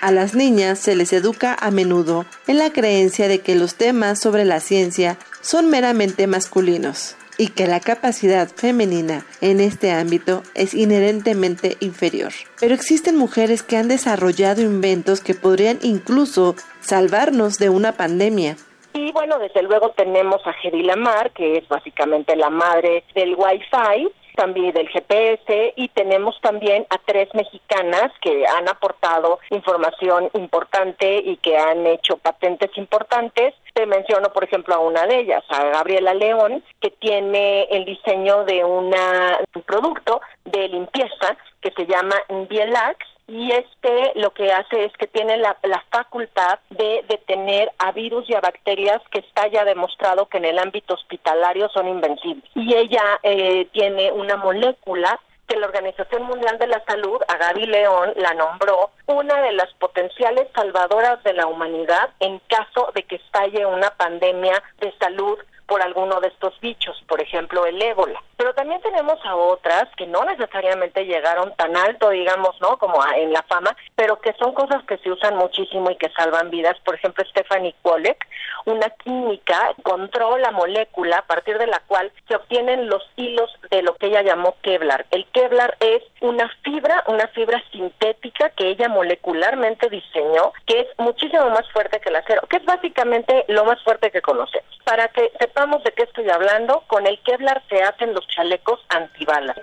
A 0.00 0.10
las 0.10 0.34
niñas 0.34 0.78
se 0.78 0.96
les 0.96 1.12
educa 1.12 1.56
a 1.58 1.70
menudo 1.70 2.26
en 2.46 2.58
la 2.58 2.70
creencia 2.70 3.26
de 3.26 3.40
que 3.40 3.54
los 3.54 3.76
temas 3.76 4.20
sobre 4.20 4.44
la 4.44 4.60
ciencia 4.60 5.16
son 5.40 5.70
meramente 5.70 6.26
masculinos 6.26 7.16
y 7.38 7.48
que 7.48 7.66
la 7.66 7.80
capacidad 7.80 8.48
femenina 8.48 9.26
en 9.40 9.60
este 9.60 9.92
ámbito 9.92 10.42
es 10.54 10.74
inherentemente 10.74 11.76
inferior. 11.80 12.32
Pero 12.60 12.74
existen 12.74 13.16
mujeres 13.16 13.62
que 13.62 13.76
han 13.76 13.88
desarrollado 13.88 14.62
inventos 14.62 15.20
que 15.20 15.34
podrían 15.34 15.78
incluso 15.82 16.54
salvarnos 16.80 17.58
de 17.58 17.70
una 17.70 17.92
pandemia. 17.92 18.56
Y 18.94 19.10
bueno, 19.10 19.40
desde 19.40 19.62
luego 19.62 19.90
tenemos 19.90 20.40
a 20.46 20.54
Hedy 20.62 20.84
Lamar, 20.84 21.32
que 21.32 21.58
es 21.58 21.68
básicamente 21.68 22.36
la 22.36 22.48
madre 22.48 23.02
del 23.14 23.34
Wi-Fi, 23.34 24.08
también 24.36 24.72
del 24.72 24.88
GPS 24.88 25.74
y 25.76 25.88
tenemos 25.88 26.40
también 26.40 26.86
a 26.90 26.98
tres 26.98 27.28
mexicanas 27.34 28.12
que 28.20 28.46
han 28.46 28.68
aportado 28.68 29.40
información 29.50 30.30
importante 30.34 31.18
y 31.24 31.36
que 31.38 31.56
han 31.56 31.86
hecho 31.86 32.18
patentes 32.18 32.70
importantes. 32.76 33.54
Te 33.72 33.86
menciono, 33.86 34.32
por 34.32 34.44
ejemplo, 34.44 34.76
a 34.76 34.78
una 34.78 35.06
de 35.06 35.20
ellas, 35.20 35.44
a 35.48 35.64
Gabriela 35.64 36.14
León, 36.14 36.62
que 36.80 36.90
tiene 36.90 37.64
el 37.64 37.84
diseño 37.84 38.44
de 38.44 38.64
una, 38.64 39.40
un 39.54 39.62
producto 39.62 40.20
de 40.44 40.68
limpieza 40.68 41.36
que 41.60 41.72
se 41.72 41.86
llama 41.86 42.14
Bielax 42.48 43.13
y 43.26 43.52
este 43.52 44.12
lo 44.16 44.32
que 44.32 44.52
hace 44.52 44.84
es 44.84 44.92
que 44.94 45.06
tiene 45.06 45.36
la, 45.38 45.56
facultad 45.90 46.58
de 46.70 47.04
detener 47.08 47.70
a 47.78 47.92
virus 47.92 48.28
y 48.28 48.34
a 48.34 48.40
bacterias 48.40 49.00
que 49.10 49.20
está 49.20 49.46
ya 49.46 49.64
demostrado 49.64 50.26
que 50.26 50.38
en 50.38 50.44
el 50.44 50.58
ámbito 50.58 50.94
hospitalario 50.94 51.68
son 51.68 51.88
invencibles. 51.88 52.44
Y 52.54 52.74
ella 52.74 53.20
eh, 53.22 53.68
tiene 53.72 54.10
una 54.10 54.36
molécula 54.36 55.20
que 55.46 55.56
la 55.56 55.66
Organización 55.66 56.24
Mundial 56.24 56.58
de 56.58 56.66
la 56.66 56.82
Salud, 56.84 57.20
a 57.28 57.36
Gaby 57.36 57.66
León, 57.66 58.12
la 58.16 58.34
nombró 58.34 58.90
una 59.06 59.40
de 59.42 59.52
las 59.52 59.72
potenciales 59.74 60.48
salvadoras 60.54 61.22
de 61.22 61.34
la 61.34 61.46
humanidad 61.46 62.10
en 62.20 62.40
caso 62.48 62.90
de 62.94 63.04
que 63.04 63.16
estalle 63.16 63.66
una 63.66 63.90
pandemia 63.90 64.62
de 64.80 64.92
salud 64.98 65.38
por 65.66 65.82
alguno 65.82 66.20
de 66.20 66.28
estos 66.28 66.58
bichos, 66.60 67.02
por 67.08 67.20
ejemplo 67.20 67.66
el 67.66 67.80
ébola. 67.80 68.22
Pero 68.36 68.54
también 68.54 68.80
tenemos 68.82 69.18
a 69.24 69.36
otras 69.36 69.84
que 69.96 70.06
no 70.06 70.24
necesariamente 70.24 71.04
llegaron 71.04 71.54
tan 71.56 71.76
alto, 71.76 72.10
digamos, 72.10 72.60
¿no? 72.60 72.76
Como 72.78 72.96
en 73.16 73.32
la 73.32 73.42
fama, 73.42 73.76
pero 73.94 74.20
que 74.20 74.32
son 74.34 74.52
cosas 74.52 74.82
que 74.84 74.98
se 74.98 75.10
usan 75.10 75.36
muchísimo 75.36 75.90
y 75.90 75.96
que 75.96 76.10
salvan 76.10 76.50
vidas. 76.50 76.76
Por 76.84 76.96
ejemplo, 76.96 77.24
Stephanie 77.30 77.74
Kolek, 77.82 78.26
una 78.66 78.90
química, 78.90 79.70
encontró 79.78 80.36
la 80.38 80.50
molécula 80.50 81.18
a 81.18 81.26
partir 81.26 81.58
de 81.58 81.66
la 81.66 81.80
cual 81.86 82.12
se 82.28 82.36
obtienen 82.36 82.88
los 82.88 83.02
hilos 83.16 83.50
de 83.70 83.82
lo 83.82 83.94
que 83.94 84.06
ella 84.06 84.22
llamó 84.22 84.56
Kevlar. 84.62 85.06
El 85.10 85.26
Kevlar 85.26 85.76
es 85.80 86.02
una 86.20 86.50
fibra, 86.62 87.04
una 87.06 87.28
fibra 87.28 87.62
sintética 87.70 88.50
que 88.50 88.68
ella 88.68 88.88
molecularmente 88.88 89.88
diseñó, 89.88 90.52
que 90.66 90.80
es 90.80 90.86
muchísimo 90.98 91.48
más 91.50 91.70
fuerte 91.72 92.00
que 92.00 92.08
el 92.08 92.16
acero, 92.16 92.42
que 92.48 92.56
es 92.56 92.64
básicamente 92.64 93.44
lo 93.48 93.64
más 93.64 93.82
fuerte 93.82 94.10
que 94.10 94.22
conocemos. 94.22 94.64
Para 94.84 95.08
que 95.08 95.30
de 95.54 95.92
qué 95.96 96.02
estoy 96.02 96.28
hablando, 96.30 96.82
con 96.88 97.06
el 97.06 97.20
Kevlar 97.22 97.62
se 97.68 97.80
hacen 97.82 98.12
los 98.12 98.26
chalecos 98.26 98.80
antibalas. 98.88 99.56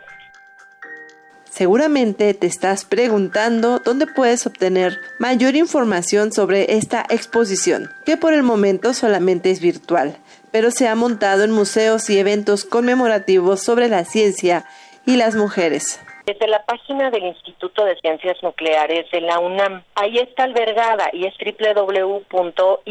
Seguramente 1.49 2.33
te 2.33 2.47
estás 2.47 2.85
preguntando 2.85 3.79
dónde 3.79 4.07
puedes 4.07 4.47
obtener 4.47 4.97
mayor 5.19 5.55
información 5.55 6.31
sobre 6.31 6.75
esta 6.75 7.05
exposición, 7.09 7.91
que 8.05 8.15
por 8.15 8.33
el 8.33 8.41
momento 8.41 8.93
solamente 8.93 9.51
es 9.51 9.59
virtual, 9.59 10.15
pero 10.51 10.71
se 10.71 10.87
ha 10.87 10.95
montado 10.95 11.43
en 11.43 11.51
museos 11.51 12.09
y 12.09 12.17
eventos 12.17 12.63
conmemorativos 12.63 13.61
sobre 13.61 13.89
la 13.89 14.05
ciencia 14.05 14.65
y 15.05 15.17
las 15.17 15.35
mujeres. 15.35 15.99
Desde 16.31 16.47
la 16.47 16.63
página 16.63 17.11
del 17.11 17.25
Instituto 17.25 17.83
de 17.83 17.97
Ciencias 17.97 18.41
Nucleares 18.41 19.11
de 19.11 19.19
la 19.19 19.37
UNAM. 19.39 19.83
Ahí 19.95 20.17
está 20.17 20.43
albergada 20.45 21.09
y 21.11 21.25
es 21.25 21.33
www.icn.unam.mx. 21.37 22.87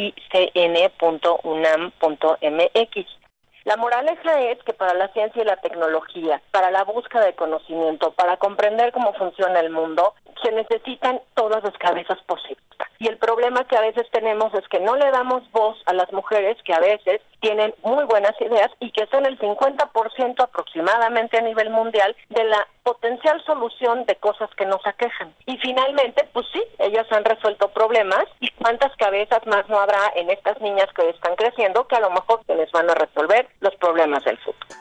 La 3.64 3.76
moraleja 3.78 4.42
es 4.42 4.62
que 4.64 4.74
para 4.74 4.92
la 4.92 5.08
ciencia 5.14 5.40
y 5.40 5.46
la 5.46 5.56
tecnología, 5.56 6.42
para 6.50 6.70
la 6.70 6.84
búsqueda 6.84 7.24
de 7.24 7.32
conocimiento, 7.34 8.12
para 8.12 8.36
comprender 8.36 8.92
cómo 8.92 9.14
funciona 9.14 9.60
el 9.60 9.70
mundo, 9.70 10.12
se 10.42 10.52
necesitan 10.52 11.22
todas 11.32 11.64
las 11.64 11.78
cabezas 11.78 12.18
posibles. 12.26 12.69
Y 12.98 13.08
el 13.08 13.18
problema 13.18 13.64
que 13.64 13.76
a 13.76 13.80
veces 13.80 14.06
tenemos 14.12 14.52
es 14.54 14.66
que 14.68 14.80
no 14.80 14.96
le 14.96 15.10
damos 15.10 15.50
voz 15.52 15.76
a 15.86 15.92
las 15.92 16.12
mujeres 16.12 16.56
que 16.64 16.74
a 16.74 16.80
veces 16.80 17.20
tienen 17.40 17.74
muy 17.82 18.04
buenas 18.04 18.38
ideas 18.40 18.70
y 18.80 18.92
que 18.92 19.06
son 19.06 19.26
el 19.26 19.38
50% 19.38 20.42
aproximadamente 20.42 21.38
a 21.38 21.42
nivel 21.42 21.70
mundial 21.70 22.14
de 22.28 22.44
la 22.44 22.66
potencial 22.82 23.42
solución 23.44 24.04
de 24.04 24.16
cosas 24.16 24.50
que 24.56 24.66
nos 24.66 24.86
aquejan. 24.86 25.34
Y 25.46 25.56
finalmente, 25.58 26.28
pues 26.32 26.46
sí, 26.52 26.62
ellas 26.78 27.06
han 27.10 27.24
resuelto 27.24 27.68
problemas 27.68 28.24
y 28.40 28.50
cuántas 28.50 28.94
cabezas 28.96 29.46
más 29.46 29.68
no 29.68 29.78
habrá 29.78 30.12
en 30.16 30.30
estas 30.30 30.60
niñas 30.60 30.88
que 30.94 31.08
están 31.08 31.36
creciendo 31.36 31.86
que 31.86 31.96
a 31.96 32.00
lo 32.00 32.10
mejor 32.10 32.42
se 32.46 32.54
les 32.54 32.70
van 32.72 32.90
a 32.90 32.94
resolver 32.94 33.48
los 33.60 33.74
problemas 33.76 34.24
del 34.24 34.38
futuro. 34.38 34.76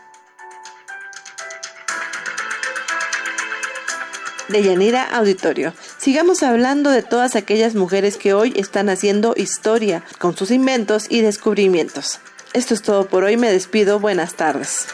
de 4.49 4.63
Yanira 4.63 5.03
Auditorio. 5.15 5.73
Sigamos 5.99 6.43
hablando 6.43 6.91
de 6.91 7.03
todas 7.03 7.35
aquellas 7.35 7.75
mujeres 7.75 8.15
que 8.15 8.33
hoy 8.33 8.53
están 8.55 8.87
haciendo 8.87 9.33
historia 9.35 10.01
con 10.17 10.33
sus 10.33 10.49
inventos 10.49 11.07
y 11.09 11.19
descubrimientos. 11.19 12.21
Esto 12.53 12.73
es 12.73 12.81
todo 12.81 13.07
por 13.07 13.25
hoy, 13.25 13.35
me 13.35 13.51
despido, 13.51 13.99
buenas 13.99 14.35
tardes. 14.35 14.87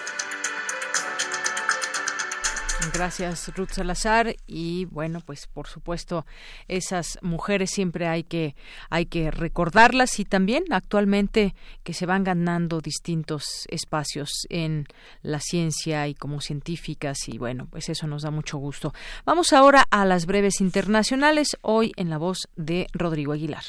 Gracias, 2.93 3.51
Ruth 3.55 3.71
Salazar. 3.71 4.35
Y 4.47 4.85
bueno, 4.85 5.19
pues 5.25 5.47
por 5.47 5.67
supuesto, 5.67 6.25
esas 6.67 7.17
mujeres 7.21 7.71
siempre 7.71 8.07
hay 8.07 8.23
que, 8.23 8.55
hay 8.89 9.05
que 9.05 9.31
recordarlas 9.31 10.19
y 10.19 10.25
también 10.25 10.65
actualmente 10.71 11.55
que 11.83 11.93
se 11.93 12.05
van 12.05 12.23
ganando 12.23 12.81
distintos 12.81 13.65
espacios 13.69 14.45
en 14.49 14.87
la 15.21 15.39
ciencia 15.39 16.07
y 16.07 16.15
como 16.15 16.41
científicas. 16.41 17.17
Y 17.27 17.37
bueno, 17.37 17.67
pues 17.69 17.89
eso 17.89 18.07
nos 18.07 18.23
da 18.23 18.31
mucho 18.31 18.57
gusto. 18.57 18.93
Vamos 19.25 19.53
ahora 19.53 19.85
a 19.89 20.05
las 20.05 20.25
breves 20.25 20.61
internacionales, 20.61 21.57
hoy 21.61 21.91
en 21.95 22.09
la 22.09 22.17
voz 22.17 22.47
de 22.55 22.87
Rodrigo 22.93 23.33
Aguilar. 23.33 23.63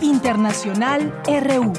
Internacional 0.00 1.12
RU. 1.26 1.72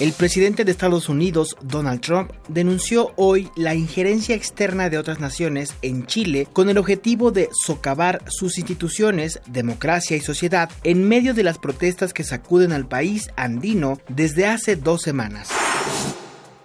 El 0.00 0.12
presidente 0.12 0.64
de 0.64 0.72
Estados 0.72 1.08
Unidos, 1.08 1.56
Donald 1.62 2.00
Trump, 2.00 2.32
denunció 2.48 3.12
hoy 3.14 3.48
la 3.54 3.76
injerencia 3.76 4.34
externa 4.34 4.90
de 4.90 4.98
otras 4.98 5.20
naciones 5.20 5.72
en 5.82 6.04
Chile 6.06 6.48
con 6.52 6.68
el 6.68 6.78
objetivo 6.78 7.30
de 7.30 7.48
socavar 7.52 8.20
sus 8.26 8.58
instituciones, 8.58 9.40
democracia 9.46 10.16
y 10.16 10.20
sociedad 10.20 10.68
en 10.82 11.06
medio 11.06 11.32
de 11.32 11.44
las 11.44 11.58
protestas 11.58 12.12
que 12.12 12.24
sacuden 12.24 12.72
al 12.72 12.88
país 12.88 13.30
andino 13.36 14.00
desde 14.08 14.46
hace 14.46 14.74
dos 14.74 15.00
semanas. 15.00 15.50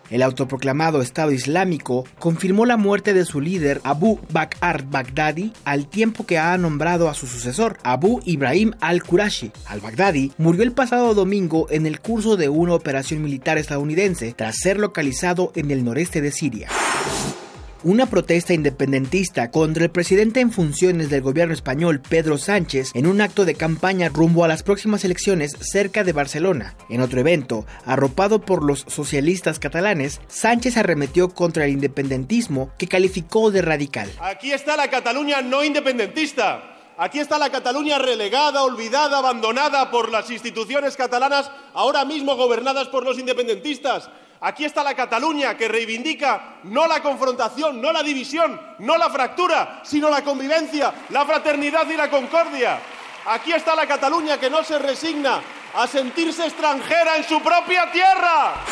El 0.09 0.23
autoproclamado 0.23 1.01
Estado 1.01 1.31
Islámico 1.31 2.05
confirmó 2.17 2.65
la 2.65 2.77
muerte 2.77 3.13
de 3.13 3.25
su 3.25 3.41
líder 3.41 3.81
Abu 3.83 4.19
Bakr 4.31 4.57
al-Baghdadi 4.61 5.53
al 5.65 5.87
tiempo 5.87 6.25
que 6.25 6.37
ha 6.37 6.57
nombrado 6.57 7.09
a 7.09 7.13
su 7.13 7.27
sucesor, 7.27 7.77
Abu 7.83 8.21
Ibrahim 8.25 8.73
al-Qurashi. 8.81 9.51
Al-Baghdadi 9.67 10.31
murió 10.37 10.63
el 10.63 10.71
pasado 10.71 11.13
domingo 11.13 11.67
en 11.69 11.85
el 11.85 11.99
curso 11.99 12.37
de 12.37 12.49
una 12.49 12.73
operación 12.73 13.21
militar 13.21 13.57
estadounidense 13.57 14.33
tras 14.33 14.57
ser 14.57 14.79
localizado 14.79 15.51
en 15.55 15.71
el 15.71 15.83
noreste 15.83 16.21
de 16.21 16.31
Siria. 16.31 16.69
Una 17.85 18.07
protesta 18.07 18.53
independentista 18.53 19.51
contra 19.51 19.85
el 19.85 19.89
presidente 19.89 20.41
en 20.41 20.51
funciones 20.51 21.09
del 21.09 21.21
gobierno 21.21 21.53
español 21.53 22.01
Pedro 22.01 22.37
Sánchez 22.37 22.91
en 22.93 23.07
un 23.07 23.21
acto 23.21 23.45
de 23.45 23.55
campaña 23.55 24.09
rumbo 24.09 24.43
a 24.43 24.49
las 24.49 24.63
próximas 24.63 25.05
elecciones 25.05 25.53
cerca 25.61 26.03
de 26.03 26.11
Barcelona. 26.11 26.75
En 26.89 26.99
otro 26.99 27.21
evento, 27.21 27.65
arropado 27.85 28.41
por 28.41 28.65
los 28.65 28.81
socialistas 28.81 29.59
catalanes, 29.59 30.19
Sánchez 30.27 30.75
arremetió 30.75 31.29
contra 31.29 31.63
el 31.63 31.71
independentismo 31.71 32.69
que 32.77 32.87
calificó 32.87 33.49
de 33.49 33.61
radical. 33.61 34.11
Aquí 34.19 34.51
está 34.51 34.75
la 34.75 34.89
Cataluña 34.89 35.41
no 35.41 35.63
independentista. 35.63 36.75
Aquí 36.97 37.19
está 37.19 37.39
la 37.39 37.49
Cataluña 37.49 37.97
relegada, 37.97 38.63
olvidada, 38.63 39.19
abandonada 39.19 39.89
por 39.89 40.11
las 40.11 40.29
instituciones 40.29 40.97
catalanas, 40.97 41.49
ahora 41.73 42.03
mismo 42.03 42.35
gobernadas 42.35 42.89
por 42.89 43.05
los 43.05 43.17
independentistas. 43.17 44.09
Aquí 44.41 44.63
está 44.63 44.83
la 44.83 44.95
Cataluña 44.95 45.57
que 45.57 45.67
reivindica 45.67 46.59
no 46.63 46.87
la 46.87 47.01
confrontación, 47.01 47.81
no 47.81 47.91
la 47.91 48.01
división, 48.01 48.59
no 48.79 48.97
la 48.97 49.09
fractura, 49.09 49.81
sino 49.83 50.09
la 50.09 50.23
convivencia, 50.23 50.93
la 51.09 51.25
fraternidad 51.25 51.89
y 51.89 51.97
la 51.97 52.09
concordia. 52.09 52.79
Aquí 53.25 53.51
está 53.51 53.75
la 53.75 53.85
Cataluña 53.85 54.39
que 54.39 54.49
no 54.49 54.63
se 54.63 54.79
resigna 54.79 55.41
a 55.75 55.87
sentirse 55.87 56.45
extranjera 56.45 57.17
en 57.17 57.23
su 57.23 57.41
propia 57.41 57.91
tierra. 57.91 58.65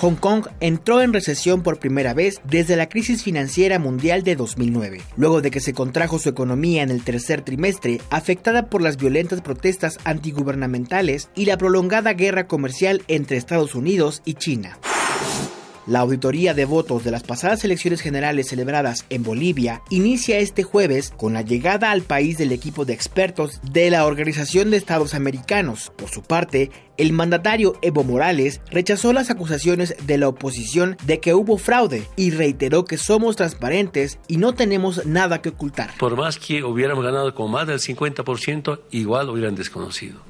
Hong 0.00 0.16
Kong 0.16 0.46
entró 0.60 1.00
en 1.00 1.12
recesión 1.12 1.62
por 1.62 1.78
primera 1.78 2.12
vez 2.12 2.40
desde 2.44 2.76
la 2.76 2.88
crisis 2.88 3.22
financiera 3.22 3.78
mundial 3.78 4.22
de 4.22 4.36
2009, 4.36 5.00
luego 5.16 5.40
de 5.40 5.50
que 5.50 5.60
se 5.60 5.72
contrajo 5.72 6.18
su 6.18 6.28
economía 6.28 6.82
en 6.82 6.90
el 6.90 7.04
tercer 7.04 7.42
trimestre, 7.42 8.00
afectada 8.10 8.66
por 8.66 8.82
las 8.82 8.96
violentas 8.96 9.40
protestas 9.40 9.98
antigubernamentales 10.04 11.30
y 11.34 11.46
la 11.46 11.56
prolongada 11.56 12.12
guerra 12.12 12.46
comercial 12.46 13.02
entre 13.08 13.36
Estados 13.36 13.74
Unidos 13.74 14.20
y 14.24 14.34
China. 14.34 14.78
La 15.86 16.00
auditoría 16.00 16.54
de 16.54 16.64
votos 16.64 17.04
de 17.04 17.10
las 17.10 17.24
pasadas 17.24 17.62
elecciones 17.62 18.00
generales 18.00 18.48
celebradas 18.48 19.04
en 19.10 19.22
Bolivia 19.22 19.82
inicia 19.90 20.38
este 20.38 20.62
jueves 20.62 21.12
con 21.14 21.34
la 21.34 21.42
llegada 21.42 21.90
al 21.90 22.00
país 22.00 22.38
del 22.38 22.52
equipo 22.52 22.86
de 22.86 22.94
expertos 22.94 23.60
de 23.70 23.90
la 23.90 24.06
Organización 24.06 24.70
de 24.70 24.78
Estados 24.78 25.12
Americanos. 25.12 25.92
Por 25.94 26.08
su 26.08 26.22
parte, 26.22 26.70
el 26.96 27.12
mandatario 27.12 27.74
Evo 27.82 28.02
Morales 28.02 28.62
rechazó 28.70 29.12
las 29.12 29.28
acusaciones 29.28 29.94
de 30.06 30.16
la 30.16 30.28
oposición 30.28 30.96
de 31.04 31.20
que 31.20 31.34
hubo 31.34 31.58
fraude 31.58 32.08
y 32.16 32.30
reiteró 32.30 32.86
que 32.86 32.96
somos 32.96 33.36
transparentes 33.36 34.18
y 34.26 34.38
no 34.38 34.54
tenemos 34.54 35.04
nada 35.04 35.42
que 35.42 35.50
ocultar. 35.50 35.90
Por 35.98 36.16
más 36.16 36.38
que 36.38 36.64
hubiéramos 36.64 37.04
ganado 37.04 37.34
con 37.34 37.50
más 37.50 37.66
del 37.66 37.78
50%, 37.78 38.80
igual 38.90 39.28
hubieran 39.28 39.54
desconocido. 39.54 40.20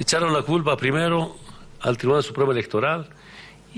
Echaron 0.00 0.32
la 0.32 0.42
culpa 0.42 0.76
primero 0.76 1.36
al 1.80 1.96
Tribunal 1.96 2.24
Supremo 2.24 2.50
Electoral 2.50 3.08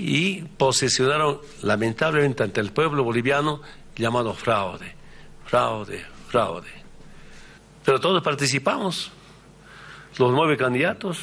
y 0.01 0.43
posesionaron 0.43 1.41
lamentablemente 1.61 2.41
ante 2.41 2.61
el 2.61 2.71
pueblo 2.71 3.03
boliviano 3.03 3.61
llamado 3.97 4.33
fraude, 4.33 4.95
fraude, 5.45 6.05
fraude. 6.29 6.69
Pero 7.83 7.99
todos 7.99 8.23
participamos, 8.23 9.11
los 10.17 10.31
nueve 10.31 10.55
candidatos, 10.55 11.19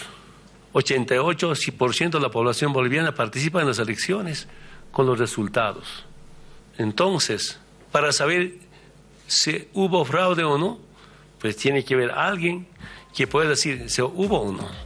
88% 0.74 2.10
de 2.10 2.20
la 2.20 2.28
población 2.28 2.74
boliviana 2.74 3.14
participa 3.14 3.62
en 3.62 3.68
las 3.68 3.78
elecciones 3.78 4.46
con 4.92 5.06
los 5.06 5.18
resultados. 5.18 6.04
Entonces, 6.76 7.58
para 7.90 8.12
saber 8.12 8.56
si 9.26 9.68
hubo 9.72 10.04
fraude 10.04 10.44
o 10.44 10.58
no, 10.58 10.80
pues 11.40 11.56
tiene 11.56 11.82
que 11.82 11.94
haber 11.94 12.10
alguien 12.10 12.66
que 13.14 13.26
pueda 13.26 13.48
decir 13.48 13.88
si 13.88 14.02
hubo 14.02 14.38
o 14.38 14.52
no. 14.52 14.85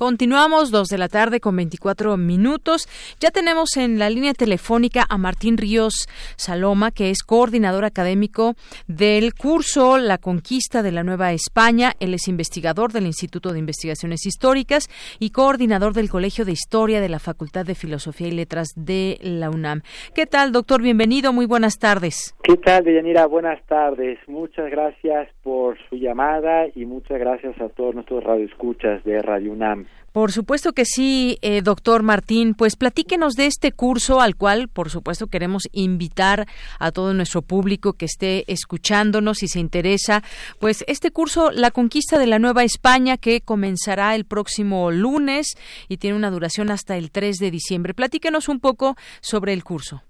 Continuamos, 0.00 0.70
dos 0.70 0.88
de 0.88 0.96
la 0.96 1.10
tarde 1.10 1.40
con 1.40 1.56
24 1.56 2.16
minutos. 2.16 2.88
Ya 3.20 3.30
tenemos 3.30 3.76
en 3.76 3.98
la 3.98 4.08
línea 4.08 4.32
telefónica 4.32 5.04
a 5.06 5.18
Martín 5.18 5.58
Ríos 5.58 6.08
Saloma, 6.36 6.90
que 6.90 7.10
es 7.10 7.22
coordinador 7.22 7.84
académico 7.84 8.54
del 8.88 9.34
curso 9.34 9.98
La 9.98 10.16
Conquista 10.16 10.82
de 10.82 10.92
la 10.92 11.02
Nueva 11.02 11.34
España. 11.34 11.92
Él 12.00 12.14
es 12.14 12.28
investigador 12.28 12.92
del 12.92 13.04
Instituto 13.04 13.52
de 13.52 13.58
Investigaciones 13.58 14.24
Históricas 14.24 14.88
y 15.18 15.32
coordinador 15.32 15.92
del 15.92 16.08
Colegio 16.08 16.46
de 16.46 16.52
Historia 16.52 17.02
de 17.02 17.10
la 17.10 17.18
Facultad 17.18 17.66
de 17.66 17.74
Filosofía 17.74 18.28
y 18.28 18.32
Letras 18.32 18.68
de 18.76 19.18
la 19.20 19.50
UNAM. 19.50 19.82
¿Qué 20.14 20.24
tal, 20.24 20.50
doctor? 20.50 20.80
Bienvenido, 20.80 21.34
muy 21.34 21.44
buenas 21.44 21.78
tardes. 21.78 22.34
¿Qué 22.42 22.56
tal, 22.56 22.84
Deyanira? 22.84 23.26
Buenas 23.26 23.62
tardes. 23.66 24.18
Muchas 24.26 24.70
gracias 24.70 25.28
por 25.42 25.76
su 25.90 25.96
llamada 25.96 26.68
y 26.74 26.86
muchas 26.86 27.18
gracias 27.18 27.60
a 27.60 27.68
todos 27.68 27.94
nuestros 27.94 28.24
radioescuchas 28.24 29.04
de 29.04 29.20
Radio 29.20 29.52
UNAM. 29.52 29.89
Por 30.12 30.32
supuesto 30.32 30.72
que 30.72 30.84
sí, 30.84 31.38
eh, 31.40 31.62
doctor 31.62 32.02
Martín. 32.02 32.54
Pues 32.54 32.74
platíquenos 32.74 33.34
de 33.34 33.46
este 33.46 33.70
curso 33.70 34.20
al 34.20 34.34
cual, 34.34 34.68
por 34.68 34.90
supuesto, 34.90 35.28
queremos 35.28 35.68
invitar 35.72 36.46
a 36.80 36.90
todo 36.90 37.14
nuestro 37.14 37.42
público 37.42 37.92
que 37.92 38.06
esté 38.06 38.50
escuchándonos 38.52 39.44
y 39.44 39.46
se 39.46 39.60
interesa. 39.60 40.22
Pues 40.58 40.84
este 40.88 41.12
curso, 41.12 41.52
La 41.52 41.70
Conquista 41.70 42.18
de 42.18 42.26
la 42.26 42.40
Nueva 42.40 42.64
España, 42.64 43.18
que 43.18 43.40
comenzará 43.40 44.16
el 44.16 44.24
próximo 44.24 44.90
lunes 44.90 45.54
y 45.88 45.98
tiene 45.98 46.16
una 46.16 46.30
duración 46.30 46.72
hasta 46.72 46.96
el 46.96 47.12
3 47.12 47.36
de 47.36 47.50
diciembre. 47.52 47.94
Platíquenos 47.94 48.48
un 48.48 48.58
poco 48.58 48.96
sobre 49.20 49.52
el 49.52 49.62
curso. 49.62 50.02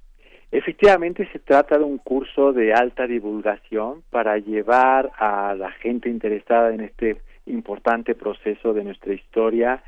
Efectivamente, 0.51 1.29
se 1.31 1.39
trata 1.41 1.77
de 1.77 1.85
un 1.85 1.99
curso 1.99 2.55
de 2.55 2.73
alta 2.73 3.07
divulgación 3.07 4.03
para 4.11 4.39
llevar 4.39 5.13
a 5.19 5.55
la 5.55 5.71
gente 5.73 6.09
interesada 6.09 6.75
en 6.75 6.81
este 6.81 7.19
importante 7.51 8.15
proceso 8.15 8.73
de 8.73 8.85
nuestra 8.85 9.13
historia 9.15 9.83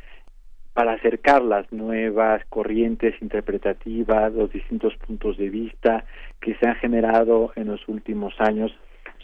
para 0.74 0.93
acercar 0.93 1.43
las 1.43 1.70
nuevas 1.72 2.43
corrientes 2.48 3.14
interpretativas, 3.20 4.32
los 4.32 4.51
distintos 4.51 4.94
puntos 4.97 5.36
de 5.36 5.51
vista 5.51 6.05
que 6.40 6.55
se 6.55 6.66
han 6.66 6.76
generado 6.76 7.52
en 7.56 7.68
los 7.68 7.86
últimos 7.89 8.34
años 8.39 8.72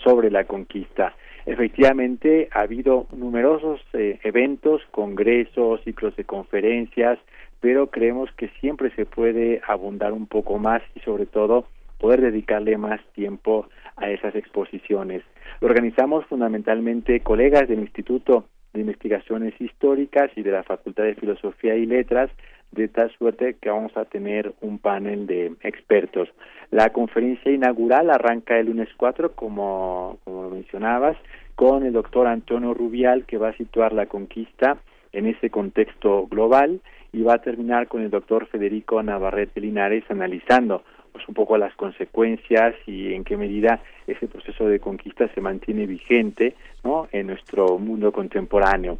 sobre 0.04 0.30
la 0.30 0.44
conquista. 0.44 1.14
Efectivamente, 1.46 2.48
ha 2.52 2.60
habido 2.60 3.06
numerosos 3.12 3.80
eh, 3.94 4.18
eventos, 4.22 4.82
congresos, 4.90 5.80
ciclos 5.84 6.14
de 6.16 6.24
conferencias, 6.24 7.18
pero 7.60 7.88
creemos 7.88 8.30
que 8.32 8.48
siempre 8.60 8.90
se 8.94 9.06
puede 9.06 9.62
abundar 9.66 10.12
un 10.12 10.26
poco 10.26 10.58
más 10.58 10.82
y 10.94 11.00
sobre 11.00 11.26
todo 11.26 11.66
poder 11.98 12.20
dedicarle 12.20 12.76
más 12.76 13.00
tiempo 13.14 13.68
a 14.00 14.10
esas 14.10 14.34
exposiciones. 14.34 15.22
Lo 15.60 15.68
organizamos 15.68 16.24
fundamentalmente 16.26 17.20
colegas 17.20 17.68
del 17.68 17.80
Instituto 17.80 18.46
de 18.72 18.80
Investigaciones 18.80 19.54
Históricas 19.60 20.30
y 20.36 20.42
de 20.42 20.52
la 20.52 20.62
Facultad 20.62 21.04
de 21.04 21.14
Filosofía 21.14 21.76
y 21.76 21.86
Letras, 21.86 22.30
de 22.72 22.88
tal 22.88 23.10
suerte 23.16 23.56
que 23.60 23.70
vamos 23.70 23.96
a 23.96 24.04
tener 24.04 24.52
un 24.60 24.78
panel 24.78 25.26
de 25.26 25.54
expertos. 25.62 26.28
La 26.70 26.90
conferencia 26.90 27.50
inaugural 27.50 28.10
arranca 28.10 28.58
el 28.58 28.66
lunes 28.66 28.88
4, 28.96 29.32
como, 29.32 30.18
como 30.24 30.50
mencionabas, 30.50 31.16
con 31.54 31.84
el 31.84 31.92
doctor 31.92 32.26
Antonio 32.26 32.74
Rubial, 32.74 33.24
que 33.24 33.38
va 33.38 33.48
a 33.48 33.56
situar 33.56 33.92
la 33.92 34.06
conquista 34.06 34.78
en 35.12 35.26
ese 35.26 35.48
contexto 35.48 36.26
global, 36.26 36.80
y 37.10 37.22
va 37.22 37.34
a 37.34 37.42
terminar 37.42 37.88
con 37.88 38.02
el 38.02 38.10
doctor 38.10 38.46
Federico 38.46 39.02
Navarrete 39.02 39.62
Linares 39.62 40.04
analizando 40.10 40.84
pues 41.18 41.28
un 41.28 41.34
poco 41.34 41.58
las 41.58 41.74
consecuencias 41.74 42.76
y 42.86 43.12
en 43.12 43.24
qué 43.24 43.36
medida 43.36 43.80
ese 44.06 44.28
proceso 44.28 44.66
de 44.66 44.78
conquista 44.78 45.28
se 45.34 45.40
mantiene 45.40 45.84
vigente 45.84 46.54
¿no? 46.84 47.08
en 47.10 47.26
nuestro 47.26 47.76
mundo 47.78 48.12
contemporáneo. 48.12 48.98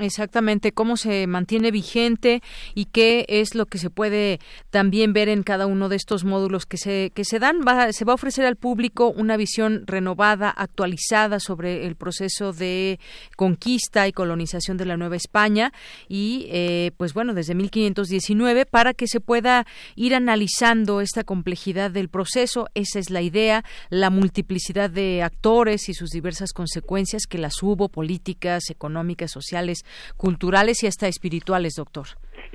Exactamente, 0.00 0.72
cómo 0.72 0.96
se 0.96 1.26
mantiene 1.26 1.70
vigente 1.70 2.42
y 2.74 2.86
qué 2.86 3.26
es 3.28 3.54
lo 3.54 3.66
que 3.66 3.76
se 3.78 3.90
puede 3.90 4.40
también 4.70 5.12
ver 5.12 5.28
en 5.28 5.42
cada 5.42 5.66
uno 5.66 5.88
de 5.90 5.96
estos 5.96 6.24
módulos 6.24 6.64
que 6.64 6.78
se, 6.78 7.12
que 7.14 7.24
se 7.24 7.38
dan. 7.38 7.60
se 7.92 8.04
va 8.04 8.12
a 8.12 8.14
ofrecer 8.14 8.46
al 8.46 8.56
público 8.56 9.08
una 9.08 9.36
visión 9.36 9.84
renovada, 9.86 10.50
actualizada 10.50 11.38
sobre 11.38 11.86
el 11.86 11.96
proceso 11.96 12.52
de 12.52 12.98
conquista 13.36 14.08
y 14.08 14.12
colonización 14.12 14.78
de 14.78 14.86
la 14.86 14.96
Nueva 14.96 15.16
España 15.16 15.72
y, 16.08 16.46
eh, 16.50 16.92
pues 16.96 17.12
bueno, 17.12 17.34
desde 17.34 17.54
1519 17.54 18.64
para 18.66 18.94
que 18.94 19.06
se 19.06 19.20
pueda 19.20 19.66
ir 19.96 20.14
analizando 20.14 21.00
esta 21.00 21.24
complejidad 21.24 21.90
del 21.90 22.08
proceso. 22.08 22.68
Esa 22.74 22.98
es 22.98 23.10
la 23.10 23.20
idea, 23.20 23.64
la 23.90 24.08
multiplicidad 24.08 24.88
de 24.88 25.22
actores 25.22 25.88
y 25.88 25.94
sus 25.94 26.10
diversas 26.10 26.52
consecuencias 26.52 27.26
que 27.28 27.38
las 27.38 27.62
hubo, 27.62 27.88
políticas, 27.88 28.70
económicas, 28.70 29.30
sociales, 29.30 29.84
culturales 30.16 30.82
y 30.82 30.86
hasta 30.86 31.08
espirituales, 31.08 31.74
doctor. 31.76 32.06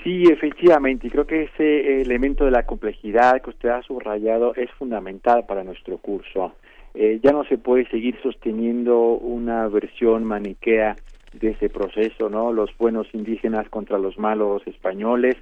Sí, 0.04 0.24
efectivamente, 0.32 1.10
creo 1.10 1.26
que 1.26 1.44
ese 1.44 2.02
elemento 2.02 2.46
de 2.46 2.52
la 2.52 2.64
complejidad 2.64 3.42
que 3.42 3.50
usted 3.50 3.70
ha 3.70 3.82
subrayado 3.82 4.54
es 4.56 4.70
fundamental 4.72 5.46
para 5.48 5.64
nuestro 5.64 5.98
curso. 5.98 6.54
Eh, 6.94 7.20
ya 7.24 7.32
no 7.32 7.44
se 7.46 7.58
puede 7.58 7.88
seguir 7.90 8.16
sosteniendo 8.22 8.98
una 9.00 9.68
versión 9.68 10.24
maniquea 10.24 10.96
de 11.34 11.50
ese 11.50 11.70
proceso, 11.70 12.30
¿no? 12.30 12.54
Los 12.54 12.70
buenos 12.78 13.08
indígenas 13.14 13.68
contra 13.70 13.98
los 13.98 14.18
malos 14.18 14.66
españoles, 14.66 15.36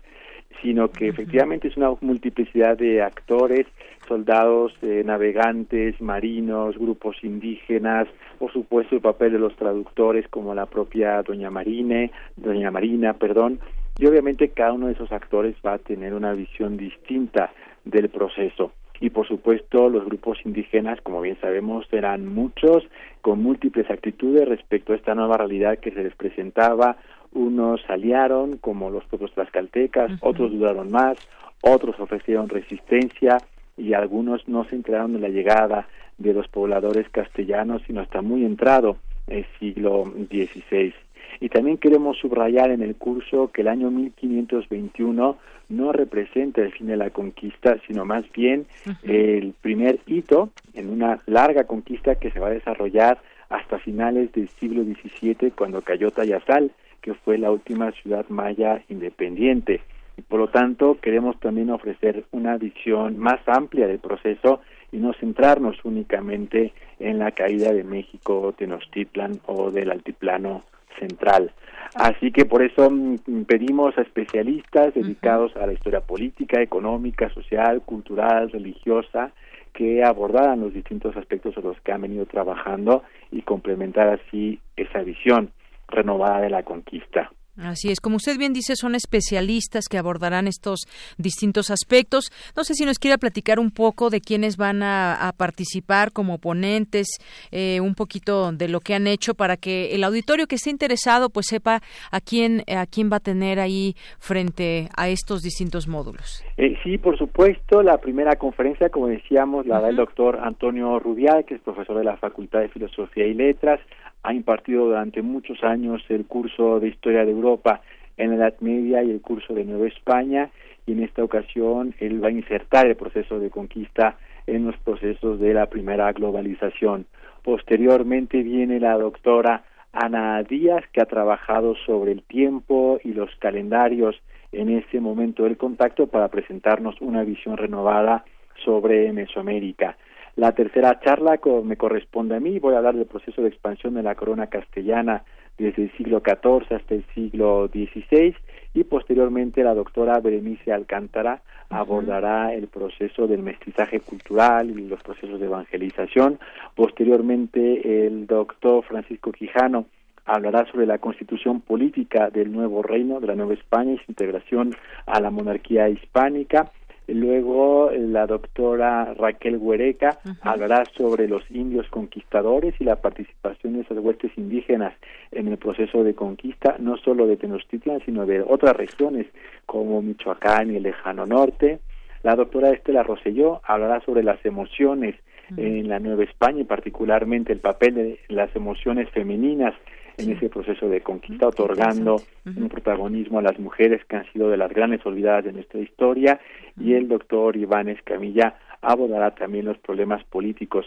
sino 0.62 0.92
que 0.92 1.08
efectivamente 1.08 1.68
es 1.68 1.78
una 1.78 1.92
multiplicidad 2.02 2.78
de 2.78 3.02
actores, 3.02 3.68
soldados, 4.08 4.74
eh, 4.82 5.04
navegantes, 5.06 6.00
marinos, 6.02 6.78
grupos 6.78 7.18
indígenas, 7.24 8.08
por 8.40 8.52
supuesto 8.52 8.96
el 8.96 9.02
papel 9.02 9.34
de 9.34 9.40
los 9.40 9.56
traductores 9.56 10.28
como 10.30 10.54
la 10.54 10.66
propia 10.66 11.22
doña 11.24 11.50
Marine, 11.50 12.12
doña 12.36 12.72
Marina, 12.72 13.14
perdón, 13.14 13.60
y 13.98 14.06
obviamente 14.06 14.50
cada 14.50 14.74
uno 14.74 14.88
de 14.88 14.94
esos 14.94 15.12
actores 15.12 15.56
va 15.66 15.74
a 15.74 15.78
tener 15.78 16.14
una 16.14 16.34
visión 16.34 16.78
distinta 16.78 17.52
del 17.86 18.10
proceso. 18.10 18.72
Y 19.00 19.10
por 19.10 19.28
supuesto 19.28 19.90
los 19.90 20.06
grupos 20.06 20.38
indígenas, 20.46 21.02
como 21.02 21.22
bien 21.22 21.38
sabemos, 21.42 21.86
eran 21.92 22.26
muchos, 22.26 22.88
con 23.22 23.42
múltiples 23.44 23.90
actitudes 23.90 24.48
respecto 24.48 24.94
a 24.94 24.96
esta 24.96 25.14
nueva 25.14 25.38
realidad 25.38 25.80
que 25.80 25.92
se 25.92 26.04
les 26.04 26.16
presentaba, 26.16 26.98
unos 27.34 27.82
aliaron, 27.90 28.58
como 28.58 28.90
los 28.90 29.04
pueblos 29.06 29.32
tlaxcaltecas, 29.34 30.12
otros 30.22 30.52
dudaron 30.52 30.92
más, 30.92 31.18
otros 31.62 32.00
ofrecieron 32.00 32.50
resistencia 32.50 33.38
y 33.78 33.94
algunos 33.94 34.48
no 34.48 34.66
se 34.66 34.76
enteraron 34.76 35.14
de 35.14 35.20
la 35.20 35.30
llegada 35.30 35.88
de 36.18 36.34
los 36.34 36.48
pobladores 36.48 37.10
castellanos, 37.10 37.82
sino 37.88 38.02
hasta 38.02 38.22
muy 38.22 38.46
entrado 38.46 38.98
el 39.28 39.46
siglo 39.60 40.04
XVI. 40.06 40.94
Y 41.40 41.50
también 41.50 41.78
queremos 41.78 42.18
subrayar 42.18 42.72
en 42.72 42.82
el 42.82 42.96
curso 42.96 43.52
que 43.52 43.62
el 43.62 43.68
año 43.68 43.90
1521 43.90 45.38
no 45.70 45.92
representa 45.92 46.62
el 46.62 46.72
fin 46.72 46.88
de 46.88 46.98
la 46.98 47.10
conquista, 47.10 47.78
sino 47.88 48.06
más 48.06 48.26
bien 48.32 48.66
el 49.04 49.54
primer 49.62 50.00
hito 50.06 50.50
en 50.74 50.90
una 50.90 51.20
larga 51.26 51.64
conquista 51.64 52.16
que 52.16 52.32
se 52.32 52.40
va 52.40 52.48
a 52.48 52.52
desarrollar 52.52 53.20
hasta 53.50 53.80
finales 53.80 54.32
del 54.34 54.50
siglo 54.50 54.84
XVII, 54.84 55.52
cuando 55.52 55.82
cayó 55.82 56.12
Tayasal, 56.12 56.72
que 57.04 57.14
fue 57.14 57.38
la 57.38 57.52
última 57.52 57.92
ciudad 57.92 58.26
maya 58.30 58.82
independiente. 58.90 59.82
Y 60.18 60.22
por 60.22 60.40
lo 60.40 60.48
tanto, 60.48 60.98
queremos 61.02 61.40
también 61.40 61.70
ofrecer 61.70 62.26
una 62.32 62.58
visión 62.58 63.18
más 63.20 63.42
amplia 63.46 63.88
del 63.88 64.00
proceso 64.00 64.62
y 64.92 64.98
no 64.98 65.14
centrarnos 65.14 65.76
únicamente 65.84 66.72
en 67.00 67.20
la 67.20 67.32
caída 67.32 67.74
de 67.74 67.84
México, 67.84 68.54
Tenochtitlan 68.58 69.40
o 69.48 69.70
del 69.70 69.92
altiplano 69.92 70.64
central. 70.98 71.52
Así 71.96 72.32
que 72.32 72.46
por 72.46 72.64
eso 72.64 72.90
mm, 72.90 73.44
pedimos 73.48 73.98
a 73.98 74.02
especialistas 74.02 74.94
dedicados 74.94 75.56
a 75.58 75.68
la 75.68 75.74
historia 75.74 76.02
política, 76.02 76.62
económica, 76.62 77.30
social, 77.34 77.82
cultural, 77.82 78.50
religiosa, 78.52 79.32
que 79.74 80.04
abordaran 80.04 80.62
los 80.62 80.74
distintos 80.74 81.18
aspectos 81.18 81.58
a 81.58 81.62
los 81.62 81.80
que 81.82 81.92
han 81.92 82.04
venido 82.04 82.28
trabajando 82.28 83.04
y 83.32 83.42
complementar 83.42 84.08
así 84.10 84.60
esa 84.78 85.02
visión 85.02 85.50
renovada 85.94 86.42
de 86.42 86.50
la 86.50 86.64
conquista. 86.64 87.32
Así 87.58 87.92
es, 87.92 88.00
como 88.00 88.16
usted 88.16 88.36
bien 88.40 88.52
dice, 88.52 88.76
son 88.76 88.96
especialistas 88.96 89.88
que 89.88 90.00
abordarán 90.00 90.48
estos 90.48 90.88
distintos 91.20 91.70
aspectos. 91.70 92.32
No 92.58 92.64
sé 92.64 92.74
si 92.74 92.84
nos 92.84 92.98
quiera 92.98 93.20
platicar 93.20 93.60
un 93.60 93.70
poco 93.70 94.10
de 94.10 94.22
quiénes 94.22 94.58
van 94.58 94.82
a, 94.82 95.32
participar 95.38 96.12
como 96.12 96.40
ponentes, 96.40 97.08
eh, 97.52 97.80
un 97.80 97.94
poquito 97.94 98.52
de 98.52 98.68
lo 98.68 98.80
que 98.80 98.96
han 98.96 99.06
hecho 99.06 99.36
para 99.36 99.56
que 99.58 99.94
el 99.94 100.04
auditorio 100.04 100.48
que 100.48 100.56
esté 100.56 100.72
interesado 100.72 101.30
pues 101.30 101.46
sepa 101.48 101.82
a 102.12 102.22
quién 102.22 102.64
a 102.68 102.86
quién 102.86 103.12
va 103.12 103.18
a 103.18 103.20
tener 103.20 103.60
ahí 103.60 103.96
frente 104.20 104.90
a 104.98 105.10
estos 105.10 105.42
distintos 105.42 105.88
módulos. 105.88 106.44
Eh, 106.58 106.76
sí, 106.84 106.98
por 106.98 107.18
supuesto, 107.18 107.84
la 107.84 108.00
primera 108.00 108.36
conferencia, 108.36 108.90
como 108.90 109.08
decíamos, 109.08 109.68
la 109.68 109.80
da 109.80 109.90
el 109.90 109.96
doctor 109.96 110.40
Antonio 110.44 111.00
Rubial, 111.00 111.46
que 111.46 111.56
es 111.56 111.62
profesor 111.62 111.98
de 111.98 112.04
la 112.04 112.18
Facultad 112.18 112.62
de 112.62 112.70
Filosofía 112.70 113.28
y 113.28 113.34
Letras 113.34 113.80
ha 114.24 114.34
impartido 114.34 114.86
durante 114.86 115.22
muchos 115.22 115.64
años 115.64 116.02
el 116.10 116.26
curso 116.26 116.80
de 116.80 116.88
Historia 116.88 117.26
de 117.26 117.32
Europa 117.32 117.82
en 118.18 118.30
la 118.32 118.36
Edad 118.36 118.56
Media 118.62 119.04
y 119.04 119.12
el 119.12 119.22
curso 119.22 119.54
de 119.54 119.66
Nueva 119.66 119.88
España 119.88 120.50
y 120.86 120.94
en 120.94 121.04
esta 121.04 121.24
ocasión 121.24 121.94
él 122.00 122.24
va 122.24 122.30
a 122.30 122.32
insertar 122.32 122.88
el 122.88 122.96
proceso 122.96 123.40
de 123.40 123.50
conquista 123.50 124.18
en 124.48 124.66
los 124.66 124.78
procesos 124.78 125.40
de 125.40 125.54
la 125.54 125.68
primera 125.68 126.12
globalización. 126.14 127.06
Posteriormente 127.44 128.42
viene 128.44 128.80
la 128.80 128.98
doctora 128.98 129.64
Ana 129.92 130.42
Díaz, 130.44 130.84
que 130.92 131.02
ha 131.02 131.06
trabajado 131.06 131.76
sobre 131.86 132.12
el 132.12 132.24
tiempo 132.24 133.00
y 133.04 133.14
los 133.14 133.30
calendarios 133.40 134.16
en 134.52 134.70
ese 134.70 135.00
momento 135.00 135.44
del 135.44 135.58
contacto 135.58 136.08
para 136.08 136.30
presentarnos 136.30 137.00
una 137.02 137.24
visión 137.24 137.58
renovada 137.58 138.24
sobre 138.64 139.12
Mesoamérica. 139.12 139.98
La 140.36 140.54
tercera 140.54 141.00
charla 141.00 141.40
me 141.64 141.78
corresponde 141.78 142.36
a 142.36 142.40
mí, 142.40 142.58
voy 142.60 142.74
a 142.74 142.78
hablar 142.78 142.96
del 142.96 143.06
proceso 143.06 143.42
de 143.42 143.50
expansión 143.50 143.94
de 143.94 144.04
la 144.04 144.16
corona 144.16 144.48
castellana 144.48 145.24
desde 145.58 145.84
el 145.84 145.92
siglo 145.92 146.24
XIV 146.26 146.76
hasta 146.76 146.96
el 146.96 147.06
siglo 147.14 147.68
XVI 147.68 148.36
y 148.74 148.84
posteriormente 148.86 149.64
la 149.64 149.76
doctora 149.76 150.20
Berenice 150.20 150.74
Alcántara 150.74 151.44
abordará 151.70 152.54
el 152.54 152.68
proceso 152.68 153.28
del 153.28 153.44
mestizaje 153.44 154.00
cultural 154.00 154.72
y 154.72 154.88
los 154.88 155.02
procesos 155.04 155.40
de 155.40 155.46
evangelización. 155.46 156.40
Posteriormente 156.76 158.08
el 158.08 158.26
doctor 158.26 158.84
Francisco 158.86 159.32
Quijano 159.32 159.86
hablará 160.26 160.66
sobre 160.72 160.86
la 160.88 160.98
constitución 160.98 161.62
política 161.62 162.30
del 162.30 162.52
nuevo 162.52 162.82
reino, 162.82 163.20
de 163.20 163.28
la 163.28 163.36
Nueva 163.36 163.54
España 163.54 163.94
y 163.94 163.98
su 163.98 164.06
integración 164.12 164.76
a 165.06 165.20
la 165.20 165.30
monarquía 165.30 165.90
hispánica. 165.90 166.72
Luego 167.08 167.92
la 167.92 168.26
doctora 168.28 169.14
Raquel 169.14 169.58
Huereca 169.58 170.20
hablará 170.42 170.86
sobre 170.96 171.28
los 171.28 171.44
indios 171.52 171.88
conquistadores 171.90 172.76
y 172.80 172.86
la 172.86 172.96
participación 172.96 173.74
de 173.74 173.82
esas 173.82 173.98
huestes 173.98 174.32
indígenas 174.38 174.94
en 175.32 175.50
el 175.50 175.58
proceso 175.58 176.04
de 176.04 176.16
conquista, 176.16 176.76
no 176.80 176.98
solo 176.98 177.28
de 177.28 177.36
Tenochtitlan, 177.36 178.02
sino 178.06 178.26
de 178.26 178.42
otras 178.42 178.76
regiones 178.76 179.28
como 179.66 180.02
Michoacán 180.02 180.72
y 180.72 180.78
el 180.78 180.84
lejano 180.84 181.26
norte. 181.26 181.80
La 182.24 182.36
doctora 182.36 182.72
Estela 182.72 183.04
Roselló 183.04 183.62
hablará 183.66 184.00
sobre 184.02 184.24
las 184.24 184.44
emociones 184.46 185.16
en 185.58 185.90
la 185.90 186.00
Nueva 186.00 186.24
España 186.24 186.62
y 186.62 186.64
particularmente 186.64 187.52
el 187.52 187.60
papel 187.60 187.96
de 187.96 188.20
las 188.30 188.56
emociones 188.56 189.10
femeninas 189.10 189.74
en 190.18 190.32
ese 190.32 190.50
proceso 190.50 190.88
de 190.90 191.02
conquista, 191.02 191.48
otorgando 191.48 192.22
un 192.46 192.70
protagonismo 192.70 193.40
a 193.40 193.42
las 193.42 193.60
mujeres 193.60 194.04
que 194.06 194.18
han 194.18 194.32
sido 194.32 194.50
de 194.50 194.58
las 194.58 194.72
grandes 194.72 195.06
olvidadas 195.06 195.46
de 195.46 195.54
nuestra 195.54 195.80
historia, 195.80 196.40
y 196.80 196.94
el 196.94 197.08
doctor 197.08 197.56
Iván 197.58 197.90
Escamilla 197.90 198.56
abordará 198.82 199.32
también 199.32 199.66
los 199.66 199.78
problemas 199.78 200.24
políticos 200.26 200.86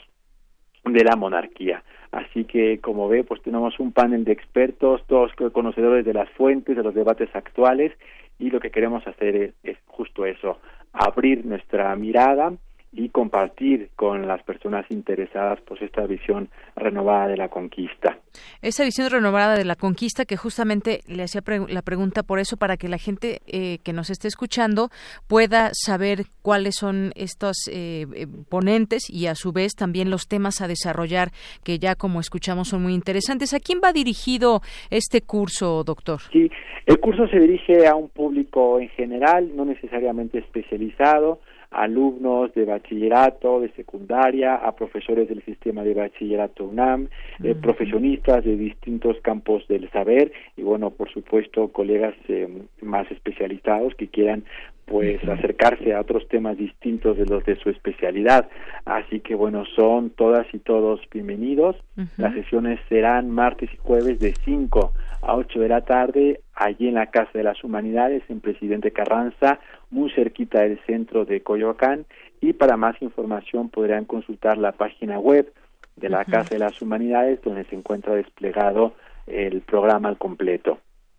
de 0.85 1.05
la 1.05 1.17
monarquía. 1.17 1.83
Así 2.13 2.45
que, 2.45 2.79
como 2.81 3.09
ve, 3.09 3.25
pues 3.25 3.43
tenemos 3.43 3.79
un 3.81 3.93
panel 3.93 4.25
de 4.25 4.33
expertos, 4.33 5.03
todos 5.07 5.33
conocedores 5.53 6.05
de 6.05 6.15
las 6.15 6.31
fuentes, 6.31 6.77
de 6.77 6.83
los 6.83 6.95
debates 6.95 7.29
actuales, 7.35 7.93
y 8.39 8.51
lo 8.51 8.61
que 8.61 8.71
queremos 8.71 9.07
hacer 9.07 9.55
es 9.63 9.77
justo 9.87 10.27
eso, 10.27 10.59
abrir 10.93 11.45
nuestra 11.45 11.95
mirada 11.97 12.53
y 12.97 13.11
compartir 13.11 13.91
con 13.95 14.27
las 14.27 14.43
personas 14.43 14.87
interesadas 14.91 15.61
pues 15.67 15.83
esta 15.83 16.07
visión 16.07 16.49
renovada 16.75 17.29
de 17.29 17.37
la 17.37 17.49
conquista. 17.49 18.19
Esa 18.63 18.85
visión 18.85 19.11
renovada 19.11 19.57
de 19.57 19.65
la 19.65 19.77
conquista 19.77 20.25
que 20.25 20.37
justamente 20.37 21.01
le 21.07 21.23
hacía 21.23 21.43
la 21.69 21.83
pregunta 21.83 22.23
por 22.23 22.39
eso 22.39 22.57
para 22.57 22.77
que 22.77 22.89
la 22.89 22.99
gente 22.99 23.41
eh, 23.47 23.79
que 23.85 23.93
nos 23.93 24.11
esté 24.11 24.29
escuchando 24.29 24.89
pueda 25.29 25.71
saber 25.73 26.25
cuáles 26.43 26.77
son 26.77 27.13
estos 27.17 27.69
eh, 27.71 28.07
eh, 28.15 28.27
ponentes 28.49 29.11
y 29.11 29.27
a 29.27 29.35
su 29.35 29.53
vez 29.53 29.75
también 29.75 30.11
los 30.11 30.27
temas 30.27 30.61
a 30.63 30.69
desarrollar 30.69 31.29
que 31.65 31.79
ya 31.79 31.97
como 31.97 32.21
escuchamos 32.21 32.69
son 32.69 32.83
muy 32.83 32.95
interesantes. 32.95 33.53
¿A 33.53 33.61
quién 33.61 33.81
va 33.85 33.93
dirigido 33.93 34.63
este 34.91 35.21
curso, 35.21 35.85
doctor? 35.85 36.21
Sí, 36.33 36.51
el 36.87 36.99
curso 36.99 37.29
se 37.29 37.39
dirige 37.39 37.87
a 37.87 37.95
un 37.95 38.09
público 38.09 38.81
en 38.81 38.89
general, 38.91 39.55
no 39.55 39.65
necesariamente 39.65 40.39
especializado 40.39 41.41
alumnos 41.77 42.53
de 42.55 42.65
bachillerato, 42.65 43.61
de 43.61 43.71
secundaria, 43.73 44.55
a 44.57 44.75
profesores 44.75 45.29
del 45.29 45.45
sistema 45.45 45.85
de 45.85 45.95
bachillerato 45.95 46.65
UNAM, 46.65 47.09
eh, 47.43 47.55
profesionistas 47.55 48.45
de 48.45 48.57
distintos 48.57 49.19
campos 49.23 49.67
del 49.69 49.91
saber 49.91 50.33
y 50.57 50.63
bueno, 50.63 50.91
por 50.91 51.11
supuesto, 51.13 51.69
colegas 51.69 52.15
eh, 52.29 52.49
más 52.81 53.11
especializados 53.11 53.95
que 53.95 54.09
quieran 54.09 54.45
pues 54.87 55.21
acercarse 55.29 55.93
a 55.95 56.01
otros 56.01 56.29
temas 56.29 56.57
distintos 56.57 57.19
de 57.19 57.27
los 57.27 57.45
de 57.45 57.57
su 57.57 57.71
especialidad. 57.71 58.49
Así 58.85 59.19
que 59.19 59.35
bueno, 59.35 59.65
son 59.75 60.11
todas 60.11 60.47
y 60.55 60.61
todos 60.61 61.01
bienvenidos. 61.11 61.77
Las 62.17 62.35
sesiones 62.35 62.79
serán 62.89 63.31
martes 63.31 63.69
y 63.75 63.77
jueves 63.79 64.21
de 64.21 64.33
5 64.45 64.93
a 65.23 65.35
8 65.35 65.61
de 65.61 65.69
la 65.69 65.81
tarde 65.81 66.41
allí 66.55 66.89
en 66.89 66.95
la 66.95 67.07
Casa 67.07 67.31
de 67.35 67.43
las 67.43 67.63
Humanidades 67.65 68.23
en 68.29 68.41
Presidente 68.41 68.93
Carranza, 68.93 69.59
muy 69.97 70.11
cerquita 70.11 70.61
del 70.61 70.79
centro 70.87 71.25
de 71.25 71.43
Coyoacán 71.43 72.05
y 72.41 72.53
para 72.53 72.77
más 72.77 73.01
información 73.01 73.71
podrán 73.71 74.05
consultar 74.05 74.59
la 74.59 74.73
página 74.73 75.19
web 75.19 75.53
de 75.97 76.11
la 76.11 76.25
Casa 76.25 76.51
de 76.51 76.59
las 76.59 76.81
Humanidades 76.83 77.41
donde 77.43 77.65
se 77.65 77.75
encuentra 77.75 78.15
desplegado 78.15 78.95
el 79.27 79.63
programa 79.63 80.11
al 80.11 80.19
completo. 80.19 80.79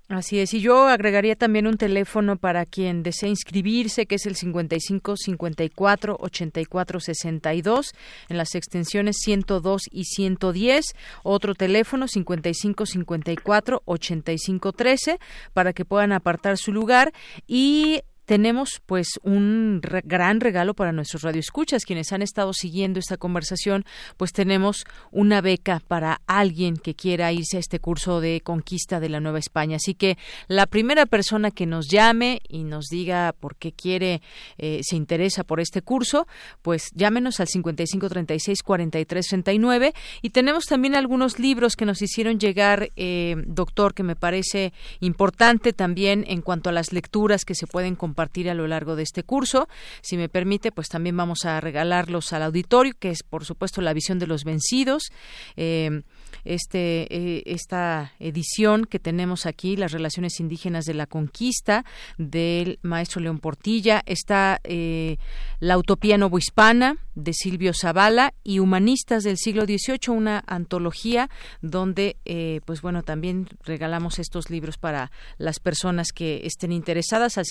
Así 0.09 0.39
es, 0.39 0.53
y 0.53 0.61
yo 0.61 0.87
agregaría 0.87 1.35
también 1.35 1.67
un 1.67 1.75
teléfono 1.75 2.37
para 2.37 2.65
quien 2.65 3.03
desee 3.03 3.27
inscribirse, 3.27 4.05
que 4.05 4.15
es 4.15 4.25
el 4.25 4.37
55 4.37 5.17
54 5.17 6.15
84 6.17 6.99
62 7.01 7.93
en 8.29 8.37
las 8.37 8.55
extensiones 8.55 9.17
102 9.19 9.81
y 9.91 10.05
110. 10.05 10.85
Otro 11.23 11.55
teléfono 11.55 12.07
55 12.07 12.85
54 12.85 13.81
85 13.83 14.71
13 14.71 15.19
para 15.51 15.73
que 15.73 15.83
puedan 15.83 16.13
apartar 16.13 16.55
su 16.55 16.71
lugar 16.71 17.11
y 17.45 18.01
tenemos 18.27 18.81
pues 18.85 19.07
un 19.23 19.79
gran 20.03 20.41
regalo 20.41 20.73
para 20.73 20.91
nuestros 20.91 21.21
radioescuchas 21.21 21.85
quienes 21.85 22.11
han 22.11 22.21
estado 22.21 22.51
siguiendo 22.51 22.99
esta 22.99 23.15
conversación 23.15 23.85
pues 24.17 24.33
tenemos 24.33 24.83
una 25.11 25.39
beca 25.39 25.81
para 25.87 26.19
alguien 26.27 26.75
que 26.75 26.93
quiera 26.93 27.31
irse 27.31 27.55
a 27.55 27.61
este 27.61 27.79
curso 27.79 28.19
de 28.19 28.41
conquista 28.41 28.99
de 28.99 29.07
la 29.07 29.21
Nueva 29.21 29.39
España. 29.39 29.77
Así 29.77 29.93
que 29.93 30.17
la 30.49 30.65
primera 30.65 31.05
persona 31.05 31.51
que 31.51 31.65
nos 31.65 31.87
llame 31.87 32.41
y 32.49 32.65
nos 32.65 32.87
diga 32.87 33.33
por 33.39 33.55
qué 33.55 33.71
quiere 33.71 34.21
eh, 34.57 34.81
se 34.83 34.97
interesa 34.97 35.45
por 35.45 35.61
este 35.61 35.81
curso 35.81 36.27
pues 36.61 36.91
llámenos 36.93 37.39
al 37.39 37.47
55 37.47 38.09
36 38.09 38.61
43 38.61 39.25
39 39.25 39.93
y 40.21 40.31
tenemos 40.31 40.65
también 40.65 40.95
algunos 40.95 41.39
libros 41.39 41.77
que 41.77 41.85
nos 41.85 42.01
hicieron 42.01 42.39
llegar 42.39 42.89
eh, 42.97 43.37
doctor 43.47 43.93
que 43.93 44.03
me 44.03 44.17
parece 44.17 44.73
importante 44.99 45.71
también 45.71 46.25
en 46.27 46.41
cuanto 46.41 46.69
a 46.69 46.73
las 46.73 46.91
lecturas 46.91 47.45
que 47.45 47.55
se 47.55 47.67
pueden 47.67 47.95
compartir 47.95 48.16
compartir 48.17 48.49
a 48.49 48.55
lo 48.55 48.65
largo 48.65 48.95
de 48.95 49.03
este 49.03 49.21
curso. 49.21 49.67
Si 50.01 50.17
me 50.17 50.27
permite, 50.27 50.71
pues 50.71 50.89
también 50.89 51.15
vamos 51.15 51.45
a 51.45 51.61
regalarlos 51.61 52.33
al 52.33 52.41
auditorio, 52.41 52.95
que 52.99 53.11
es 53.11 53.21
por 53.21 53.45
supuesto 53.45 53.79
la 53.79 53.93
visión 53.93 54.17
de 54.17 54.25
los 54.25 54.43
vencidos. 54.43 55.11
Eh, 55.55 56.01
este, 56.43 57.07
eh, 57.15 57.43
esta 57.45 58.13
edición 58.19 58.85
que 58.85 58.99
tenemos 58.99 59.45
aquí, 59.45 59.75
las 59.75 59.91
relaciones 59.91 60.39
indígenas 60.39 60.85
de 60.85 60.95
la 60.95 61.05
conquista, 61.05 61.85
del 62.17 62.79
maestro 62.81 63.21
León 63.21 63.37
Portilla, 63.37 64.01
está 64.05 64.59
eh, 64.63 65.17
La 65.59 65.77
Utopía 65.77 66.17
Novohispana, 66.17 66.97
de 67.13 67.33
Silvio 67.33 67.73
Zavala, 67.73 68.33
y 68.43 68.59
Humanistas 68.59 69.23
del 69.23 69.37
siglo 69.37 69.65
XVIII, 69.65 70.09
una 70.09 70.43
antología 70.47 71.29
donde, 71.61 72.17
pues 72.65 72.81
bueno, 72.81 73.03
también 73.03 73.47
regalamos 73.63 74.19
estos 74.19 74.49
libros 74.49 74.77
para 74.77 75.11
las 75.37 75.59
personas 75.59 76.11
que 76.13 76.41
estén 76.45 76.71
interesadas 76.71 77.37
al 77.37 77.45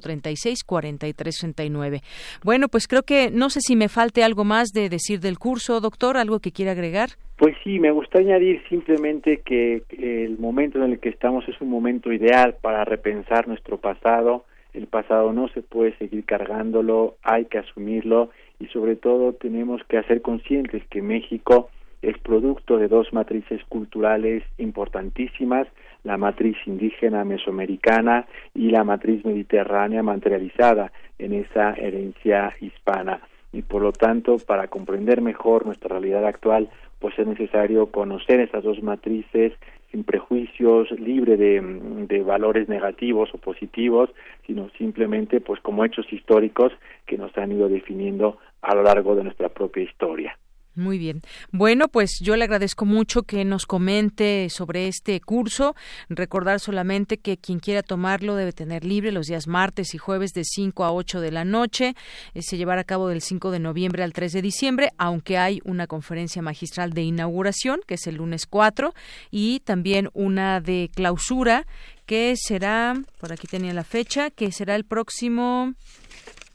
5536 0.00 0.64
4339. 0.64 2.00
Bueno, 2.44 2.68
pues 2.68 2.88
creo 2.88 3.02
que 3.02 3.30
no 3.30 3.50
sé 3.50 3.60
si 3.60 3.76
me 3.76 3.88
falte 3.88 4.22
algo 4.22 4.44
más 4.44 4.68
de 4.72 4.88
decir 4.88 5.20
del 5.20 5.38
curso, 5.38 5.80
doctor, 5.80 6.16
algo 6.16 6.40
que 6.40 6.52
quiera 6.52 6.72
agregar. 6.72 7.10
Pues 7.36 7.54
sí, 7.62 7.78
me 7.78 7.90
gusta 7.90 8.18
añadir 8.18 8.62
simplemente 8.68 9.42
que 9.44 9.82
el 9.90 10.38
momento 10.38 10.82
en 10.82 10.92
el 10.92 11.00
que 11.00 11.10
estamos 11.10 11.46
es 11.48 11.60
un 11.60 11.68
momento 11.68 12.12
ideal 12.12 12.56
para 12.62 12.84
repensar 12.84 13.46
nuestro 13.46 13.78
pasado. 13.78 14.44
El 14.72 14.86
pasado 14.86 15.32
no 15.32 15.48
se 15.48 15.62
puede 15.62 15.96
seguir 15.98 16.24
cargándolo, 16.24 17.16
hay 17.22 17.46
que 17.46 17.58
asumirlo 17.58 18.30
y 18.58 18.66
sobre 18.66 18.96
todo 18.96 19.34
tenemos 19.34 19.82
que 19.84 19.98
hacer 19.98 20.22
conscientes 20.22 20.82
que 20.88 21.02
México 21.02 21.68
es 22.02 22.16
producto 22.18 22.78
de 22.78 22.88
dos 22.88 23.12
matrices 23.12 23.62
culturales 23.68 24.42
importantísimas, 24.58 25.66
la 26.06 26.16
matriz 26.16 26.56
indígena 26.66 27.24
mesoamericana 27.24 28.26
y 28.54 28.70
la 28.70 28.84
matriz 28.84 29.24
mediterránea 29.24 30.04
materializada 30.04 30.92
en 31.18 31.32
esa 31.32 31.74
herencia 31.74 32.54
hispana. 32.60 33.20
Y 33.52 33.62
por 33.62 33.82
lo 33.82 33.90
tanto, 33.90 34.36
para 34.38 34.68
comprender 34.68 35.20
mejor 35.20 35.66
nuestra 35.66 35.88
realidad 35.88 36.24
actual, 36.24 36.68
pues 37.00 37.18
es 37.18 37.26
necesario 37.26 37.86
conocer 37.86 38.38
esas 38.38 38.62
dos 38.62 38.80
matrices 38.84 39.52
sin 39.90 40.04
prejuicios, 40.04 40.92
libre 40.92 41.36
de, 41.36 41.60
de, 42.08 42.22
valores 42.22 42.68
negativos 42.68 43.30
o 43.34 43.38
positivos, 43.38 44.08
sino 44.46 44.70
simplemente 44.78 45.40
pues 45.40 45.60
como 45.60 45.84
hechos 45.84 46.06
históricos 46.12 46.72
que 47.06 47.18
nos 47.18 47.36
han 47.36 47.50
ido 47.50 47.68
definiendo 47.68 48.38
a 48.62 48.76
lo 48.76 48.84
largo 48.84 49.16
de 49.16 49.24
nuestra 49.24 49.48
propia 49.48 49.82
historia. 49.82 50.38
Muy 50.76 50.98
bien. 50.98 51.22
Bueno, 51.52 51.88
pues 51.88 52.18
yo 52.20 52.36
le 52.36 52.44
agradezco 52.44 52.84
mucho 52.84 53.22
que 53.22 53.46
nos 53.46 53.64
comente 53.64 54.48
sobre 54.50 54.88
este 54.88 55.22
curso. 55.22 55.74
Recordar 56.10 56.60
solamente 56.60 57.16
que 57.16 57.38
quien 57.38 57.60
quiera 57.60 57.82
tomarlo 57.82 58.36
debe 58.36 58.52
tener 58.52 58.84
libre 58.84 59.10
los 59.10 59.26
días 59.26 59.46
martes 59.46 59.94
y 59.94 59.98
jueves 59.98 60.34
de 60.34 60.44
5 60.44 60.84
a 60.84 60.92
8 60.92 61.22
de 61.22 61.30
la 61.32 61.46
noche. 61.46 61.94
Eh, 62.34 62.42
se 62.42 62.58
llevará 62.58 62.82
a 62.82 62.84
cabo 62.84 63.08
del 63.08 63.22
5 63.22 63.50
de 63.52 63.58
noviembre 63.58 64.02
al 64.02 64.12
3 64.12 64.34
de 64.34 64.42
diciembre, 64.42 64.92
aunque 64.98 65.38
hay 65.38 65.62
una 65.64 65.86
conferencia 65.86 66.42
magistral 66.42 66.92
de 66.92 67.04
inauguración, 67.04 67.80
que 67.86 67.94
es 67.94 68.06
el 68.06 68.16
lunes 68.16 68.44
4, 68.44 68.92
y 69.30 69.60
también 69.60 70.10
una 70.12 70.60
de 70.60 70.90
clausura, 70.94 71.66
que 72.04 72.34
será, 72.36 72.92
por 73.18 73.32
aquí 73.32 73.46
tenía 73.46 73.72
la 73.72 73.82
fecha, 73.82 74.30
que 74.30 74.52
será 74.52 74.76
el 74.76 74.84
próximo 74.84 75.72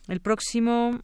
el 0.07 0.19
próximo 0.19 0.99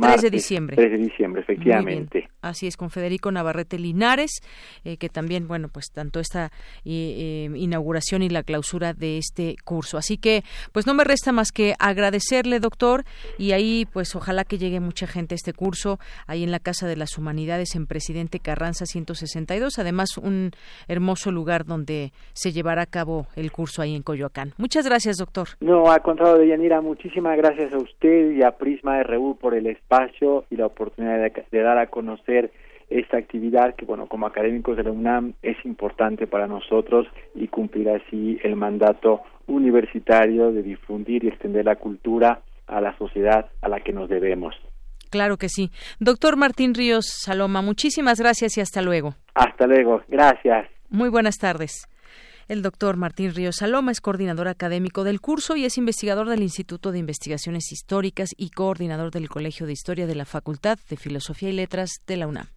3 0.00 0.18
mm, 0.18 0.20
de 0.22 0.30
diciembre. 0.30 0.76
3 0.76 0.92
de 0.92 0.98
diciembre, 0.98 1.42
efectivamente. 1.42 2.28
Así 2.40 2.66
es, 2.66 2.76
con 2.76 2.90
Federico 2.90 3.32
Navarrete 3.32 3.78
Linares, 3.78 4.42
eh, 4.84 4.96
que 4.96 5.08
también, 5.08 5.48
bueno, 5.48 5.68
pues 5.68 5.90
tanto 5.92 6.20
esta 6.20 6.50
eh, 6.84 7.50
inauguración 7.54 8.22
y 8.22 8.28
la 8.28 8.42
clausura 8.42 8.92
de 8.92 9.18
este 9.18 9.56
curso. 9.64 9.98
Así 9.98 10.18
que, 10.18 10.42
pues 10.72 10.86
no 10.86 10.94
me 10.94 11.04
resta 11.04 11.32
más 11.32 11.52
que 11.52 11.74
agradecerle, 11.78 12.60
doctor, 12.60 13.04
y 13.38 13.52
ahí, 13.52 13.86
pues 13.92 14.14
ojalá 14.14 14.44
que 14.44 14.58
llegue 14.58 14.80
mucha 14.80 15.06
gente 15.06 15.34
a 15.34 15.36
este 15.36 15.52
curso, 15.52 15.98
ahí 16.26 16.44
en 16.44 16.50
la 16.50 16.60
Casa 16.60 16.86
de 16.86 16.96
las 16.96 17.18
Humanidades, 17.18 17.74
en 17.74 17.86
Presidente 17.86 18.40
Carranza 18.40 18.86
162. 18.86 19.78
Además, 19.78 20.18
un 20.18 20.52
hermoso 20.88 21.30
lugar 21.30 21.64
donde 21.64 22.12
se 22.32 22.52
llevará 22.52 22.82
a 22.82 22.86
cabo 22.86 23.26
el 23.36 23.50
curso 23.52 23.82
ahí 23.82 23.94
en 23.94 24.02
Coyoacán. 24.02 24.52
Muchas 24.58 24.86
gracias, 24.86 25.16
doctor. 25.16 25.48
No, 25.60 25.90
al 25.90 26.02
contrario, 26.02 26.38
Deyanira, 26.38 26.80
muchísimas 26.80 27.36
gracias 27.36 27.72
a 27.72 27.78
usted 27.78 28.32
y 28.32 28.42
a 28.42 28.52
Prisma 28.52 29.02
RU 29.02 29.23
por 29.32 29.54
el 29.54 29.66
espacio 29.66 30.44
y 30.50 30.56
la 30.56 30.66
oportunidad 30.66 31.32
de 31.50 31.60
dar 31.60 31.78
a 31.78 31.86
conocer 31.86 32.52
esta 32.90 33.16
actividad 33.16 33.74
que, 33.74 33.84
bueno, 33.84 34.06
como 34.06 34.26
académicos 34.26 34.76
de 34.76 34.84
la 34.84 34.90
UNAM 34.90 35.34
es 35.42 35.56
importante 35.64 36.26
para 36.26 36.46
nosotros 36.46 37.06
y 37.34 37.48
cumplir 37.48 37.88
así 37.88 38.38
el 38.42 38.56
mandato 38.56 39.22
universitario 39.46 40.52
de 40.52 40.62
difundir 40.62 41.24
y 41.24 41.28
extender 41.28 41.64
la 41.64 41.76
cultura 41.76 42.42
a 42.66 42.80
la 42.80 42.96
sociedad 42.98 43.50
a 43.62 43.68
la 43.68 43.80
que 43.80 43.92
nos 43.92 44.08
debemos. 44.08 44.54
Claro 45.10 45.36
que 45.36 45.48
sí. 45.48 45.70
Doctor 46.00 46.36
Martín 46.36 46.74
Ríos 46.74 47.06
Saloma, 47.06 47.62
muchísimas 47.62 48.18
gracias 48.18 48.58
y 48.58 48.60
hasta 48.60 48.82
luego. 48.82 49.14
Hasta 49.34 49.66
luego, 49.66 50.02
gracias. 50.08 50.68
Muy 50.90 51.08
buenas 51.08 51.38
tardes. 51.38 51.88
El 52.46 52.62
doctor 52.62 52.96
Martín 52.96 53.34
Ríos 53.34 53.56
Saloma 53.56 53.90
es 53.90 54.00
coordinador 54.00 54.48
académico 54.48 55.02
del 55.02 55.20
curso 55.20 55.56
y 55.56 55.64
es 55.64 55.78
investigador 55.78 56.28
del 56.28 56.42
Instituto 56.42 56.92
de 56.92 56.98
Investigaciones 56.98 57.72
Históricas 57.72 58.34
y 58.36 58.50
coordinador 58.50 59.10
del 59.10 59.28
Colegio 59.28 59.66
de 59.66 59.72
Historia 59.72 60.06
de 60.06 60.14
la 60.14 60.26
Facultad 60.26 60.78
de 60.90 60.96
Filosofía 60.96 61.48
y 61.48 61.52
Letras 61.52 62.02
de 62.06 62.16
la 62.18 62.26
UNAM. 62.26 62.48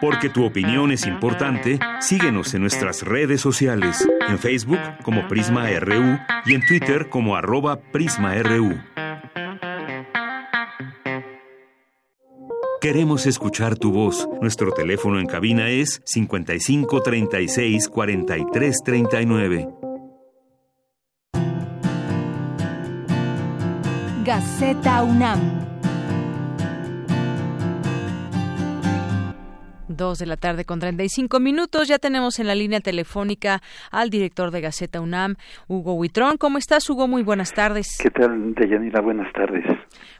Porque 0.00 0.28
tu 0.28 0.44
opinión 0.44 0.92
es 0.92 1.06
importante, 1.06 1.78
síguenos 2.00 2.52
en 2.54 2.62
nuestras 2.62 3.02
redes 3.02 3.40
sociales, 3.40 4.06
en 4.28 4.38
Facebook 4.38 4.80
como 5.02 5.26
Prisma 5.28 5.68
RU 5.80 6.18
y 6.44 6.54
en 6.54 6.66
Twitter 6.66 7.08
como 7.08 7.36
arroba 7.36 7.80
PrismaRU. 7.80 8.78
Queremos 12.84 13.24
escuchar 13.24 13.78
tu 13.78 13.92
voz. 13.92 14.28
Nuestro 14.42 14.70
teléfono 14.70 15.18
en 15.18 15.24
cabina 15.24 15.70
es 15.70 16.02
55 16.04 17.00
36 17.00 17.88
43 17.88 18.76
39. 18.84 19.68
Gaceta 24.22 25.02
UNAM. 25.02 25.73
Dos 29.96 30.18
de 30.18 30.26
la 30.26 30.36
tarde 30.36 30.64
con 30.64 30.80
35 30.80 31.38
minutos. 31.38 31.86
Ya 31.86 31.98
tenemos 31.98 32.40
en 32.40 32.48
la 32.48 32.56
línea 32.56 32.80
telefónica 32.80 33.60
al 33.92 34.10
director 34.10 34.50
de 34.50 34.60
Gaceta 34.60 35.00
UNAM, 35.00 35.36
Hugo 35.68 35.94
Huitrón. 35.94 36.36
¿Cómo 36.36 36.58
estás, 36.58 36.90
Hugo? 36.90 37.06
Muy 37.06 37.22
buenas 37.22 37.52
tardes. 37.52 37.86
¿Qué 38.02 38.10
tal, 38.10 38.54
Deyanira? 38.54 39.00
Buenas 39.00 39.32
tardes. 39.32 39.64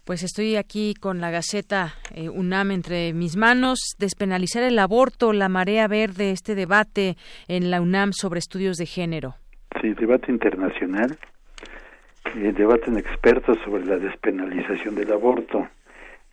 Pues 0.05 0.23
estoy 0.23 0.55
aquí 0.57 0.95
con 0.95 1.21
la 1.21 1.33
Gaceta 1.33 1.95
eh, 2.15 2.29
UNAM 2.29 2.71
entre 2.71 3.13
mis 3.15 3.37
manos. 3.37 3.81
Despenalizar 3.99 4.63
el 4.63 4.79
aborto, 4.79 5.33
la 5.33 5.49
marea 5.49 5.89
verde, 5.89 6.31
este 6.31 6.55
debate 6.55 7.17
en 7.49 7.71
la 7.73 7.81
UNAM 7.81 8.13
sobre 8.13 8.39
estudios 8.39 8.77
de 8.77 8.87
género. 8.87 9.35
Sí, 9.81 9.93
debate 9.95 10.31
internacional. 10.31 11.19
Eh, 12.37 12.53
debaten 12.57 12.97
expertos 12.97 13.59
sobre 13.65 13.85
la 13.87 13.97
despenalización 13.97 14.95
del 14.95 15.11
aborto. 15.13 15.67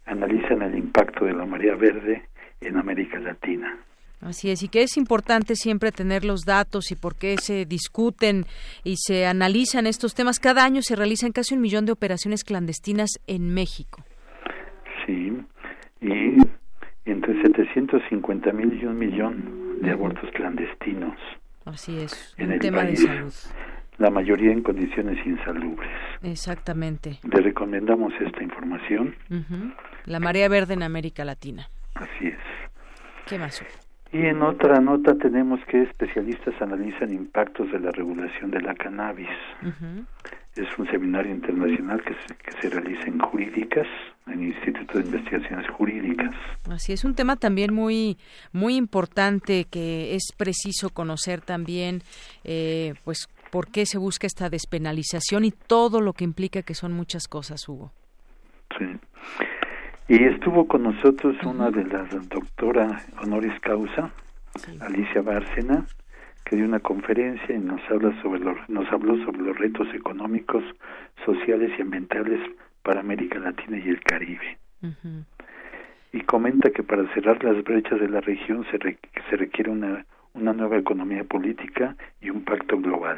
Analizan 0.05 0.61
el 0.61 0.77
impacto 0.77 1.25
de 1.25 1.33
la 1.33 1.45
marea 1.45 1.75
verde 1.75 2.23
en 2.61 2.77
América 2.77 3.19
Latina. 3.19 3.77
Así 4.21 4.51
es, 4.51 4.61
y 4.61 4.67
que 4.67 4.83
es 4.83 4.97
importante 4.97 5.55
siempre 5.55 5.91
tener 5.91 6.23
los 6.23 6.45
datos 6.45 6.91
y 6.91 6.95
por 6.95 7.15
qué 7.15 7.37
se 7.37 7.65
discuten 7.65 8.45
y 8.83 8.97
se 8.97 9.25
analizan 9.25 9.87
estos 9.87 10.13
temas. 10.13 10.39
Cada 10.39 10.63
año 10.63 10.83
se 10.83 10.95
realizan 10.95 11.31
casi 11.31 11.55
un 11.55 11.61
millón 11.61 11.87
de 11.87 11.91
operaciones 11.91 12.43
clandestinas 12.43 13.19
en 13.25 13.51
México. 13.51 14.03
Sí, 15.07 15.33
y 16.01 16.37
entre 17.05 17.41
750 17.41 18.53
mil 18.53 18.79
y 18.79 18.85
un 18.85 18.99
millón 18.99 19.81
de 19.81 19.89
abortos 19.89 20.29
clandestinos. 20.35 21.17
Así 21.65 21.97
es, 21.97 22.35
un 22.37 22.59
tema 22.59 22.83
de 22.83 22.95
salud. 22.95 23.33
La 23.97 24.11
mayoría 24.11 24.51
en 24.51 24.61
condiciones 24.61 25.17
insalubres. 25.25 25.91
Exactamente. 26.21 27.19
Le 27.23 27.41
recomendamos 27.41 28.13
esta 28.19 28.43
información. 28.43 29.15
La 30.05 30.19
marea 30.19 30.47
verde 30.47 30.75
en 30.75 30.83
América 30.83 31.25
Latina. 31.25 31.67
Así 31.95 32.27
es. 32.27 32.37
¿Qué 33.27 33.37
más? 33.37 33.63
Y 34.13 34.25
en 34.25 34.41
otra 34.41 34.79
nota 34.81 35.15
tenemos 35.15 35.59
que 35.67 35.83
especialistas 35.83 36.53
analizan 36.61 37.13
impactos 37.13 37.71
de 37.71 37.79
la 37.79 37.91
regulación 37.91 38.51
de 38.51 38.61
la 38.61 38.75
cannabis. 38.75 39.29
Es 40.55 40.67
un 40.77 40.85
seminario 40.91 41.33
internacional 41.33 42.03
que 42.03 42.13
se, 42.13 42.35
que 42.35 42.51
se 42.61 42.69
realiza 42.69 43.07
en 43.07 43.19
jurídicas, 43.19 43.87
en 44.27 44.33
el 44.33 44.47
Instituto 44.47 44.97
de 44.97 45.05
Investigaciones 45.05 45.69
Jurídicas. 45.71 46.35
Así 46.69 46.91
es 46.91 47.05
un 47.05 47.15
tema 47.15 47.37
también 47.37 47.73
muy 47.73 48.17
muy 48.51 48.75
importante 48.75 49.63
que 49.71 50.13
es 50.13 50.33
preciso 50.35 50.89
conocer 50.89 51.39
también, 51.39 52.01
eh, 52.43 52.95
pues 53.05 53.29
por 53.49 53.71
qué 53.71 53.85
se 53.85 53.97
busca 53.97 54.27
esta 54.27 54.49
despenalización 54.49 55.45
y 55.45 55.51
todo 55.51 56.01
lo 56.01 56.11
que 56.11 56.25
implica 56.25 56.63
que 56.63 56.73
son 56.73 56.91
muchas 56.91 57.29
cosas, 57.29 57.67
Hugo. 57.69 57.91
Sí. 58.77 58.85
Y 60.11 60.25
estuvo 60.25 60.67
con 60.67 60.83
nosotros 60.83 61.37
una 61.45 61.71
de 61.71 61.85
las 61.85 62.09
doctora 62.27 63.01
honoris 63.23 63.57
causa, 63.61 64.11
Alicia 64.81 65.21
Bárcena, 65.21 65.85
que 66.43 66.57
dio 66.57 66.65
una 66.65 66.81
conferencia 66.81 67.55
y 67.55 67.59
nos 67.59 67.79
habla 67.89 68.21
sobre 68.21 68.41
nos 68.67 68.91
habló 68.91 69.15
sobre 69.23 69.39
los 69.39 69.57
retos 69.57 69.87
económicos, 69.93 70.65
sociales 71.23 71.71
y 71.79 71.81
ambientales 71.81 72.41
para 72.83 72.99
América 72.99 73.39
Latina 73.39 73.77
y 73.77 73.87
el 73.87 74.01
Caribe. 74.01 74.57
Y 76.11 76.19
comenta 76.23 76.71
que 76.71 76.83
para 76.83 77.07
cerrar 77.13 77.41
las 77.41 77.63
brechas 77.63 77.97
de 78.01 78.09
la 78.09 78.19
región 78.19 78.65
se, 78.69 78.79
se 79.29 79.37
requiere 79.37 79.71
una, 79.71 80.05
una 80.33 80.51
nueva 80.51 80.75
economía 80.75 81.23
política 81.23 81.95
y 82.19 82.31
un 82.31 82.43
pacto 82.43 82.77
global. 82.77 83.17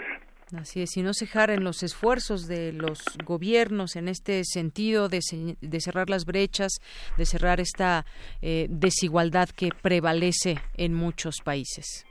Así 0.57 0.84
es, 0.84 0.95
y 0.97 1.01
no 1.01 1.13
cejar 1.13 1.49
en 1.49 1.63
los 1.63 1.81
esfuerzos 1.81 2.47
de 2.47 2.73
los 2.73 3.03
gobiernos 3.25 3.95
en 3.95 4.07
este 4.07 4.43
sentido 4.43 5.09
de, 5.09 5.19
de 5.59 5.81
cerrar 5.81 6.09
las 6.09 6.25
brechas, 6.25 6.73
de 7.17 7.25
cerrar 7.25 7.59
esta 7.59 8.05
eh, 8.41 8.67
desigualdad 8.69 9.49
que 9.49 9.69
prevalece 9.81 10.59
en 10.77 10.93
muchos 10.93 11.38
países. 11.43 12.05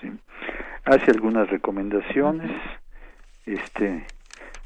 Sí. 0.00 0.08
Hace 0.84 1.10
algunas 1.10 1.50
recomendaciones. 1.50 2.50
Este 3.44 4.06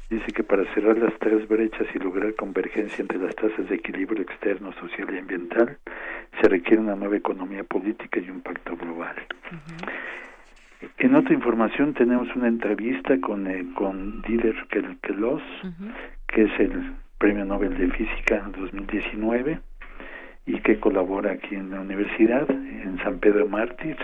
dice 0.09 0.31
que 0.33 0.43
para 0.43 0.71
cerrar 0.73 0.97
las 0.97 1.17
tres 1.19 1.47
brechas 1.47 1.87
y 1.95 1.99
lograr 1.99 2.35
convergencia 2.35 3.01
entre 3.01 3.17
las 3.17 3.35
tasas 3.35 3.67
de 3.69 3.75
equilibrio 3.75 4.21
externo, 4.21 4.73
social 4.73 5.07
y 5.13 5.17
ambiental, 5.17 5.77
se 6.41 6.47
requiere 6.47 6.81
una 6.81 6.95
nueva 6.95 7.17
economía 7.17 7.63
política 7.63 8.19
y 8.19 8.29
un 8.29 8.41
pacto 8.41 8.75
global. 8.75 9.15
En 10.97 11.15
otra 11.15 11.33
información 11.33 11.93
tenemos 11.93 12.27
una 12.35 12.47
entrevista 12.47 13.19
con, 13.21 13.47
eh, 13.47 13.65
con 13.75 14.21
Dider 14.23 14.55
Queloz, 15.01 15.43
que 16.27 16.43
es 16.43 16.59
el 16.59 16.93
Premio 17.17 17.45
Nobel 17.45 17.77
de 17.77 17.89
Física 17.91 18.49
2019, 18.57 19.59
y 20.45 20.59
que 20.61 20.79
colabora 20.79 21.33
aquí 21.33 21.55
en 21.55 21.69
la 21.69 21.81
universidad, 21.81 22.49
en 22.49 22.97
San 23.03 23.19
Pedro 23.19 23.47
Mártir, 23.47 23.97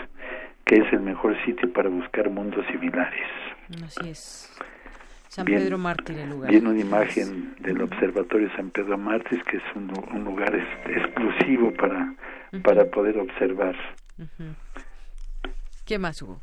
que 0.65 0.75
es 0.75 0.93
el 0.93 0.99
mejor 0.99 1.35
sitio 1.45 1.71
para 1.73 1.89
buscar 1.89 2.29
mundos 2.29 2.65
similares. 2.71 3.27
Así 3.83 4.09
es. 4.09 4.57
San 5.29 5.45
Pedro 5.45 5.77
Mártir 5.77 6.17
el 6.19 6.29
lugar. 6.29 6.49
Viene 6.49 6.69
una 6.69 6.79
imagen 6.79 7.55
del 7.59 7.81
Observatorio 7.81 8.49
San 8.55 8.69
Pedro 8.71 8.97
Mártir, 8.97 9.43
que 9.43 9.57
es 9.57 9.63
un, 9.75 9.91
un 10.11 10.23
lugar 10.23 10.53
exclusivo 10.85 11.71
para, 11.73 12.13
para 12.63 12.85
poder 12.85 13.17
observar. 13.17 13.75
¿Qué 15.87 15.97
más 15.97 16.21
hubo? 16.21 16.41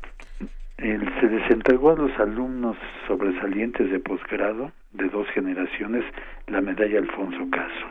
El, 0.77 1.01
se 1.19 1.29
les 1.29 1.49
entregó 1.51 1.91
a 1.91 1.95
los 1.95 2.11
alumnos 2.19 2.75
sobresalientes 3.07 3.91
de 3.91 3.99
posgrado 3.99 4.71
de 4.91 5.07
dos 5.09 5.27
generaciones 5.29 6.03
la 6.47 6.61
medalla 6.61 6.97
Alfonso 6.97 7.47
Caso, 7.51 7.85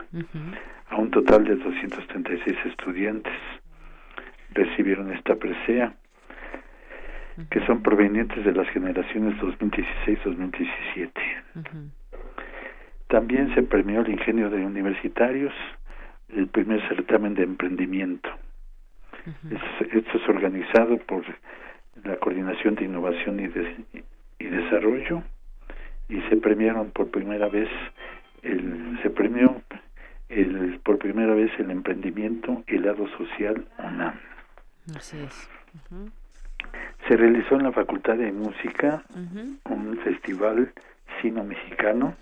a 0.91 0.97
un 0.97 1.13
total 1.13 1.45
de 1.45 1.55
236 1.55 2.57
estudiantes 2.67 3.33
recibieron 4.53 5.13
esta 5.13 5.37
presea, 5.37 5.95
que 7.51 7.65
son 7.67 7.83
provenientes 7.83 8.45
de 8.45 8.53
las 8.53 8.69
generaciones 8.71 9.35
2016-2017. 9.41 11.11
También 13.09 13.55
se 13.55 13.63
premió 13.63 14.01
el 14.01 14.11
ingenio 14.11 14.51
de 14.51 14.65
universitarios, 14.65 15.53
el 16.29 16.49
primer 16.49 16.87
certamen 16.89 17.35
de 17.35 17.45
emprendimiento. 17.45 18.29
Esto 19.93 20.19
es 20.19 20.29
organizado 20.29 20.99
por 20.99 21.25
la 22.03 22.17
Coordinación 22.17 22.75
de 22.75 22.85
Innovación 22.85 23.41
y, 23.41 24.45
y 24.45 24.47
Desarrollo 24.47 25.23
y 26.09 26.21
se 26.23 26.37
premiaron 26.37 26.91
por 26.91 27.11
primera 27.11 27.49
vez 27.49 27.69
el, 28.43 28.99
se 29.03 29.11
premió 29.11 29.63
el, 30.29 30.81
por 30.85 30.99
primera 30.99 31.35
vez 31.35 31.51
el 31.59 31.71
emprendimiento 31.71 32.63
y 32.67 32.77
el 32.77 32.83
lado 32.83 33.09
social 33.17 33.67
UNAM. 33.79 34.19
Así 34.97 35.19
es. 35.19 35.49
Se 37.09 37.17
realizó 37.17 37.57
en 37.57 37.65
la 37.65 37.73
Facultad 37.73 38.17
de 38.17 38.33
Música 38.33 39.03
un 39.65 39.99
festival 40.05 40.73
sino 41.21 41.45
mexicano 41.45 42.17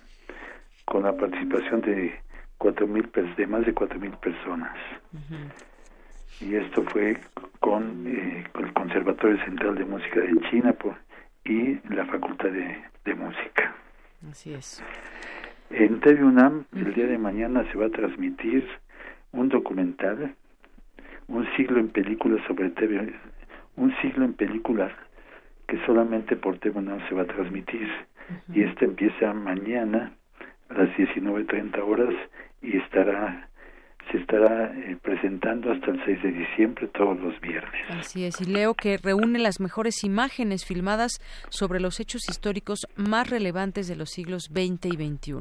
con 0.85 1.05
la 1.05 1.17
participación 1.17 1.81
de 1.81 2.21
cuatro 2.59 2.87
mil 2.87 3.11
de 3.37 3.47
más 3.47 3.65
de 3.65 3.73
cuatro 3.73 3.99
mil 3.99 4.13
personas 4.13 4.77
y 6.41 6.57
esto 6.57 6.83
fue 6.85 7.19
con, 7.61 8.07
eh, 8.07 8.45
el 8.59 8.73
Conservatorio 8.73 9.43
Central 9.45 9.77
de 9.77 9.85
Música 9.85 10.21
de 10.21 10.41
China 10.51 10.73
por, 10.73 10.97
y 11.45 11.79
la 11.95 12.05
Facultad 12.07 12.51
de, 12.51 13.15
Música. 13.15 13.75
Así 14.31 14.55
es. 14.55 14.83
En 15.71 16.01
TV 16.01 16.23
UNAM, 16.23 16.65
el 16.75 16.95
día 16.95 17.07
de 17.07 17.19
mañana 17.19 17.65
se 17.71 17.79
va 17.79 17.87
a 17.87 17.91
transmitir 17.91 18.67
un 19.33 19.49
documental, 19.49 20.35
un 21.29 21.47
siglo 21.57 21.81
en 21.81 21.89
películas 21.89 22.41
sobre 22.47 22.71
TV, 22.71 23.13
un 23.77 23.95
siglo 24.01 24.25
en 24.25 24.35
películas 24.35 24.93
que 25.67 25.79
solamente 25.87 26.37
por 26.37 26.59
TV 26.59 26.79
UNAM 26.79 27.07
se 27.09 27.15
va 27.15 27.23
a 27.23 27.27
transmitir. 27.27 27.89
Y 28.53 28.63
este 28.63 28.85
empieza 28.85 29.33
mañana 29.35 30.13
a 30.69 30.75
las 30.75 30.89
19.30 30.97 31.83
horas 31.83 32.15
y 32.63 32.77
estará 32.77 33.49
se 34.11 34.19
estará 34.19 34.73
eh, 34.75 34.97
presentando 35.03 35.73
hasta 35.73 35.91
el 35.91 36.05
6 36.05 36.23
de 36.23 36.33
diciembre 36.33 36.89
todos 36.89 37.19
los 37.21 37.41
viernes. 37.41 37.83
Así 37.91 38.25
es, 38.25 38.41
y 38.41 38.45
leo 38.45 38.75
que 38.75 38.99
reúne 38.99 39.39
las 39.39 39.61
mejores 39.61 40.05
imágenes 40.05 40.65
filmadas 40.65 41.21
sobre 41.49 41.81
los 41.81 42.01
hechos 42.01 42.29
históricos 42.29 42.87
más 42.97 43.31
relevantes 43.31 43.89
de 43.89 43.97
los 43.97 44.11
siglos 44.11 44.45
XX 44.53 44.87
y 44.87 44.97
XXI. 44.97 45.33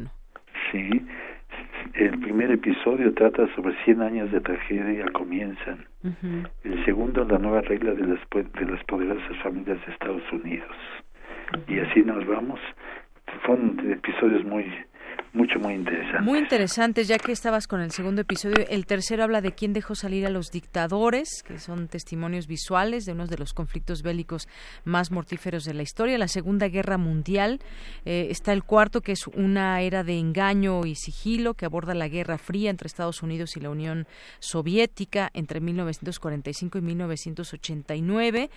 Sí, 0.72 1.06
el 1.96 2.20
primer 2.20 2.52
episodio 2.52 3.14
trata 3.14 3.54
sobre 3.56 3.76
100 3.84 4.02
años 4.02 4.32
de 4.32 4.40
tragedia 4.40 5.06
comienzan. 5.12 5.86
El 6.64 6.86
segundo, 6.86 7.26
la 7.26 7.38
nueva 7.38 7.62
regla 7.62 7.94
de 7.94 8.06
las, 8.06 8.20
de 8.32 8.66
las 8.66 8.84
poderosas 8.86 9.38
familias 9.44 9.78
de 9.86 9.94
Estados 9.94 10.24
Unidos. 10.32 10.76
Y 11.68 11.80
así 11.80 12.02
nos 12.02 12.26
vamos. 12.26 12.60
Fueron 13.46 13.92
episodios 13.92 14.44
muy 14.46 14.66
mucho, 15.34 15.60
muy 15.60 15.76
interesante. 15.76 16.22
Muy 16.22 16.40
interesantes, 16.40 17.08
ya 17.08 17.18
que 17.18 17.32
estabas 17.32 17.66
con 17.66 17.80
el 17.80 17.92
segundo 17.92 18.22
episodio. 18.22 18.66
El 18.68 18.86
tercero 18.86 19.24
habla 19.24 19.40
de 19.40 19.54
quién 19.54 19.72
dejó 19.72 19.96
salir 19.96 20.26
a 20.26 20.30
los 20.30 20.52
dictadores, 20.52 21.42
que 21.44 21.58
son 21.58 21.88
testimonios 21.88 22.48
visuales 22.48 23.06
de 23.06 23.14
uno 23.14 23.28
de 23.28 23.38
los 23.38 23.54
conflictos 23.54 24.04
bélicos 24.04 24.50
más 24.84 25.10
mortíferos 25.10 25.64
de 25.64 25.74
la 25.74 25.84
historia. 25.84 26.18
La 26.18 26.28
Segunda 26.28 26.68
Guerra 26.68 26.98
Mundial. 26.98 27.62
Eh, 28.04 28.28
está 28.30 28.52
el 28.52 28.64
cuarto, 28.66 29.00
que 29.00 29.14
es 29.14 29.26
una 29.28 29.80
era 29.82 30.04
de 30.04 30.20
engaño 30.20 30.86
y 30.86 30.96
sigilo, 30.96 31.54
que 31.54 31.66
aborda 31.66 31.94
la 31.94 32.10
Guerra 32.10 32.38
Fría 32.38 32.70
entre 32.70 32.88
Estados 32.88 33.24
Unidos 33.24 33.56
y 33.56 33.62
la 33.62 33.70
Unión 33.70 34.08
Soviética 34.40 35.30
entre 35.34 35.62
1945 35.62 36.78
y 36.78 36.82
1989. 36.82 38.50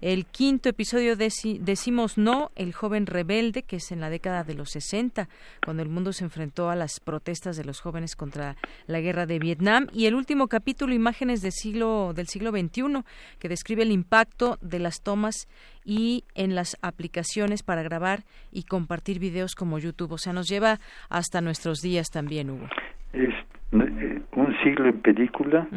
El 0.00 0.24
quinto 0.24 0.70
episodio 0.70 1.14
decimos 1.14 2.16
no, 2.16 2.52
el 2.56 2.72
joven 2.72 3.04
rebelde, 3.04 3.64
que 3.64 3.76
es 3.76 3.92
en 3.92 4.00
la 4.00 4.08
década 4.08 4.44
de 4.44 4.54
los 4.54 4.70
60, 4.70 5.28
cuando 5.62 5.82
el 5.82 5.90
mundo 5.90 6.01
se 6.10 6.24
enfrentó 6.24 6.70
a 6.70 6.74
las 6.74 6.98
protestas 6.98 7.56
de 7.56 7.64
los 7.64 7.80
jóvenes 7.80 8.16
contra 8.16 8.56
la 8.86 9.00
guerra 9.00 9.26
de 9.26 9.38
Vietnam 9.38 9.86
y 9.92 10.06
el 10.06 10.16
último 10.16 10.48
capítulo 10.48 10.94
imágenes 10.94 11.42
del 11.42 11.52
siglo 11.52 12.12
del 12.14 12.26
siglo 12.26 12.50
XXI 12.50 13.04
que 13.38 13.48
describe 13.48 13.82
el 13.82 13.92
impacto 13.92 14.58
de 14.60 14.80
las 14.80 15.02
tomas 15.02 15.46
y 15.84 16.24
en 16.34 16.54
las 16.54 16.76
aplicaciones 16.82 17.62
para 17.62 17.82
grabar 17.82 18.24
y 18.50 18.64
compartir 18.64 19.18
videos 19.18 19.54
como 19.54 19.78
YouTube. 19.78 20.12
O 20.12 20.18
sea, 20.18 20.32
nos 20.32 20.48
lleva 20.48 20.80
hasta 21.08 21.40
nuestros 21.40 21.80
días 21.80 22.10
también, 22.10 22.50
Hugo. 22.50 22.66
Es 23.12 23.34
eh, 23.72 24.22
un 24.32 24.56
siglo 24.64 24.88
en 24.88 25.00
película, 25.00 25.68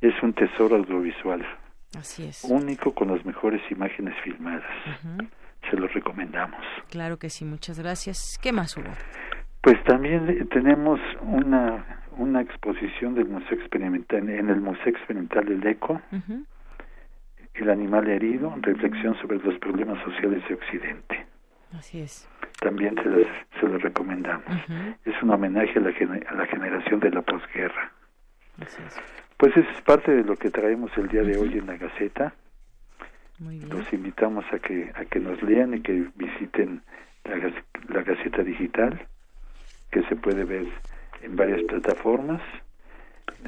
es 0.00 0.14
un 0.22 0.32
tesoro 0.32 0.76
audiovisual. 0.76 1.44
Así 1.98 2.24
es. 2.24 2.44
Único 2.44 2.94
con 2.94 3.08
las 3.08 3.24
mejores 3.24 3.60
imágenes 3.70 4.14
filmadas. 4.24 4.64
Se 5.70 5.76
lo 5.76 5.86
recomendamos. 5.88 6.60
Claro 6.90 7.18
que 7.18 7.30
sí, 7.30 7.44
muchas 7.44 7.78
gracias. 7.78 8.38
¿Qué 8.42 8.52
más 8.52 8.76
hubo? 8.76 8.90
Pues 9.62 9.82
también 9.84 10.48
tenemos 10.48 10.98
una, 11.20 11.86
una 12.18 12.40
exposición 12.40 13.14
del 13.14 13.26
Museo 13.26 13.56
Experimental, 13.56 14.28
en 14.28 14.50
el 14.50 14.60
Museo 14.60 14.88
Experimental 14.88 15.44
del 15.44 15.64
ECO, 15.64 16.02
El 17.54 17.70
animal 17.70 18.08
herido, 18.08 18.52
reflexión 18.60 19.14
sobre 19.20 19.38
los 19.38 19.56
problemas 19.60 20.02
sociales 20.02 20.42
de 20.48 20.54
Occidente. 20.54 21.26
Así 21.78 22.00
es. 22.00 22.28
También 22.60 22.96
se, 22.96 23.04
los, 23.04 23.26
se 23.60 23.68
lo 23.68 23.78
recomendamos. 23.78 24.44
Es 25.04 25.22
un 25.22 25.30
homenaje 25.30 25.78
a 25.78 25.82
la, 25.82 25.90
a 25.90 26.34
la 26.34 26.46
generación 26.46 26.98
de 26.98 27.10
la 27.10 27.22
posguerra. 27.22 27.92
Así 28.60 28.82
es. 28.84 29.00
Pues 29.36 29.56
es 29.56 29.66
parte 29.82 30.10
de 30.10 30.24
lo 30.24 30.34
que 30.36 30.50
traemos 30.50 30.90
el 30.96 31.06
día 31.06 31.22
de 31.22 31.36
hoy 31.36 31.58
en 31.58 31.66
la 31.66 31.76
Gaceta. 31.76 32.34
Los 33.38 33.92
invitamos 33.92 34.44
a 34.52 34.58
que, 34.58 34.90
a 34.94 35.04
que 35.04 35.20
nos 35.20 35.40
lean 35.42 35.74
y 35.74 35.82
que 35.82 36.08
visiten 36.16 36.82
la, 37.24 37.36
la 37.88 38.02
Gaceta 38.02 38.42
Digital 38.42 39.06
que 39.92 40.02
se 40.08 40.16
puede 40.16 40.44
ver 40.44 40.66
en 41.22 41.36
varias 41.36 41.62
plataformas. 41.68 42.42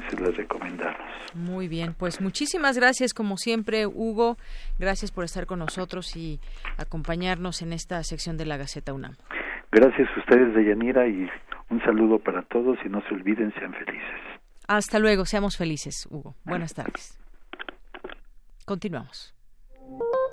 Se 0.09 0.19
las 0.19 0.35
recomendamos. 0.35 1.01
Muy 1.33 1.67
bien, 1.67 1.93
pues 1.93 2.21
muchísimas 2.21 2.77
gracias 2.77 3.13
como 3.13 3.37
siempre, 3.37 3.87
Hugo. 3.87 4.37
Gracias 4.77 5.11
por 5.11 5.23
estar 5.23 5.45
con 5.45 5.59
nosotros 5.59 6.15
y 6.15 6.39
acompañarnos 6.77 7.61
en 7.61 7.73
esta 7.73 8.03
sección 8.03 8.37
de 8.37 8.45
la 8.45 8.57
Gaceta 8.57 8.93
UNAM. 8.93 9.15
Gracias 9.71 10.07
a 10.15 10.19
ustedes, 10.19 10.53
Deyanira, 10.53 11.07
y 11.07 11.29
un 11.69 11.81
saludo 11.81 12.19
para 12.19 12.41
todos 12.43 12.77
y 12.85 12.89
no 12.89 13.01
se 13.07 13.13
olviden, 13.13 13.53
sean 13.53 13.73
felices. 13.73 14.21
Hasta 14.67 14.99
luego, 14.99 15.25
seamos 15.25 15.57
felices, 15.57 16.07
Hugo. 16.09 16.35
Buenas 16.43 16.73
tardes. 16.73 17.19
Continuamos. 18.65 19.34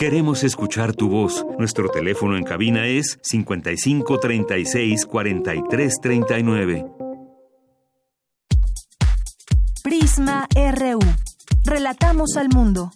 Queremos 0.03 0.43
escuchar 0.43 0.97
tu 0.97 1.09
voz. 1.09 1.47
Nuestro 1.61 1.89
teléfono 1.89 2.37
en 2.37 2.43
cabina 2.43 2.89
es 2.89 3.21
55 3.23 4.19
36 4.19 5.07
43 5.07 6.01
39. 6.03 6.87
Prisma 9.85 10.49
RU. 10.57 10.99
Relatamos 11.65 12.37
al 12.37 12.49
mundo. 12.49 12.91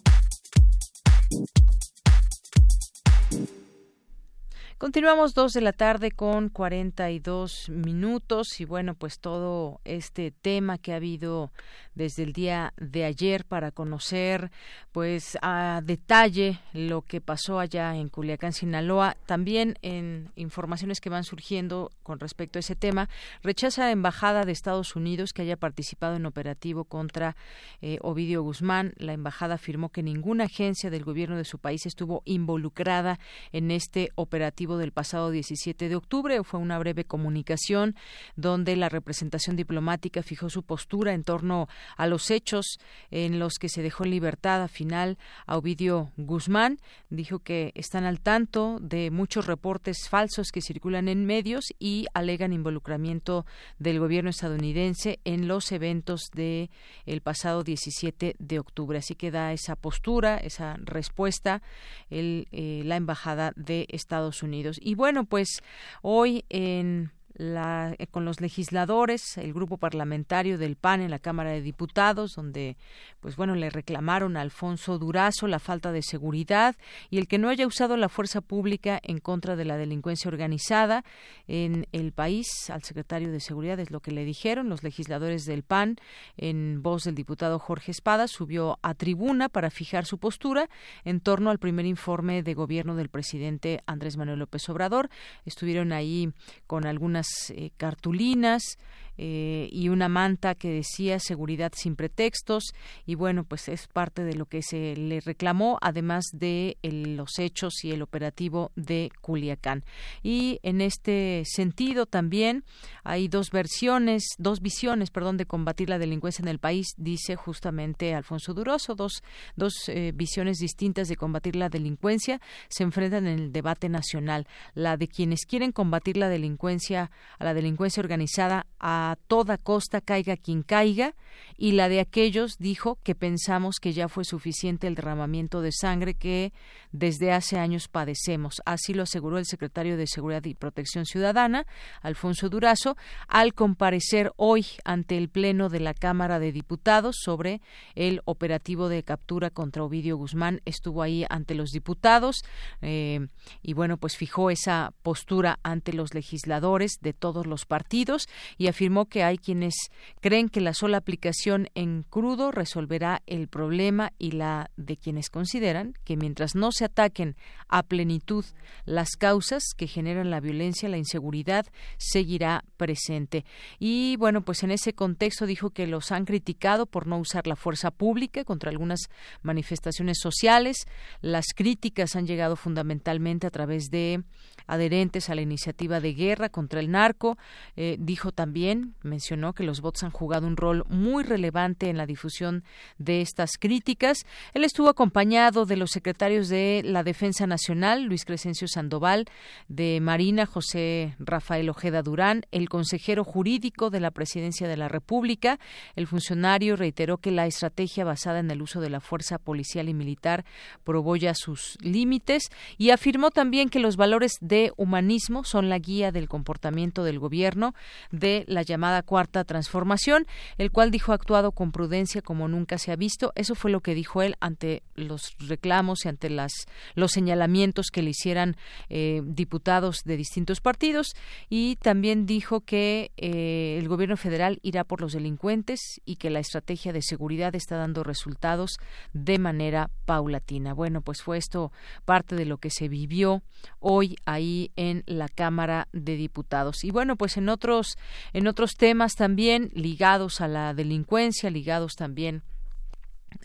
Continuamos 4.77 5.33
dos 5.33 5.53
de 5.53 5.61
la 5.61 5.73
tarde 5.73 6.11
con 6.11 6.49
42 6.49 7.69
minutos 7.69 8.59
y 8.59 8.65
bueno, 8.65 8.95
pues 8.95 9.19
todo 9.19 9.79
este 9.85 10.29
tema 10.29 10.77
que 10.77 10.93
ha 10.93 10.97
habido 10.97 11.51
desde 11.97 12.23
el 12.23 12.31
día 12.31 12.73
de 12.77 13.03
ayer 13.03 13.43
para 13.43 13.71
conocer 13.71 14.51
pues 14.91 15.37
a 15.41 15.81
detalle 15.83 16.59
lo 16.73 17.01
que 17.01 17.21
pasó 17.21 17.59
allá 17.59 17.95
en 17.95 18.09
Culiacán, 18.09 18.53
Sinaloa, 18.53 19.17
también 19.25 19.77
en 19.81 20.31
informaciones 20.35 21.01
que 21.01 21.09
van 21.09 21.23
surgiendo 21.23 21.91
con 22.03 22.19
respecto 22.19 22.59
a 22.59 22.61
ese 22.61 22.75
tema, 22.75 23.09
rechaza 23.41 23.85
la 23.85 23.91
embajada 23.91 24.45
de 24.45 24.51
Estados 24.51 24.95
Unidos 24.95 25.33
que 25.33 25.41
haya 25.41 25.57
participado 25.57 26.15
en 26.15 26.25
operativo 26.25 26.85
contra 26.85 27.35
eh, 27.81 27.97
Ovidio 28.01 28.43
Guzmán. 28.43 28.93
La 28.97 29.13
embajada 29.13 29.55
afirmó 29.55 29.89
que 29.89 30.03
ninguna 30.03 30.45
agencia 30.45 30.89
del 30.89 31.03
gobierno 31.03 31.35
de 31.35 31.45
su 31.45 31.59
país 31.59 31.85
estuvo 31.85 32.21
involucrada 32.25 33.19
en 33.51 33.71
este 33.71 34.11
operativo 34.15 34.77
del 34.77 34.91
pasado 34.91 35.31
17 35.31 35.89
de 35.89 35.95
octubre. 35.95 36.43
Fue 36.43 36.59
una 36.59 36.77
breve 36.77 37.05
comunicación 37.05 37.95
donde 38.35 38.75
la 38.75 38.89
representación 38.89 39.55
diplomática 39.55 40.21
fijó 40.21 40.49
su 40.49 40.63
postura 40.63 41.13
en 41.13 41.23
torno 41.23 41.67
a 41.95 42.07
los 42.07 42.31
hechos 42.31 42.79
en 43.11 43.39
los 43.39 43.55
que 43.59 43.69
se 43.69 43.81
dejó 43.81 44.03
en 44.03 44.11
libertad 44.11 44.61
a 44.61 44.67
final 44.67 45.17
a 45.45 45.57
Ovidio 45.57 46.11
Guzmán. 46.17 46.79
Dijo 47.09 47.39
que 47.39 47.71
están 47.75 48.03
al 48.03 48.19
tanto 48.19 48.77
de 48.81 49.11
muchos 49.11 49.45
reportes 49.45 50.09
falsos 50.09 50.51
que 50.51 50.61
circulan 50.61 51.07
en 51.07 51.25
medios 51.25 51.65
y 51.79 52.07
alegan 52.13 52.53
involucramiento 52.53 53.45
del 53.79 53.99
gobierno 53.99 54.29
estadounidense 54.29 55.19
en 55.23 55.47
los 55.47 55.71
eventos 55.71 56.29
de 56.33 56.69
el 57.05 57.21
pasado 57.21 57.63
17 57.63 58.35
de 58.37 58.59
octubre. 58.59 58.97
Así 58.97 59.15
que 59.15 59.31
da 59.31 59.53
esa 59.53 59.75
postura, 59.75 60.37
esa 60.37 60.77
respuesta 60.79 61.61
el, 62.09 62.47
eh, 62.51 62.81
la 62.85 62.95
embajada 62.95 63.53
de 63.55 63.85
Estados 63.89 64.43
Unidos. 64.43 64.77
Y 64.81 64.95
bueno, 64.95 65.25
pues 65.25 65.61
hoy 66.01 66.45
en 66.49 67.11
la, 67.37 67.95
eh, 67.99 68.07
con 68.07 68.25
los 68.25 68.41
legisladores, 68.41 69.37
el 69.37 69.53
grupo 69.53 69.77
parlamentario 69.77 70.57
del 70.57 70.75
PAN 70.75 71.01
en 71.01 71.11
la 71.11 71.19
Cámara 71.19 71.51
de 71.51 71.61
Diputados, 71.61 72.33
donde, 72.35 72.77
pues 73.19 73.35
bueno, 73.35 73.53
le 73.53 73.69
reclamaron 73.69 74.35
a 74.35 74.41
Alfonso 74.41 74.97
Durazo 74.97 75.45
la 75.45 75.59
falta 75.59 75.91
de 75.91 76.01
seguridad 76.01 76.75
y 77.11 77.19
el 77.19 77.27
que 77.27 77.37
no 77.37 77.49
haya 77.49 77.67
usado 77.67 77.95
la 77.95 78.09
fuerza 78.09 78.41
pública 78.41 78.99
en 79.03 79.19
contra 79.19 79.55
de 79.55 79.65
la 79.65 79.77
delincuencia 79.77 80.29
organizada 80.29 81.03
en 81.47 81.87
el 81.91 82.11
país. 82.11 82.47
Al 82.69 82.81
secretario 82.81 83.31
de 83.31 83.39
Seguridad 83.39 83.79
es 83.79 83.91
lo 83.91 83.99
que 83.99 84.11
le 84.11 84.25
dijeron 84.25 84.69
los 84.69 84.83
legisladores 84.83 85.45
del 85.45 85.61
PAN, 85.61 85.97
en 86.37 86.81
voz 86.81 87.03
del 87.03 87.13
diputado 87.13 87.59
Jorge 87.59 87.91
Espada, 87.91 88.27
subió 88.27 88.79
a 88.81 88.95
tribuna 88.95 89.47
para 89.47 89.69
fijar 89.69 90.05
su 90.05 90.17
postura 90.17 90.69
en 91.05 91.19
torno 91.19 91.51
al 91.51 91.59
primer 91.59 91.85
informe 91.85 92.41
de 92.41 92.55
gobierno 92.55 92.95
del 92.95 93.09
presidente 93.09 93.81
Andrés 93.85 94.17
Manuel 94.17 94.39
López 94.39 94.67
Obrador. 94.69 95.09
Estuvieron 95.45 95.91
ahí 95.91 96.31
con 96.65 96.87
algunas 96.87 97.26
eh, 97.49 97.71
cartulinas 97.77 98.77
eh, 99.17 99.67
y 99.71 99.89
una 99.89 100.09
manta 100.09 100.53
que 100.53 100.69
decía 100.69 101.19
seguridad 101.19 101.71
sin 101.75 101.95
pretextos 101.95 102.75
y 103.07 103.15
bueno 103.15 103.43
pues 103.43 103.67
es 103.67 103.87
parte 103.87 104.23
de 104.23 104.35
lo 104.35 104.45
que 104.45 104.61
se 104.61 104.95
le 104.95 105.21
reclamó 105.21 105.79
además 105.81 106.25
de 106.33 106.77
los 106.83 107.39
hechos 107.39 107.83
y 107.83 107.91
el 107.91 108.03
operativo 108.03 108.71
de 108.75 109.09
Culiacán. 109.21 109.83
Y 110.21 110.59
en 110.61 110.81
este 110.81 111.41
sentido 111.45 112.05
también 112.05 112.63
hay 113.03 113.27
dos 113.27 113.49
versiones 113.49 114.23
dos 114.37 114.61
visiones 114.61 115.09
perdón 115.09 115.37
de 115.37 115.47
combatir 115.47 115.89
la 115.89 115.97
delincuencia 115.97 116.43
en 116.43 116.49
el 116.49 116.59
país 116.59 116.85
dice 116.97 117.35
justamente 117.35 118.13
Alfonso 118.13 118.53
Duroso 118.53 118.93
dos 118.93 119.23
dos 119.55 119.73
eh, 119.87 120.11
visiones 120.13 120.59
distintas 120.59 121.07
de 121.07 121.15
combatir 121.15 121.55
la 121.55 121.69
delincuencia. 121.69 122.39
Se 122.69 122.83
enfrentan 122.83 123.25
en 123.25 123.39
el 123.39 123.51
debate 123.51 123.89
nacional 123.89 124.45
la 124.75 124.95
de 124.95 125.07
quienes 125.07 125.47
quieren 125.47 125.71
combatir 125.71 126.17
la 126.17 126.29
delincuencia 126.29 127.09
a 127.39 127.43
la 127.43 127.53
delincuencia 127.53 128.01
organizada 128.01 128.65
a 128.79 129.17
toda 129.27 129.57
costa 129.57 130.01
caiga 130.01 130.37
quien 130.37 130.63
caiga 130.63 131.15
y 131.57 131.73
la 131.73 131.89
de 131.89 131.99
aquellos 131.99 132.57
dijo 132.57 132.99
que 133.03 133.15
pensamos 133.15 133.77
que 133.79 133.93
ya 133.93 134.07
fue 134.07 134.25
suficiente 134.25 134.87
el 134.87 134.95
derramamiento 134.95 135.61
de 135.61 135.71
sangre 135.71 136.13
que 136.13 136.53
desde 136.91 137.31
hace 137.31 137.57
años 137.57 137.87
padecemos. 137.87 138.61
Así 138.65 138.93
lo 138.93 139.03
aseguró 139.03 139.37
el 139.37 139.45
secretario 139.45 139.97
de 139.97 140.07
Seguridad 140.07 140.43
y 140.45 140.53
Protección 140.53 141.05
Ciudadana, 141.05 141.65
Alfonso 142.01 142.49
Durazo, 142.49 142.97
al 143.27 143.53
comparecer 143.53 144.31
hoy 144.35 144.65
ante 144.83 145.17
el 145.17 145.29
Pleno 145.29 145.69
de 145.69 145.79
la 145.79 145.93
Cámara 145.93 146.39
de 146.39 146.51
Diputados 146.51 147.17
sobre 147.19 147.61
el 147.95 148.21
operativo 148.25 148.89
de 148.89 149.03
captura 149.03 149.49
contra 149.49 149.83
Ovidio 149.83 150.17
Guzmán. 150.17 150.61
Estuvo 150.65 151.01
ahí 151.01 151.25
ante 151.29 151.55
los 151.55 151.71
diputados 151.71 152.43
eh, 152.81 153.27
y 153.61 153.73
bueno, 153.73 153.97
pues 153.97 154.17
fijó 154.17 154.49
esa 154.49 154.93
postura 155.01 155.59
ante 155.63 155.93
los 155.93 156.13
legisladores 156.13 156.99
de 157.07 157.13
todos 157.13 157.47
los 157.47 157.65
partidos 157.65 158.27
y 158.57 158.67
afirmó 158.67 159.05
que 159.05 159.23
hay 159.23 159.37
quienes 159.37 159.75
creen 160.19 160.49
que 160.49 160.59
la 160.59 160.73
sola 160.73 160.97
aplicación 160.97 161.69
en 161.73 162.03
crudo 162.03 162.51
resolverá 162.51 163.21
el 163.27 163.47
problema 163.47 164.11
y 164.19 164.31
la 164.31 164.71
de 164.75 164.97
quienes 164.97 165.29
consideran 165.29 165.93
que 166.03 166.17
mientras 166.17 166.53
no 166.53 166.73
se 166.73 166.83
ataquen 166.83 167.37
a 167.69 167.83
plenitud 167.83 168.43
las 168.85 169.11
causas 169.11 169.63
que 169.75 169.87
generan 169.87 170.29
la 170.29 170.41
violencia, 170.41 170.89
la 170.89 170.97
inseguridad 170.97 171.65
seguirá 171.97 172.65
presente. 172.75 173.45
Y 173.79 174.17
bueno, 174.17 174.41
pues 174.41 174.63
en 174.63 174.71
ese 174.71 174.93
contexto 174.93 175.45
dijo 175.45 175.69
que 175.69 175.87
los 175.87 176.11
han 176.11 176.25
criticado 176.25 176.85
por 176.85 177.07
no 177.07 177.17
usar 177.17 177.47
la 177.47 177.55
fuerza 177.55 177.91
pública 177.91 178.43
contra 178.43 178.69
algunas 178.69 179.09
manifestaciones 179.41 180.19
sociales. 180.19 180.87
Las 181.21 181.47
críticas 181.55 182.15
han 182.15 182.27
llegado 182.27 182.55
fundamentalmente 182.55 183.47
a 183.47 183.51
través 183.51 183.89
de 183.89 184.23
adherentes 184.67 185.29
a 185.29 185.35
la 185.35 185.41
iniciativa 185.41 185.99
de 185.99 186.13
guerra 186.13 186.49
contra 186.49 186.79
el 186.79 186.91
narco. 186.91 187.37
Eh, 187.75 187.97
dijo 187.99 188.31
también, 188.31 188.93
mencionó 189.01 189.53
que 189.53 189.63
los 189.63 189.81
bots 189.81 190.03
han 190.03 190.11
jugado 190.11 190.47
un 190.47 190.57
rol 190.57 190.83
muy 190.89 191.23
relevante 191.23 191.89
en 191.89 191.97
la 191.97 192.05
difusión 192.05 192.63
de 192.97 193.21
estas 193.21 193.57
críticas. 193.57 194.25
Él 194.53 194.63
estuvo 194.63 194.89
acompañado 194.89 195.65
de 195.65 195.77
los 195.77 195.91
secretarios 195.91 196.49
de 196.49 196.81
la 196.85 197.03
Defensa 197.03 197.47
Nacional, 197.47 198.03
Luis 198.03 198.25
Crescencio 198.25 198.67
Sandoval, 198.67 199.25
de 199.67 199.99
Marina, 200.01 200.45
José 200.45 201.15
Rafael 201.19 201.69
Ojeda 201.69 202.01
Durán, 202.01 202.43
el 202.51 202.69
consejero 202.69 203.23
jurídico 203.23 203.89
de 203.89 203.99
la 203.99 204.11
Presidencia 204.11 204.67
de 204.67 204.77
la 204.77 204.87
República. 204.87 205.59
El 205.95 206.07
funcionario 206.07 206.75
reiteró 206.75 207.17
que 207.17 207.31
la 207.31 207.45
estrategia 207.45 208.03
basada 208.03 208.39
en 208.39 208.51
el 208.51 208.61
uso 208.61 208.81
de 208.81 208.89
la 208.89 208.99
fuerza 208.99 209.37
policial 209.37 209.89
y 209.89 209.93
militar 209.93 210.45
probó 210.83 211.15
ya 211.15 211.33
sus 211.33 211.77
límites 211.81 212.49
y 212.77 212.89
afirmó 212.89 213.31
también 213.31 213.69
que 213.69 213.79
los 213.79 213.95
valores 213.95 214.33
de 214.41 214.56
humanismo 214.77 215.43
son 215.43 215.69
la 215.69 215.79
guía 215.79 216.11
del 216.11 216.27
comportamiento 216.27 217.03
del 217.03 217.19
gobierno 217.19 217.73
de 218.11 218.43
la 218.47 218.61
llamada 218.61 219.03
cuarta 219.03 219.43
transformación, 219.43 220.25
el 220.57 220.71
cual 220.71 220.91
dijo 220.91 221.13
actuado 221.13 221.51
con 221.51 221.71
prudencia 221.71 222.21
como 222.21 222.47
nunca 222.47 222.77
se 222.77 222.91
ha 222.91 222.95
visto. 222.95 223.31
Eso 223.35 223.55
fue 223.55 223.71
lo 223.71 223.81
que 223.81 223.95
dijo 223.95 224.21
él 224.21 224.35
ante 224.39 224.83
los 224.95 225.35
reclamos 225.39 226.05
y 226.05 226.09
ante 226.09 226.29
las, 226.29 226.51
los 226.95 227.11
señalamientos 227.11 227.87
que 227.91 228.01
le 228.01 228.11
hicieran 228.11 228.55
eh, 228.89 229.21
diputados 229.23 230.01
de 230.03 230.17
distintos 230.17 230.61
partidos 230.61 231.13
y 231.49 231.75
también 231.77 232.25
dijo 232.25 232.61
que 232.61 233.11
eh, 233.17 233.77
el 233.79 233.87
gobierno 233.87 234.17
federal 234.17 234.59
irá 234.61 234.83
por 234.83 235.01
los 235.01 235.13
delincuentes 235.13 235.79
y 236.05 236.15
que 236.15 236.29
la 236.29 236.39
estrategia 236.39 236.93
de 236.93 237.01
seguridad 237.01 237.55
está 237.55 237.77
dando 237.77 238.03
resultados 238.03 238.77
de 239.13 239.39
manera 239.39 239.89
paulatina. 240.05 240.73
Bueno, 240.73 241.01
pues 241.01 241.21
fue 241.21 241.37
esto 241.37 241.71
parte 242.05 242.35
de 242.35 242.45
lo 242.45 242.57
que 242.57 242.69
se 242.69 242.87
vivió 242.87 243.41
hoy 243.79 244.15
ahí 244.25 244.46
en 244.75 245.03
la 245.05 245.27
Cámara 245.27 245.87
de 245.93 246.15
Diputados. 246.15 246.83
Y 246.83 246.91
bueno, 246.91 247.15
pues 247.15 247.37
en 247.37 247.49
otros 247.49 247.97
en 248.33 248.47
otros 248.47 248.75
temas 248.75 249.13
también 249.15 249.69
ligados 249.73 250.41
a 250.41 250.47
la 250.47 250.73
delincuencia, 250.73 251.49
ligados 251.49 251.95
también 251.95 252.43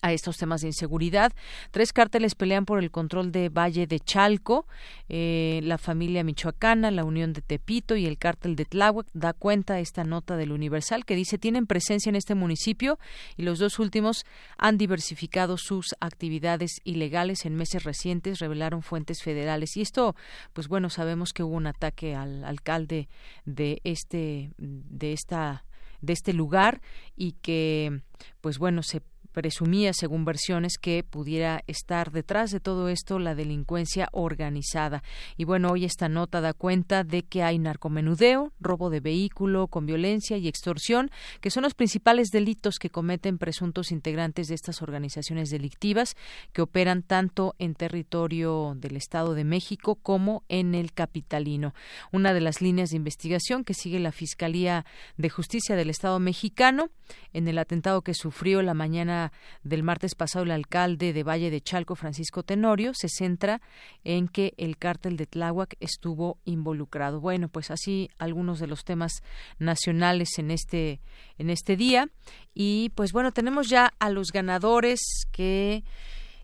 a 0.02 0.12
estos 0.12 0.36
temas 0.36 0.62
de 0.62 0.68
inseguridad. 0.68 1.32
Tres 1.70 1.92
cárteles 1.92 2.34
pelean 2.34 2.64
por 2.64 2.78
el 2.78 2.90
control 2.90 3.32
de 3.32 3.48
Valle 3.48 3.86
de 3.86 4.00
Chalco, 4.00 4.66
eh, 5.08 5.60
la 5.62 5.78
familia 5.78 6.24
michoacana, 6.24 6.90
la 6.90 7.04
Unión 7.04 7.32
de 7.32 7.42
Tepito 7.42 7.96
y 7.96 8.06
el 8.06 8.18
cártel 8.18 8.56
de 8.56 8.64
Tláhuac. 8.64 9.06
Da 9.12 9.32
cuenta 9.32 9.80
esta 9.80 10.04
nota 10.04 10.36
del 10.36 10.52
Universal 10.52 11.04
que 11.04 11.16
dice 11.16 11.38
tienen 11.38 11.66
presencia 11.66 12.10
en 12.10 12.16
este 12.16 12.34
municipio 12.34 12.98
y 13.36 13.42
los 13.42 13.58
dos 13.58 13.78
últimos 13.78 14.24
han 14.58 14.78
diversificado 14.78 15.56
sus 15.56 15.94
actividades 16.00 16.80
ilegales 16.84 17.44
en 17.44 17.56
meses 17.56 17.84
recientes, 17.84 18.38
revelaron 18.38 18.82
fuentes 18.82 19.22
federales. 19.22 19.76
Y 19.76 19.82
esto, 19.82 20.14
pues 20.52 20.68
bueno, 20.68 20.90
sabemos 20.90 21.32
que 21.32 21.42
hubo 21.42 21.54
un 21.54 21.66
ataque 21.66 22.14
al 22.14 22.44
alcalde 22.44 23.08
de 23.44 23.80
este, 23.84 24.52
de 24.58 25.12
esta 25.12 25.64
de 26.02 26.12
este 26.12 26.32
lugar 26.32 26.82
y 27.16 27.32
que 27.40 28.02
pues 28.40 28.58
bueno 28.58 28.82
se 28.82 29.00
presumía, 29.32 29.92
según 29.92 30.24
versiones, 30.24 30.78
que 30.78 31.02
pudiera 31.02 31.62
estar 31.66 32.12
detrás 32.12 32.50
de 32.50 32.60
todo 32.60 32.88
esto 32.88 33.18
la 33.18 33.34
delincuencia 33.34 34.08
organizada. 34.12 35.02
Y 35.36 35.44
bueno, 35.44 35.70
hoy 35.70 35.84
esta 35.84 36.08
nota 36.08 36.40
da 36.40 36.52
cuenta 36.52 37.04
de 37.04 37.22
que 37.22 37.42
hay 37.42 37.58
narcomenudeo, 37.58 38.52
robo 38.60 38.90
de 38.90 39.00
vehículo 39.00 39.66
con 39.68 39.86
violencia 39.86 40.36
y 40.36 40.48
extorsión, 40.48 41.10
que 41.40 41.50
son 41.50 41.62
los 41.62 41.74
principales 41.74 42.28
delitos 42.28 42.78
que 42.78 42.90
cometen 42.90 43.38
presuntos 43.38 43.90
integrantes 43.90 44.48
de 44.48 44.54
estas 44.54 44.82
organizaciones 44.82 45.50
delictivas 45.50 46.16
que 46.52 46.62
operan 46.62 47.02
tanto 47.02 47.54
en 47.58 47.74
territorio 47.74 48.74
del 48.76 48.96
Estado 48.96 49.34
de 49.34 49.44
México 49.44 49.96
como 49.96 50.44
en 50.48 50.74
el 50.74 50.92
capitalino. 50.92 51.74
Una 52.12 52.34
de 52.34 52.40
las 52.40 52.60
líneas 52.60 52.90
de 52.90 52.96
investigación 52.96 53.64
que 53.64 53.74
sigue 53.74 54.00
la 54.00 54.12
Fiscalía 54.12 54.84
de 55.16 55.30
Justicia 55.30 55.76
del 55.76 55.90
Estado 55.90 56.18
mexicano 56.18 56.90
en 57.32 57.48
el 57.48 57.58
atentado 57.58 58.02
que 58.02 58.14
sufrió 58.14 58.62
la 58.62 58.74
mañana 58.74 59.21
del 59.62 59.82
martes 59.82 60.14
pasado 60.14 60.44
el 60.44 60.50
alcalde 60.50 61.12
de 61.12 61.22
Valle 61.22 61.50
de 61.50 61.60
Chalco, 61.60 61.94
Francisco 61.94 62.42
Tenorio, 62.42 62.94
se 62.94 63.08
centra 63.08 63.60
en 64.02 64.26
que 64.26 64.54
el 64.56 64.78
cártel 64.78 65.16
de 65.16 65.26
Tláhuac 65.26 65.76
estuvo 65.78 66.38
involucrado. 66.44 67.20
Bueno, 67.20 67.48
pues 67.48 67.70
así 67.70 68.10
algunos 68.18 68.58
de 68.58 68.66
los 68.66 68.84
temas 68.84 69.22
nacionales 69.58 70.38
en 70.38 70.50
este 70.50 71.00
en 71.38 71.50
este 71.50 71.76
día 71.76 72.08
y 72.54 72.90
pues 72.94 73.12
bueno, 73.12 73.32
tenemos 73.32 73.68
ya 73.68 73.92
a 73.98 74.10
los 74.10 74.32
ganadores 74.32 75.00
que 75.30 75.84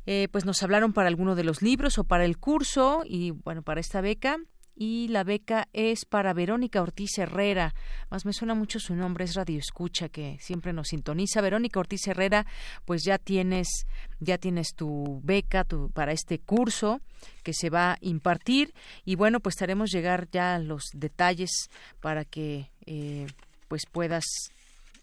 eh, 0.07 0.29
pues 0.31 0.45
nos 0.45 0.63
hablaron 0.63 0.93
para 0.93 1.09
alguno 1.09 1.35
de 1.35 1.45
los 1.45 1.63
libros 1.63 1.99
o 1.99 2.05
para 2.05 2.25
el 2.25 2.39
curso 2.39 3.03
y 3.05 3.31
bueno, 3.31 3.63
para 3.63 3.81
esta 3.81 4.01
beca 4.01 4.39
y 4.79 5.09
la 5.09 5.25
beca 5.25 5.67
es 5.73 6.05
para 6.05 6.33
Verónica 6.33 6.81
Ortiz 6.81 7.19
Herrera. 7.19 7.75
Más 8.11 8.25
me 8.25 8.33
suena 8.33 8.55
mucho 8.55 8.79
su 8.79 8.95
nombre, 8.95 9.25
es 9.25 9.35
Radio 9.35 9.59
Escucha 9.59 10.09
que 10.09 10.39
siempre 10.41 10.73
nos 10.73 10.89
sintoniza. 10.89 11.41
Verónica 11.41 11.81
Ortiz 11.81 12.07
Herrera, 12.07 12.47
pues 12.85 13.03
ya 13.05 13.19
tienes 13.19 13.87
ya 14.21 14.39
tienes 14.39 14.75
tu 14.75 15.21
beca 15.25 15.65
tu, 15.65 15.91
para 15.91 16.13
este 16.13 16.39
curso 16.39 17.01
que 17.43 17.53
se 17.53 17.71
va 17.71 17.93
a 17.93 17.99
impartir 18.01 18.73
y 19.05 19.17
bueno, 19.17 19.41
pues 19.41 19.57
estaremos 19.57 19.91
llegar 19.91 20.29
ya 20.31 20.55
a 20.55 20.59
los 20.61 20.85
detalles 20.95 21.51
para 22.01 22.25
que 22.25 22.71
eh, 22.87 23.27
pues 23.67 23.83
puedas 23.91 24.25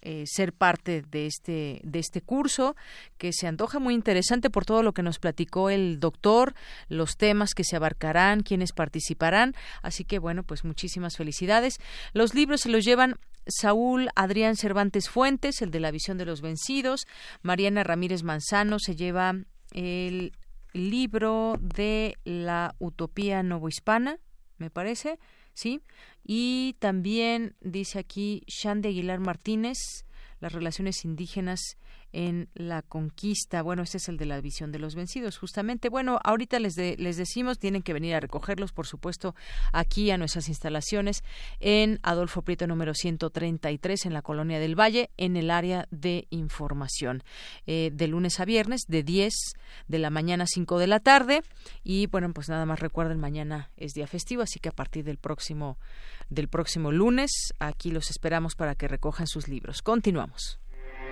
eh, 0.08 0.26
ser 0.28 0.54
parte 0.54 1.02
de 1.02 1.26
este 1.26 1.82
de 1.84 1.98
este 1.98 2.22
curso 2.22 2.76
que 3.18 3.34
se 3.34 3.48
antoja 3.48 3.80
muy 3.80 3.96
interesante 3.96 4.52
por 4.52 4.64
todo 4.64 4.84
lo 4.84 4.94
que 4.94 5.02
nos 5.02 5.18
platicó 5.18 5.72
el 5.72 6.00
doctor, 6.00 6.54
los 6.90 7.18
temas 7.18 7.56
que 7.56 7.64
se 7.64 7.76
abarcarán, 7.76 8.42
quienes 8.42 8.72
participarán, 8.72 9.56
así 9.82 10.04
que 10.06 10.20
bueno, 10.20 10.44
pues 10.44 10.64
muchísimas 10.64 11.18
felicidades. 11.18 11.80
Los 12.14 12.36
libros 12.36 12.62
se 12.62 12.70
los 12.70 12.86
llevan 12.86 13.16
Saúl 13.48 14.10
Adrián 14.16 14.58
Cervantes 14.58 15.10
Fuentes, 15.10 15.64
el 15.64 15.72
de 15.72 15.80
la 15.80 15.90
visión 15.90 16.20
de 16.20 16.26
los 16.26 16.42
vencidos, 16.42 17.08
Mariana 17.42 17.84
Ramírez 17.84 18.22
Manzano 18.22 18.78
se 18.78 18.96
lleva 18.96 19.34
el 19.74 20.34
libro 20.72 21.58
de 21.60 22.20
la 22.26 22.76
utopía 22.78 23.42
novohispana, 23.42 24.20
me 24.60 24.70
parece, 24.70 25.18
¿sí? 25.56 25.82
Y 26.24 26.76
también 26.80 27.56
dice 27.62 27.98
aquí 27.98 28.44
Shande 28.46 28.90
Aguilar 28.90 29.20
Martínez, 29.20 30.06
las 30.40 30.54
relaciones 30.54 31.04
indígenas 31.06 31.78
en 32.16 32.48
la 32.56 32.82
conquista. 32.82 33.62
Bueno, 33.62 33.84
este 33.84 33.98
es 33.98 34.08
el 34.08 34.16
de 34.16 34.26
la 34.26 34.40
visión 34.40 34.72
de 34.72 34.80
los 34.80 34.96
vencidos, 34.96 35.38
justamente. 35.38 35.90
Bueno, 35.90 36.18
ahorita 36.24 36.60
les, 36.60 36.78
les 36.78 37.18
decimos, 37.18 37.60
tienen 37.60 37.82
que 37.82 37.92
venir 37.92 38.16
a 38.16 38.22
recogerlos, 38.22 38.72
por 38.72 38.88
supuesto, 38.88 39.36
aquí 39.74 40.10
a 40.12 40.18
nuestras 40.18 40.48
instalaciones 40.48 41.26
en 41.60 42.00
Adolfo 42.04 42.42
Prieto 42.42 42.68
número 42.68 42.94
133 42.94 44.06
en 44.06 44.14
la 44.14 44.22
Colonia 44.22 44.60
del 44.60 44.80
Valle, 44.80 45.10
en 45.18 45.36
el 45.36 45.52
área 45.52 45.90
de 45.92 46.28
información. 46.30 47.22
Eh, 47.68 47.92
de 47.94 48.08
lunes 48.08 48.40
a 48.40 48.46
viernes, 48.46 48.84
de 48.88 49.04
10 49.04 49.34
de 49.90 50.00
la 50.00 50.10
mañana 50.10 50.46
a 50.46 50.48
5 50.48 50.80
de 50.80 50.88
la 50.88 51.02
tarde. 51.02 51.44
Y 51.84 52.08
bueno, 52.08 52.32
pues 52.32 52.48
nada 52.48 52.66
más 52.66 52.80
recuerden, 52.80 53.20
mañana 53.20 53.72
es 53.76 53.92
día 53.92 54.08
festivo, 54.08 54.42
así 54.42 54.62
que 54.62 54.70
a 54.70 54.74
partir 54.74 55.04
del 55.04 55.18
próximo, 55.18 55.78
del 56.30 56.48
próximo 56.48 56.94
lunes, 56.94 57.54
aquí 57.60 57.92
los 57.92 58.10
esperamos 58.10 58.56
para 58.56 58.76
que 58.76 58.88
recojan 58.88 59.28
sus 59.28 59.50
libros. 59.50 59.82
Continuamos. 59.82 60.60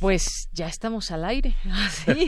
Pues 0.00 0.48
ya 0.52 0.66
estamos 0.66 1.10
al 1.10 1.26
aire, 1.26 1.54
así, 1.72 2.26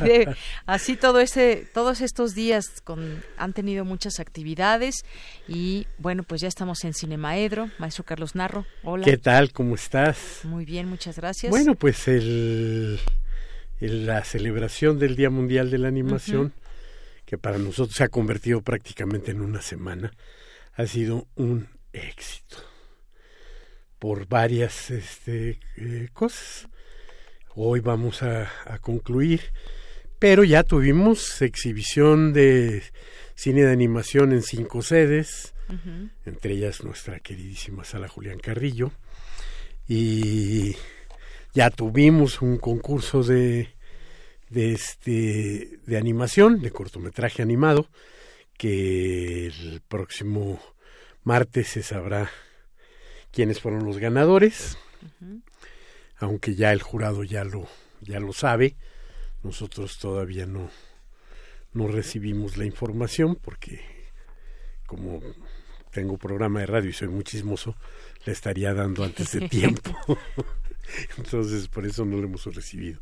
así 0.67 0.97
todo 0.97 1.21
ese, 1.21 1.67
todos 1.73 2.03
estos 2.03 2.35
días 2.35 2.83
con, 2.85 3.25
han 3.39 3.55
tenido 3.55 3.87
muchas 3.87 4.21
actividades 4.21 5.07
y 5.49 5.87
bueno, 5.97 6.23
pues 6.23 6.43
ya 6.43 6.49
estamos 6.49 6.85
en 6.85 6.93
Cinemaedro, 6.93 7.71
maestro 7.79 8.05
Carlos 8.05 8.35
Narro, 8.35 8.67
hola. 8.85 9.07
¿Qué 9.07 9.17
tal? 9.17 9.53
¿Cómo 9.53 9.75
estás? 9.75 10.41
Muy 10.45 10.67
bien, 10.67 10.87
muchas 10.87 11.17
gracias. 11.17 11.51
Bueno, 11.51 11.75
pues 11.75 12.09
el, 12.09 13.01
la 13.81 14.23
celebración 14.23 14.99
del 14.99 15.17
Día 15.17 15.31
Mundial 15.31 15.71
de 15.71 15.79
la 15.79 15.89
Animación, 15.89 16.53
que 17.25 17.39
para 17.39 17.57
nosotros 17.57 17.97
se 17.97 18.05
ha 18.05 18.09
convertido 18.09 18.61
prácticamente 18.61 19.31
en 19.31 19.41
una 19.41 19.63
semana, 19.63 20.13
ha 20.75 20.87
sido 20.87 21.27
un 21.37 21.69
éxito 21.95 22.59
por 23.99 24.29
varias 24.29 24.91
este, 24.91 25.59
eh, 25.77 26.09
cosas 26.13 26.69
hoy 27.55 27.81
vamos 27.81 28.23
a, 28.23 28.51
concluir, 28.81 29.41
pero 30.19 30.45
ya 30.45 30.63
tuvimos 30.63 31.43
exhibición 31.43 32.33
de 32.33 32.83
cine 33.35 33.63
de 33.63 33.73
animación 33.73 34.33
en 34.33 34.43
cinco 34.43 34.83
sedes, 34.83 35.55
entre 36.27 36.55
ellas 36.55 36.85
nuestra 36.85 37.21
queridísima 37.21 37.85
sala 37.85 38.09
Julián 38.09 38.39
Carrillo, 38.39 38.93
y 39.89 40.77
ya 41.55 41.71
tuvimos 41.71 42.43
un 42.43 42.59
concurso 42.59 43.23
de, 43.23 43.69
de, 44.51 44.73
este, 44.73 45.79
de 45.87 45.97
animación, 45.97 46.61
de 46.61 46.71
cortometraje 46.71 47.43
animado, 47.43 47.89
que 48.57 49.47
el 49.47 49.83
próximo 49.89 50.61
martes 51.25 51.69
se 51.69 51.83
sabrá 51.83 52.31
quiénes 53.31 53.61
fueron 53.61 53.85
los 53.85 53.99
ganadores 53.99 54.77
aunque 56.23 56.55
ya 56.55 56.73
el 56.73 56.83
jurado 56.83 57.25
ya 57.25 57.45
lo, 57.45 57.67
ya 58.01 58.21
lo 58.21 58.33
sabe, 58.33 58.77
nosotros 59.43 59.99
todavía 59.99 60.47
no, 60.47 60.71
no 61.73 61.89
recibimos 61.89 62.57
la 62.57 62.65
información 62.65 63.37
porque 63.37 63.81
como 64.87 65.21
tengo 65.91 66.17
programa 66.19 66.61
de 66.61 66.67
radio 66.67 66.91
y 66.91 66.93
soy 66.93 67.09
muy 67.09 67.25
chismoso, 67.25 67.77
le 68.25 68.33
estaría 68.33 68.73
dando 68.73 69.05
antes 69.05 69.33
de 69.33 69.49
tiempo. 69.49 69.91
Entonces, 71.19 71.69
por 71.69 71.87
eso 71.87 72.05
no 72.05 72.17
lo 72.17 72.25
hemos 72.25 72.45
recibido. 72.55 73.01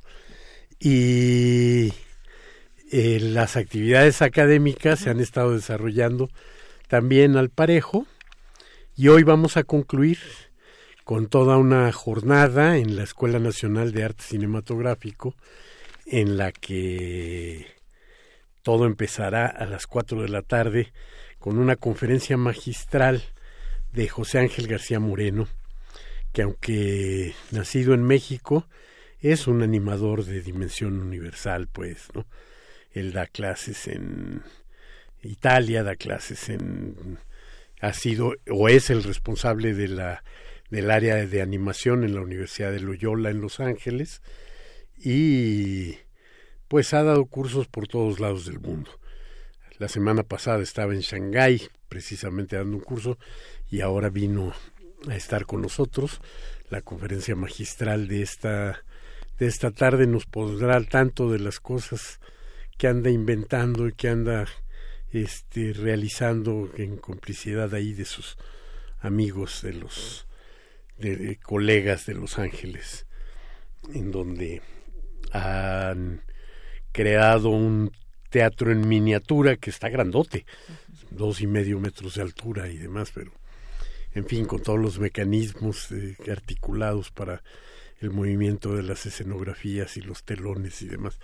Y 0.79 1.93
eh, 2.91 3.19
las 3.21 3.57
actividades 3.57 4.23
académicas 4.23 5.01
se 5.01 5.11
han 5.11 5.21
estado 5.21 5.55
desarrollando 5.55 6.31
también 6.89 7.37
al 7.37 7.51
parejo 7.51 8.07
y 8.97 9.09
hoy 9.09 9.23
vamos 9.23 9.57
a 9.57 9.65
concluir 9.65 10.19
con 11.11 11.27
toda 11.27 11.57
una 11.57 11.91
jornada 11.91 12.77
en 12.77 12.95
la 12.95 13.03
Escuela 13.03 13.41
Nacional 13.41 13.91
de 13.91 14.05
Arte 14.05 14.23
Cinematográfico 14.23 15.35
en 16.07 16.37
la 16.37 16.53
que 16.53 17.67
todo 18.63 18.87
empezará 18.87 19.47
a 19.47 19.67
las 19.67 19.89
cuatro 19.89 20.23
de 20.23 20.29
la 20.29 20.43
tarde 20.43 20.93
con 21.41 21.59
una 21.59 21.75
conferencia 21.75 22.37
magistral 22.37 23.25
de 23.93 24.07
José 24.07 24.39
Ángel 24.39 24.69
García 24.69 25.01
Moreno, 25.01 25.49
que 26.33 26.43
aunque 26.43 27.35
nacido 27.51 27.93
en 27.93 28.05
México, 28.05 28.69
es 29.19 29.49
un 29.49 29.63
animador 29.63 30.25
de 30.25 30.41
dimensión 30.41 31.01
universal, 31.01 31.67
pues, 31.67 32.07
¿no? 32.15 32.25
Él 32.93 33.13
da 33.13 33.27
clases 33.27 33.89
en 33.89 34.45
Italia, 35.25 35.83
da 35.83 35.97
clases 35.97 36.51
en... 36.51 37.19
ha 37.81 37.95
sido 37.95 38.37
o 38.49 38.69
es 38.69 38.91
el 38.91 39.03
responsable 39.03 39.75
de 39.75 39.89
la 39.89 40.23
del 40.71 40.91
área 40.91 41.17
de 41.27 41.43
animación 41.43 42.05
en 42.05 42.15
la 42.15 42.21
Universidad 42.21 42.73
de 42.73 42.81
Loyola 42.81 43.31
en 43.31 43.41
Los 43.41 43.61
Ángeles 43.61 44.23
y 44.97 45.97
pues 46.69 46.95
ha 46.95 47.03
dado 47.03 47.27
cursos 47.27 47.67
por 47.67 47.89
todos 47.89 48.21
lados 48.21 48.47
del 48.47 48.61
mundo. 48.61 48.91
La 49.79 49.89
semana 49.89 50.23
pasada 50.23 50.63
estaba 50.63 50.95
en 50.95 51.01
Shanghái 51.01 51.69
precisamente 51.89 52.57
dando 52.57 52.77
un 52.77 52.83
curso 52.83 53.19
y 53.71 53.81
ahora 53.81 54.11
vino 54.11 54.53
a 55.09 55.17
estar 55.17 55.47
con 55.47 55.63
nosotros. 55.63 56.21
La 56.69 56.83
conferencia 56.83 57.35
magistral 57.35 58.07
de 58.09 58.23
esta 58.23 58.85
de 59.39 59.47
esta 59.47 59.71
tarde 59.71 60.07
nos 60.07 60.27
pondrá 60.27 60.77
al 60.77 60.87
tanto 60.87 61.33
de 61.33 61.39
las 61.39 61.61
cosas 61.61 62.21
que 62.77 62.87
anda 62.87 63.09
inventando 63.09 63.89
y 63.89 63.95
que 63.95 64.11
anda 64.11 64.47
este 65.13 65.73
realizando 65.73 66.71
en 66.77 66.99
complicidad 66.99 67.73
ahí 67.73 67.95
de 67.95 68.05
sus 68.05 68.37
amigos 69.01 69.63
de 69.63 69.73
los 69.73 70.27
de, 71.01 71.39
colegas 71.43 72.07
de 72.07 72.15
Los 72.15 72.39
Ángeles, 72.39 73.07
en 73.95 74.11
donde 74.11 74.63
han 75.33 76.23
creado 76.93 77.51
un 77.51 77.93
teatro 78.31 78.71
en 78.71 78.89
miniatura 78.89 79.57
que 79.57 79.71
está 79.71 79.89
grandote, 79.89 80.47
dos 81.11 81.41
y 81.41 81.47
medio 81.47 81.81
metros 81.81 82.15
de 82.15 82.23
altura 82.23 82.69
y 82.69 82.77
demás, 82.77 83.11
pero 83.15 83.33
en 84.13 84.27
fin, 84.27 84.45
con 84.45 84.63
todos 84.63 84.79
los 84.79 84.99
mecanismos 84.99 85.91
eh, 85.93 86.17
articulados 86.31 87.11
para 87.11 87.43
el 88.01 88.11
movimiento 88.11 88.75
de 88.75 88.83
las 88.83 89.07
escenografías 89.07 89.97
y 89.97 90.01
los 90.01 90.25
telones 90.25 90.83
y 90.83 90.87
demás. 90.87 91.19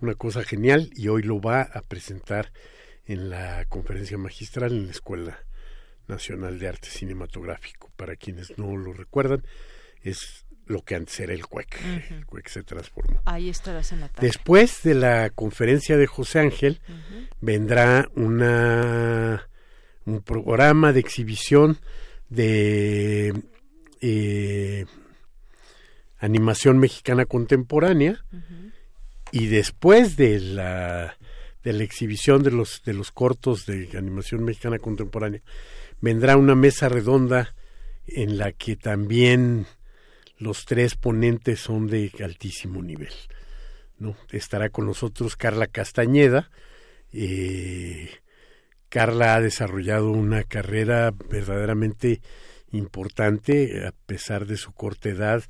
Una 0.00 0.14
cosa 0.14 0.42
genial 0.42 0.90
y 0.94 1.08
hoy 1.08 1.22
lo 1.22 1.40
va 1.40 1.62
a 1.62 1.82
presentar 1.82 2.52
en 3.06 3.30
la 3.30 3.64
conferencia 3.66 4.18
magistral 4.18 4.72
en 4.72 4.86
la 4.86 4.92
Escuela 4.92 5.44
Nacional 6.08 6.58
de 6.58 6.68
Arte 6.68 6.88
Cinematográfico. 6.88 7.90
Para 7.96 8.16
quienes 8.16 8.56
no 8.58 8.76
lo 8.76 8.92
recuerdan, 8.92 9.44
es 10.02 10.44
lo 10.66 10.82
que 10.82 10.94
antes 10.94 11.18
era 11.20 11.32
el 11.32 11.46
CUEC. 11.46 11.80
El 12.10 12.26
CUEC 12.26 12.48
se 12.48 12.62
transformó. 12.62 13.20
Ahí 13.24 13.48
estarás 13.48 13.92
en 13.92 14.00
la 14.00 14.08
tarde. 14.08 14.26
Después 14.26 14.82
de 14.82 14.94
la 14.94 15.30
conferencia 15.30 15.96
de 15.96 16.06
José 16.06 16.40
Ángel, 16.40 16.80
vendrá 17.40 18.08
una 18.14 19.48
un 20.04 20.20
programa 20.20 20.92
de 20.92 21.00
exhibición 21.00 21.78
de 22.28 23.32
eh, 24.00 24.84
animación 26.18 26.78
mexicana 26.78 27.24
contemporánea 27.24 28.24
y 29.30 29.46
después 29.46 30.16
de 30.16 30.40
la 30.40 31.16
de 31.62 31.72
la 31.72 31.84
exhibición 31.84 32.42
de 32.42 32.50
los 32.50 32.82
de 32.84 32.94
los 32.94 33.12
cortos 33.12 33.66
de 33.66 33.88
animación 33.96 34.44
mexicana 34.44 34.78
contemporánea 34.78 35.40
vendrá 36.02 36.36
una 36.36 36.54
mesa 36.54 36.90
redonda 36.90 37.54
en 38.06 38.36
la 38.36 38.52
que 38.52 38.76
también 38.76 39.66
los 40.36 40.66
tres 40.66 40.96
ponentes 40.96 41.60
son 41.60 41.86
de 41.86 42.12
altísimo 42.22 42.82
nivel. 42.82 43.14
¿no? 43.98 44.16
Estará 44.30 44.68
con 44.68 44.84
nosotros 44.84 45.36
Carla 45.36 45.68
Castañeda. 45.68 46.50
Eh, 47.12 48.10
Carla 48.88 49.36
ha 49.36 49.40
desarrollado 49.40 50.10
una 50.10 50.42
carrera 50.42 51.14
verdaderamente 51.30 52.20
importante, 52.72 53.86
a 53.86 53.92
pesar 54.06 54.46
de 54.46 54.56
su 54.56 54.72
corta 54.72 55.08
edad, 55.08 55.44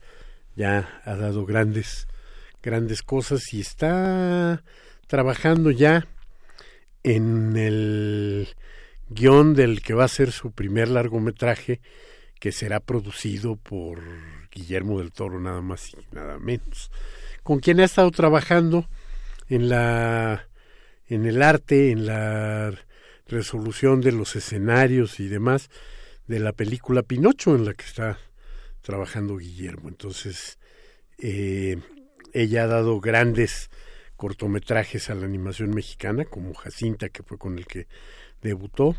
ya 0.54 1.00
ha 1.04 1.16
dado 1.16 1.46
grandes, 1.46 2.06
grandes 2.62 3.02
cosas 3.02 3.54
y 3.54 3.60
está 3.60 4.62
trabajando 5.06 5.70
ya 5.70 6.06
en 7.02 7.56
el 7.56 8.48
guion 9.12 9.54
del 9.54 9.82
que 9.82 9.94
va 9.94 10.04
a 10.04 10.08
ser 10.08 10.32
su 10.32 10.52
primer 10.52 10.88
largometraje 10.88 11.80
que 12.38 12.52
será 12.52 12.80
producido 12.80 13.56
por 13.56 14.00
Guillermo 14.50 14.98
del 14.98 15.12
Toro 15.12 15.40
nada 15.40 15.62
más 15.62 15.92
y 15.94 16.14
nada 16.14 16.38
menos 16.38 16.90
con 17.42 17.60
quien 17.60 17.80
ha 17.80 17.84
estado 17.84 18.10
trabajando 18.10 18.88
en 19.48 19.68
la 19.68 20.48
en 21.06 21.26
el 21.26 21.42
arte 21.42 21.90
en 21.90 22.06
la 22.06 22.72
resolución 23.26 24.00
de 24.00 24.12
los 24.12 24.36
escenarios 24.36 25.20
y 25.20 25.28
demás 25.28 25.70
de 26.26 26.38
la 26.38 26.52
película 26.52 27.02
Pinocho 27.02 27.54
en 27.54 27.64
la 27.64 27.74
que 27.74 27.84
está 27.84 28.18
trabajando 28.80 29.36
Guillermo. 29.36 29.88
Entonces 29.88 30.58
eh, 31.18 31.78
ella 32.32 32.64
ha 32.64 32.66
dado 32.66 33.00
grandes 33.00 33.70
cortometrajes 34.16 35.10
a 35.10 35.14
la 35.14 35.26
animación 35.26 35.70
mexicana 35.70 36.24
como 36.24 36.54
Jacinta 36.54 37.08
que 37.08 37.22
fue 37.22 37.38
con 37.38 37.58
el 37.58 37.66
que 37.66 37.88
debutó 38.42 38.96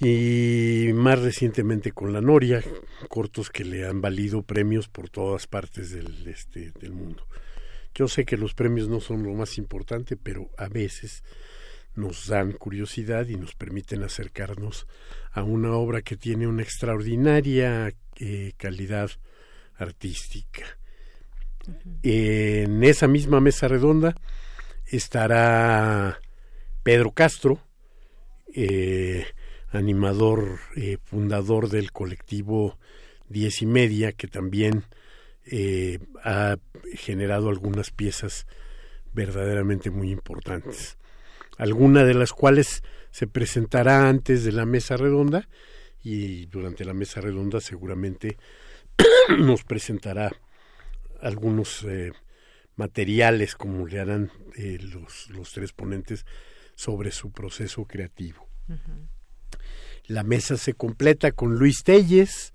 y 0.00 0.92
más 0.94 1.18
recientemente 1.20 1.92
con 1.92 2.12
La 2.12 2.22
Noria, 2.22 2.62
cortos 3.08 3.50
que 3.50 3.64
le 3.64 3.86
han 3.86 4.00
valido 4.00 4.42
premios 4.42 4.88
por 4.88 5.10
todas 5.10 5.46
partes 5.46 5.90
del, 5.90 6.26
este, 6.26 6.72
del 6.80 6.92
mundo. 6.92 7.26
Yo 7.94 8.08
sé 8.08 8.24
que 8.24 8.38
los 8.38 8.54
premios 8.54 8.88
no 8.88 9.00
son 9.00 9.24
lo 9.24 9.34
más 9.34 9.58
importante, 9.58 10.16
pero 10.16 10.50
a 10.56 10.68
veces 10.68 11.22
nos 11.94 12.28
dan 12.28 12.52
curiosidad 12.52 13.26
y 13.26 13.36
nos 13.36 13.54
permiten 13.54 14.02
acercarnos 14.02 14.86
a 15.32 15.42
una 15.42 15.72
obra 15.72 16.02
que 16.02 16.16
tiene 16.16 16.46
una 16.46 16.62
extraordinaria 16.62 17.92
eh, 18.16 18.52
calidad 18.56 19.10
artística. 19.76 20.64
En 22.02 22.82
esa 22.84 23.06
misma 23.06 23.40
mesa 23.40 23.68
redonda 23.68 24.14
estará 24.86 26.20
Pedro 26.82 27.12
Castro, 27.12 27.60
eh, 28.54 29.26
animador 29.70 30.58
eh, 30.76 30.98
fundador 31.04 31.68
del 31.68 31.92
colectivo 31.92 32.78
Diez 33.28 33.62
y 33.62 33.66
Media, 33.66 34.12
que 34.12 34.26
también 34.26 34.84
eh, 35.46 36.00
ha 36.24 36.56
generado 36.94 37.48
algunas 37.48 37.90
piezas 37.90 38.46
verdaderamente 39.12 39.90
muy 39.90 40.10
importantes. 40.10 40.98
Alguna 41.58 42.04
de 42.04 42.14
las 42.14 42.32
cuales 42.32 42.82
se 43.10 43.26
presentará 43.26 44.08
antes 44.08 44.44
de 44.44 44.52
la 44.52 44.66
mesa 44.66 44.96
redonda 44.96 45.48
y 46.02 46.46
durante 46.46 46.84
la 46.84 46.94
mesa 46.94 47.20
redonda 47.20 47.60
seguramente 47.60 48.36
nos 49.38 49.64
presentará 49.64 50.32
algunos 51.20 51.86
materiales 52.76 53.54
como 53.54 53.86
le 53.86 54.00
harán 54.00 54.32
los, 54.56 55.28
los 55.30 55.52
tres 55.52 55.72
ponentes 55.72 56.24
sobre 56.80 57.10
su 57.10 57.30
proceso 57.30 57.84
creativo. 57.84 58.48
La 60.06 60.22
mesa 60.22 60.56
se 60.56 60.72
completa 60.72 61.30
con 61.32 61.56
Luis 61.58 61.82
Telles, 61.84 62.54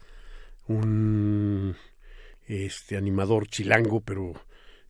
un 0.68 1.76
este 2.47 2.97
animador 2.97 3.47
chilango, 3.47 4.02
pero 4.02 4.34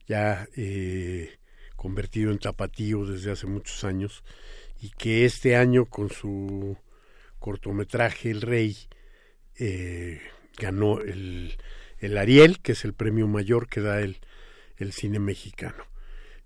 ya 0.08 0.48
eh, 0.56 1.38
convertido 1.76 2.32
en 2.32 2.40
tapatío 2.40 3.06
desde 3.06 3.32
hace 3.32 3.46
muchos 3.46 3.84
años, 3.84 4.24
y 4.82 4.92
que 4.92 5.26
este 5.26 5.58
año 5.58 5.84
con 5.86 6.10
su 6.10 6.78
cortometraje 7.38 8.32
El 8.32 8.42
Rey 8.42 8.78
eh, 9.60 10.22
ganó 10.58 11.02
el, 11.02 11.58
el 12.00 12.18
Ariel, 12.18 12.62
que 12.62 12.72
es 12.72 12.86
el 12.86 12.94
premio 12.94 13.28
mayor 13.28 13.68
que 13.68 13.82
da 13.82 14.00
el, 14.00 14.18
el 14.78 14.94
cine 14.94 15.20
mexicano. 15.20 15.84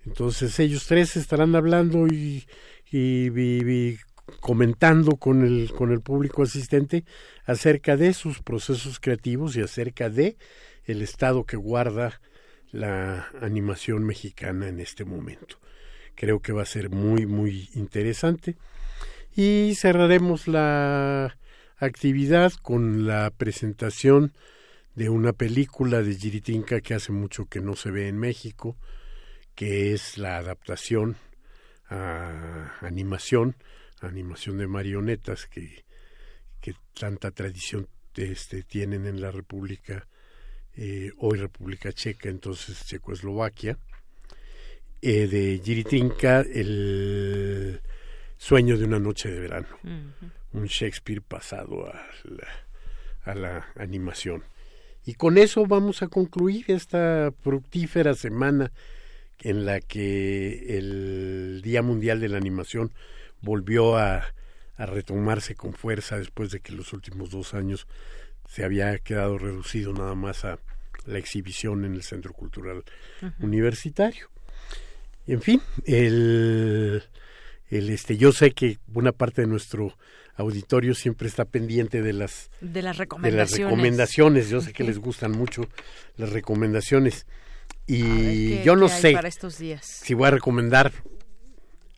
Entonces 0.06 0.60
ellos 0.60 0.88
tres 0.88 1.18
estarán 1.18 1.56
hablando 1.56 2.08
y, 2.08 2.46
y, 2.92 3.98
comentando 4.40 5.18
con 5.18 5.46
el, 5.46 5.72
con 5.72 5.92
el 5.92 6.02
público 6.02 6.44
asistente 6.44 7.04
acerca 7.46 7.98
de 7.98 8.14
sus 8.14 8.42
procesos 8.42 9.00
creativos 9.00 9.56
y 9.56 9.62
acerca 9.62 10.10
de 10.10 10.38
el 10.86 11.02
estado 11.02 11.46
que 11.46 11.58
guarda 11.58 12.22
la 12.72 13.28
animación 13.42 14.04
mexicana 14.06 14.68
en 14.68 14.80
este 14.80 15.06
momento. 15.06 15.58
Creo 16.16 16.42
que 16.42 16.52
va 16.52 16.64
a 16.64 16.66
ser 16.66 16.90
muy, 16.90 17.26
muy 17.26 17.70
interesante. 17.76 18.56
Y 19.36 19.74
cerraremos 19.76 20.48
la 20.48 21.38
actividad 21.78 22.52
con 22.62 23.08
la 23.08 23.32
presentación 23.32 24.34
de 24.96 25.10
una 25.10 25.34
película 25.34 26.02
de 26.02 26.16
Giritinka 26.16 26.82
que 26.82 26.94
hace 26.94 27.12
mucho 27.12 27.46
que 27.46 27.62
no 27.62 27.76
se 27.76 27.90
ve 27.92 28.08
en 28.08 28.18
México, 28.18 28.76
que 29.56 29.94
es 29.94 30.18
la 30.18 30.38
adaptación 30.38 31.16
a 31.90 32.78
animación 32.82 33.56
animación 34.08 34.58
de 34.58 34.68
marionetas 34.68 35.48
que, 35.48 35.84
que 36.62 36.74
tanta 36.98 37.32
tradición 37.32 37.88
este, 38.16 38.64
tienen 38.64 39.06
en 39.06 39.22
la 39.22 39.32
República, 39.32 40.08
eh, 40.76 41.12
hoy 41.18 41.38
República 41.38 41.92
Checa, 41.92 42.30
entonces 42.30 42.86
Checoslovaquia, 42.86 43.78
eh, 45.02 45.28
de 45.28 45.62
Giritinka, 45.64 46.42
el 46.42 47.82
sueño 48.38 48.78
de 48.78 48.86
una 48.86 49.00
noche 49.00 49.30
de 49.30 49.40
verano, 49.40 49.68
un 49.84 50.66
Shakespeare 50.66 51.22
pasado 51.22 51.88
a 51.88 52.06
la, 52.24 53.32
a 53.32 53.36
la 53.36 53.68
animación. 53.76 54.44
Y 55.06 55.14
con 55.14 55.38
eso 55.38 55.66
vamos 55.66 56.02
a 56.04 56.08
concluir 56.08 56.66
esta 56.68 57.34
fructífera 57.42 58.14
semana 58.14 58.72
en 59.42 59.66
la 59.66 59.80
que 59.80 60.78
el 60.78 61.62
Día 61.64 61.82
Mundial 61.82 62.20
de 62.20 62.30
la 62.30 62.38
Animación 62.38 62.92
volvió 63.42 63.98
a, 63.98 64.34
retomarse 64.78 65.56
con 65.56 65.74
fuerza 65.74 66.18
después 66.18 66.52
de 66.52 66.62
que 66.62 66.72
los 66.72 66.94
últimos 66.94 67.32
dos 67.32 67.54
años 67.54 67.86
se 68.48 68.64
había 68.64 68.98
quedado 69.00 69.38
reducido 69.38 69.92
nada 69.92 70.16
más 70.16 70.46
a 70.46 70.58
la 71.06 71.18
exhibición 71.18 71.84
en 71.84 71.96
el 71.96 72.02
Centro 72.02 72.32
Cultural 72.32 72.86
Universitario. 73.42 74.30
En 75.28 75.42
fin, 75.42 75.62
el, 75.86 77.04
el, 77.70 77.90
este, 77.90 78.16
yo 78.16 78.32
sé 78.32 78.52
que 78.52 78.78
una 78.94 79.12
parte 79.12 79.42
de 79.42 79.48
nuestro 79.48 79.98
auditorio 80.36 80.96
siempre 80.96 81.28
está 81.28 81.44
pendiente 81.44 82.02
de 82.02 82.14
las, 82.14 82.50
de 82.62 82.82
las 82.82 82.98
recomendaciones. 82.98 83.52
De 83.52 83.60
las 83.60 83.70
recomendaciones. 83.70 84.50
Yo 84.50 84.62
sé 84.62 84.72
que 84.72 84.86
les 84.86 84.98
gustan 84.98 85.32
mucho 85.32 85.68
las 86.16 86.32
recomendaciones. 86.32 87.26
Y 87.92 88.62
yo 88.62 88.76
no 88.76 88.88
sé 88.88 89.18
si 89.82 90.14
voy 90.14 90.28
a 90.28 90.32
recomendar 90.32 90.92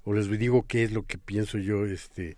o 0.05 0.13
les 0.13 0.29
digo 0.39 0.65
qué 0.65 0.83
es 0.83 0.91
lo 0.93 1.03
que 1.03 1.17
pienso 1.17 1.57
yo 1.57 1.85
este 1.85 2.37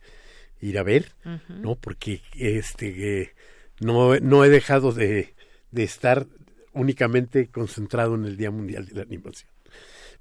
ir 0.60 0.80
a 0.80 0.84
ver, 0.84 1.12
¿no? 1.50 1.76
Porque 1.76 2.22
este 2.34 3.36
no, 3.80 4.18
no 4.20 4.44
he 4.44 4.50
dejado 4.50 4.92
de, 4.92 5.36
de 5.70 5.84
estar 5.84 6.26
únicamente 6.74 7.48
concentrado 7.50 8.16
en 8.16 8.26
el 8.26 8.38
Día 8.38 8.50
Mundial 8.50 8.88
de 8.88 8.96
la 8.96 9.02
Animación. 9.04 9.52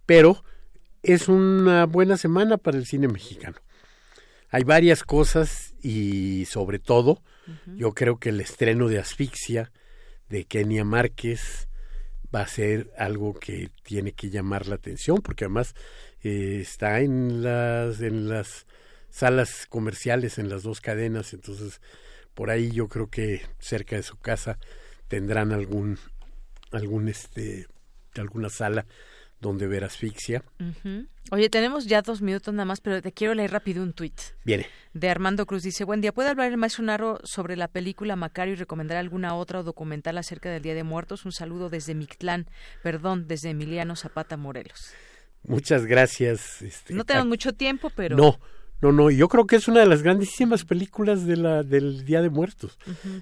Pero 0.05 0.45
es 1.03 1.29
una 1.29 1.87
buena 1.87 2.19
semana 2.19 2.59
para 2.59 2.77
el 2.77 2.85
cine 2.85 3.09
mexicano. 3.09 3.57
Hay 4.51 4.65
varias 4.65 5.05
cosas 5.05 5.75
y 5.81 6.45
sobre 6.45 6.79
todo 6.79 7.23
yo 7.67 7.95
creo 7.95 8.19
que 8.19 8.29
el 8.29 8.43
estreno 8.43 8.89
de 8.89 8.99
Asfixia 8.99 9.73
de 10.29 10.45
Kenia 10.45 10.85
Márquez 10.85 11.71
va 12.35 12.41
a 12.41 12.49
ser 12.49 12.91
algo 12.97 13.35
que 13.35 13.71
tiene 13.83 14.13
que 14.13 14.31
llamar 14.31 14.67
la 14.67 14.77
atención 14.77 15.19
porque 15.23 15.45
además 15.45 15.75
eh, 16.23 16.59
está 16.61 17.01
en 17.01 17.43
las 17.43 18.01
en 18.01 18.29
las 18.29 18.67
salas 19.11 19.67
comerciales 19.69 20.39
en 20.39 20.49
las 20.49 20.63
dos 20.63 20.81
cadenas. 20.81 21.35
Entonces 21.35 21.81
por 22.35 22.51
ahí 22.51 22.71
yo 22.71 22.89
creo 22.89 23.09
que 23.09 23.43
cerca 23.59 23.97
de 23.97 24.03
su 24.03 24.17
casa 24.17 24.59
tendrán 25.09 25.53
algún 25.53 25.99
algún 26.71 27.09
este 27.09 27.67
alguna 28.17 28.49
sala 28.49 28.87
donde 29.43 29.67
ver 29.67 29.85
asfixia. 29.85 30.43
Oye, 31.31 31.51
tenemos 31.51 31.87
ya 31.87 32.01
dos 32.01 32.23
minutos 32.23 32.55
nada 32.55 32.65
más, 32.65 32.81
pero 32.81 33.03
te 33.03 33.13
quiero 33.13 33.35
leer 33.35 33.51
rápido 33.51 33.83
un 33.83 33.93
tuit. 33.93 34.19
Viene. 34.45 34.67
De 34.95 35.11
Armando 35.11 35.45
Cruz 35.47 35.65
dice, 35.65 35.85
buen 35.85 36.01
día, 36.01 36.13
¿puede 36.13 36.31
hablar 36.31 36.51
el 36.51 36.57
maestro 36.57 36.85
Naro 36.85 37.19
sobre 37.25 37.57
la 37.57 37.69
película 37.69 38.15
Macario 38.15 38.55
y 38.55 38.57
recomendar 38.57 38.99
alguna 38.99 39.35
otra 39.35 39.59
o 39.59 39.63
documental 39.65 40.17
acerca 40.17 40.49
del 40.49 40.63
Día 40.63 40.75
de 40.75 40.85
Muertos? 40.85 41.25
Un 41.25 41.33
saludo 41.33 41.69
desde 41.69 41.95
Mictlán, 41.95 42.47
perdón, 42.83 43.27
desde 43.27 43.51
Emiliano 43.51 43.97
Zapata 43.97 44.37
Morelos. 44.37 44.93
Muchas 45.43 45.87
gracias. 45.87 46.63
Este, 46.63 46.95
no 46.95 47.05
tenemos 47.05 47.27
mucho 47.27 47.53
tiempo, 47.53 47.91
pero... 47.91 48.17
No, 48.17 48.39
no, 48.81 48.93
no, 48.93 49.11
yo 49.11 49.29
creo 49.29 49.47
que 49.47 49.57
es 49.57 49.67
una 49.67 49.81
de 49.81 49.87
las 49.87 50.05
grandísimas 50.05 50.65
películas 50.65 51.27
de 51.27 51.37
la, 51.37 51.65
del 51.65 52.05
Día 52.05 52.23
de 52.23 52.31
Muertos. 52.31 52.79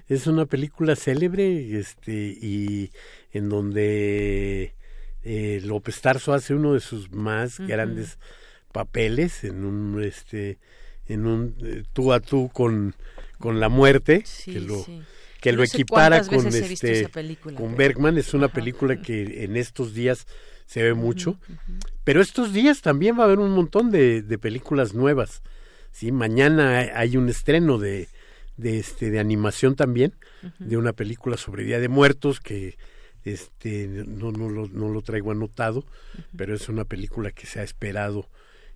Es 0.07 0.27
una 0.27 0.45
película 0.45 0.95
célebre 0.95 1.79
este, 1.79 2.13
y 2.13 2.91
en 3.31 3.49
donde 3.49 4.75
eh, 5.23 5.61
López 5.63 6.01
Tarso 6.01 6.33
hace 6.33 6.53
uno 6.53 6.73
de 6.73 6.79
sus 6.79 7.11
más 7.11 7.59
grandes 7.59 8.17
papeles 8.71 9.43
en 9.43 9.65
un 9.65 10.03
este 10.03 10.57
en 11.07 11.25
un 11.25 11.55
eh, 11.63 11.83
tú 11.93 12.13
a 12.13 12.19
tú 12.19 12.49
con 12.53 12.95
con 13.37 13.59
la 13.59 13.69
muerte 13.69 14.23
que 14.45 14.59
lo 14.59 14.85
que 15.39 15.51
lo 15.51 15.63
equipara 15.63 16.23
con 16.25 16.47
este 16.47 17.09
con 17.55 17.75
Bergman. 17.75 18.17
Es 18.17 18.33
una 18.33 18.47
película 18.47 19.01
que 19.01 19.43
en 19.43 19.57
estos 19.57 19.93
días 19.93 20.27
se 20.65 20.83
ve 20.83 20.93
mucho. 20.93 21.37
pero 22.03 22.21
estos 22.21 22.53
días 22.53 22.81
también 22.81 23.17
va 23.17 23.23
a 23.23 23.25
haber 23.25 23.39
un 23.39 23.51
montón 23.51 23.91
de, 23.91 24.21
de 24.21 24.37
películas 24.37 24.93
nuevas 24.93 25.41
sí 25.91 26.11
mañana 26.11 26.79
hay 26.95 27.17
un 27.17 27.29
estreno 27.29 27.77
de 27.77 28.07
de 28.57 28.79
este 28.79 29.09
de 29.09 29.19
animación 29.19 29.75
también 29.75 30.13
de 30.59 30.77
una 30.77 30.93
película 30.93 31.37
sobre 31.37 31.63
Día 31.63 31.79
de 31.79 31.89
Muertos 31.89 32.39
que 32.39 32.77
este 33.25 33.87
no 33.87 34.31
no 34.31 34.49
lo, 34.49 34.67
no 34.67 34.89
lo 34.89 35.01
traigo 35.01 35.31
anotado 35.31 35.85
pero 36.35 36.55
es 36.55 36.69
una 36.69 36.85
película 36.85 37.31
que 37.31 37.45
se 37.45 37.59
ha 37.59 37.63
esperado 37.63 38.27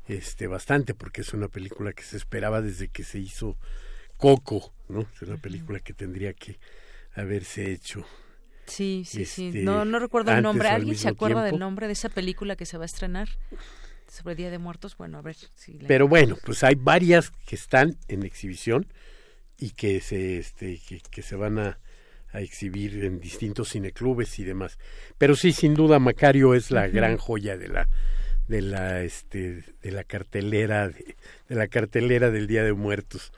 este 0.08 0.48
bastante 0.48 0.94
porque 0.94 1.22
es 1.22 1.34
una 1.34 1.48
película 1.48 1.94
que 1.94 2.04
se 2.04 2.18
esperaba 2.18 2.62
desde 2.62 2.88
que 2.88 3.04
se 3.04 3.20
hizo 3.20 3.58
Coco 4.18 4.74
no 4.88 5.02
es 5.02 5.22
una 5.22 5.38
película 5.38 5.80
que 5.80 5.94
tendría 5.94 6.34
que 6.34 6.60
haberse 7.16 7.72
hecho 7.72 8.06
sí 8.68 9.04
sí 9.06 9.26
sí. 9.26 9.48
este, 9.48 9.64
no 9.64 9.86
no 9.86 10.00
recuerdo 10.00 10.32
el 10.32 10.44
nombre. 10.44 10.70
alguien 10.70 10.98
se 10.98 11.10
acuerda 11.10 11.44
del 11.44 11.60
nombre 11.60 11.88
de 11.88 11.94
esa 11.94 12.10
película 12.10 12.56
que 12.56 12.66
se 12.66 12.78
va 12.78 12.84
a 12.84 12.86
estrenar 12.86 13.30
sobre 14.08 14.36
Día 14.36 14.52
de 14.52 14.60
Muertos. 14.60 14.98
Bueno 14.98 15.18
a 15.18 15.22
ver 15.22 15.36
si 15.56 15.80
pero 15.88 16.08
bueno 16.08 16.38
pues 16.46 16.64
hay 16.64 16.76
varias 16.76 17.32
que 17.46 17.56
están 17.56 17.98
en 18.08 18.24
exhibición 18.24 18.88
y 19.58 19.72
que 19.72 20.02
se 20.02 20.38
este 20.38 20.80
que 21.10 21.22
se 21.22 21.36
van 21.36 21.60
a 21.60 21.80
a 22.36 22.42
exhibir 22.42 23.06
en 23.06 23.20
distintos 23.20 23.70
cineclubes 23.70 24.38
y 24.40 24.44
demás. 24.44 24.78
Pero 25.18 25.36
sí, 25.36 25.54
sin 25.54 25.74
duda, 25.74 26.00
Macario 26.00 26.54
es 26.54 26.70
la 26.70 26.88
gran 26.88 27.18
joya 27.18 27.58
de 27.58 27.70
la 27.70 27.90
de 28.48 28.62
la 28.62 29.02
este 29.02 29.64
de 29.82 29.92
la 29.92 30.04
cartelera 30.04 30.90
de, 30.90 31.16
la 31.48 31.68
cartelera 31.68 32.30
del 32.32 32.48
Día 32.48 32.64
de 32.64 32.74
Muertos. 32.74 33.32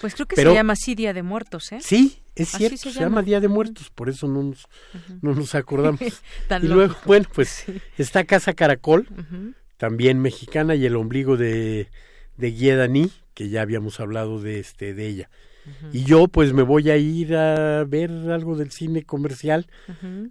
Pues 0.00 0.14
creo 0.14 0.26
que 0.26 0.36
se 0.36 0.54
llama 0.54 0.74
así 0.74 0.94
Día 0.94 1.12
de 1.12 1.22
Muertos, 1.22 1.72
¿eh? 1.72 1.78
Sí, 1.80 2.22
es 2.34 2.50
cierto, 2.50 2.90
se, 2.90 2.92
llama. 2.92 3.22
Día 3.22 3.40
de 3.40 3.48
Muertos, 3.48 3.90
por 3.90 4.08
eso 4.08 4.26
no 4.26 4.42
nos, 4.42 4.66
no 5.20 5.34
nos 5.34 5.54
acordamos. 5.54 6.00
y 6.62 6.66
luego, 6.66 6.96
bueno, 7.04 7.26
pues 7.32 7.64
está 7.98 8.24
Casa 8.24 8.52
Caracol, 8.52 9.06
también 9.76 10.20
mexicana, 10.20 10.74
y 10.74 10.86
el 10.86 10.96
ombligo 10.96 11.36
de, 11.36 11.88
de 12.36 12.50
Guiedani, 12.50 13.12
que 13.34 13.48
ya 13.48 13.62
habíamos 13.62 14.00
hablado 14.00 14.40
de 14.40 14.58
este 14.58 14.92
de 14.92 15.06
ella. 15.06 15.30
Y 15.92 16.04
yo 16.04 16.28
pues 16.28 16.52
me 16.52 16.62
voy 16.62 16.90
a 16.90 16.96
ir 16.96 17.36
a 17.36 17.84
ver 17.84 18.10
algo 18.10 18.56
del 18.56 18.70
cine 18.70 19.04
comercial. 19.04 19.66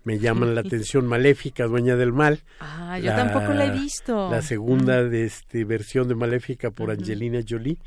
Me 0.03 0.20
llaman 0.20 0.56
la 0.56 0.62
atención 0.66 1.08
Maléfica, 1.08 1.66
Dueña 1.66 1.95
del 1.95 2.14
Mal. 2.14 2.41
Ah, 2.60 2.99
yo 2.99 3.16
tampoco 3.16 3.53
la 3.53 3.66
he 3.66 3.72
visto. 3.72 4.30
La 4.30 4.41
segunda 4.41 5.03
de 5.03 5.26
este 5.26 5.64
versión 5.66 6.08
de 6.08 6.16
Maléfica 6.16 6.72
por 6.72 6.91
Angelina 6.91 7.40
Jolie 7.48 7.78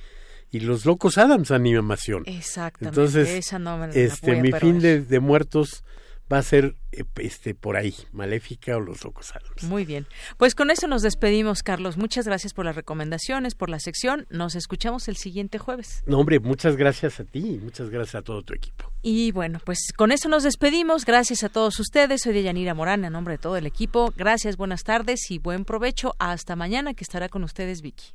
y 0.51 0.61
Los 0.61 0.87
Locos 0.87 1.19
Adams 1.19 1.51
animación. 1.51 2.23
Exactamente. 2.27 3.01
Entonces, 3.01 3.53
este 3.95 4.41
mi 4.41 4.53
fin 4.53 4.79
de, 4.79 5.01
de 5.01 5.21
muertos 5.21 5.85
va 6.33 6.39
a 6.39 6.43
ser 6.43 6.77
eh, 6.93 7.05
este 7.17 7.55
por 7.55 7.77
ahí, 7.77 7.95
Maléfica 8.13 8.77
o 8.77 8.81
Los 8.81 9.05
Locos 9.05 9.33
Adams. 9.35 9.65
Muy 9.65 9.85
bien. 9.85 10.07
Pues 10.37 10.55
con 10.55 10.71
eso 10.71 10.87
nos 10.87 11.03
despedimos, 11.03 11.63
Carlos. 11.63 11.97
Muchas 11.97 12.27
gracias 12.27 12.55
por 12.55 12.65
las 12.65 12.77
recomendaciones, 12.77 13.55
por 13.55 13.71
la 13.71 13.79
sección. 13.79 14.27
Nos 14.31 14.55
escuchamos 14.55 15.09
el 15.09 15.17
siguiente 15.17 15.59
jueves. 15.59 16.03
No, 16.07 16.19
hombre, 16.19 16.41
muchas 16.41 16.77
gracias 16.77 17.21
a 17.21 17.25
ti 17.25 17.55
y 17.55 17.59
muchas 17.59 17.91
gracias 17.91 18.17
a 18.17 18.23
todo 18.23 18.43
tu 18.43 18.55
equipo. 18.55 18.91
Y 19.03 19.33
bueno, 19.33 19.61
pues 19.65 19.93
con 19.97 20.13
eso 20.13 20.29
nos 20.29 20.43
despedimos. 20.43 21.05
Gracias 21.05 21.45
a 21.45 21.49
todos 21.49 21.79
ustedes. 21.79 22.23
Soy 22.23 22.33
Deyanira 22.33 22.75
Morán, 22.75 23.05
en 23.05 23.13
nombre 23.13 23.35
de 23.35 23.39
todo 23.39 23.57
el 23.57 23.67
equipo. 23.67 24.13
Gracias, 24.17 24.57
buenas 24.57 24.83
tardes 24.83 25.31
y 25.31 25.39
buen 25.39 25.65
provecho. 25.65 26.15
Hasta 26.19 26.57
mañana, 26.57 26.95
que 26.95 27.05
estará 27.05 27.29
con 27.29 27.45
ustedes 27.45 27.83
Vicky. 27.83 28.15